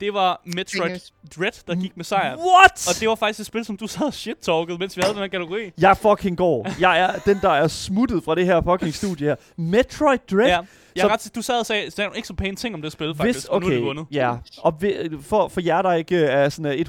Det 0.00 0.14
var 0.14 0.40
Metroid. 0.44 1.00
Dread, 1.36 1.52
der 1.66 1.74
gik 1.74 1.96
med 1.96 2.04
sejren. 2.04 2.38
What? 2.38 2.88
Og 2.88 3.00
det 3.00 3.08
var 3.08 3.14
faktisk 3.14 3.40
et 3.40 3.46
spil, 3.46 3.64
som 3.64 3.76
du 3.76 3.86
sad 3.86 4.06
og 4.06 4.12
shit-talkede, 4.14 4.78
mens 4.78 4.96
vi 4.96 5.02
havde 5.04 5.14
den 5.14 5.22
her 5.22 5.28
kategori. 5.28 5.70
Jeg 5.78 5.96
fucking 5.96 6.36
går. 6.36 6.66
Jeg 6.80 6.98
er 7.00 7.18
den, 7.18 7.38
der 7.42 7.50
er 7.50 7.68
smuttet 7.68 8.24
fra 8.24 8.34
det 8.34 8.46
her 8.46 8.62
fucking 8.62 8.94
studie 8.94 9.26
her. 9.26 9.36
Metroid 9.56 10.18
Dread? 10.30 10.48
Ja. 10.48 10.60
Jeg 10.96 11.00
Så- 11.02 11.08
er 11.08 11.12
ret, 11.12 11.30
du 11.34 11.42
sad 11.42 11.60
og 11.60 11.66
sagde, 11.66 11.90
sagde 11.90 12.10
ikke 12.16 12.28
så 12.28 12.34
pæne 12.34 12.56
ting 12.56 12.74
om 12.74 12.82
det 12.82 12.92
spil, 12.92 13.14
faktisk. 13.16 13.36
Hvis, 13.38 13.44
og 13.44 13.60
nu 13.60 13.66
er 13.66 13.70
okay, 13.70 13.76
det 13.76 13.84
vundet. 13.84 14.06
ja. 14.12 14.36
Og 14.58 14.74
ved, 14.82 15.22
for, 15.22 15.48
for 15.48 15.60
jer, 15.60 15.82
der 15.82 15.92
ikke 15.92 16.16
øh, 16.16 16.22
er 16.28 16.48
sådan 16.48 16.78
øh, 16.78 16.86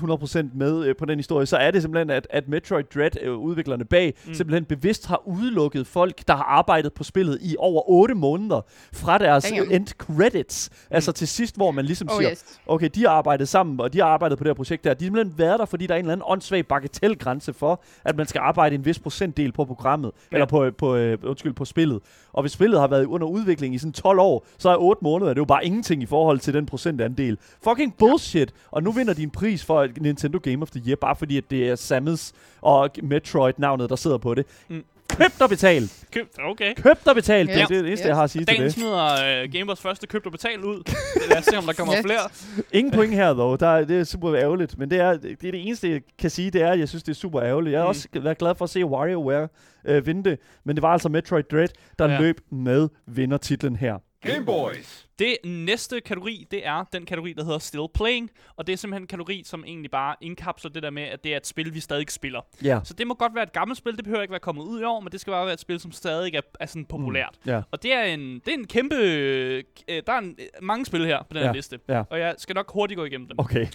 100% 0.51 0.57
med 0.57 0.85
øh, 0.85 0.95
på 0.95 1.05
den 1.05 1.19
historie, 1.19 1.45
så 1.45 1.57
er 1.57 1.71
det 1.71 1.81
simpelthen, 1.81 2.09
at, 2.09 2.27
at 2.29 2.47
Metroid 2.47 2.83
Dread, 2.95 3.11
øh, 3.21 3.37
udviklerne 3.37 3.85
bag, 3.85 4.13
Mm. 4.27 4.33
simpelthen 4.33 4.65
bevidst 4.65 5.05
har 5.07 5.21
udelukket 5.27 5.87
folk, 5.87 6.27
der 6.27 6.35
har 6.35 6.43
arbejdet 6.43 6.93
på 6.93 7.03
spillet 7.03 7.37
i 7.41 7.55
over 7.59 7.89
8 7.89 8.15
måneder 8.15 8.61
fra 8.93 9.17
deres 9.17 9.43
Damn. 9.43 9.59
øh, 9.67 9.75
end 9.75 9.87
credits. 9.87 10.69
Mm. 10.71 10.95
Altså 10.95 11.11
til 11.11 11.27
sidst, 11.27 11.55
hvor 11.55 11.71
man 11.71 11.85
ligesom 11.85 12.09
Oh 12.11 12.17
siger, 12.17 12.31
yes. 12.31 12.59
okay, 12.67 12.89
de 12.95 13.01
har 13.03 13.09
arbejdet 13.09 13.47
sammen, 13.49 13.79
og 13.81 13.93
de 13.93 13.97
har 13.99 14.05
arbejdet 14.05 14.37
på 14.37 14.43
det 14.43 14.49
her 14.49 14.53
projekt 14.55 14.83
der. 14.83 14.93
De 14.93 15.05
har 15.05 15.07
simpelthen 15.07 15.37
været 15.37 15.59
der, 15.59 15.65
fordi 15.65 15.87
der 15.87 15.93
er 15.93 15.97
en 15.97 16.05
eller 16.05 16.13
anden 16.13 16.23
åndssvag 16.27 16.65
bagatelgrænse 16.67 17.53
for, 17.53 17.83
at 18.05 18.17
man 18.17 18.27
skal 18.27 18.39
arbejde 18.39 18.75
en 18.75 18.85
vis 18.85 18.99
procentdel 18.99 19.51
på 19.51 19.65
programmet, 19.65 20.11
ja. 20.31 20.35
eller 20.35 20.45
på, 20.45 20.71
på, 20.77 20.95
øh, 20.95 21.17
undskyld, 21.23 21.53
på 21.53 21.65
spillet. 21.65 21.99
Og 22.33 22.43
hvis 22.43 22.51
spillet 22.51 22.79
har 22.79 22.87
været 22.87 23.05
under 23.05 23.27
udvikling 23.27 23.75
i 23.75 23.77
sådan 23.77 23.93
12 23.99 24.19
år, 24.19 24.45
så 24.57 24.69
er 24.69 24.77
8 24.77 25.03
måneder, 25.03 25.29
det 25.29 25.37
er 25.37 25.41
jo 25.41 25.45
bare 25.45 25.65
ingenting 25.65 26.03
i 26.03 26.05
forhold 26.05 26.39
til 26.39 26.53
den 26.53 26.65
procentandel. 26.65 27.37
Fucking 27.63 27.95
bullshit! 27.97 28.53
Og 28.71 28.83
nu 28.83 28.91
vinder 28.91 29.13
de 29.13 29.23
en 29.23 29.29
pris 29.29 29.65
for 29.65 29.87
Nintendo 29.97 30.39
Game 30.43 30.61
of 30.61 30.69
the 30.71 30.81
Year, 30.87 30.95
bare 30.95 31.15
fordi 31.15 31.37
at 31.37 31.43
det 31.49 31.69
er 31.69 31.75
Samus 31.75 32.31
og 32.61 32.89
Metroid-navnet, 33.03 33.89
der 33.89 33.95
sidder 33.95 34.17
på 34.17 34.33
det. 34.33 34.45
Mm. 34.69 34.83
Købt 35.21 35.41
og 35.41 35.49
betalt! 35.49 36.05
Købt, 36.13 36.29
okay. 36.43 36.73
Købt 36.75 37.07
og 37.07 37.15
betalt! 37.15 37.49
Ja. 37.49 37.53
Det, 37.55 37.61
er 37.63 37.67
det 37.67 37.79
eneste, 37.87 38.03
Ja. 38.03 38.07
jeg 38.07 38.15
har 38.15 38.23
at 38.23 38.29
sige 38.29 38.39
til 38.41 38.47
Dagen 38.47 38.63
det. 38.63 38.73
smider 38.73 39.43
uh, 39.43 39.51
Gamers 39.53 39.81
første 39.81 40.07
købt 40.07 40.25
og 40.25 40.31
betalt 40.31 40.63
ud. 40.63 40.91
Lad 41.29 41.37
os 41.37 41.45
se, 41.45 41.57
om 41.57 41.63
der 41.63 41.73
kommer 41.73 41.93
Yes. 41.97 42.01
flere. 42.05 42.29
Ingen 42.73 42.93
point 42.93 43.13
her, 43.13 43.33
dog. 43.33 43.59
Der, 43.59 43.67
er- 43.67 43.85
det 43.85 43.99
er 43.99 44.03
super 44.03 44.35
ærgerligt. 44.35 44.77
Men 44.77 44.91
det 44.91 44.99
er, 44.99 45.13
det 45.17 45.31
er 45.31 45.51
det 45.51 45.67
eneste, 45.67 45.89
jeg 45.91 46.01
kan 46.19 46.29
sige, 46.29 46.51
det 46.51 46.61
er, 46.61 46.71
at 46.71 46.79
jeg 46.79 46.89
synes, 46.89 47.03
det 47.03 47.11
er 47.11 47.15
super 47.15 47.41
ærgerligt. 47.43 47.71
Jeg 47.73 47.79
har 47.79 47.85
Mm. 47.85 47.89
også 47.89 48.07
været 48.13 48.37
glad 48.37 48.55
for 48.55 48.63
at 48.65 48.69
se 48.69 48.85
WarioWare 48.85 49.47
øh, 49.85 50.05
vinde 50.05 50.29
det. 50.29 50.39
Men 50.65 50.75
det 50.75 50.81
var 50.81 50.89
altså 50.89 51.09
Metroid 51.09 51.43
Dread, 51.43 51.67
der 51.99 52.09
ja. 52.11 52.19
løb 52.19 52.37
med 52.51 52.89
vindertitlen 53.07 53.75
her. 53.75 53.95
Game 54.25 54.45
Boys. 54.45 55.07
Det 55.19 55.37
næste 55.45 56.01
kategori, 56.01 56.47
det 56.51 56.67
er 56.67 56.83
den 56.93 57.05
kategori, 57.05 57.33
der 57.33 57.43
hedder 57.43 57.59
Still 57.59 57.83
Playing. 57.93 58.29
Og 58.55 58.67
det 58.67 58.73
er 58.73 58.77
simpelthen 58.77 59.03
en 59.03 59.07
kategori, 59.07 59.41
som 59.45 59.63
egentlig 59.67 59.91
bare 59.91 60.15
indkapsler 60.21 60.71
det 60.71 60.83
der 60.83 60.89
med, 60.89 61.03
at 61.03 61.23
det 61.23 61.33
er 61.33 61.37
et 61.37 61.47
spil, 61.47 61.73
vi 61.73 61.79
stadig 61.79 62.11
spiller. 62.11 62.41
Ja. 62.63 62.79
Så 62.83 62.93
det 62.93 63.07
må 63.07 63.13
godt 63.13 63.35
være 63.35 63.43
et 63.43 63.53
gammelt 63.53 63.77
spil, 63.77 63.95
det 63.95 64.03
behøver 64.03 64.21
ikke 64.21 64.31
være 64.31 64.39
kommet 64.39 64.63
ud 64.63 64.81
i 64.81 64.83
år, 64.83 64.99
men 64.99 65.11
det 65.11 65.21
skal 65.21 65.31
bare 65.31 65.45
være 65.45 65.53
et 65.53 65.59
spil, 65.59 65.79
som 65.79 65.91
stadig 65.91 66.35
er, 66.35 66.41
er 66.59 66.65
sådan 66.65 66.85
populært. 66.85 67.35
Mm. 67.45 67.51
Ja. 67.51 67.61
Og 67.71 67.83
det 67.83 67.93
er 67.93 68.03
en, 68.03 68.33
det 68.39 68.47
er 68.47 68.53
en 68.57 68.67
kæmpe... 68.67 68.95
Øh, 68.95 69.63
der 69.87 70.13
er 70.13 70.17
en, 70.17 70.35
øh, 70.39 70.45
mange 70.61 70.85
spil 70.85 71.05
her 71.05 71.17
på 71.23 71.33
den 71.33 71.37
her 71.37 71.45
Ja, 71.45 71.51
liste. 71.53 71.79
ja. 71.89 72.03
Og 72.09 72.19
jeg 72.19 72.35
skal 72.37 72.53
nok 72.55 72.71
hurtigt 72.73 72.97
gå 72.97 73.05
igennem 73.05 73.27
dem. 73.27 73.39
Okay. 73.39 73.67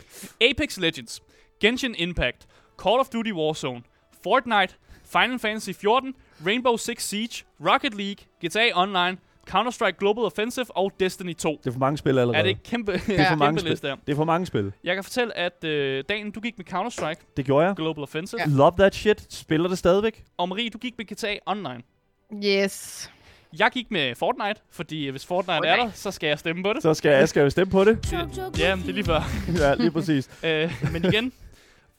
Apex 0.50 0.78
Legends, 0.78 1.22
Genshin 1.60 1.94
Impact, 1.98 2.46
Call 2.82 3.00
of 3.00 3.08
Duty 3.08 3.32
Warzone, 3.32 3.82
Fortnite, 4.22 4.74
Final 5.04 5.38
Fantasy 5.38 5.70
14, 5.80 6.14
Rainbow 6.46 6.76
Six 6.76 7.02
Siege, 7.08 7.44
Rocket 7.60 7.94
League, 7.94 8.24
GTA 8.46 8.70
Online, 8.74 9.18
Counter-Strike 9.50 9.96
Global 9.98 10.24
Offensive 10.24 10.66
og 10.76 10.92
Destiny 11.00 11.34
2. 11.34 11.58
Det 11.64 11.66
er 11.66 11.72
for 11.72 11.78
mange 11.80 11.96
spil 11.98 12.10
allerede. 12.18 12.36
Er 12.38 12.42
det 12.42 12.48
ikke 12.48 12.62
kæmpe, 12.62 12.92
det 12.92 13.00
er 13.00 13.00
for 13.24 13.28
kæmpe 13.28 13.36
mange 13.44 13.60
spil. 13.60 13.70
liste 13.70 13.88
her? 13.88 13.96
Det 14.06 14.12
er 14.12 14.16
for 14.16 14.24
mange 14.24 14.46
spil. 14.46 14.72
Jeg 14.84 14.94
kan 14.94 15.04
fortælle, 15.04 15.36
at 15.36 15.64
øh, 15.64 16.04
Dan, 16.08 16.30
du 16.30 16.40
gik 16.40 16.54
med 16.58 16.72
Counter-Strike 16.72 17.32
Det 17.36 17.44
gjorde 17.44 17.66
jeg. 17.66 17.74
Global 17.76 18.02
Offensive, 18.02 18.40
Ja. 18.40 18.50
ja. 18.50 18.56
Love 18.56 18.72
that 18.78 18.94
shit. 18.94 19.26
Spiller 19.34 19.68
det 19.68 19.78
stadigvæk? 19.78 20.24
og 20.38 20.48
Marie, 20.48 20.70
du 20.70 20.78
gik 20.78 20.94
med 20.98 21.04
GTA 21.06 21.34
Online. 21.46 21.82
Yes. 22.44 23.10
Jeg 23.58 23.70
gik 23.72 23.90
med 23.90 24.14
Fortnite, 24.14 24.60
fordi 24.70 25.08
hvis 25.08 25.26
Fortnite, 25.26 25.56
Fortnite. 25.56 25.72
er 25.72 25.76
der, 25.84 25.90
så 25.94 26.10
skal 26.10 26.26
jeg 26.26 26.38
stemme 26.38 26.62
på 26.62 26.72
det. 26.72 26.82
Så 26.82 26.94
skal 26.94 27.10
jeg, 27.10 27.28
skal 27.28 27.42
jo 27.42 27.50
stemme 27.50 27.70
på 27.70 27.84
det. 27.84 28.12
Ja, 28.12 28.18
det 28.76 28.88
er 28.88 28.92
lige 28.92 29.04
før. 29.04 29.20
ja, 29.58 29.74
lige 29.74 29.90
præcis. 29.90 30.30
øh, 30.44 30.72
men 30.92 31.04
igen, 31.04 31.32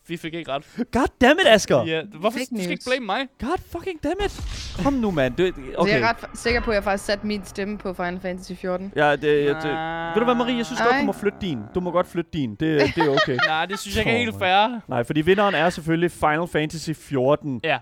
vi 0.08 0.18
fik 0.18 0.34
ikke 0.34 0.52
ret. 0.52 0.64
God 0.92 1.08
damn 1.22 1.40
it, 1.42 1.48
Asger! 1.48 1.84
Ja, 1.86 2.02
hvorfor 2.20 2.38
Fake 2.38 2.48
du 2.52 2.60
skal 2.62 2.72
ikke 2.72 2.84
blame 2.88 3.06
mig? 3.06 3.28
God 3.40 3.58
fucking 3.72 4.04
damn 4.04 4.20
it! 4.26 4.42
Kom 4.84 4.94
nu, 4.94 5.12
mand. 5.12 5.36
Det, 5.36 5.54
Okay. 5.78 5.92
Så 5.92 5.98
jeg 5.98 6.02
er 6.06 6.10
ret 6.10 6.40
sikker 6.40 6.62
på, 6.62 6.72
at 6.72 6.76
jeg 6.76 6.84
faktisk 6.84 7.06
satte 7.06 7.28
min 7.28 7.42
stemme 7.46 7.78
på 7.78 7.94
Final 7.94 8.20
Fantasy 8.20 8.52
14. 8.54 8.94
Ja, 8.96 9.12
det, 9.12 9.22
det, 9.22 9.46
det. 9.48 9.72
Ved 10.14 10.20
du 10.20 10.24
hvad, 10.24 10.36
Marie? 10.36 10.58
Jeg 10.58 10.66
synes 10.66 10.82
godt, 10.82 10.92
Ej. 10.92 11.00
du 11.00 11.06
må 11.06 11.12
flytte 11.12 11.38
din. 11.42 11.60
Du 11.76 11.80
må 11.80 11.92
godt 11.92 12.08
flytte 12.08 12.30
din. 12.34 12.50
Det, 12.50 12.60
det 12.60 12.98
er 12.98 13.10
okay. 13.10 13.38
Nej, 13.48 13.66
det 13.66 13.80
synes 13.80 13.98
jeg 13.98 14.06
ikke 14.06 14.12
er 14.12 14.24
helt 14.24 14.36
fair. 14.40 14.80
Nej, 14.88 15.04
fordi 15.04 15.22
vinderen 15.22 15.56
er 15.56 15.70
selvfølgelig 15.70 16.12
Final 16.12 16.48
Fantasy 16.48 16.90
14, 16.96 17.62
Ja. 17.64 17.78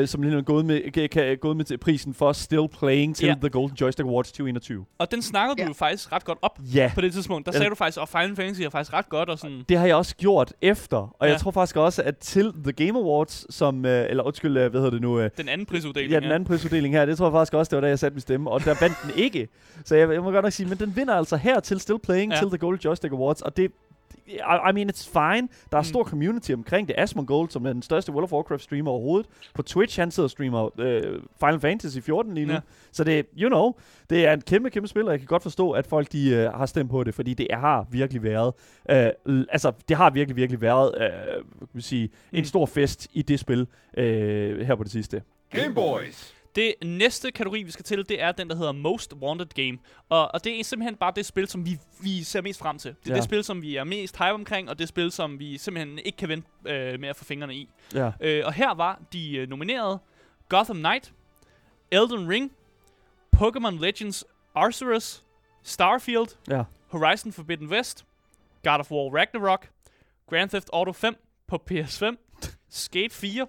øh, 0.00 0.08
som 0.08 0.22
lige 0.22 0.32
nu 0.32 0.38
er 0.38 0.42
gået 0.42 0.64
med, 0.66 1.08
kan, 1.08 1.38
gået 1.40 1.56
med 1.56 1.64
til 1.64 1.78
prisen 1.78 2.14
for 2.14 2.32
Still 2.32 2.68
Playing 2.78 3.16
til 3.16 3.26
Ja. 3.26 3.34
The 3.40 3.48
Golden 3.50 3.76
Joystick 3.80 4.06
Awards 4.06 4.28
2021. 4.32 4.84
Og 4.98 5.10
den 5.10 5.22
snakkede 5.22 5.54
Ja. 5.58 5.64
du 5.64 5.68
jo 5.68 5.74
faktisk 5.74 6.12
ret 6.12 6.24
godt 6.24 6.38
op 6.42 6.58
Ja, 6.74 6.90
på 6.94 7.00
det 7.00 7.12
tidspunkt. 7.12 7.46
Der 7.46 7.52
Ja. 7.54 7.58
sagde 7.58 7.70
du 7.70 7.74
faktisk, 7.74 7.98
at 8.02 8.08
Final 8.08 8.36
Fantasy 8.36 8.60
er 8.60 8.70
faktisk 8.70 8.92
ret 8.92 9.08
godt 9.08 9.28
og 9.28 9.38
sådan... 9.38 9.64
det 9.68 9.78
har 9.78 9.86
jeg 9.86 9.96
også 9.96 10.16
gjort 10.16 10.52
efter. 10.62 10.96
Og 10.96 11.16
Ja. 11.22 11.26
jeg 11.32 11.40
tror 11.40 11.50
faktisk 11.50 11.67
også, 11.76 12.02
at 12.02 12.16
til 12.18 12.52
The 12.64 12.72
Game 12.72 12.98
Awards, 12.98 13.54
som, 13.54 13.84
øh, 13.86 14.06
eller 14.10 14.22
undskyld, 14.22 14.56
øh, 14.56 14.70
hvad 14.70 14.80
hedder 14.80 14.90
det 14.90 15.00
nu, 15.00 15.20
øh, 15.20 15.30
Den 15.36 15.48
anden 15.48 15.66
prisuddeling. 15.66 16.12
ja, 16.12 16.20
den 16.20 16.30
anden 16.32 16.46
prisuddeling 16.46 16.94
her, 16.94 17.04
det 17.06 17.18
tror 17.18 17.26
jeg 17.26 17.32
faktisk 17.32 17.54
også, 17.54 17.70
det 17.70 17.76
var 17.76 17.80
da 17.80 17.88
jeg 17.88 17.98
satte 17.98 18.14
min 18.14 18.20
stemme, 18.20 18.50
og 18.50 18.64
der 18.64 18.74
vandt 18.80 18.96
den 19.02 19.10
ikke. 19.16 19.48
Så 19.84 19.96
jeg, 19.96 20.12
jeg 20.12 20.22
må 20.22 20.30
godt 20.30 20.42
nok 20.44 20.52
sige, 20.52 20.68
men 20.68 20.78
den 20.78 20.96
vinder 20.96 21.14
altså 21.14 21.36
her 21.36 21.60
til 21.60 21.80
Still 21.80 21.98
Playing, 21.98 22.32
Ja. 22.32 22.38
til 22.38 22.48
The 22.48 22.58
Golden 22.58 22.80
Joystick 22.84 23.12
Awards, 23.12 23.42
og 23.42 23.56
det, 23.56 23.72
I, 24.28 24.70
I 24.70 24.72
mean, 24.72 24.90
it's 24.90 25.08
fine. 25.12 25.48
Der 25.72 25.78
er 25.78 25.82
Mm. 25.82 25.84
stor 25.84 26.04
community 26.04 26.52
omkring 26.52 26.88
det. 26.88 26.94
Asmongold, 26.98 27.50
som 27.50 27.66
er 27.66 27.72
den 27.72 27.82
største 27.82 28.12
World 28.12 28.24
of 28.24 28.32
Warcraft 28.32 28.62
streamer 28.62 28.90
overhovedet, 28.90 29.26
på 29.54 29.62
Twitch, 29.62 30.00
han 30.00 30.10
sidder 30.10 30.26
og 30.26 30.30
streamer 30.30 30.80
øh, 30.80 31.20
Final 31.40 31.60
Fantasy 31.60 31.98
14 31.98 32.34
lige 32.34 32.46
nu. 32.46 32.52
Ja. 32.52 32.58
Så 32.92 33.04
det, 33.04 33.26
you 33.40 33.48
know, 33.48 33.72
det 34.10 34.26
er 34.26 34.32
en 34.32 34.40
kæmpe, 34.40 34.70
kæmpe 34.70 34.88
spil, 34.88 35.04
og 35.04 35.10
jeg 35.10 35.18
kan 35.20 35.26
godt 35.26 35.42
forstå, 35.42 35.70
at 35.70 35.86
folk 35.86 36.12
de, 36.12 36.30
øh, 36.30 36.52
har 36.52 36.66
stemt 36.66 36.90
på 36.90 37.04
det, 37.04 37.14
fordi 37.14 37.34
det 37.34 37.46
er, 37.50 37.58
har 37.58 37.86
virkelig 37.90 38.22
været, 38.22 38.52
øh, 38.90 39.06
l- 39.28 39.44
altså, 39.50 39.72
det 39.88 39.96
har 39.96 40.10
virkelig, 40.10 40.36
virkelig 40.36 40.60
været, 40.60 40.94
øh, 41.00 41.44
man 41.72 41.82
sige, 41.82 42.08
Mm. 42.32 42.38
en 42.38 42.44
stor 42.44 42.66
fest 42.66 43.08
i 43.12 43.22
det 43.22 43.40
spil 43.40 43.66
øh, 43.96 44.66
her 44.66 44.74
på 44.74 44.82
det 44.84 44.92
sidste. 44.92 45.22
Game 45.50 45.74
Boys. 45.74 46.34
Det 46.58 46.74
næste 46.84 47.30
kategori, 47.32 47.62
vi 47.62 47.70
skal 47.70 47.84
til, 47.84 48.08
det 48.08 48.22
er 48.22 48.32
den, 48.32 48.50
der 48.50 48.56
hedder 48.56 48.72
Most 48.72 49.14
Wanted 49.14 49.46
Game. 49.46 49.78
Og, 50.08 50.34
og 50.34 50.44
det 50.44 50.60
er 50.60 50.64
simpelthen 50.64 50.96
bare 50.96 51.12
det 51.16 51.26
spil, 51.26 51.48
som 51.48 51.66
vi, 51.66 51.78
vi 52.00 52.22
ser 52.22 52.40
mest 52.40 52.58
frem 52.58 52.78
til. 52.78 52.90
Det 53.04 53.10
er 53.10 53.14
Ja. 53.14 53.16
det 53.16 53.24
spil, 53.24 53.44
som 53.44 53.62
vi 53.62 53.76
er 53.76 53.84
mest 53.84 54.16
hype 54.18 54.32
omkring, 54.32 54.68
og 54.70 54.78
det 54.78 54.88
spil, 54.88 55.12
som 55.12 55.38
vi 55.38 55.58
simpelthen 55.58 55.98
ikke 55.98 56.16
kan 56.16 56.28
vente 56.28 56.48
øh, 56.66 57.00
med 57.00 57.08
at 57.08 57.16
få 57.16 57.24
fingrene 57.24 57.54
i. 57.54 57.68
Ja. 57.94 58.10
Øh, 58.20 58.42
og 58.46 58.52
her 58.52 58.74
var 58.74 59.00
de 59.12 59.36
øh, 59.36 59.48
nominerede 59.48 59.98
Gotham 60.48 60.76
Knight, 60.76 61.12
Elden 61.90 62.28
Ring, 62.30 62.52
Pokémon 63.36 63.80
Legends 63.80 64.24
Arceus, 64.54 65.24
Starfield, 65.62 66.28
Ja. 66.50 66.62
Horizon 66.88 67.32
Forbidden 67.32 67.68
West, 67.68 68.04
God 68.64 68.78
of 68.80 68.90
War 68.90 69.14
Ragnarok, 69.18 69.68
Grand 70.30 70.50
Theft 70.50 70.68
Auto 70.72 70.92
5 70.92 71.16
på 71.46 71.62
PS5, 71.70 72.04
Skate 72.70 73.14
4, 73.14 73.46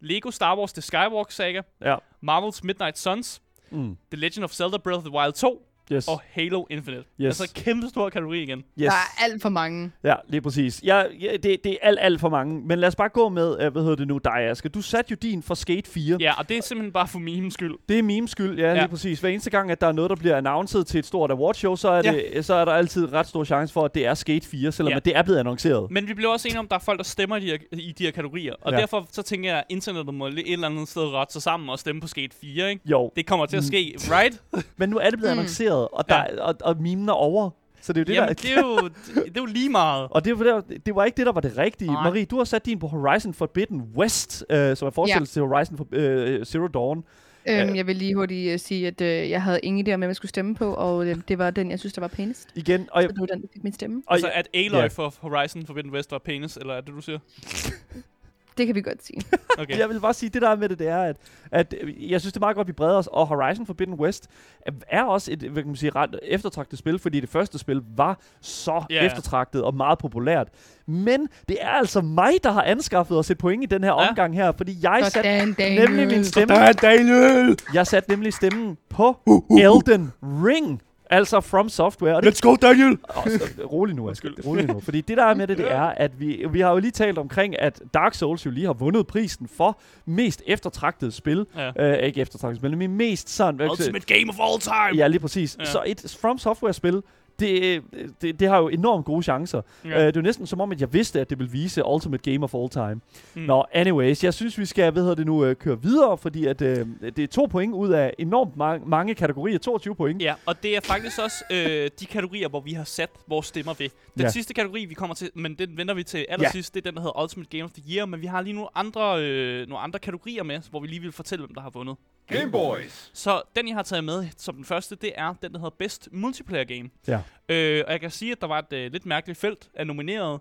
Lego 0.00 0.30
Star 0.30 0.56
Wars 0.56 0.72
The 0.72 0.80
Skywalker 0.80 1.32
Saga, 1.32 1.64
Ja. 1.80 1.98
Marvel's 2.20 2.62
Midnight 2.62 2.96
Suns, 2.96 3.40
Mm. 3.70 3.96
The 4.10 4.16
Legend 4.16 4.44
of 4.44 4.54
Zelda 4.54 4.78
Breath 4.78 4.98
of 4.98 5.04
the 5.04 5.10
Wild 5.10 5.34
2, 5.34 5.60
Yes. 5.92 6.08
og 6.08 6.20
Halo 6.32 6.64
Infinite. 6.70 7.04
Yes. 7.20 7.40
Altså 7.40 7.54
kæmpe 7.64 7.88
stor 7.88 8.08
kategori 8.08 8.42
igen. 8.42 8.58
yes. 8.58 8.64
Der 8.76 8.90
er 8.90 9.24
alt 9.24 9.42
for 9.42 9.48
mange. 9.48 9.90
Ja, 10.04 10.14
lige 10.28 10.40
præcis. 10.40 10.80
Ja, 10.84 11.02
ja 11.20 11.32
det, 11.42 11.56
det 11.64 11.66
er 11.72 11.76
alt, 11.82 11.98
alt 12.02 12.20
for 12.20 12.28
mange. 12.28 12.60
Men 12.66 12.78
lad 12.78 12.88
os 12.88 12.96
bare 12.96 13.08
gå 13.08 13.28
med, 13.28 13.66
uh, 13.66 13.72
hvad 13.72 13.82
hedder 13.82 13.96
det 13.96 14.08
nu, 14.08 14.18
dig, 14.24 14.32
Asger. 14.50 14.68
Du 14.68 14.82
satte 14.82 15.10
jo 15.10 15.16
din 15.22 15.42
for 15.42 15.54
Skate 15.54 15.90
4. 15.90 16.16
Ja, 16.20 16.38
og 16.38 16.48
det 16.48 16.56
er 16.58 16.62
simpelthen 16.62 16.92
bare 16.92 17.08
for 17.08 17.18
memes 17.18 17.54
skyld. 17.54 17.74
Det 17.88 17.98
er 17.98 18.02
meme 18.02 18.28
skyld, 18.28 18.58
ja, 18.58 18.68
ja, 18.68 18.74
lige 18.74 18.88
præcis. 18.88 19.20
Hver 19.20 19.28
eneste 19.30 19.50
gang, 19.50 19.70
at 19.70 19.80
der 19.80 19.86
er 19.86 19.92
noget, 19.92 20.08
der 20.10 20.16
bliver 20.16 20.36
announced 20.36 20.84
til 20.84 20.98
et 20.98 21.06
stort 21.06 21.30
awardshow, 21.30 21.76
så 21.76 21.88
er, 21.88 22.02
det, 22.02 22.44
så 22.44 22.54
er 22.54 22.64
der 22.64 22.72
altid 22.72 23.12
ret 23.12 23.26
stor 23.26 23.44
chance 23.44 23.72
for, 23.74 23.84
at 23.84 23.94
det 23.94 24.06
er 24.06 24.14
Skate 24.14 24.46
4, 24.46 24.72
selvom 24.72 24.90
Ja. 24.90 24.96
at 24.96 25.04
det 25.04 25.16
er 25.16 25.22
blevet 25.22 25.38
annonceret. 25.38 25.90
Men 25.90 26.08
vi 26.08 26.14
blev 26.14 26.30
også 26.30 26.48
enige 26.48 26.58
om, 26.58 26.64
at 26.64 26.70
der 26.70 26.76
er 26.76 26.80
folk, 26.80 26.98
der 26.98 27.04
stemmer 27.04 27.36
i 27.36 27.40
de 27.40 27.46
her, 27.46 27.56
i 27.72 27.92
de 27.98 28.04
her 28.04 28.10
kategorier. 28.10 28.52
Og 28.60 28.70
Ja. 28.72 28.76
ja. 28.76 28.80
derfor 28.80 29.06
så 29.12 29.22
tænker 29.22 29.50
jeg, 29.50 29.58
at 29.58 29.64
internettet 29.68 30.14
må 30.14 30.26
et 30.26 30.52
eller 30.52 30.66
andet 30.68 30.88
sted 30.88 31.02
rette 31.02 31.32
sig 31.32 31.42
sammen 31.42 31.68
og 31.70 31.78
stemme 31.78 32.00
på 32.00 32.06
Skate 32.08 32.36
4, 32.40 32.70
ikke? 32.70 32.82
Jo, 32.90 33.12
Det 33.16 33.26
kommer 33.26 33.46
til 33.46 33.56
at 33.56 33.64
ske, 33.64 33.94
right? 34.10 34.42
men 34.78 34.88
nu 34.88 34.98
er 34.98 35.10
det 35.10 35.18
blevet 35.18 35.34
Mm. 35.34 35.38
annonceret, 35.38 35.77
og, 35.86 36.08
der, 36.08 36.24
og, 36.42 36.54
og 36.60 36.82
memen 36.82 37.08
er 37.08 37.12
over. 37.12 37.50
Så 37.80 37.92
det 37.92 38.00
er 38.00 38.02
jo 38.02 38.04
det, 38.04 38.14
Jamen, 38.14 38.28
der... 38.28 38.34
det 38.34 38.52
er, 38.52 38.60
jo, 38.60 38.88
det 39.24 39.36
er 39.36 39.40
jo 39.40 39.46
lige 39.46 39.68
meget. 39.68 40.08
Og 40.14 40.24
det 40.24 40.38
var, 40.38 40.62
det 40.86 40.94
var 40.94 41.04
ikke 41.04 41.16
det, 41.16 41.26
der 41.26 41.32
var 41.32 41.40
det 41.40 41.58
rigtige. 41.58 41.92
Nej. 41.92 42.02
Marie, 42.02 42.24
du 42.24 42.36
har 42.36 42.44
sat 42.44 42.66
din 42.66 42.78
på 42.78 42.86
Horizon 42.86 43.34
Forbidden 43.34 43.82
West, 43.96 44.44
øh, 44.50 44.76
som 44.76 44.86
er 44.86 44.90
forestillelse 44.90 45.32
til 45.32 45.42
Horizon 45.42 45.76
for, 45.76 45.86
øh, 45.92 46.44
Zero 46.44 46.66
Dawn. 46.66 47.04
Øhm, 47.48 47.76
jeg 47.76 47.86
vil 47.86 47.96
lige 47.96 48.14
hurtigt 48.14 48.54
uh, 48.54 48.60
sige, 48.60 48.86
at 48.86 49.00
uh, 49.00 49.30
jeg 49.30 49.42
havde 49.42 49.60
ingen 49.62 49.86
idé 49.86 49.92
om, 49.92 50.00
hvem 50.00 50.08
jeg 50.08 50.16
skulle 50.16 50.28
stemme 50.28 50.54
på, 50.54 50.74
og 50.74 50.96
uh, 50.96 51.14
det 51.28 51.38
var 51.38 51.50
den, 51.50 51.70
jeg 51.70 51.78
synes, 51.78 51.92
der 51.92 52.00
var 52.00 52.08
pænest. 52.08 52.48
Igen, 52.54 52.88
og, 52.92 53.02
Så 53.02 53.08
det 53.08 53.20
var 53.20 53.26
den, 53.26 53.42
der 53.42 53.48
fik 53.52 53.64
min 53.64 53.72
stemme. 53.72 54.02
og 54.06 54.14
Altså, 54.14 54.30
at 54.34 54.48
Aloy 54.54 54.78
ja. 54.78 54.86
for 54.86 55.14
Horizon 55.18 55.66
Forbidden 55.66 55.90
West 55.90 56.12
var 56.12 56.18
penis, 56.18 56.56
eller 56.56 56.74
er 56.74 56.80
det, 56.80 56.94
du 56.94 57.00
siger? 57.00 57.18
Det 58.58 58.66
kan 58.66 58.74
vi 58.74 58.80
godt 58.80 59.04
sige. 59.06 59.20
Okay. 59.58 59.78
Jeg 59.78 59.88
vil 59.88 60.00
bare 60.00 60.14
sige, 60.14 60.30
det 60.30 60.42
der 60.42 60.48
er 60.48 60.56
med 60.56 60.68
det, 60.68 60.78
det 60.78 60.88
er, 60.88 61.02
at, 61.02 61.16
at 61.52 61.74
øh, 61.80 62.10
jeg 62.10 62.20
synes, 62.20 62.32
det 62.32 62.38
er 62.40 62.44
meget 62.44 62.56
godt, 62.56 62.64
at 62.64 62.68
vi 62.68 62.72
breder 62.72 62.94
os, 62.96 63.06
og 63.12 63.26
Horizon 63.26 63.66
Forbidden 63.66 63.94
West 63.94 64.28
er- 64.66 64.70
er 64.88 65.02
også 65.04 65.32
et 65.32 65.38
hvad 65.38 65.62
kan 65.62 65.66
man 65.66 65.76
sige, 65.76 65.90
ret 65.90 66.18
eftertragtet 66.22 66.78
spil, 66.78 66.98
fordi 66.98 67.20
det 67.20 67.28
første 67.28 67.58
spil 67.58 67.80
var 67.96 68.20
så 68.40 68.84
yeah. 68.92 69.04
eftertragtet 69.06 69.62
og 69.64 69.74
meget 69.74 69.98
populært. 69.98 70.48
Men 70.86 71.28
det 71.48 71.56
er 71.60 71.68
altså 71.68 72.00
mig, 72.00 72.32
der 72.44 72.50
har 72.50 72.62
anskaffet 72.62 73.18
os 73.18 73.30
et 73.30 73.38
point 73.38 73.62
i 73.62 73.66
den 73.66 73.84
her 73.84 73.90
Ja. 73.90 74.08
omgang 74.08 74.34
her, 74.34 74.52
fordi 74.56 74.76
jeg 74.82 75.00
satte 75.12 75.38
Sådan, 75.38 75.54
nemlig 75.88 76.06
min 76.06 76.24
stemme, 76.24 76.54
Daniel! 76.72 77.58
jeg 77.74 77.86
satte 77.86 78.10
nemlig 78.10 78.32
stemmen 78.32 78.76
på 78.90 79.16
Elden 79.50 80.12
Ring. 80.22 80.82
Altså 81.10 81.40
From 81.40 81.68
Software. 81.68 82.16
Og 82.16 82.22
det 82.22 82.34
Let's 82.34 82.40
go, 82.40 82.54
Daniel! 82.54 82.98
Og 83.08 83.30
så, 83.30 83.44
rolig 83.72 83.96
nu, 83.96 84.10
Asger. 84.10 84.30
Rolig 84.46 84.66
nu. 84.66 84.80
Fordi 84.80 85.00
det 85.00 85.16
der 85.16 85.24
er 85.24 85.34
med 85.34 85.46
det, 85.46 85.58
det 85.58 85.72
er, 85.72 85.82
at 85.82 86.20
vi, 86.20 86.46
vi 86.50 86.60
har 86.60 86.70
jo 86.70 86.78
lige 86.78 86.90
talt 86.90 87.18
omkring, 87.18 87.60
at 87.60 87.82
Dark 87.94 88.14
Souls 88.14 88.46
jo 88.46 88.50
lige 88.50 88.66
har 88.66 88.72
vundet 88.72 89.06
prisen 89.06 89.48
for 89.56 89.80
mest 90.06 90.42
eftertragtet 90.46 91.14
spil. 91.14 91.46
Ja. 91.56 91.98
Øh, 91.98 92.06
ikke 92.06 92.20
eftertragtet 92.20 92.56
spil, 92.56 92.76
men 92.78 92.96
mest 92.96 93.30
sådan... 93.30 93.70
Ultimate 93.70 94.06
game 94.14 94.30
of 94.30 94.36
all 94.40 94.60
time! 94.60 95.02
Ja, 95.02 95.06
lige 95.06 95.20
præcis. 95.20 95.56
Ja. 95.58 95.64
Så 95.64 95.82
et 95.86 96.16
From 96.20 96.38
Software-spil, 96.38 97.02
det, 97.40 97.82
det, 98.22 98.40
det 98.40 98.48
har 98.48 98.58
jo 98.58 98.68
enormt 98.68 99.04
gode 99.04 99.22
chancer. 99.22 99.62
Ja. 99.84 99.88
Ja. 99.88 100.00
Øh, 100.00 100.06
det 100.06 100.16
er 100.16 100.20
næsten 100.22 100.46
som 100.46 100.60
om, 100.60 100.72
at 100.72 100.80
jeg 100.80 100.92
vidste, 100.92 101.20
at 101.20 101.30
det 101.30 101.38
ville 101.38 101.52
vise 101.52 101.84
Ultimate 101.86 102.30
Game 102.32 102.44
of 102.44 102.54
All 102.54 102.68
Time. 102.68 103.00
Mm. 103.34 103.42
Nå, 103.42 103.64
anyways, 103.72 104.24
jeg 104.24 104.34
synes, 104.34 104.58
vi 104.58 104.64
skal, 104.66 104.92
hvad 104.92 105.02
hedder 105.02 105.14
det 105.14 105.26
nu, 105.26 105.44
øh, 105.44 105.56
køre 105.56 105.82
videre, 105.82 106.18
fordi 106.18 106.46
at, 106.46 106.62
øh, 106.62 106.86
det 107.02 107.18
er 107.18 107.26
to 107.26 107.46
point 107.50 107.74
ud 107.74 107.88
af 107.90 108.14
enormt 108.18 108.56
mange, 108.56 108.88
mange 108.88 109.14
kategorier. 109.14 109.58
22 109.58 109.94
point. 109.94 110.22
Ja, 110.22 110.34
og 110.46 110.62
det 110.62 110.76
er 110.76 110.80
faktisk 110.80 111.18
også 111.18 111.44
øh, 111.50 111.90
de 112.00 112.06
kategorier, 112.06 112.48
hvor 112.48 112.60
vi 112.60 112.72
har 112.72 112.84
sat 112.84 113.10
vores 113.26 113.46
stemmer 113.46 113.74
ved. 113.78 113.88
Den 113.88 113.90
Ja. 114.18 114.22
ja. 114.24 114.30
sidste 114.30 114.54
kategori, 114.54 114.84
vi 114.84 114.94
kommer 114.94 115.14
til, 115.14 115.30
men 115.34 115.54
den 115.54 115.76
venter 115.76 115.94
vi 115.94 116.02
til 116.02 116.26
allersidst, 116.28 116.74
det 116.74 116.80
er 116.86 116.90
den, 116.90 116.96
der 116.96 117.00
hedder 117.00 117.22
Ultimate 117.22 117.50
Game 117.50 117.64
of 117.64 117.70
the 117.70 117.82
Year, 117.96 118.06
men 118.06 118.20
vi 118.20 118.26
har 118.26 118.40
lige 118.40 118.54
nogle 118.54 118.68
andre, 118.74 119.22
øh, 119.24 119.68
nogle 119.68 119.78
andre 119.82 119.98
kategorier 119.98 120.42
med, 120.42 120.60
hvor 120.70 120.80
vi 120.80 120.86
lige 120.86 121.00
vil 121.00 121.12
fortælle, 121.12 121.44
hvem 121.46 121.54
der 121.54 121.60
har 121.60 121.70
vundet. 121.70 121.96
Game 122.28 122.50
Boys. 122.50 123.10
Så 123.14 123.42
den, 123.56 123.68
jeg 123.68 123.76
har 123.76 123.82
taget 123.82 124.04
med 124.04 124.28
som 124.36 124.54
den 124.54 124.64
første, 124.64 124.94
det 124.96 125.12
er 125.14 125.32
den, 125.42 125.52
der 125.52 125.58
hedder 125.58 125.74
Best 125.78 126.08
Multiplayer 126.12 126.64
Game. 126.64 126.90
Ja. 127.06 127.20
Øh, 127.48 127.84
og 127.86 127.92
jeg 127.92 128.00
kan 128.00 128.10
sige, 128.10 128.32
at 128.32 128.40
der 128.40 128.46
var 128.46 128.58
et 128.58 128.72
øh, 128.72 128.92
lidt 128.92 129.06
mærkeligt 129.06 129.38
felt 129.40 129.68
af 129.74 129.86
nomineret. 129.86 130.40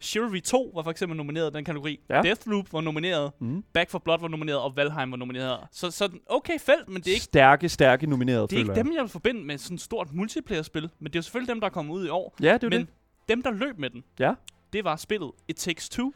Chivalry 0.00 0.40
2 0.40 0.72
var 0.74 0.82
for 0.82 0.90
eksempel 0.90 1.16
nomineret 1.16 1.50
i 1.50 1.54
den 1.56 1.64
kategori. 1.64 2.00
Ja. 2.10 2.22
Deathloop 2.22 2.72
var 2.72 2.80
nomineret. 2.80 3.32
Mm. 3.40 3.64
Back 3.72 3.90
for 3.90 3.98
Blood 3.98 4.20
var 4.20 4.28
nomineret, 4.28 4.58
og 4.60 4.76
Valheim 4.76 5.10
var 5.10 5.16
nomineret. 5.16 5.58
Så, 5.72 5.90
så 5.90 6.08
okay 6.26 6.58
felt, 6.58 6.88
men 6.88 7.02
det 7.02 7.08
er 7.08 7.12
ikke 7.14 7.24
Stærke, 7.24 7.68
stærke 7.68 8.06
nomineret, 8.06 8.50
det 8.50 8.56
er 8.56 8.60
ikke 8.60 8.74
dem, 8.74 8.92
jeg 8.94 9.02
vil 9.02 9.08
forbinde 9.10 9.44
med 9.44 9.58
sådan 9.58 9.74
et 9.74 9.80
stort 9.80 10.12
multiplayer-spil, 10.12 10.90
men 10.98 11.06
det 11.06 11.14
er 11.16 11.18
jo 11.18 11.22
selvfølgelig 11.22 11.52
dem, 11.54 11.60
der 11.60 11.66
er 11.66 11.70
kommet 11.70 11.94
ud 11.94 12.06
i 12.06 12.08
år. 12.08 12.34
Ja, 12.42 12.54
det 12.54 12.64
er 12.64 12.68
men 12.68 12.80
det. 12.80 12.88
dem, 13.28 13.42
der 13.42 13.50
løb 13.50 13.78
med 13.78 13.90
den, 13.90 14.04
Ja. 14.18 14.34
det 14.72 14.84
var 14.84 14.96
spillet 14.96 15.30
It 15.48 15.56
Takes 15.56 15.88
Two. 15.88 16.12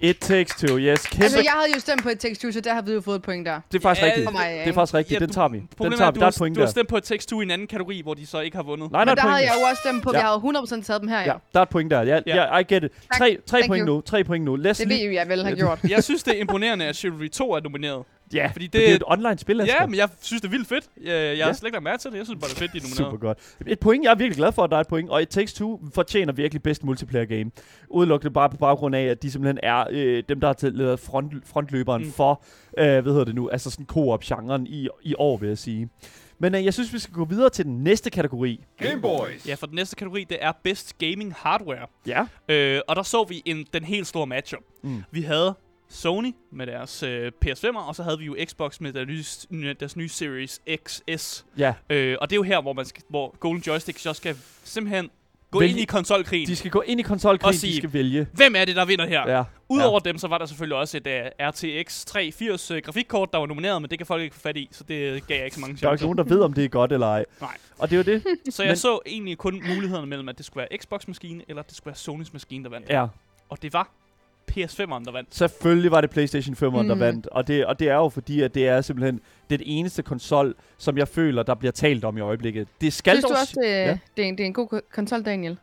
It 0.00 0.18
Takes 0.20 0.54
Two, 0.56 0.78
yes. 0.78 1.06
Kæmpe. 1.06 1.24
Altså, 1.24 1.38
jeg 1.44 1.52
havde 1.52 1.74
jo 1.74 1.80
stemt 1.80 2.02
på 2.02 2.08
et 2.08 2.20
tekst, 2.20 2.40
så 2.54 2.60
der 2.60 2.74
har 2.74 2.82
vi 2.82 2.92
jo 2.92 3.00
fået 3.00 3.16
et 3.16 3.22
point 3.22 3.46
der. 3.46 3.60
det 3.72 3.78
er 3.78 3.82
faktisk 3.82 4.02
Ja, 4.02 4.06
rigtigt. 4.10 4.32
Mig, 4.32 4.60
Det 4.64 4.68
er 4.70 4.74
faktisk 4.74 4.94
rigtigt. 4.94 5.12
Ja, 5.14 5.18
Den 5.18 5.28
du- 5.28 5.34
tager 5.34 5.48
vi. 5.48 5.56
Den 5.58 5.66
tager 5.78 5.84
er, 6.06 6.10
vi. 6.10 6.18
Der 6.20 6.26
er 6.26 6.30
du, 6.30 6.34
et 6.34 6.34
point 6.38 6.56
du 6.56 6.60
har 6.60 6.66
der. 6.66 6.70
stemt 6.70 6.88
på 6.88 6.96
et 6.96 7.04
Takes 7.04 7.26
Two 7.26 7.40
i 7.40 7.44
en 7.44 7.50
anden 7.50 7.66
kategori, 7.66 8.00
hvor 8.02 8.14
de 8.14 8.26
så 8.26 8.40
ikke 8.40 8.56
har 8.56 8.62
vundet. 8.64 8.92
Nej, 8.92 9.04
der 9.04 9.10
Men 9.10 9.16
der 9.16 9.22
point 9.22 9.34
havde 9.34 9.46
der. 9.46 9.52
jeg 9.54 9.60
jo 9.62 9.66
også 9.70 9.80
stemt 9.84 10.02
på, 10.02 10.10
Ja. 10.14 10.18
vi 10.18 10.22
havde 10.22 10.36
100% 10.38 10.82
taget 10.86 11.00
dem 11.00 11.08
her, 11.08 11.18
ja. 11.20 11.24
Ja, 11.26 11.32
der 11.52 11.58
er 11.58 11.62
et 11.62 11.68
point 11.68 11.90
der. 11.90 12.02
Ja, 12.02 12.20
Ja. 12.26 12.36
ja. 12.36 12.58
I 12.58 12.62
get 12.62 12.84
it. 12.84 12.90
Tak. 12.92 13.18
Tre, 13.18 13.38
tre 13.46 13.58
Thank 13.58 13.66
point 13.70 13.88
you. 13.88 13.94
nu. 13.94 14.00
Tre 14.00 14.24
point 14.24 14.44
nu. 14.44 14.52
Os 14.70 14.78
Det 14.78 14.88
ved 14.88 14.96
jeg 14.96 15.28
vel 15.28 15.44
har 15.44 15.54
gjort. 15.54 15.78
Jeg 15.88 16.04
synes, 16.04 16.22
det 16.22 16.36
er 16.36 16.40
imponerende, 16.40 16.84
at 16.86 16.96
Chivalry 16.96 17.28
2 17.28 17.52
er 17.52 17.60
nomineret. 17.60 18.02
Ja, 18.34 18.46
Fordi 18.46 18.52
fordi 18.52 18.64
det- 18.66 18.72
det, 18.72 18.80
det 18.80 18.90
er 18.90 18.94
et 18.96 19.02
online 19.06 19.38
spil, 19.38 19.60
Asger. 19.60 19.74
Ja, 19.80 19.86
men 19.86 19.94
jeg 19.96 20.08
synes, 20.20 20.40
det 20.40 20.48
er 20.48 20.50
vildt 20.50 20.68
fedt. 20.68 20.84
Jeg, 21.04 21.06
jeg 21.06 21.36
Ja. 21.36 21.44
har 21.44 21.52
slet 21.52 21.68
ikke 21.68 21.80
mærke 21.80 22.00
til 22.00 22.10
det. 22.10 22.18
Jeg 22.18 22.26
synes 22.26 22.40
bare, 22.40 22.48
det 22.48 22.54
er 22.56 22.58
fedt, 22.58 22.72
de 22.72 22.78
er. 22.78 22.96
Super 22.96 23.16
godt. 23.16 23.38
Et 23.66 23.78
point, 23.80 24.04
jeg 24.04 24.10
er 24.10 24.14
virkelig 24.14 24.36
glad 24.36 24.52
for, 24.52 24.64
at 24.64 24.70
der 24.70 24.76
er 24.76 24.80
et 24.80 24.88
point, 24.88 25.10
og 25.10 25.22
It 25.22 25.28
Takes 25.28 25.52
Two 25.52 25.80
fortjener 25.94 26.32
virkelig 26.32 26.62
bedst 26.62 26.84
multiplayer 26.84 27.24
game. 27.24 27.50
Udelukkende 27.90 28.32
bare 28.32 28.50
på 28.50 28.56
baggrund 28.56 28.96
af, 28.96 29.02
at 29.04 29.22
de 29.22 29.30
simpelthen 29.30 29.58
er 29.62 29.84
øh, 29.90 30.22
dem, 30.28 30.40
der 30.40 30.46
har 30.48 30.70
lavet 30.70 31.00
front, 31.00 31.32
frontløberen 31.46 32.02
mm. 32.02 32.06
Mm. 32.08 32.12
for, 32.12 32.44
øh, 32.78 32.84
hvad 32.86 33.02
hedder 33.12 33.24
det 33.24 33.34
nu, 33.34 33.48
altså 33.48 33.70
sådan 33.70 33.86
co-op-genren 33.86 34.66
i, 34.66 34.88
i 35.02 35.14
år, 35.18 35.36
vil 35.36 35.48
jeg 35.48 35.58
sige. 35.58 35.88
Men 36.38 36.54
øh, 36.54 36.64
jeg 36.64 36.74
synes, 36.74 36.92
vi 36.92 36.98
skal 36.98 37.14
gå 37.14 37.24
videre 37.24 37.50
til 37.50 37.64
den 37.64 37.84
næste 37.84 38.10
kategori. 38.10 38.64
Game 38.78 39.00
Boys. 39.02 39.48
Ja, 39.48 39.54
for 39.54 39.66
den 39.66 39.74
næste 39.76 39.96
kategori, 39.96 40.24
det 40.28 40.38
er 40.40 40.52
Best 40.64 40.98
Gaming 40.98 41.34
Hardware. 41.38 41.86
Ja. 42.06 42.26
Øh, 42.48 42.80
og 42.88 42.96
der 42.96 43.02
så 43.02 43.24
vi 43.28 43.42
en, 43.44 43.66
den 43.72 43.84
helt 43.84 44.06
store 44.06 44.26
matchup. 44.26 44.62
Mm. 44.82 45.02
Vi 45.10 45.22
havde 45.22 45.54
Sony 45.88 46.34
med 46.52 46.66
deres 46.66 47.02
øh, 47.02 47.32
PS5'er, 47.44 47.76
og 47.78 47.94
så 47.96 48.02
havde 48.02 48.18
vi 48.18 48.24
jo 48.24 48.36
Xbox 48.44 48.80
med 48.80 48.92
deres 48.92 49.46
nye, 49.50 49.74
deres 49.80 49.96
nye 49.96 50.08
Series 50.08 50.60
XS. 50.86 51.44
Ja, 51.58 51.74
Øh, 51.90 52.16
og 52.20 52.30
det 52.30 52.34
er 52.34 52.38
jo 52.38 52.42
her, 52.42 52.60
hvor, 52.62 52.72
man 52.72 52.84
skal, 52.84 53.02
hvor 53.08 53.36
Golden 53.40 53.62
Joystick 53.66 53.98
så 53.98 54.12
skal 54.12 54.36
simpelthen 54.64 55.10
gå 55.50 55.60
Vælge- 55.60 55.70
ind 55.70 55.80
i 55.80 55.84
konsolkrigen. 55.84 56.46
de 56.48 56.56
skal 56.56 56.70
gå 56.70 56.80
ind 56.80 57.00
i 57.00 57.02
konsolkrigen, 57.02 57.48
Og 57.48 57.52
de 57.52 57.58
sige- 57.58 57.76
skal 57.76 57.92
vælge. 57.92 58.26
Hvem 58.32 58.54
er 58.56 58.64
det, 58.64 58.76
der 58.76 58.84
vinder 58.84 59.06
her? 59.06 59.30
Ja. 59.36 59.44
Udover 59.68 59.98
dem, 60.00 60.18
så 60.18 60.28
var 60.28 60.38
der 60.38 60.46
selvfølgelig 60.46 60.76
også 60.76 60.96
et 60.96 61.06
uh, 61.06 61.46
RTX 61.48 62.04
380 62.04 62.70
uh, 62.70 62.76
grafikkort, 62.78 63.32
der 63.32 63.38
var 63.38 63.46
nomineret, 63.46 63.82
men 63.82 63.90
det 63.90 63.98
kan 63.98 64.06
folk 64.06 64.22
ikke 64.22 64.34
få 64.34 64.40
fat 64.40 64.56
i, 64.56 64.68
så 64.72 64.84
det 64.84 65.26
gav 65.26 65.36
jeg 65.36 65.44
ikke 65.44 65.54
så 65.54 65.60
mange 65.60 65.76
Der 65.76 65.86
er 65.86 65.90
jo 65.90 65.92
ikke 65.94 65.98
chancer. 66.00 66.06
nogen, 66.06 66.18
der 66.18 66.24
ved, 66.24 66.40
om 66.42 66.52
det 66.52 66.64
er 66.64 66.68
godt 66.68 66.92
eller 66.92 67.06
ej. 67.06 67.24
Nej. 67.40 67.56
Og 67.78 67.90
det 67.90 68.08
er 68.08 68.12
jo 68.12 68.18
det. 68.46 68.54
Så 68.54 68.62
jeg 68.62 68.70
men- 68.70 68.76
så 68.76 68.98
egentlig 69.06 69.38
kun 69.38 69.62
mulighederne 69.68 70.06
mellem, 70.06 70.28
at 70.28 70.38
det 70.38 70.46
skulle 70.46 70.66
være 70.70 70.78
Xbox-maskine, 70.78 71.42
eller 71.48 71.62
at 71.62 71.68
det 71.68 71.76
skulle 71.76 71.86
være 71.86 71.96
Sonys 71.96 72.32
maskine, 72.32 72.64
der 72.64 72.70
vandt. 72.70 72.88
Ja. 72.88 73.06
Og 73.48 73.62
det 73.62 73.72
var 73.72 73.88
PS5'eren, 74.56 75.04
der 75.04 75.12
vandt. 75.12 75.34
Selvfølgelig 75.34 75.90
var 75.90 76.00
det 76.00 76.10
PlayStation 76.10 76.54
5'eren, 76.54 76.82
mm. 76.82 76.88
der 76.88 76.94
vandt. 76.94 77.26
Og 77.26 77.48
det, 77.48 77.66
og 77.66 77.78
det 77.78 77.88
er 77.88 77.94
jo 77.94 78.08
fordi, 78.08 78.40
at 78.42 78.54
det 78.54 78.68
er 78.68 78.80
simpelthen 78.80 79.20
det 79.50 79.62
eneste 79.64 80.02
konsol, 80.02 80.54
som 80.78 80.98
jeg 80.98 81.08
føler, 81.08 81.42
der 81.42 81.54
bliver 81.54 81.72
talt 81.72 82.04
om 82.04 82.16
i 82.16 82.20
øjeblikket. 82.20 82.68
Det 82.80 82.92
skal 82.92 83.12
Synes 83.14 83.24
du 83.24 83.28
dog 83.28 83.40
også, 83.40 83.60
det, 83.62 83.68
Ja. 83.68 83.98
det, 84.16 84.24
er 84.24 84.28
en, 84.28 84.38
det 84.38 84.42
er 84.42 84.46
en 84.46 84.54
god 84.54 84.68
ko- 84.68 84.80
konsol, 84.94 85.22
Daniel? 85.22 85.58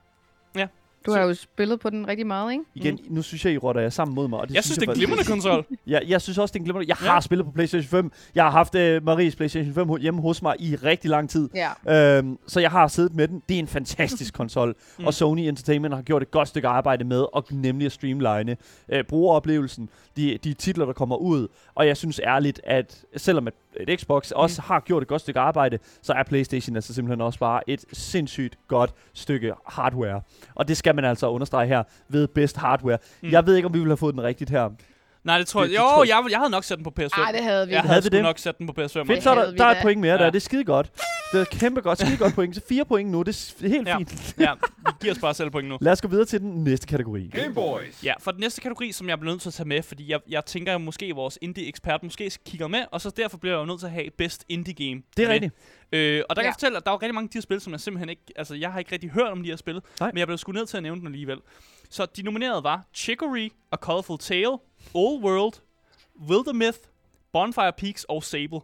Ja. 0.55 0.67
Du 1.05 1.11
har 1.11 1.21
jo 1.21 1.33
spillet 1.33 1.79
på 1.79 1.89
den 1.89 2.07
rigtig 2.07 2.27
meget, 2.27 2.51
ikke? 2.51 2.63
Igen, 2.75 2.99
nu 3.09 3.21
synes 3.21 3.45
jeg, 3.45 3.53
I 3.53 3.57
rotter 3.57 3.81
jer 3.81 3.89
sammen 3.89 4.15
mod 4.15 4.27
mig. 4.27 4.39
Og 4.39 4.47
det 4.47 4.55
Jeg 4.55 4.63
synes, 4.63 4.77
det 4.77 4.87
er 4.87 4.91
en 4.91 4.97
glimrende 4.97 5.23
konsol. 5.23 5.65
Ja, 5.87 5.99
jeg 6.07 6.21
synes 6.21 6.37
også, 6.37 6.53
det 6.53 6.59
er 6.59 6.61
en 6.61 6.63
glimrende. 6.65 6.89
Jeg 6.89 6.97
Ja. 7.01 7.11
har 7.11 7.19
spillet 7.19 7.45
på 7.45 7.51
PlayStation 7.51 7.89
5. 7.89 8.11
Jeg 8.35 8.43
har 8.43 8.51
haft 8.51 8.75
uh, 8.75 9.05
Maries 9.05 9.35
PlayStation 9.35 9.73
5 9.73 9.89
ho- 9.89 9.97
hjemme 9.97 10.21
hos 10.21 10.41
mig 10.41 10.55
i 10.59 10.75
rigtig 10.75 11.09
lang 11.09 11.29
tid. 11.29 11.49
Ja. 11.85 12.17
Øhm, 12.17 12.37
så 12.47 12.59
jeg 12.59 12.71
har 12.71 12.87
siddet 12.87 13.15
med 13.15 13.27
den. 13.27 13.41
Det 13.49 13.55
er 13.55 13.59
en 13.59 13.67
fantastisk 13.67 14.33
konsol. 14.41 14.75
Mm. 14.99 15.05
Og 15.05 15.13
Sony 15.13 15.39
Entertainment 15.39 15.93
har 15.95 16.01
gjort 16.01 16.21
et 16.21 16.31
godt 16.31 16.47
stykke 16.47 16.67
arbejde 16.67 17.03
med, 17.03 17.25
og 17.33 17.45
nemlig 17.51 17.85
at 17.85 17.91
streamline 17.91 18.57
øh, 18.89 19.03
brugeroplevelsen, 19.03 19.89
de, 20.17 20.37
de 20.43 20.53
titler, 20.53 20.85
der 20.85 20.93
kommer 20.93 21.15
ud. 21.15 21.47
Og 21.75 21.87
jeg 21.87 21.97
synes 21.97 22.19
ærligt, 22.23 22.61
at 22.63 23.03
selvom 23.17 23.47
at, 23.47 23.53
at 23.87 23.99
Xbox 24.01 24.31
også 24.31 24.61
har 24.61 24.79
gjort 24.79 25.01
et 25.01 25.07
godt 25.07 25.21
stykke 25.21 25.39
arbejde, 25.39 25.79
så 26.01 26.13
er 26.13 26.23
PlayStation 26.23 26.75
altså 26.75 26.93
simpelthen 26.93 27.21
også 27.21 27.39
bare 27.39 27.69
et 27.69 27.85
sindssygt 27.93 28.57
godt 28.67 28.93
stykke 29.13 29.53
hardware. 29.67 30.21
Og 30.55 30.67
det 30.67 30.77
skal 30.77 30.90
man 30.95 31.05
altså 31.05 31.29
understrege 31.29 31.67
her 31.67 31.83
ved 32.09 32.27
best 32.27 32.57
hardware. 32.57 32.97
Mm. 33.21 33.29
Jeg 33.29 33.45
ved 33.45 33.55
ikke, 33.55 33.65
om 33.65 33.73
vi 33.73 33.79
ville 33.79 33.91
have 33.91 33.97
fået 33.97 34.15
den 34.15 34.23
rigtigt 34.23 34.49
her. 34.49 34.69
Nej, 35.23 35.37
det 35.37 35.47
tror 35.47 35.61
jeg. 35.61 35.69
Det- 35.69 35.77
det 35.77 35.83
Jo, 35.83 35.89
tror 35.89 36.03
jeg- 36.03 36.09
jeg, 36.23 36.31
jeg 36.31 36.39
havde 36.39 36.51
nok 36.51 36.63
sat 36.63 36.77
den 36.77 36.83
på 36.83 36.93
PS5. 36.99 37.21
Ej, 37.21 37.31
det 37.31 37.43
havde 37.43 37.67
vi. 37.67 37.73
jeg. 37.73 37.81
Havde 37.81 37.93
havde 37.93 38.03
vi 38.11 38.17
det? 38.17 38.23
nok 38.23 38.39
sat 38.39 38.57
den 38.57 38.67
på 38.67 38.73
PS5. 38.73 39.07
Fedt, 39.07 39.23
så 39.23 39.29
er 39.29 39.35
der, 39.35 39.51
der 39.51 39.65
er 39.65 39.71
et 39.71 39.77
point 39.81 40.01
mere 40.01 40.11
ja. 40.11 40.17
der. 40.17 40.25
Det 40.29 40.35
er 40.35 40.39
skide 40.41 40.63
godt. 40.63 40.91
Det 41.33 41.41
er 41.41 41.45
kæmpe 41.45 41.81
godt. 41.81 41.99
Skide 41.99 42.17
godt 42.17 42.33
point. 42.35 42.55
Så 42.55 42.61
fire 42.69 42.85
point 42.85 43.09
nu. 43.11 43.23
Det 43.23 43.53
er 43.63 43.67
helt 43.67 43.87
Ja. 43.87 43.97
fint. 43.97 44.35
ja, 44.39 44.53
vi 44.77 44.91
giver 45.01 45.13
os 45.13 45.19
bare 45.19 45.33
selv 45.33 45.49
point 45.51 45.69
nu. 45.69 45.77
Lad 45.81 45.91
os 45.91 46.01
gå 46.01 46.07
videre 46.07 46.25
til 46.25 46.39
den 46.41 46.63
næste 46.63 46.87
kategori. 46.87 47.29
Game 47.33 47.53
Boys. 47.53 48.03
Ja, 48.03 48.13
for 48.19 48.31
den 48.31 48.39
næste 48.39 48.61
kategori, 48.61 48.91
som 48.91 49.09
jeg 49.09 49.19
bliver 49.19 49.33
nødt 49.33 49.41
til 49.41 49.49
at 49.49 49.53
tage 49.53 49.67
med, 49.67 49.83
fordi 49.83 50.11
jeg, 50.11 50.19
jeg 50.29 50.45
tænker, 50.45 50.75
at 50.75 50.81
måske 50.81 51.11
vores 51.15 51.37
indie-ekspert 51.41 52.03
måske 52.03 52.31
kigger 52.45 52.67
med, 52.67 52.83
og 52.91 53.01
så 53.01 53.09
derfor 53.09 53.37
bliver 53.37 53.55
jeg 53.55 53.59
jo 53.61 53.65
nødt 53.65 53.79
til 53.79 53.85
at 53.87 53.91
have 53.93 54.09
Best 54.17 54.45
Indie 54.49 54.73
Game. 54.73 55.01
Det 55.17 55.23
er 55.23 55.27
med. 55.27 55.33
rigtigt. 55.33 55.53
Øh, 55.91 56.23
og 56.29 56.35
der 56.35 56.41
kan 56.41 56.45
Ja. 56.45 56.47
jeg 56.49 56.53
fortælle, 56.53 56.77
at 56.77 56.83
der 56.85 56.91
er 56.91 56.95
jo 56.95 56.99
rigtig 57.01 57.15
mange 57.15 57.25
af 57.25 57.29
de 57.29 57.37
her 57.37 57.41
spil, 57.41 57.61
som 57.61 57.73
jeg 57.73 57.79
simpelthen 57.79 58.09
ikke... 58.09 58.21
Altså, 58.35 58.55
jeg 58.55 58.71
har 58.71 58.79
ikke 58.79 58.91
rigtig 58.91 59.09
hørt 59.09 59.31
om 59.31 59.43
de 59.43 59.49
her 59.49 59.55
spil, 59.55 59.81
Nej. 59.99 60.09
men 60.11 60.17
jeg 60.17 60.27
blev 60.27 60.37
sgu 60.37 60.51
nødt 60.51 60.69
til 60.69 60.77
at 60.77 60.83
nævne 60.83 60.99
dem 60.99 61.07
alligevel. 61.07 61.37
Så 61.89 62.05
de 62.05 62.21
nominerede 62.23 62.63
var 62.63 62.81
Chicory, 62.93 63.49
A 63.71 63.75
Colorful 63.75 64.17
Tale, 64.19 64.57
Old 64.93 65.23
World, 65.23 65.61
Wildermyth, 66.29 66.79
Bonfire 67.31 67.73
Peaks 67.77 68.03
og 68.03 68.23
Sable. 68.23 68.59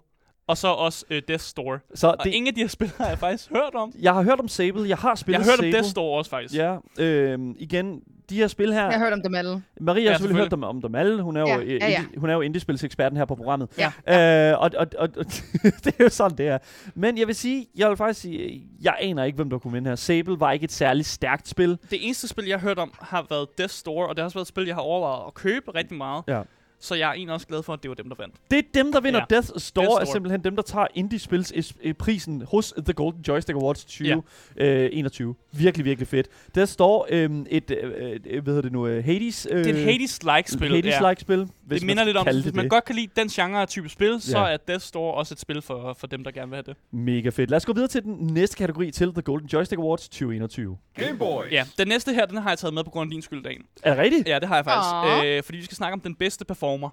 Og 0.48 0.58
så 0.58 0.68
også 0.68 1.06
øh, 1.10 1.22
Death 1.28 1.43
Store. 1.43 1.80
Så 1.95 2.08
Og 2.08 2.18
det, 2.24 2.30
ingen 2.34 2.48
af 2.48 2.54
de 2.54 2.62
her 2.62 2.68
spil 2.78 2.91
har 2.98 3.08
jeg 3.08 3.20
faktisk 3.20 3.50
hørt 3.50 3.76
om. 3.76 3.91
jeg 4.02 4.14
har 4.14 4.22
hørt 4.24 4.39
om 4.39 4.48
Sable, 4.48 4.89
jeg 4.89 4.98
har 4.98 5.16
spillet 5.16 5.39
Jeg 5.39 5.45
har 5.45 5.52
hørt 5.52 5.60
om 5.60 5.64
Sable. 5.64 5.74
Death 5.74 5.88
Store 5.89 6.18
også, 6.18 6.30
faktisk. 6.30 6.56
Ja, 6.56 6.78
øh, 7.00 7.39
igen, 7.60 8.02
de 8.30 8.36
her 8.36 8.48
spil 8.48 8.74
her... 8.74 8.84
Jeg 8.84 8.91
har 8.93 9.00
hørt 9.00 9.14
om 9.14 9.22
dem 9.22 9.36
alle. 9.36 9.64
Maria 9.82 10.04
har 10.04 10.12
Ja, 10.12 10.14
selvfølgelig 10.18 10.43
hørt 10.43 10.52
dem, 10.52 10.64
om 10.64 10.82
dem 10.82 10.95
alle. 10.95 11.22
Hun 11.22 11.38
er 11.38 11.41
jo, 11.41 11.48
Ja, 11.48 11.58
øh, 11.58 11.68
ja, 11.70 11.88
ja. 11.88 12.02
Indie, 12.04 12.20
hun 12.20 12.30
er 12.30 12.34
jo 12.34 12.41
indiespilseksperten 12.41 13.18
her 13.18 13.26
på 13.26 13.36
programmet. 13.36 13.70
Ja. 14.08 14.52
Øh, 14.52 14.60
og, 14.62 14.72
og, 14.78 14.88
og, 14.98 15.10
og 15.18 15.26
det 15.84 15.88
er 16.00 16.04
jo 16.04 16.10
sådan, 16.10 16.38
det 16.38 16.48
er. 16.48 16.58
Men 16.95 17.18
jeg 17.18 17.28
vil 17.28 17.36
sige, 17.36 17.68
jeg 17.76 17.89
vil 17.89 17.98
faktisk 17.98 18.22
sige, 18.22 18.64
jeg 18.82 18.95
aner 19.00 19.24
ikke, 19.24 19.36
hvem 19.36 19.50
der 19.50 19.60
kunne 19.60 19.74
vinde 19.74 19.89
her. 19.89 19.95
Sable 19.95 20.39
var 20.39 20.52
ikke 20.52 20.64
et 20.64 20.72
særligt 20.72 21.08
stærkt 21.08 21.48
spil. 21.48 21.78
Det 21.89 22.06
eneste 22.06 22.28
spil, 22.28 22.45
jeg 22.45 22.60
har 22.60 22.68
hørt 22.68 22.80
om, 22.80 22.93
har 23.02 23.26
været 23.30 23.58
Death 23.58 23.74
Store, 23.74 24.08
og 24.08 24.16
det 24.16 24.22
har 24.22 24.26
også 24.26 24.36
været 24.38 24.43
et 24.45 24.50
spil, 24.50 24.66
jeg 24.66 24.76
har 24.76 24.82
overvejet 24.82 25.24
at 25.28 25.34
købe 25.34 25.72
rigtig 25.76 25.98
meget. 25.98 26.24
Ja. 26.28 26.41
Så 26.80 26.95
jeg 26.95 27.09
er 27.09 27.13
egentlig 27.13 27.34
også 27.34 27.47
glad 27.47 27.63
for, 27.63 27.73
at 27.73 27.84
det 27.84 27.89
var 27.89 27.95
dem, 27.95 28.09
der 28.09 28.15
vandt. 28.19 28.36
Det 28.51 28.59
er 28.59 28.63
dem, 28.73 28.91
der 28.91 29.01
vinder 29.01 29.19
Ja. 29.19 29.25
ja. 29.30 29.36
Death 29.36 29.47
Store, 29.57 29.86
Death 29.86 30.01
er 30.01 30.05
Store. 30.05 30.13
simpelthen 30.15 30.43
dem, 30.43 30.55
der 30.55 30.63
tager 30.63 30.88
Indie-spils 30.95 31.51
is- 31.55 31.73
eh, 31.84 31.93
prisen 31.93 32.41
hos 32.51 32.73
The 32.86 32.93
Golden 32.93 33.21
Joystick 33.28 33.55
Awards 33.55 33.86
2021. 33.86 35.36
Virkelig, 35.51 35.86
virkelig 35.86 36.07
fedt. 36.07 36.28
Death 36.55 36.71
Store, 36.71 37.05
øh, 37.09 37.30
et, 37.49 37.71
øh, 37.71 37.91
øh, 38.25 38.43
hvad 38.43 38.53
hedder 38.53 38.61
det 38.61 38.71
nu, 38.71 38.88
øh, 38.88 39.05
Hades... 39.05 39.47
Øh, 39.51 39.57
Det 39.57 39.67
er 39.67 39.73
et 39.73 39.86
Hades-like 39.86 40.51
spil. 40.53 40.71
Hades-like 40.71 41.19
spil. 41.21 41.47
Hvis 41.65 41.80
det 41.80 41.86
minder 41.88 42.03
lidt 42.03 42.17
om, 42.17 42.25
hvis 42.28 42.43
det 42.43 42.55
man 42.55 42.63
det. 42.63 42.71
godt 42.71 42.86
kan 42.86 42.95
lide 42.95 43.07
den 43.15 43.28
genre 43.30 43.61
af 43.61 43.67
type 43.67 43.89
spil, 43.89 44.21
så 44.21 44.38
Ja. 44.39 44.53
er 44.53 44.57
Death 44.57 44.84
Store 44.84 45.13
også 45.13 45.34
et 45.34 45.39
spil 45.39 45.61
for, 45.61 45.95
for 45.99 46.07
dem, 46.07 46.23
der 46.23 46.32
gerne 46.32 46.49
vil 46.49 46.55
have 46.55 46.63
det. 46.67 46.75
Mega 46.91 47.30
fedt. 47.30 47.49
Lad 47.49 47.57
os 47.57 47.65
gå 47.65 47.73
videre 47.73 47.88
til 47.88 48.03
den 48.03 48.15
næste 48.34 48.55
kategori 48.57 48.91
til 48.91 49.11
The 49.13 49.21
Golden 49.21 49.47
Joystick 49.53 49.80
Awards 49.80 50.09
2021. 50.09 50.78
Game 50.95 51.17
Boys. 51.17 51.51
Ja, 51.51 51.65
den 51.78 51.88
næste 51.88 52.13
her, 52.13 52.25
den 52.25 52.38
har 52.38 52.49
jeg 52.49 52.57
taget 52.57 52.73
med 52.73 52.84
på 52.84 52.89
grund 52.89 53.07
af 53.07 53.11
din 53.11 53.21
skyld, 53.21 53.43
Dan. 53.43 53.65
Er 53.84 53.89
det 53.93 54.03
rigtigt? 54.03 54.28
Ja, 54.28 54.39
det 54.39 54.47
har 54.47 54.55
jeg 54.55 54.65
faktisk. 54.65 55.25
Øh, 55.25 55.43
fordi 55.43 55.57
vi 55.57 55.63
skal 55.63 55.78
snakke 55.78 55.93
om 55.93 55.99
den 55.99 56.15
bedste 56.15 56.45
performer. 56.68 56.89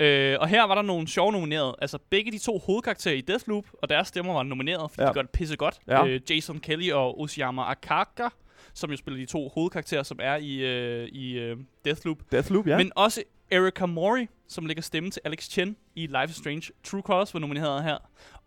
Øh, 0.00 0.36
og 0.40 0.48
her 0.48 0.64
var 0.64 0.74
der 0.74 0.82
nogle 0.82 1.08
sjove 1.08 1.32
nomineret. 1.32 1.74
Altså 1.80 1.98
begge 2.10 2.32
de 2.32 2.38
to 2.38 2.58
hovedkarakterer 2.58 3.14
i 3.14 3.20
Deathloop, 3.20 3.64
og 3.82 3.88
deres 3.88 4.08
stemmer 4.08 4.32
var 4.32 4.42
nomineret, 4.42 4.90
fordi 4.90 5.02
Ja. 5.02 5.08
de 5.08 5.14
gør 5.14 5.22
det 5.22 5.30
pisse 5.30 5.56
godt. 5.56 5.78
Ja. 5.88 6.06
Øh, 6.06 6.20
Jason 6.30 6.58
Kelly 6.58 6.90
og 6.92 7.20
Osiyama 7.20 7.62
Akaka, 7.62 8.28
som 8.74 8.90
jo 8.90 8.96
spiller 8.96 9.20
de 9.20 9.26
to 9.26 9.48
hovedkarakterer, 9.48 10.02
som 10.02 10.18
er 10.22 10.36
i, 10.36 10.56
øh, 10.56 11.08
i 11.08 11.32
øh, 11.38 11.56
Deathloop. 11.84 12.18
Deathloop, 12.32 12.66
ja. 12.66 12.76
Men 12.76 12.92
også 12.96 13.22
Erika 13.50 13.86
Mori, 13.86 14.26
som 14.48 14.66
lægger 14.66 14.82
stemme 14.82 15.10
til 15.10 15.22
Alex 15.24 15.48
Chen 15.48 15.76
i 15.94 16.06
Life 16.06 16.30
is 16.30 16.36
Strange. 16.36 16.62
True 16.84 17.02
Colors 17.02 17.34
var 17.34 17.40
nomineret 17.40 17.82
her. 17.84 17.96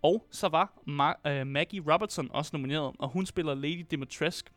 Og 0.03 0.26
så 0.32 0.47
var 0.47 0.74
Ma- 0.89 1.30
øh, 1.30 1.47
Maggie 1.47 1.93
Robertson 1.93 2.30
også 2.34 2.49
nomineret, 2.53 2.91
og 2.99 3.09
hun 3.09 3.26
spiller 3.26 3.53
Lady 3.55 3.86
Dimitrescu. 3.91 4.47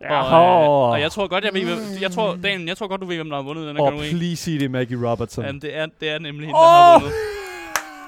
Og, 0.00 0.06
øh, 0.08 0.90
og 0.90 1.00
jeg 1.00 1.12
tror 1.12 1.26
godt, 1.28 1.44
jeg 1.44 1.54
ved, 1.54 1.78
jeg 2.00 2.10
tror, 2.10 2.36
Dan, 2.42 2.68
jeg 2.68 2.76
tror 2.76 2.86
godt, 2.88 3.00
du 3.00 3.06
ved, 3.06 3.16
hvem 3.16 3.28
der 3.28 3.36
har 3.36 3.42
vundet 3.42 3.68
den 3.68 3.76
her 3.76 3.82
Og 3.82 3.92
kategori. 3.92 4.10
please 4.10 4.36
sig 4.36 4.60
det 4.60 4.70
Maggie 4.70 5.10
Robertson. 5.10 5.44
Jamen, 5.44 5.62
det 5.62 5.76
er, 5.76 5.86
det 6.00 6.08
er 6.10 6.18
nemlig 6.18 6.46
hende, 6.46 6.58
der 6.60 6.66
har 6.66 6.98
vundet. 7.00 7.14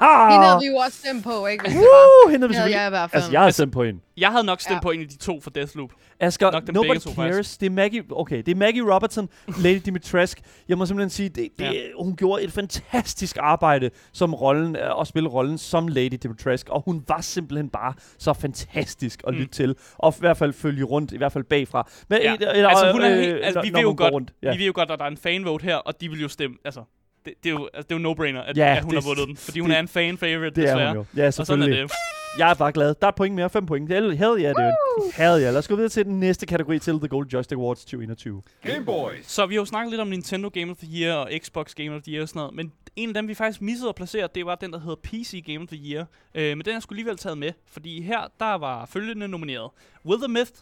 Hende 0.01 0.47
havde 0.47 0.61
vi 0.61 0.67
jo 0.67 0.77
også 0.77 0.99
stemt 0.99 1.25
på, 1.25 1.47
ikke? 1.47 1.65
Hvis 1.65 1.73
det 1.73 1.81
var. 1.81 1.87
Woo! 2.27 2.31
Hende 2.33 2.49
vi 2.49 2.55
havde 2.55 2.55
selvfølgelig- 2.55 2.77
jeg 2.77 2.87
i 2.87 2.91
hvert 2.91 3.11
fald. 3.11 3.23
Altså, 3.23 3.33
jeg 3.33 3.41
har 3.41 3.51
stemt 3.51 3.73
på 3.73 3.85
hende. 3.85 4.01
Jeg 4.17 4.31
havde 4.31 4.45
nok 4.45 4.61
stemt 4.61 4.75
Ja. 4.75 4.81
på 4.81 4.91
en 4.91 5.01
af 5.01 5.09
de 5.09 5.17
to 5.19 5.41
for 5.41 5.51
Deathloop. 5.51 5.91
Asger, 6.21 6.51
Nok 6.51 6.67
dem 6.67 6.75
nobody 6.75 6.89
begge 6.89 7.01
to, 7.01 7.11
cares. 7.15 7.35
faktisk. 7.37 7.61
Det 7.61 7.67
er 7.67 7.71
Maggie, 7.71 8.03
okay, 8.13 8.37
det 8.37 8.49
er 8.49 8.55
Maggie 8.55 8.95
Robertson, 8.95 9.29
Lady 9.65 9.81
Dimitrescu. 9.85 10.43
Jeg 10.69 10.79
må 10.79 10.87
simpelthen 10.87 11.11
sige, 11.11 11.29
det, 11.29 11.49
det, 11.59 11.65
Ja. 11.65 11.73
hun 12.03 12.17
gjorde 12.17 12.43
et 12.43 12.53
fantastisk 12.53 13.37
arbejde 13.41 13.91
som 14.13 14.35
rollen, 14.35 14.77
øh, 14.77 15.01
at 15.01 15.07
spille 15.07 15.29
rollen 15.29 15.59
som 15.59 15.89
Lady 15.89 16.19
Dimitrescu, 16.23 16.73
og 16.73 16.83
hun 16.85 17.05
var 17.09 17.21
simpelthen 17.21 17.69
bare 17.69 17.95
så 18.19 18.33
fantastisk 18.33 19.23
at 19.27 19.35
Mm. 19.35 19.41
lytte 19.41 19.53
til, 19.55 19.77
og 19.99 20.15
i 20.17 20.21
hvert 20.21 20.37
fald 20.37 20.53
følge 20.53 20.85
rundt, 20.85 21.13
i 21.13 21.17
hvert 21.17 21.33
fald 21.33 21.45
bagfra. 21.45 21.89
Men, 22.09 22.19
Ja. 22.23 22.35
et- 22.35 22.43
Altså, 22.43 22.93
hun 22.93 23.03
er 23.03 23.11
øh, 23.11 23.19
helt, 23.19 23.45
altså, 23.45 23.61
vi 23.63 23.73
ved 23.73 23.81
jo 23.81 23.95
godt, 23.97 24.13
rundt. 24.15 24.33
vi 24.43 24.49
ved 24.49 24.67
jo 24.67 24.73
godt, 24.75 24.91
at 24.91 24.99
der 24.99 25.05
er 25.05 25.09
en 25.11 25.17
fanvote 25.17 25.63
her, 25.65 25.77
og 25.77 26.01
de 26.01 26.09
vil 26.09 26.21
jo 26.21 26.29
stemme, 26.29 26.57
altså, 26.65 26.81
det, 27.25 27.35
det, 27.45 27.49
er, 27.51 27.55
jo, 27.55 27.69
altså, 27.75 27.87
det 27.89 27.95
er 27.97 28.01
jo 28.01 28.13
no-brainer, 28.15 28.41
at, 28.49 28.57
Ja, 28.57 28.77
at 28.77 28.83
hun 28.83 28.95
det- 28.95 29.03
har 29.05 29.09
vundet 29.11 29.29
den. 29.29 29.37
Fordi 29.37 29.61
hun 29.61 29.71
det- 29.71 29.77
er 29.77 29.81
en 29.81 29.89
fan-favorite, 29.89 30.51
Det 30.61 30.65
er 30.65 30.67
desværre. 30.67 30.89
hun 30.89 30.97
jo. 30.97 31.05
Ja, 31.17 31.27
Og 31.27 31.33
sådan 31.35 31.43
er 31.43 31.47
selvfølgelig. 31.47 31.83
det. 31.83 31.93
Jeg 32.39 32.51
er 32.51 32.55
bare 32.55 32.73
glad. 32.73 32.95
Der 33.03 33.07
er 33.07 33.11
point 33.11 33.35
mere. 33.35 33.51
Fem 33.51 33.67
point. 33.67 33.89
Hell 33.93 34.17
hell 34.17 34.41
ja, 34.41 34.49
det 34.49 34.57
er 34.59 34.73
Hell 35.17 35.43
ja. 35.43 35.51
Lad 35.51 35.57
os 35.57 35.69
gå 35.69 35.75
videre 35.77 35.89
til 35.89 36.05
den 36.05 36.21
næste 36.21 36.47
kategori 36.47 36.79
til 36.79 36.99
The 36.99 37.09
Gold 37.09 37.29
Joystick 37.33 37.59
Awards 37.59 37.81
2021. 37.85 38.43
Game 38.63 38.85
Boys. 38.85 39.31
Så 39.31 39.47
vi 39.47 39.55
har 39.55 39.61
jo 39.61 39.65
snakket 39.65 39.91
lidt 39.91 40.01
om 40.01 40.09
Nintendo 40.09 40.49
Game 40.49 40.71
of 40.71 40.77
the 40.77 40.89
Year 41.03 41.15
og 41.17 41.31
Xbox 41.45 41.75
Game 41.75 41.97
of 41.97 42.03
the 42.03 42.13
Year 42.13 42.23
og 42.23 42.29
sådan 42.29 42.41
noget, 42.41 42.55
men 42.55 42.73
en 42.97 43.09
af 43.09 43.15
dem, 43.15 43.29
vi 43.29 43.35
faktisk 43.35 43.61
missede 43.63 43.89
at 43.89 43.95
placere, 43.95 44.29
det 44.35 44.47
var 44.47 44.55
den, 44.55 44.73
der 44.73 44.81
hedder 44.81 44.97
PC 45.03 45.45
Game 45.47 45.59
of 45.61 45.69
the 45.69 45.79
Year. 45.93 46.05
Øh, 46.35 46.57
men 46.57 46.65
den 46.65 46.77
er 46.77 46.81
sgu 46.81 46.93
alligevel 46.93 47.17
taget 47.17 47.39
med, 47.39 47.53
fordi 47.67 48.03
her, 48.03 48.21
der 48.41 48.55
var 48.55 48.87
følgende 48.87 49.29
nomineret. 49.29 49.71
Will 50.07 50.21
the 50.23 50.29
Myth, 50.33 50.53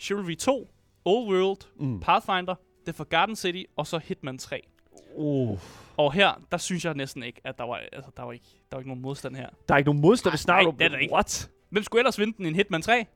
Chivalry 0.00 0.34
2, 0.36 0.68
Old 1.04 1.34
World, 1.34 1.58
Mm. 1.80 2.00
Pathfinder, 2.00 2.54
The 2.86 2.92
Forgotten 2.92 3.36
City 3.36 3.62
og 3.76 3.86
så 3.86 3.98
Hitman 4.04 4.38
3. 4.38 4.60
Uh. 5.14 5.58
Og 5.96 6.12
her, 6.12 6.40
der 6.52 6.58
synes 6.58 6.84
jeg 6.84 6.94
næsten 6.94 7.22
ikke, 7.22 7.40
at 7.44 7.58
der 7.58 7.64
var, 7.64 7.80
altså, 7.92 8.10
der 8.16 8.22
var, 8.22 8.32
ikke, 8.32 8.44
der 8.70 8.76
var 8.76 8.78
ikke 8.80 8.88
nogen 8.90 9.02
modstand 9.02 9.36
her. 9.36 9.46
Der 9.68 9.74
er 9.74 9.78
ikke 9.78 9.88
nogen 9.88 10.00
modstand, 10.00 10.34
nej, 10.46 10.64
om. 10.66 10.76
det 10.76 10.84
er 10.84 10.88
der 10.88 10.98
ikke. 10.98 11.14
What? 11.14 11.50
Hvem 11.70 11.82
skulle 11.82 12.00
ellers 12.00 12.18
vinde 12.18 12.36
den 12.36 12.44
i 12.44 12.48
en 12.48 12.54
Hitman 12.54 12.82
3? 12.82 13.06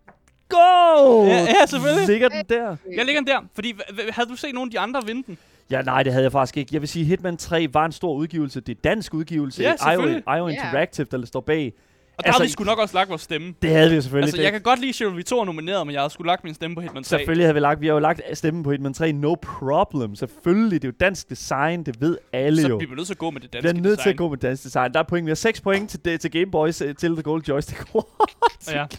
Go! 0.48 1.24
Ja, 1.24 1.46
ja, 1.60 1.66
selvfølgelig. 1.66 2.06
Ligger 2.08 2.28
den 2.28 2.44
der? 2.48 2.76
Jeg 2.96 3.04
ligger 3.04 3.20
den 3.20 3.26
der, 3.26 3.40
fordi 3.54 3.72
h- 3.72 3.94
h- 3.94 4.08
havde 4.14 4.28
du 4.28 4.36
set 4.36 4.54
nogen 4.54 4.68
af 4.68 4.70
de 4.70 4.78
andre 4.78 5.06
vinde 5.06 5.22
den? 5.26 5.38
Ja, 5.70 5.82
nej, 5.82 6.02
det 6.02 6.12
havde 6.12 6.22
jeg 6.22 6.32
faktisk 6.32 6.56
ikke. 6.56 6.70
Jeg 6.72 6.80
vil 6.80 6.88
sige, 6.88 7.04
Hitman 7.04 7.36
3 7.36 7.68
var 7.72 7.84
en 7.86 7.92
stor 7.92 8.14
udgivelse. 8.14 8.60
Det 8.60 8.76
er 8.76 8.80
dansk 8.84 9.14
udgivelse. 9.14 9.62
Ja, 9.62 9.70
IO, 9.72 9.76
selvfølgelig. 9.78 10.22
IO 10.26 10.48
Ja. 10.48 10.54
Interactive, 10.54 11.06
der 11.10 11.26
står 11.26 11.40
bag. 11.40 11.72
Og 12.20 12.24
der 12.24 12.28
Altså, 12.28 12.42
havde 12.42 12.48
vi 12.48 12.52
sgu 12.52 12.64
nok 12.64 12.78
også 12.78 12.94
lagt 12.94 13.10
vores 13.10 13.22
stemme. 13.22 13.54
Det 13.62 13.70
havde 13.70 13.88
vi 13.90 13.94
jo 13.94 14.00
selvfølgelig. 14.02 14.26
Altså, 14.26 14.36
det, 14.36 14.42
jeg 14.42 14.52
kan 14.52 14.60
godt 14.60 14.80
lide 14.80 14.92
Chivalry 14.92 15.22
2 15.22 15.40
er 15.40 15.44
nomineret, 15.44 15.86
men 15.86 15.92
jeg 15.94 16.00
havde 16.00 16.10
sgu 16.12 16.22
lagt 16.22 16.44
min 16.44 16.54
stemme 16.54 16.74
på 16.74 16.80
Hitman 16.80 17.02
3. 17.02 17.08
Selvfølgelig 17.08 17.46
havde 17.46 17.54
vi 17.54 17.60
lagt, 17.60 17.80
vi 17.80 17.86
har 17.86 17.94
jo 17.94 17.98
lagt 18.00 18.20
stemmen 18.34 18.62
på 18.62 18.70
Hitman 18.70 18.94
3, 18.94 19.12
no 19.12 19.34
problem. 19.42 20.14
Selvfølgelig, 20.14 20.82
det 20.82 20.88
er 20.88 20.92
jo 20.92 20.96
dansk 21.00 21.30
design, 21.30 21.82
det 21.82 22.00
ved 22.00 22.18
alle 22.32 22.62
Så 22.62 22.68
jo. 22.68 22.76
vi 22.76 22.86
bliver 22.86 22.96
nødt 22.96 23.06
til 23.06 23.14
at 23.14 23.18
gå 23.18 23.30
med 23.30 23.40
det 23.40 23.48
Vi 23.52 23.58
danske 23.58 23.68
er 23.68 23.82
nødt 23.82 23.84
til 23.84 23.96
design. 23.98 24.10
at 24.10 24.16
gå 24.18 24.28
med 24.28 24.38
dansk 24.38 24.62
design. 24.64 24.92
Der 24.92 24.98
er 24.98 25.04
point. 25.04 25.26
Vi 25.26 25.30
har 25.30 25.34
6 25.34 25.60
point 25.60 25.90
til, 26.04 26.18
til 26.18 26.30
Game 26.30 26.50
Boys 26.50 26.80
øh, 26.80 26.94
til 26.94 27.12
The 27.14 27.22
Gold 27.22 27.42
Joystick 27.48 27.80
Awards. 27.94 28.72
Ja. 28.72 28.86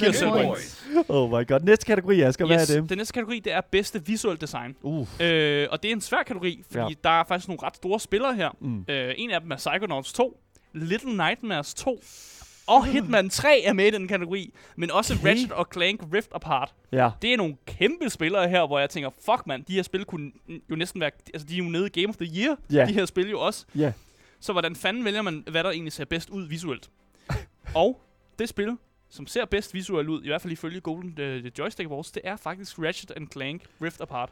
The 0.00 0.12
selv 0.12 0.30
Game 0.30 0.42
points. 0.44 0.84
Boys. 0.94 1.04
Oh 1.08 1.30
my 1.30 1.46
god. 1.48 1.60
Næste 1.60 1.86
kategori, 1.86 2.20
Asger, 2.20 2.46
hvad 2.46 2.56
er 2.70 2.80
det? 2.80 2.90
Den 2.90 2.98
næste 2.98 3.12
kategori, 3.12 3.40
det 3.44 3.52
er 3.52 3.60
bedste 3.72 4.06
visual 4.06 4.40
design. 4.40 4.74
Uh. 4.82 5.06
Øh, 5.20 5.66
og 5.70 5.82
det 5.82 5.88
er 5.88 5.92
en 5.92 6.00
svær 6.00 6.22
kategori, 6.22 6.62
fordi 6.70 6.84
ja. 6.88 6.94
der 7.04 7.10
er 7.20 7.24
faktisk 7.28 7.48
nogle 7.48 7.62
ret 7.62 7.76
store 7.76 8.00
spillere 8.00 8.34
her. 8.34 8.50
Mm. 8.60 8.84
Øh, 8.88 9.14
en 9.16 9.30
af 9.30 9.40
dem 9.40 9.50
er 9.52 9.56
Psychonauts 9.56 10.12
2, 10.12 10.40
Little 10.74 11.16
Nightmares 11.16 11.74
2, 11.74 12.00
og 12.68 12.86
Hitman 12.86 13.30
3 13.30 13.60
er 13.62 13.72
med 13.72 13.86
i 13.86 13.90
den 13.90 14.08
kategori, 14.08 14.54
men 14.76 14.90
også 14.90 15.14
Okay. 15.14 15.28
Ratchet 15.28 15.52
og 15.52 15.66
Clank 15.72 16.00
Rift 16.14 16.28
Apart. 16.34 16.74
Ja. 16.92 17.10
Det 17.22 17.32
er 17.32 17.36
nogle 17.36 17.56
kæmpe 17.66 18.10
spillere 18.10 18.48
her, 18.48 18.66
hvor 18.66 18.78
jeg 18.78 18.90
tænker, 18.90 19.10
fuck 19.24 19.46
mand, 19.46 19.64
de 19.64 19.72
her 19.74 19.82
spil 19.82 20.04
kunne 20.04 20.32
jo 20.70 20.76
næsten 20.76 21.00
være, 21.00 21.10
altså 21.34 21.46
de 21.46 21.54
er 21.54 21.58
jo 21.58 21.64
nede 21.64 21.86
i 21.86 22.00
Game 22.00 22.08
of 22.08 22.16
the 22.16 22.30
Year, 22.42 22.56
Ja. 22.70 22.86
de 22.86 22.92
her 22.92 23.06
spil 23.06 23.30
jo 23.30 23.40
også. 23.40 23.66
Ja. 23.74 23.92
Så 24.40 24.52
hvordan 24.52 24.76
fanden 24.76 25.04
vælger 25.04 25.22
man, 25.22 25.44
hvad 25.50 25.64
der 25.64 25.70
egentlig 25.70 25.92
ser 25.92 26.04
bedst 26.04 26.30
ud 26.30 26.46
visuelt? 26.48 26.90
og 27.74 28.00
det 28.38 28.48
spil, 28.48 28.76
som 29.10 29.26
ser 29.26 29.44
bedst 29.44 29.74
visuelt 29.74 30.08
ud, 30.08 30.22
i 30.22 30.26
hvert 30.26 30.42
fald 30.42 30.52
ifølge 30.52 30.80
Golden 30.80 31.18
uh, 31.18 31.58
Joystick 31.58 31.90
Awards, 31.90 32.10
det 32.12 32.22
er 32.24 32.36
faktisk 32.36 32.78
Ratchet 32.78 33.10
and 33.16 33.28
Clank 33.32 33.62
Rift 33.82 34.00
Apart. 34.00 34.30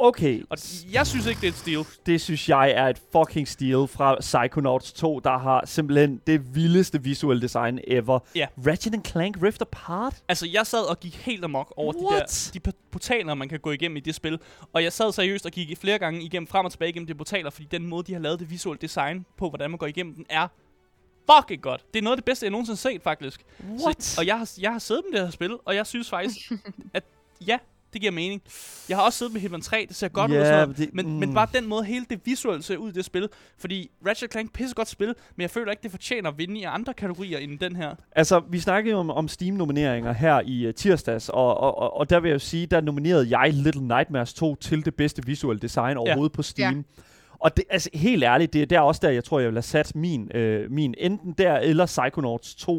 Okay, 0.00 0.42
Og 0.50 0.58
jeg 0.92 1.06
synes 1.06 1.26
ikke, 1.26 1.40
det 1.40 1.46
er 1.46 1.52
et 1.52 1.58
stil. 1.58 1.84
det 2.06 2.20
synes 2.20 2.48
jeg 2.48 2.70
er 2.70 2.86
et 2.86 3.00
fucking 3.12 3.48
steal 3.48 3.88
fra 3.88 4.16
Psychonauts 4.20 4.92
2, 4.92 5.20
der 5.20 5.38
har 5.38 5.62
simpelthen 5.66 6.20
det 6.26 6.54
vildeste 6.54 7.02
visuelle 7.02 7.42
design 7.42 7.78
ever. 7.86 8.18
Ja. 8.34 8.46
Ratchet 8.66 8.94
and 8.94 9.04
Clank 9.04 9.36
Rift 9.42 9.62
Apart? 9.62 10.22
Altså, 10.28 10.46
jeg 10.52 10.66
sad 10.66 10.88
og 10.90 11.00
gik 11.00 11.14
helt 11.16 11.44
amok 11.44 11.72
over 11.76 11.92
de 11.92 11.98
What? 12.10 12.50
der 12.54 12.60
de 12.60 12.68
po- 12.70 12.88
portaler, 12.90 13.34
man 13.34 13.48
kan 13.48 13.60
gå 13.60 13.70
igennem 13.70 13.96
i 13.96 14.00
det 14.00 14.14
spil. 14.14 14.38
Og 14.72 14.82
jeg 14.82 14.92
sad 14.92 15.12
seriøst 15.12 15.46
og 15.46 15.52
gik 15.52 15.78
flere 15.78 15.98
gange 15.98 16.22
igennem, 16.22 16.46
frem 16.46 16.64
og 16.64 16.70
tilbage 16.70 16.88
igennem 16.88 17.06
de 17.06 17.14
portaler, 17.14 17.50
fordi 17.50 17.68
den 17.70 17.86
måde, 17.86 18.02
de 18.06 18.12
har 18.12 18.20
lavet 18.20 18.40
det 18.40 18.50
visuelle 18.50 18.78
design 18.80 19.26
på, 19.38 19.48
hvordan 19.48 19.70
man 19.70 19.78
går 19.78 19.86
igennem 19.86 20.14
den, 20.14 20.24
er 20.30 20.48
fucking 21.32 21.62
godt. 21.62 21.84
Det 21.94 21.98
er 21.98 22.02
noget 22.02 22.12
af 22.16 22.18
det 22.18 22.24
bedste, 22.24 22.44
jeg 22.44 22.50
nogensinde 22.50 22.76
har 22.76 22.90
set, 22.90 23.02
faktisk. 23.02 23.44
What? 23.84 24.02
Så, 24.02 24.20
og 24.20 24.26
jeg 24.26 24.38
har, 24.38 24.50
jeg 24.60 24.72
har 24.72 24.78
siddet 24.78 25.04
med 25.10 25.18
det 25.18 25.26
her 25.26 25.32
spil, 25.32 25.56
og 25.64 25.74
jeg 25.74 25.86
synes 25.86 26.10
faktisk, 26.10 26.52
at 26.94 27.04
ja, 27.46 27.58
det 27.92 28.00
giver 28.00 28.12
mening. 28.12 28.42
Jeg 28.88 28.96
har 28.96 29.04
også 29.04 29.18
siddet 29.18 29.32
med 29.32 29.40
Hitman 29.40 29.60
3, 29.60 29.84
det 29.88 29.96
ser 29.96 30.08
godt 30.08 30.30
ud 30.30 30.36
og 30.36 30.42
Ja, 30.42 30.46
sådan 30.48 30.60
noget, 30.68 30.76
det- 30.78 30.90
men, 30.94 31.06
mm. 31.06 31.12
men 31.12 31.34
bare 31.34 31.48
den 31.54 31.66
måde, 31.66 31.84
hele 31.84 32.06
det 32.10 32.20
visuelle 32.24 32.62
ser 32.62 32.76
ud 32.76 32.88
i 32.90 32.92
det 32.92 33.04
spil. 33.04 33.28
Fordi 33.58 33.90
Ratchet 34.06 34.32
Clank 34.32 34.52
pisse 34.52 34.74
godt 34.74 34.88
spil, 34.88 35.14
men 35.36 35.42
jeg 35.42 35.50
føler 35.50 35.70
ikke, 35.70 35.82
det 35.82 35.90
fortjener 35.90 36.30
at 36.30 36.38
vinde 36.38 36.60
i 36.60 36.62
andre 36.64 36.94
kategorier 36.94 37.38
end 37.38 37.58
den 37.58 37.76
her. 37.76 37.94
Altså, 38.12 38.40
vi 38.50 38.58
snakkede 38.60 38.92
jo 38.92 38.98
om, 38.98 39.10
om 39.10 39.28
Steam-nomineringer 39.28 40.12
her 40.12 40.40
i 40.44 40.68
uh, 40.68 40.74
tirsdags, 40.74 41.28
og, 41.28 41.56
og, 41.60 41.78
og, 41.78 41.96
og 41.96 42.10
der 42.10 42.20
vil 42.20 42.28
jeg 42.28 42.34
jo 42.34 42.38
sige, 42.38 42.66
der 42.66 42.80
nominerede 42.80 43.38
jeg 43.38 43.52
Little 43.54 43.82
Nightmares 43.88 44.34
2 44.34 44.54
til 44.56 44.84
det 44.84 44.94
bedste 44.94 45.26
visuelle 45.26 45.60
design 45.60 45.96
overhovedet 45.96 46.32
på 46.32 46.42
Steam. 46.42 46.84
Og 47.40 47.56
det, 47.56 47.64
altså, 47.70 47.90
helt 47.94 48.24
ærligt, 48.24 48.52
det 48.52 48.62
er 48.62 48.66
der 48.66 48.80
også 48.80 49.00
der, 49.04 49.10
jeg 49.10 49.24
tror, 49.24 49.38
jeg 49.40 49.48
vil 49.48 49.54
have 49.56 49.62
sat 49.62 49.94
min, 49.94 50.30
øh, 50.36 50.70
min 50.70 50.94
enten 50.98 51.32
der 51.38 51.56
eller 51.58 51.86
Psychonauts 51.86 52.54
2. 52.54 52.72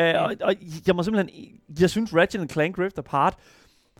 Uh, 0.00 0.02
og, 0.02 0.34
og 0.40 0.54
jeg 0.86 0.96
må 0.96 1.02
simpelthen, 1.02 1.44
jeg 1.80 1.90
synes 1.90 2.14
Ratchet 2.14 2.52
Clank 2.52 2.78
Rift 2.78 2.98
Apart, 2.98 3.34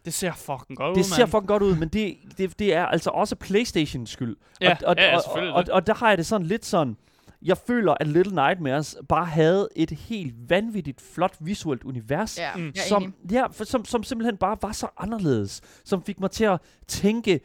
Det 0.07 0.15
ser 0.15 0.33
fucking 0.33 0.77
godt 0.77 0.91
ud, 0.91 0.97
det 0.97 1.05
ser 1.05 1.27
fucking 1.27 1.47
godt 1.49 1.63
ud, 1.63 1.77
men 1.77 1.89
det, 1.89 2.17
det, 2.39 2.59
det 2.59 2.75
er 2.75 2.87
altså 2.87 3.11
også 3.11 3.37
Playstations 3.37 4.11
skyld. 4.11 4.37
Ja, 4.61 4.71
og, 4.71 4.77
og, 4.87 4.95
ja, 4.99 5.05
ja, 5.09 5.17
og, 5.17 5.23
selvfølgelig 5.23 5.55
og, 5.55 5.63
det. 5.67 5.71
og, 5.73 5.77
og 5.77 5.87
der 5.87 5.95
har 5.95 6.09
jeg 6.09 6.19
det 6.19 6.27
sådan 6.27 6.47
lidt 6.47 6.65
sådan, 6.65 6.97
jeg 7.43 7.59
føler, 7.59 7.95
at 8.01 8.07
Little 8.07 8.35
Nightmares 8.35 8.97
bare 9.09 9.25
havde 9.27 9.69
et 9.77 9.91
helt 9.91 10.35
vanvittigt 10.49 11.01
flot 11.15 11.37
visuelt 11.41 11.85
univers, 11.85 12.39
Ja, 12.39 12.57
Mm. 12.57 12.73
som, 12.89 13.15
ja, 13.33 13.47
for, 13.47 13.65
som, 13.65 13.85
som 13.85 14.03
simpelthen 14.03 14.37
bare 14.37 14.57
var 14.63 14.73
så 14.73 14.87
anderledes, 14.99 15.61
som 15.85 16.03
fik 16.03 16.21
mig 16.21 16.31
til 16.31 16.45
at 16.45 16.61
tænke, 16.89 17.41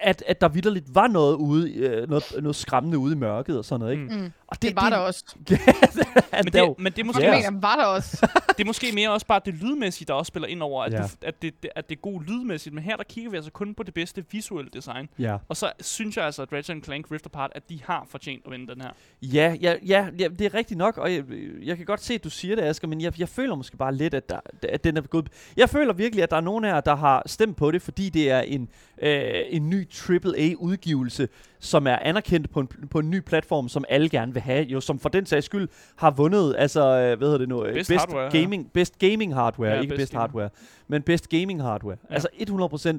at, 0.00 0.22
at 0.26 0.40
der 0.40 0.48
vidderligt 0.48 0.94
var 0.94 1.06
noget 1.06 1.34
ude, 1.36 1.72
øh, 1.74 2.08
noget, 2.08 2.24
noget 2.40 2.56
skræmmende 2.56 2.98
ude 2.98 3.12
i 3.12 3.16
mørket 3.18 3.58
og 3.58 3.64
sådan 3.64 3.80
noget, 3.80 3.92
ikke? 3.92 4.04
Mm. 4.16 4.32
Og 4.54 4.62
Det, 4.62 4.68
det 4.68 4.76
var 4.76 4.90
der 4.90 4.96
også. 4.96 5.24
Men 6.44 6.52
det, 6.52 6.74
men 6.78 6.92
det 6.92 6.98
er 6.98 7.04
måske, 7.04 7.22
yeah. 7.22 7.36
mener, 7.36 7.60
var 7.60 7.76
der 7.76 7.84
også. 7.84 8.28
det 8.56 8.60
er 8.60 8.64
måske 8.66 8.92
mere 8.94 9.10
også 9.10 9.26
bare 9.26 9.40
det 9.44 9.54
lydmæssige, 9.54 10.06
der 10.06 10.14
også 10.14 10.28
spiller 10.28 10.48
ind 10.48 10.62
over, 10.62 10.84
at, 10.84 10.92
Ja. 10.92 10.98
du, 10.98 11.08
at, 11.22 11.42
det, 11.42 11.62
det, 11.62 11.70
at 11.76 11.88
det 11.88 11.96
er 11.96 12.00
god 12.00 12.22
lydmæssigt. 12.22 12.74
Men 12.74 12.84
her 12.84 12.96
der 12.96 13.04
kigger 13.04 13.30
vi 13.30 13.36
altså 13.36 13.52
kun 13.52 13.74
på 13.74 13.82
det 13.82 13.94
bedste 13.94 14.24
visuelle 14.30 14.70
design. 14.74 15.08
Ja. 15.18 15.36
Og 15.48 15.56
så 15.56 15.72
synes 15.80 16.16
jeg 16.16 16.24
altså, 16.24 16.42
at 16.42 16.52
Ratchet 16.52 16.84
Clank 16.84 17.10
Rift 17.10 17.26
Apart, 17.26 17.50
at 17.54 17.68
de 17.68 17.80
har 17.84 18.06
fortjent 18.10 18.42
at 18.46 18.52
vinde 18.52 18.74
den 18.74 18.80
her. 18.80 18.90
Ja, 19.22 19.56
ja, 19.60 19.74
ja, 19.86 20.06
ja, 20.18 20.28
det 20.28 20.40
er 20.40 20.54
rigtigt 20.54 20.78
nok, 20.78 20.98
og 20.98 21.14
jeg, 21.14 21.24
jeg 21.62 21.76
kan 21.76 21.86
godt 21.86 22.02
se, 22.02 22.14
at 22.14 22.24
du 22.24 22.30
siger 22.30 22.56
det, 22.56 22.62
Asger, 22.62 22.88
men 22.88 23.00
jeg, 23.00 23.20
jeg 23.20 23.28
føler 23.28 23.54
måske 23.54 23.76
bare 23.76 23.94
lidt, 23.94 24.14
at, 24.14 24.28
der, 24.28 24.40
at 24.68 24.84
den 24.84 24.96
er 24.96 25.00
gået... 25.00 25.28
Jeg 25.56 25.68
føler 25.70 25.92
virkelig, 25.92 26.22
at 26.22 26.30
der 26.30 26.36
er 26.36 26.40
nogen 26.40 26.64
her, 26.64 26.80
der 26.80 26.96
har 26.96 27.22
stemt 27.26 27.56
på 27.56 27.70
det, 27.70 27.82
fordi 27.82 28.08
det 28.08 28.30
er 28.30 28.40
en, 28.40 28.68
øh, 29.02 29.30
en 29.48 29.70
ny 29.70 29.88
AAA-udgivelse, 30.08 31.28
som 31.64 31.86
er 31.86 31.96
anerkendt 31.96 32.50
på 32.50 32.60
en, 32.60 32.68
på 32.90 32.98
en 32.98 33.10
ny 33.10 33.20
platform, 33.20 33.68
som 33.68 33.84
alle 33.88 34.08
gerne 34.08 34.32
vil 34.32 34.42
have, 34.42 34.64
jo, 34.64 34.80
som 34.80 34.98
for 34.98 35.08
den 35.08 35.26
sags 35.26 35.46
skyld 35.46 35.68
har 35.96 36.10
vundet, 36.10 36.54
altså, 36.58 36.80
øh, 36.80 37.18
hvad 37.18 37.28
hedder 37.28 37.38
det 37.38 37.48
nu? 37.48 37.64
øh, 37.64 37.74
Best 37.74 37.88
best 37.90 38.00
hardware, 38.00 38.30
ja. 38.34 38.40
gaming, 38.40 38.70
Best 38.72 38.98
gaming 38.98 39.34
hardware, 39.34 39.70
Ja, 39.74 39.80
ikke 39.80 39.94
best 39.94 40.00
best, 40.00 40.12
hardware, 40.14 40.48
men 40.88 41.02
best 41.02 41.28
gaming 41.28 41.62
hardware. 41.62 41.96
Ja. 42.10 42.14
Altså 42.14 42.28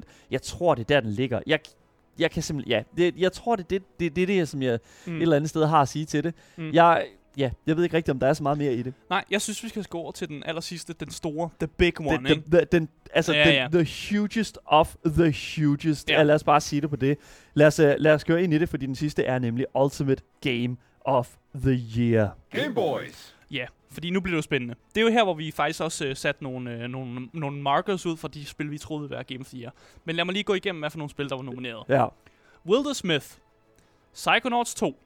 jeg 0.30 0.42
tror, 0.42 0.74
det 0.74 0.82
er 0.82 0.94
der, 0.94 1.00
den 1.00 1.10
ligger. 1.10 1.40
Jeg, 1.46 1.58
jeg 2.18 2.30
kan 2.30 2.42
simpelthen, 2.42 2.70
ja, 2.72 2.82
det, 3.04 3.14
jeg 3.18 3.32
tror, 3.32 3.56
det 3.56 3.64
er 3.64 3.68
det, 3.68 3.82
det, 4.00 4.16
det, 4.16 4.28
det, 4.28 4.48
som 4.48 4.62
jeg 4.62 4.78
Mm. 5.06 5.16
et 5.16 5.22
eller 5.22 5.36
andet 5.36 5.50
sted 5.50 5.66
har 5.66 5.82
at 5.82 5.88
sige 5.88 6.04
til 6.04 6.24
det. 6.24 6.34
Mm. 6.56 6.70
Jeg, 6.72 7.04
ja, 7.36 7.50
jeg 7.66 7.76
ved 7.76 7.84
ikke 7.84 7.96
rigtigt, 7.96 8.12
om 8.12 8.20
der 8.20 8.26
er 8.26 8.32
så 8.32 8.42
meget 8.42 8.58
mere 8.58 8.74
i 8.74 8.82
det. 8.82 8.94
Nej, 9.10 9.24
jeg 9.30 9.42
synes, 9.42 9.64
vi 9.64 9.68
skal 9.68 9.84
gå 9.84 9.98
over 9.98 10.12
til 10.12 10.28
den 10.28 10.42
aller 10.46 10.60
sidste, 10.60 10.92
den 10.92 11.10
store, 11.10 11.50
the 11.60 11.66
big 11.66 12.00
one, 12.00 12.16
Den, 12.18 12.26
ikke? 12.26 12.42
den, 12.42 12.52
den, 12.52 12.66
den, 12.72 12.88
altså, 13.14 13.34
Ja, 13.34 13.44
den, 13.44 13.54
ja. 13.54 13.68
the 13.72 14.18
hugest 14.18 14.58
of 14.66 14.96
the 15.06 15.34
hugest. 15.56 16.10
Ja. 16.10 16.14
Ja. 16.16 16.22
Lad 16.22 16.34
os 16.34 16.44
bare 16.44 16.60
sige 16.60 16.80
det 16.80 16.90
på 16.90 16.96
det. 16.96 17.18
Lad 17.54 17.66
os, 17.66 17.80
uh, 17.80 17.86
lad 17.98 18.14
os 18.14 18.24
køre 18.24 18.42
ind 18.42 18.54
i 18.54 18.58
det, 18.58 18.68
fordi 18.68 18.86
den 18.86 18.94
sidste 18.94 19.24
er 19.24 19.38
nemlig 19.38 19.66
Ultimate 19.84 20.22
Game 20.40 20.76
of 21.00 21.36
the 21.54 21.80
Year. 21.98 22.36
Game 22.50 22.74
Boys. 22.74 23.36
Ja, 23.50 23.66
fordi 23.90 24.10
nu 24.10 24.20
bliver 24.20 24.32
det 24.32 24.36
jo 24.36 24.42
spændende. 24.42 24.74
Det 24.94 25.00
er 25.00 25.04
jo 25.04 25.10
her, 25.10 25.24
hvor 25.24 25.34
vi 25.34 25.50
faktisk 25.50 25.80
også 25.80 26.06
øh, 26.06 26.16
satte 26.16 26.42
nogle, 26.42 26.70
øh, 26.72 26.88
nogle, 26.88 27.28
nogle 27.32 27.62
markers 27.62 28.06
ud 28.06 28.16
for 28.16 28.28
de 28.28 28.44
spil, 28.46 28.70
vi 28.70 28.78
troede 28.78 29.00
ville 29.02 29.14
være 29.14 29.24
Game 29.24 29.40
of 29.40 29.46
the 29.46 29.58
Year. 29.58 29.72
Men 30.04 30.16
lad 30.16 30.24
mig 30.24 30.32
lige 30.32 30.42
gå 30.44 30.54
igennem, 30.54 30.80
hvad 30.82 30.90
for 30.90 30.98
nogle 30.98 31.10
spil, 31.10 31.28
der 31.28 31.36
var 31.36 31.42
nomineret. 31.42 31.84
Ja. 31.88 32.06
Wilder 32.66 32.92
Smith, 32.92 33.26
Psychonauts 34.14 34.74
2, 34.74 34.98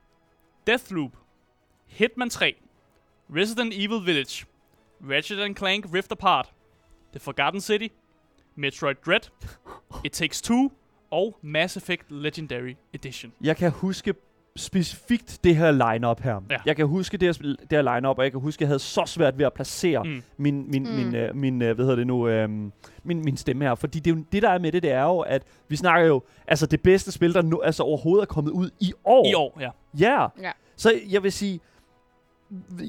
Deathloop, 0.67 1.11
Hitman 1.91 2.31
3, 2.31 2.55
Resident 3.37 3.73
Evil 3.75 4.07
Village, 4.07 4.45
Ratchet 5.11 5.57
Clank 5.59 5.87
Rift 5.95 6.13
Apart, 6.13 6.53
The 7.13 7.21
Forgotten 7.21 7.61
City, 7.61 7.89
Metroid 8.57 8.95
Dread, 9.07 9.21
It 10.05 10.13
Takes 10.13 10.43
Two 10.43 10.71
og 11.11 11.39
Mass 11.43 11.77
Effect 11.77 12.03
Legendary 12.11 12.75
Edition. 12.95 13.33
Jeg 13.41 13.57
kan 13.57 13.71
huske 13.71 14.15
specifikt 14.57 15.39
det 15.45 15.57
her 15.57 15.93
lineup 15.93 16.21
her. 16.21 16.41
Ja. 16.51 16.57
Jeg 16.67 16.77
kan 16.77 16.87
huske 16.87 17.17
det 17.17 17.29
her, 17.37 17.55
det 17.61 17.67
her 17.71 17.95
lineup, 17.97 18.19
og 18.19 18.25
jeg 18.25 18.33
kan 18.33 18.41
huske, 18.41 18.59
at 18.59 18.61
jeg 18.61 18.69
havde 18.69 18.79
så 18.79 19.05
svært 19.07 19.39
ved 19.39 19.47
at 19.47 19.53
placere 19.53 20.05
Mm. 20.05 20.23
min, 20.37 20.71
min, 20.71 20.83
Mm. 20.83 20.89
min, 20.89 21.15
øh, 21.15 21.37
min 21.37 21.63
øh, 21.63 21.75
hvad 21.75 21.85
hedder 21.85 21.97
det 21.97 22.07
nu, 22.07 22.29
øh, 22.29 22.49
min, 22.49 22.73
min 23.25 23.37
stemme 23.37 23.65
her. 23.65 23.75
Fordi 23.75 23.99
det, 23.99 24.11
er 24.11 24.23
det, 24.33 24.43
der 24.43 24.49
er 24.51 24.59
med 24.59 24.73
det, 24.73 24.83
det 24.83 24.91
er 24.91 25.03
jo, 25.03 25.19
at 25.19 25.43
vi 25.69 25.77
snakker 25.77 26.07
jo, 26.09 26.23
altså 26.47 26.67
det 26.67 26.83
bedste 26.83 27.13
spil, 27.13 27.35
der 27.35 27.43
nu, 27.43 27.61
altså 27.61 27.83
overhovedet 27.83 28.23
er 28.23 28.27
kommet 28.27 28.51
ud 28.51 28.71
i 28.81 28.93
år. 29.05 29.27
I 29.27 29.35
år, 29.35 29.59
ja. 29.61 29.71
Ja. 29.99 30.27
Ja. 30.41 30.51
Så 30.77 31.01
jeg 31.11 31.23
vil 31.23 31.33
sige, 31.33 31.61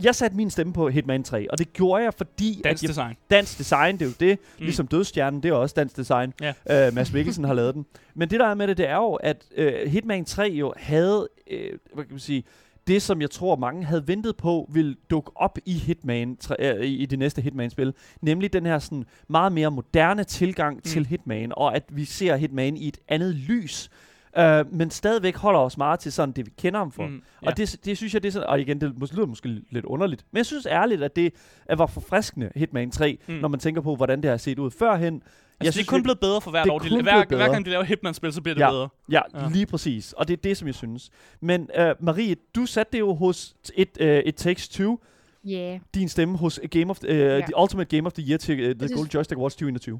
jeg 0.03 0.15
satte 0.15 0.37
min 0.37 0.49
stemme 0.49 0.73
på 0.73 0.89
Hitman 0.89 1.23
3, 1.23 1.51
og 1.51 1.57
det 1.57 1.73
gjorde 1.73 2.03
jeg, 2.03 2.13
fordi 2.13 2.61
Dansk 2.63 2.83
at 2.83 2.87
jeg, 2.87 2.89
design. 2.89 3.15
dansk 3.31 3.57
design, 3.57 3.93
det 3.93 4.01
er 4.01 4.05
jo 4.05 4.13
det, 4.19 4.39
Mm. 4.59 4.63
ligesom 4.65 4.87
Dødstjernen, 4.87 5.43
det 5.43 5.49
er 5.49 5.53
også 5.53 5.73
dansk 5.77 5.97
design. 5.97 6.33
Ja. 6.41 6.87
Øh, 6.87 6.93
Mads 6.93 7.13
Mikkelsen 7.13 7.43
har 7.43 7.53
lavet 7.53 7.75
den. 7.75 7.85
Men 8.15 8.29
det 8.29 8.39
der 8.39 8.45
er 8.47 8.53
med 8.53 8.67
det, 8.67 8.77
det 8.77 8.89
er 8.89 8.95
jo, 8.95 9.13
at 9.13 9.45
øh, 9.55 9.89
Hitman 9.91 10.25
3 10.25 10.43
jo 10.53 10.73
havde, 10.77 11.27
øh, 11.51 11.71
hvad 11.93 12.03
kan 12.03 12.13
man 12.13 12.19
sige, 12.19 12.43
det 12.87 13.01
som 13.01 13.21
jeg 13.21 13.29
tror 13.31 13.55
mange 13.55 13.85
havde 13.85 14.07
ventet 14.07 14.37
på, 14.37 14.69
vil 14.73 14.97
dukke 15.09 15.31
op 15.35 15.57
i 15.65 15.73
Hitman, 15.73 16.37
øh, 16.59 16.85
i 16.85 16.95
i 16.95 17.05
det 17.05 17.19
næste 17.19 17.41
Hitman-spil. 17.41 17.93
Nemlig 18.21 18.53
den 18.53 18.65
her 18.65 18.79
sådan 18.79 19.05
meget 19.27 19.51
mere 19.51 19.71
moderne 19.71 20.23
tilgang 20.23 20.75
mm. 20.75 20.81
til 20.81 21.05
Hitman, 21.05 21.51
og 21.57 21.75
at 21.75 21.83
vi 21.91 22.05
ser 22.05 22.35
Hitman 22.35 22.77
i 22.77 22.87
et 22.87 22.97
andet 23.07 23.35
lys. 23.35 23.89
Uh, 24.39 24.73
men 24.73 24.91
stadigvæk 24.91 25.35
holder 25.35 25.59
os 25.59 25.77
meget 25.77 25.99
til 25.99 26.11
sådan 26.11 26.31
det, 26.33 26.45
vi 26.45 26.51
kender 26.57 26.79
ham 26.79 26.91
for. 26.91 27.07
Mm, 27.07 27.21
Og 27.41 27.57
det, 27.57 27.79
det 27.85 27.97
synes 27.97 28.13
jeg, 28.13 28.23
det 28.23 28.27
er 28.29 28.33
sådan, 28.33 28.47
og 28.49 28.59
igen, 28.61 28.81
det 28.81 28.93
lyder 29.13 29.25
måske 29.25 29.61
lidt 29.69 29.85
underligt, 29.85 30.25
men 30.31 30.37
jeg 30.37 30.45
synes 30.45 30.65
ærligt, 30.65 31.03
at 31.03 31.15
det 31.15 31.33
at 31.65 31.77
var 31.77 31.85
forfriskende, 31.85 32.51
Hitman 32.55 32.91
3, 32.91 33.17
Mm. 33.27 33.33
når 33.33 33.47
man 33.47 33.59
tænker 33.59 33.81
på, 33.81 33.95
hvordan 33.95 34.21
det 34.21 34.29
har 34.29 34.37
set 34.37 34.59
ud 34.59 34.71
førhen. 34.71 35.23
Altså, 35.59 35.79
det 35.79 35.85
er 35.87 35.89
kun 35.89 36.03
blevet 36.03 36.19
bedre 36.19 36.41
for 36.41 36.51
hvert 36.51 36.63
det 36.63 36.69
er 36.69 36.73
år. 36.73 36.79
De, 36.79 37.01
hver, 37.01 37.25
hver 37.37 37.51
gang 37.51 37.65
de 37.65 37.69
laver 37.69 37.83
Hitman-spil, 37.83 38.33
så 38.33 38.41
bliver 38.41 38.55
det 38.55 38.61
Ja. 38.61 38.69
bedre. 38.71 38.89
Ja, 39.11 39.21
Ja. 39.33 39.43
ja, 39.43 39.49
lige 39.49 39.65
præcis. 39.65 40.13
Og 40.13 40.27
det 40.27 40.33
er 40.33 40.41
det, 40.41 40.57
som 40.57 40.67
jeg 40.67 40.75
synes. 40.75 41.09
Men 41.41 41.61
uh, 41.79 42.05
Marie, 42.05 42.35
du 42.55 42.65
satte 42.65 42.91
det 42.91 42.99
jo 42.99 43.13
hos 43.13 43.55
et, 43.75 43.89
uh, 44.01 44.07
It 44.07 44.35
Takes 44.35 44.69
Two, 44.69 44.99
Yeah. 45.49 45.79
din 45.95 46.09
stemme 46.09 46.37
hos 46.37 46.59
Game 46.71 46.89
of, 46.91 46.99
uh, 47.03 47.09
ja. 47.09 47.39
The 47.41 47.53
Ultimate 47.61 47.97
Game 47.97 48.07
of 48.07 48.13
the 48.13 48.23
Year 48.29 48.37
til 48.37 48.69
uh, 48.69 48.75
The 48.75 48.87
synes- 48.87 48.93
Gold 48.99 49.09
Joystick 49.13 49.37
Awards 49.37 49.55
2021. 49.55 49.99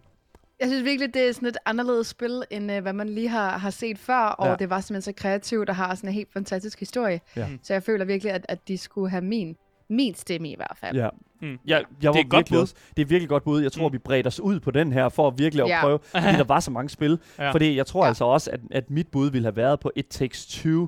Jeg 0.61 0.69
synes 0.69 0.83
virkelig, 0.85 1.13
det 1.13 1.27
er 1.29 1.31
sådan 1.33 1.47
et 1.47 1.57
anderledes 1.65 2.07
spil, 2.07 2.43
end 2.51 2.71
øh, 2.71 2.81
hvad 2.81 2.93
man 2.93 3.09
lige 3.09 3.27
har, 3.29 3.57
har 3.57 3.69
set 3.69 3.97
før, 3.99 4.19
og 4.23 4.47
Ja. 4.47 4.55
det 4.55 4.69
var 4.69 4.81
simpelthen 4.81 5.13
så 5.13 5.21
kreativt 5.21 5.69
og 5.69 5.75
har 5.75 5.95
sådan 5.95 6.09
en 6.09 6.13
helt 6.13 6.33
fantastisk 6.33 6.79
historie. 6.79 7.21
Ja. 7.35 7.47
Så 7.63 7.73
jeg 7.73 7.83
føler 7.83 8.05
virkelig, 8.05 8.33
at, 8.33 8.45
at 8.49 8.67
de 8.67 8.77
skulle 8.77 9.09
have 9.09 9.23
min, 9.23 9.55
min 9.89 10.15
stemme 10.15 10.49
i 10.49 10.55
hvert 10.55 10.77
fald. 10.79 10.95
Ja. 10.97 11.09
Mm. 11.41 11.57
Jeg, 11.65 11.83
jeg 12.01 12.07
var 12.07 12.13
Det 12.13 12.19
er 12.19 12.23
et 12.23 12.29
godt 12.29 12.37
virkelig 12.39 12.59
bud. 12.59 12.67
det 12.97 13.01
er 13.01 13.05
virkelig 13.05 13.29
godt 13.29 13.43
bud. 13.43 13.61
Jeg 13.61 13.71
tror, 13.71 13.87
Mm. 13.87 13.93
vi 13.93 13.97
bredte 13.97 14.27
os 14.27 14.39
ud 14.39 14.59
på 14.59 14.71
den 14.71 14.91
her, 14.93 15.09
for 15.09 15.27
at 15.27 15.33
virkelig 15.37 15.63
at 15.63 15.69
Ja. 15.69 15.81
prøve, 15.81 15.99
fordi 16.23 16.37
der 16.37 16.43
var 16.43 16.59
så 16.59 16.71
mange 16.71 16.89
spil. 16.89 17.19
Ja. 17.39 17.51
Fordi 17.51 17.77
jeg 17.77 17.85
tror 17.85 18.03
Ja. 18.03 18.07
altså 18.07 18.25
også, 18.25 18.51
at, 18.51 18.59
at 18.71 18.89
mit 18.91 19.07
bud 19.07 19.31
ville 19.31 19.45
have 19.45 19.55
været 19.55 19.79
på 19.79 19.91
It 19.95 20.07
Takes 20.07 20.45
Two. 20.45 20.87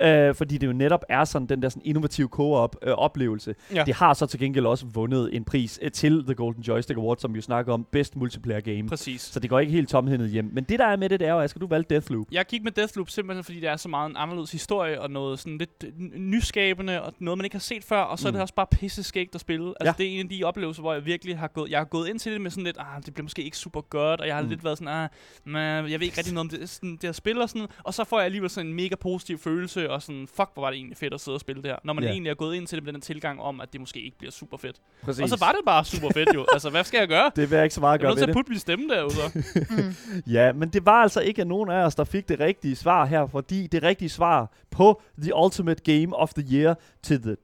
Øh, 0.00 0.34
fordi 0.34 0.58
det 0.58 0.66
jo 0.66 0.72
netop 0.72 1.04
er 1.08 1.24
sådan 1.24 1.46
den 1.48 1.62
der 1.62 1.68
sådan 1.68 1.82
innovative 1.84 2.28
co-op 2.28 2.76
øh, 2.82 2.92
oplevelse. 2.92 3.54
Ja. 3.74 3.84
Det 3.86 3.94
har 3.94 4.14
så 4.14 4.26
til 4.26 4.40
gengæld 4.40 4.66
også 4.66 4.86
vundet 4.86 5.36
en 5.36 5.44
pris 5.44 5.78
øh, 5.82 5.90
til 5.90 6.24
The 6.24 6.34
Golden 6.34 6.62
Joystick 6.62 6.96
Award, 6.98 7.18
som 7.18 7.32
vi 7.34 7.38
jo 7.38 7.42
snakker 7.42 7.72
om, 7.72 7.86
Best 7.92 8.16
Multiplayer 8.16 8.60
Game. 8.60 8.88
Præcis. 8.88 9.20
Så 9.20 9.40
det 9.40 9.50
går 9.50 9.60
ikke 9.60 9.72
helt 9.72 9.88
tomhændet 9.88 10.30
hjem. 10.30 10.50
Men 10.52 10.64
det 10.64 10.78
der 10.78 10.86
er 10.86 10.96
med 10.96 11.08
det, 11.08 11.20
det 11.20 11.28
er 11.28 11.32
jo, 11.32 11.40
Asger, 11.40 11.58
du 11.60 11.66
valgte 11.66 11.94
Deathloop. 11.94 12.26
Jeg 12.32 12.44
gik 12.46 12.62
med 12.64 12.72
Deathloop 12.72 13.10
simpelthen, 13.10 13.44
fordi 13.44 13.60
det 13.60 13.68
er 13.68 13.76
så 13.76 13.88
meget 13.88 14.10
en 14.10 14.16
anderledes 14.16 14.52
historie, 14.52 15.00
og 15.00 15.10
noget 15.10 15.38
sådan 15.38 15.58
lidt 15.58 15.84
n- 15.84 16.18
nyskabende, 16.18 17.02
og 17.02 17.12
noget, 17.18 17.38
man 17.38 17.44
ikke 17.44 17.54
har 17.56 17.60
set 17.60 17.84
før, 17.84 18.00
og 18.00 18.18
så 18.18 18.22
mm. 18.24 18.26
er 18.28 18.30
det 18.30 18.38
Mm. 18.38 18.42
også 18.42 18.54
bare 18.54 18.66
pisse 18.70 19.02
skægt 19.02 19.34
at 19.34 19.40
spille. 19.40 19.68
Altså, 19.80 19.84
Ja. 19.98 20.04
det 20.04 20.06
er 20.06 20.20
en 20.20 20.26
af 20.26 20.28
de 20.28 20.44
oplevelser, 20.44 20.82
hvor 20.82 20.92
jeg 20.92 21.04
virkelig 21.06 21.38
har 21.38 21.48
gået, 21.48 21.70
jeg 21.70 21.78
har 21.80 21.84
gået 21.84 22.08
ind 22.08 22.18
til 22.18 22.32
det 22.32 22.40
med 22.40 22.50
sådan 22.50 22.64
lidt, 22.64 22.76
ah, 22.78 23.02
det 23.06 23.14
bliver 23.14 23.24
måske 23.24 23.42
ikke 23.42 23.56
super 23.56 23.80
godt, 23.80 24.20
og 24.20 24.26
jeg 24.26 24.34
har 24.36 24.42
mm. 24.42 24.48
Lidt 24.48 24.64
været 24.64 24.78
sådan, 24.78 24.88
ah, 24.94 25.08
man, 25.44 25.90
jeg 25.90 26.00
ved 26.00 26.06
ikke 26.06 26.18
rigtig 26.18 26.34
noget 26.34 26.52
om 26.52 26.58
det, 26.58 26.68
sådan, 26.70 26.98
det 27.02 27.14
spil 27.16 27.40
og 27.40 27.48
sådan, 27.48 27.66
og 27.84 27.94
så 27.94 28.04
får 28.04 28.18
jeg 28.18 28.24
alligevel 28.24 28.50
sådan 28.50 28.70
en 28.70 28.74
mega 28.76 28.94
positiv 28.94 29.38
følelse, 29.38 29.83
og 29.90 30.02
sådan, 30.02 30.28
fuck, 30.36 30.50
hvor 30.54 30.60
var 30.62 30.70
det 30.70 30.76
egentlig 30.76 30.96
fedt 30.96 31.14
at 31.14 31.20
sidde 31.20 31.36
og 31.36 31.40
spille 31.40 31.62
det 31.62 31.70
her, 31.70 31.76
når 31.84 31.92
man 31.92 32.04
Ja. 32.04 32.10
egentlig 32.10 32.30
er 32.30 32.34
gået 32.34 32.56
ind 32.56 32.66
til 32.66 32.76
det 32.76 32.84
med 32.84 32.92
den 32.92 33.00
tilgang 33.00 33.40
om, 33.40 33.60
at 33.60 33.72
det 33.72 33.80
måske 33.80 34.00
ikke 34.00 34.18
bliver 34.18 34.30
super 34.32 34.56
fedt. 34.56 34.76
Præcis. 35.02 35.22
Og 35.22 35.28
så 35.28 35.36
var 35.40 35.52
det 35.52 35.60
bare 35.66 35.84
super 35.84 36.10
fedt 36.14 36.34
jo. 36.34 36.46
altså, 36.52 36.70
hvad 36.70 36.84
skal 36.84 36.98
jeg 36.98 37.08
gøre? 37.08 37.30
Det 37.36 37.50
vil 37.50 37.56
jeg 37.56 37.64
ikke 37.64 37.74
så 37.74 37.80
meget 37.80 38.00
Jeg 38.00 38.06
er 38.06 38.08
gøre 38.08 38.10
nødt 38.10 38.18
til 38.18 38.22
ved 38.22 38.28
at 38.28 38.28
det. 38.28 38.34
putte 38.36 38.50
min 38.50 38.58
stemme 38.58 38.88
derude. 38.88 39.10
så. 39.14 40.24
Ja, 40.36 40.52
men 40.52 40.68
det 40.68 40.86
var 40.86 41.02
altså 41.02 41.20
ikke 41.20 41.44
nogen 41.44 41.70
af 41.70 41.84
os, 41.86 41.94
der 41.94 42.04
fik 42.04 42.28
det 42.28 42.40
rigtige 42.40 42.76
svar 42.76 43.04
her, 43.06 43.26
fordi 43.26 43.66
det 43.66 43.82
rigtige 43.82 44.08
svar 44.08 44.52
på 44.70 45.02
The 45.22 45.36
Ultimate 45.44 45.82
Game 45.82 46.16
of 46.16 46.34
the 46.34 46.44
Year 46.58 46.78
til 47.02 47.22
The 47.22 47.36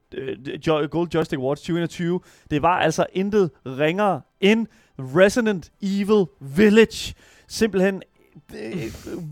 uh, 0.83 0.91
Gold 0.91 1.09
Joystick 1.15 1.39
Awards 1.39 1.61
2021, 1.61 2.21
det 2.51 2.63
var 2.63 2.79
altså 2.79 3.07
intet 3.13 3.51
ringere 3.67 4.21
end 4.41 4.67
Resident 4.99 5.71
Evil 5.83 6.27
Village. 6.41 7.15
Simpelthen 7.49 7.95
øh, 7.95 8.01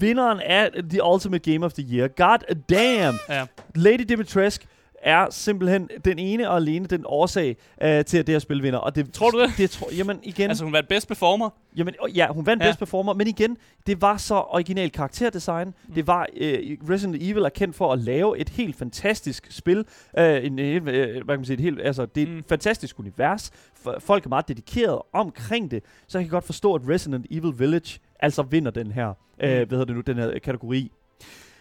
vinderen 0.01 0.41
af 0.41 0.71
The 0.91 1.05
Ultimate 1.05 1.53
Game 1.53 1.67
of 1.67 1.73
the 1.73 1.87
Year. 1.97 2.09
God 2.09 2.39
damn! 2.71 3.19
Ja. 3.29 3.47
Lady 3.75 4.05
Dimitrescu 4.09 4.67
er 5.03 5.27
simpelthen 5.31 5.89
den 6.05 6.19
ene 6.19 6.51
og 6.51 6.57
alene 6.57 6.87
den 6.87 7.03
årsag 7.07 7.57
øh, 7.83 8.05
til, 8.05 8.19
at 8.19 8.27
det 8.27 8.35
her 8.35 8.39
spil 8.39 8.63
vinder. 8.63 8.79
Og 8.79 8.95
det, 8.95 9.13
Tror 9.13 9.31
du 9.31 9.41
det? 9.41 9.51
det 9.59 9.71
tror, 9.71 9.89
jamen 9.97 10.19
igen, 10.23 10.49
Altså, 10.51 10.65
hun 10.65 10.73
var 10.73 10.83
best 10.89 11.09
performer. 11.09 11.51
Jamen, 11.77 11.95
ja, 12.15 12.27
hun 12.33 12.47
vandt 12.47 12.63
Ja. 12.63 12.69
Best 12.69 12.79
Performer, 12.79 13.15
men 13.15 13.27
igen, 13.27 13.57
det 13.87 14.03
var 14.03 14.17
så 14.17 14.35
original 14.35 14.91
karakterdesign. 14.91 15.67
Mm. 15.89 15.95
Det 15.95 16.07
var, 16.07 16.27
øh, 16.37 16.77
Resident 16.91 17.17
Evil 17.23 17.43
er 17.43 17.49
kendt 17.49 17.77
for 17.77 17.93
at 17.93 17.99
lave 17.99 18.39
et 18.39 18.49
helt 18.49 18.77
fantastisk 18.77 19.47
spil. 19.51 19.85
Øh, 20.19 20.45
en, 20.45 20.59
helt, 20.59 20.89
øh, 20.89 21.11
hvad 21.13 21.13
kan 21.13 21.39
man 21.39 21.45
sige, 21.45 21.55
et 21.55 21.61
helt, 21.61 21.81
altså, 21.83 22.07
det 22.07 22.23
er 22.23 22.27
et 22.27 22.31
Mm. 22.33 22.37
mm. 22.37 22.45
fantastisk 22.49 22.99
univers. 22.99 23.51
F- 23.87 23.99
folk 23.99 24.25
er 24.25 24.29
meget 24.29 24.49
dedikeret 24.49 24.99
omkring 25.13 25.71
det, 25.71 25.83
så 26.07 26.19
jeg 26.19 26.25
kan 26.25 26.31
godt 26.31 26.45
forstå, 26.45 26.75
at 26.75 26.83
Resident 26.89 27.27
Evil 27.31 27.59
Village 27.59 27.99
altså 28.21 28.43
vinder 28.43 28.71
den 28.71 28.93
her, 28.93 29.09
øh, 29.09 29.51
hvad 29.51 29.67
hedder 29.69 29.85
det 29.85 29.95
nu, 29.97 30.01
den 30.01 30.17
her 30.17 30.39
kategori. 30.39 30.93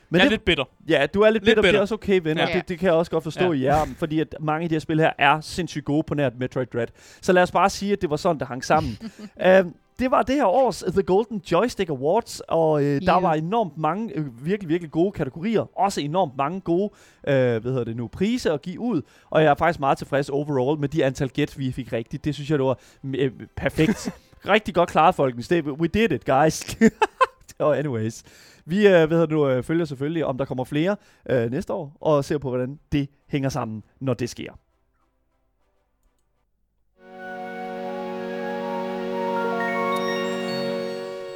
Men 0.10 0.18
jeg 0.20 0.26
er 0.26 0.30
det, 0.30 0.32
lidt 0.32 0.46
bitter. 0.46 0.64
Ja, 0.90 1.06
du 1.14 1.22
er 1.22 1.30
lidt, 1.30 1.34
Lidt 1.34 1.46
lidt 1.46 1.56
bitter, 1.56 1.62
det 1.62 1.68
bitter. 1.68 1.80
er 1.80 1.82
også 1.82 1.94
okay, 1.94 2.20
venner. 2.24 2.50
Ja. 2.50 2.58
Det, 2.58 2.70
det 2.70 2.80
kan 2.80 2.86
jeg 2.88 2.94
også 2.96 3.12
godt 3.12 3.24
forstå 3.24 3.54
Ja. 3.54 3.60
i 3.60 3.64
jer, 3.64 3.86
fordi 3.98 4.20
at 4.20 4.36
mange 4.40 4.64
af 4.64 4.70
de 4.70 4.76
her 4.76 4.80
spil 4.80 5.00
her 5.00 5.12
er 5.18 5.42
sindssygt 5.42 5.86
gode 5.86 6.04
på 6.04 6.14
nært 6.16 6.34
Metroid 6.40 6.66
Dread. 6.68 6.88
Så 7.22 7.34
lad 7.34 7.44
os 7.44 7.52
bare 7.52 7.70
sige, 7.70 7.94
at 7.94 8.02
det 8.02 8.10
var 8.10 8.16
sådan, 8.16 8.40
det 8.40 8.48
hang 8.48 8.66
sammen. 8.66 8.98
øhm, 9.48 9.74
det 10.00 10.12
var 10.12 10.22
det 10.22 10.36
her 10.36 10.46
års 10.46 10.84
The 10.88 11.02
Golden 11.04 11.42
Joystick 11.52 11.90
Awards, 11.90 12.40
og 12.48 12.84
øh, 12.84 13.02
der 13.02 13.20
var 13.20 13.34
enormt 13.34 13.78
mange 13.78 14.12
øh, 14.16 14.46
virkelig, 14.46 14.70
virkelig 14.70 14.92
gode 14.92 15.12
kategorier. 15.12 15.66
Også 15.80 16.02
enormt 16.02 16.38
mange 16.38 16.62
gode, 16.62 16.90
øh, 17.28 17.34
hvad 17.34 17.62
hedder 17.62 17.84
det 17.84 17.96
nu, 17.98 18.08
priser 18.08 18.54
at 18.54 18.62
give 18.62 18.80
ud. 18.80 19.02
Og 19.30 19.44
jeg 19.44 19.50
er 19.50 19.56
faktisk 19.56 19.80
meget 19.80 19.98
tilfreds 19.98 20.30
overall 20.30 20.80
med 20.80 20.90
de 20.90 21.06
antal 21.06 21.30
gæt, 21.30 21.60
vi 21.60 21.72
fik 21.72 21.94
rigtigt. 21.94 22.26
Det 22.26 22.34
synes 22.36 22.50
jeg, 22.50 22.60
det 22.60 22.66
var 22.66 22.80
øh, 23.16 23.32
perfekt. 23.56 24.10
Rigtig 24.46 24.76
godt 24.76 24.90
klaret, 24.90 25.16
folkens. 25.16 25.48
Det, 25.48 25.66
we 25.66 25.88
did 25.88 26.12
it, 26.12 26.26
guys. 26.26 26.76
Og 27.60 27.68
oh, 27.68 27.78
anyways, 27.78 28.24
vi 28.66 28.88
øh, 28.88 29.10
ved 29.10 29.28
du, 29.28 29.50
øh, 29.50 29.64
følger 29.64 29.86
selvfølgelig, 29.86 30.26
om 30.26 30.38
der 30.38 30.46
kommer 30.46 30.64
flere 30.64 30.96
øh, 31.30 31.52
næste 31.52 31.74
år, 31.74 31.98
og 32.02 32.26
ser 32.26 32.38
på, 32.38 32.50
hvordan 32.50 32.80
det 32.92 33.10
hænger 33.28 33.50
sammen, 33.50 33.84
når 34.00 34.14
det 34.14 34.30
sker. 34.30 34.54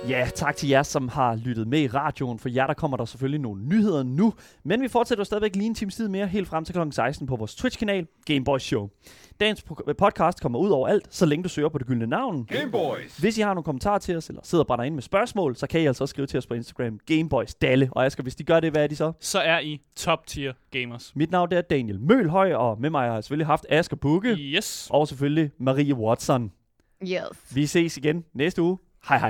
Ja, 0.10 0.30
tak 0.36 0.56
til 0.56 0.70
jer, 0.70 0.84
som 0.84 1.08
har 1.08 1.36
lyttet 1.36 1.68
med 1.68 1.80
i 1.80 1.88
radioen. 1.88 2.40
For 2.40 2.50
jer, 2.50 2.68
der 2.68 2.74
kommer 2.74 2.98
der 2.98 3.06
selvfølgelig 3.06 3.40
nogle 3.40 3.64
nyheder 3.64 4.04
nu. 4.04 4.34
Men 4.64 4.82
vi 4.82 4.88
fortsætter 4.88 5.24
stadigvæk 5.24 5.56
lige 5.56 5.66
en 5.66 5.76
times 5.76 5.96
tid 5.96 6.08
mere, 6.08 6.28
helt 6.28 6.48
frem 6.48 6.66
til 6.66 6.76
kl. 6.76 6.92
16 6.92 7.28
på 7.28 7.36
vores 7.36 7.56
Twitch-kanal, 7.56 8.08
Gameboys 8.26 8.64
Show. 8.64 8.90
Dagens 9.42 9.64
pro- 9.64 9.94
podcast 9.94 10.42
kommer 10.42 10.60
ud 10.60 10.70
over 10.70 10.88
alt, 10.88 11.08
så 11.16 11.26
længe 11.26 11.44
du 11.44 11.50
søger 11.50 11.70
på 11.70 11.78
det 11.78 11.88
gyldne 11.88 12.08
navn. 12.08 12.46
Game 12.46 12.72
Boys. 12.72 13.18
Hvis 13.18 13.38
I 13.38 13.42
har 13.42 13.54
nogle 13.54 13.64
kommentarer 13.64 13.98
til 14.00 14.18
os, 14.18 14.28
eller 14.30 14.42
sidder 14.44 14.64
bare 14.64 14.78
derinde 14.78 14.96
med 14.96 15.02
spørgsmål, 15.04 15.56
så 15.56 15.68
kan 15.68 15.82
I 15.82 15.86
altså 15.86 16.04
også 16.04 16.12
skrive 16.12 16.28
til 16.28 16.38
os 16.38 16.48
på 16.48 16.54
Instagram, 16.54 17.00
Gameboys 17.06 17.54
Dalle. 17.56 17.90
Og 17.92 18.06
Asger, 18.06 18.24
hvis 18.24 18.36
de 18.36 18.44
gør 18.44 18.60
det, 18.60 18.72
hvad 18.72 18.84
er 18.84 18.88
de 18.88 18.96
så? 18.96 19.12
Så 19.20 19.40
er 19.40 19.60
I 19.60 19.82
top 19.96 20.28
tier 20.28 20.54
gamers. 20.72 21.12
Mit 21.16 21.32
navn 21.32 21.50
det 21.50 21.58
er 21.58 21.62
Daniel 21.62 22.00
Mølhøj, 22.00 22.54
og 22.54 22.82
med 22.82 22.90
mig 22.90 23.08
har 23.08 23.14
jeg 23.14 23.24
selvfølgelig 23.24 23.48
haft 23.48 23.66
Asger 23.70 23.98
Bukke, 23.98 24.30
Yes. 24.34 24.88
og 24.92 25.08
selvfølgelig 25.08 25.52
Marie 25.60 25.96
Watson. 25.96 26.52
Yes. 27.04 27.56
Vi 27.56 27.66
ses 27.66 27.98
igen 27.98 28.24
næste 28.34 28.62
uge. 28.62 28.78
Hej 29.10 29.18
hej. 29.18 29.30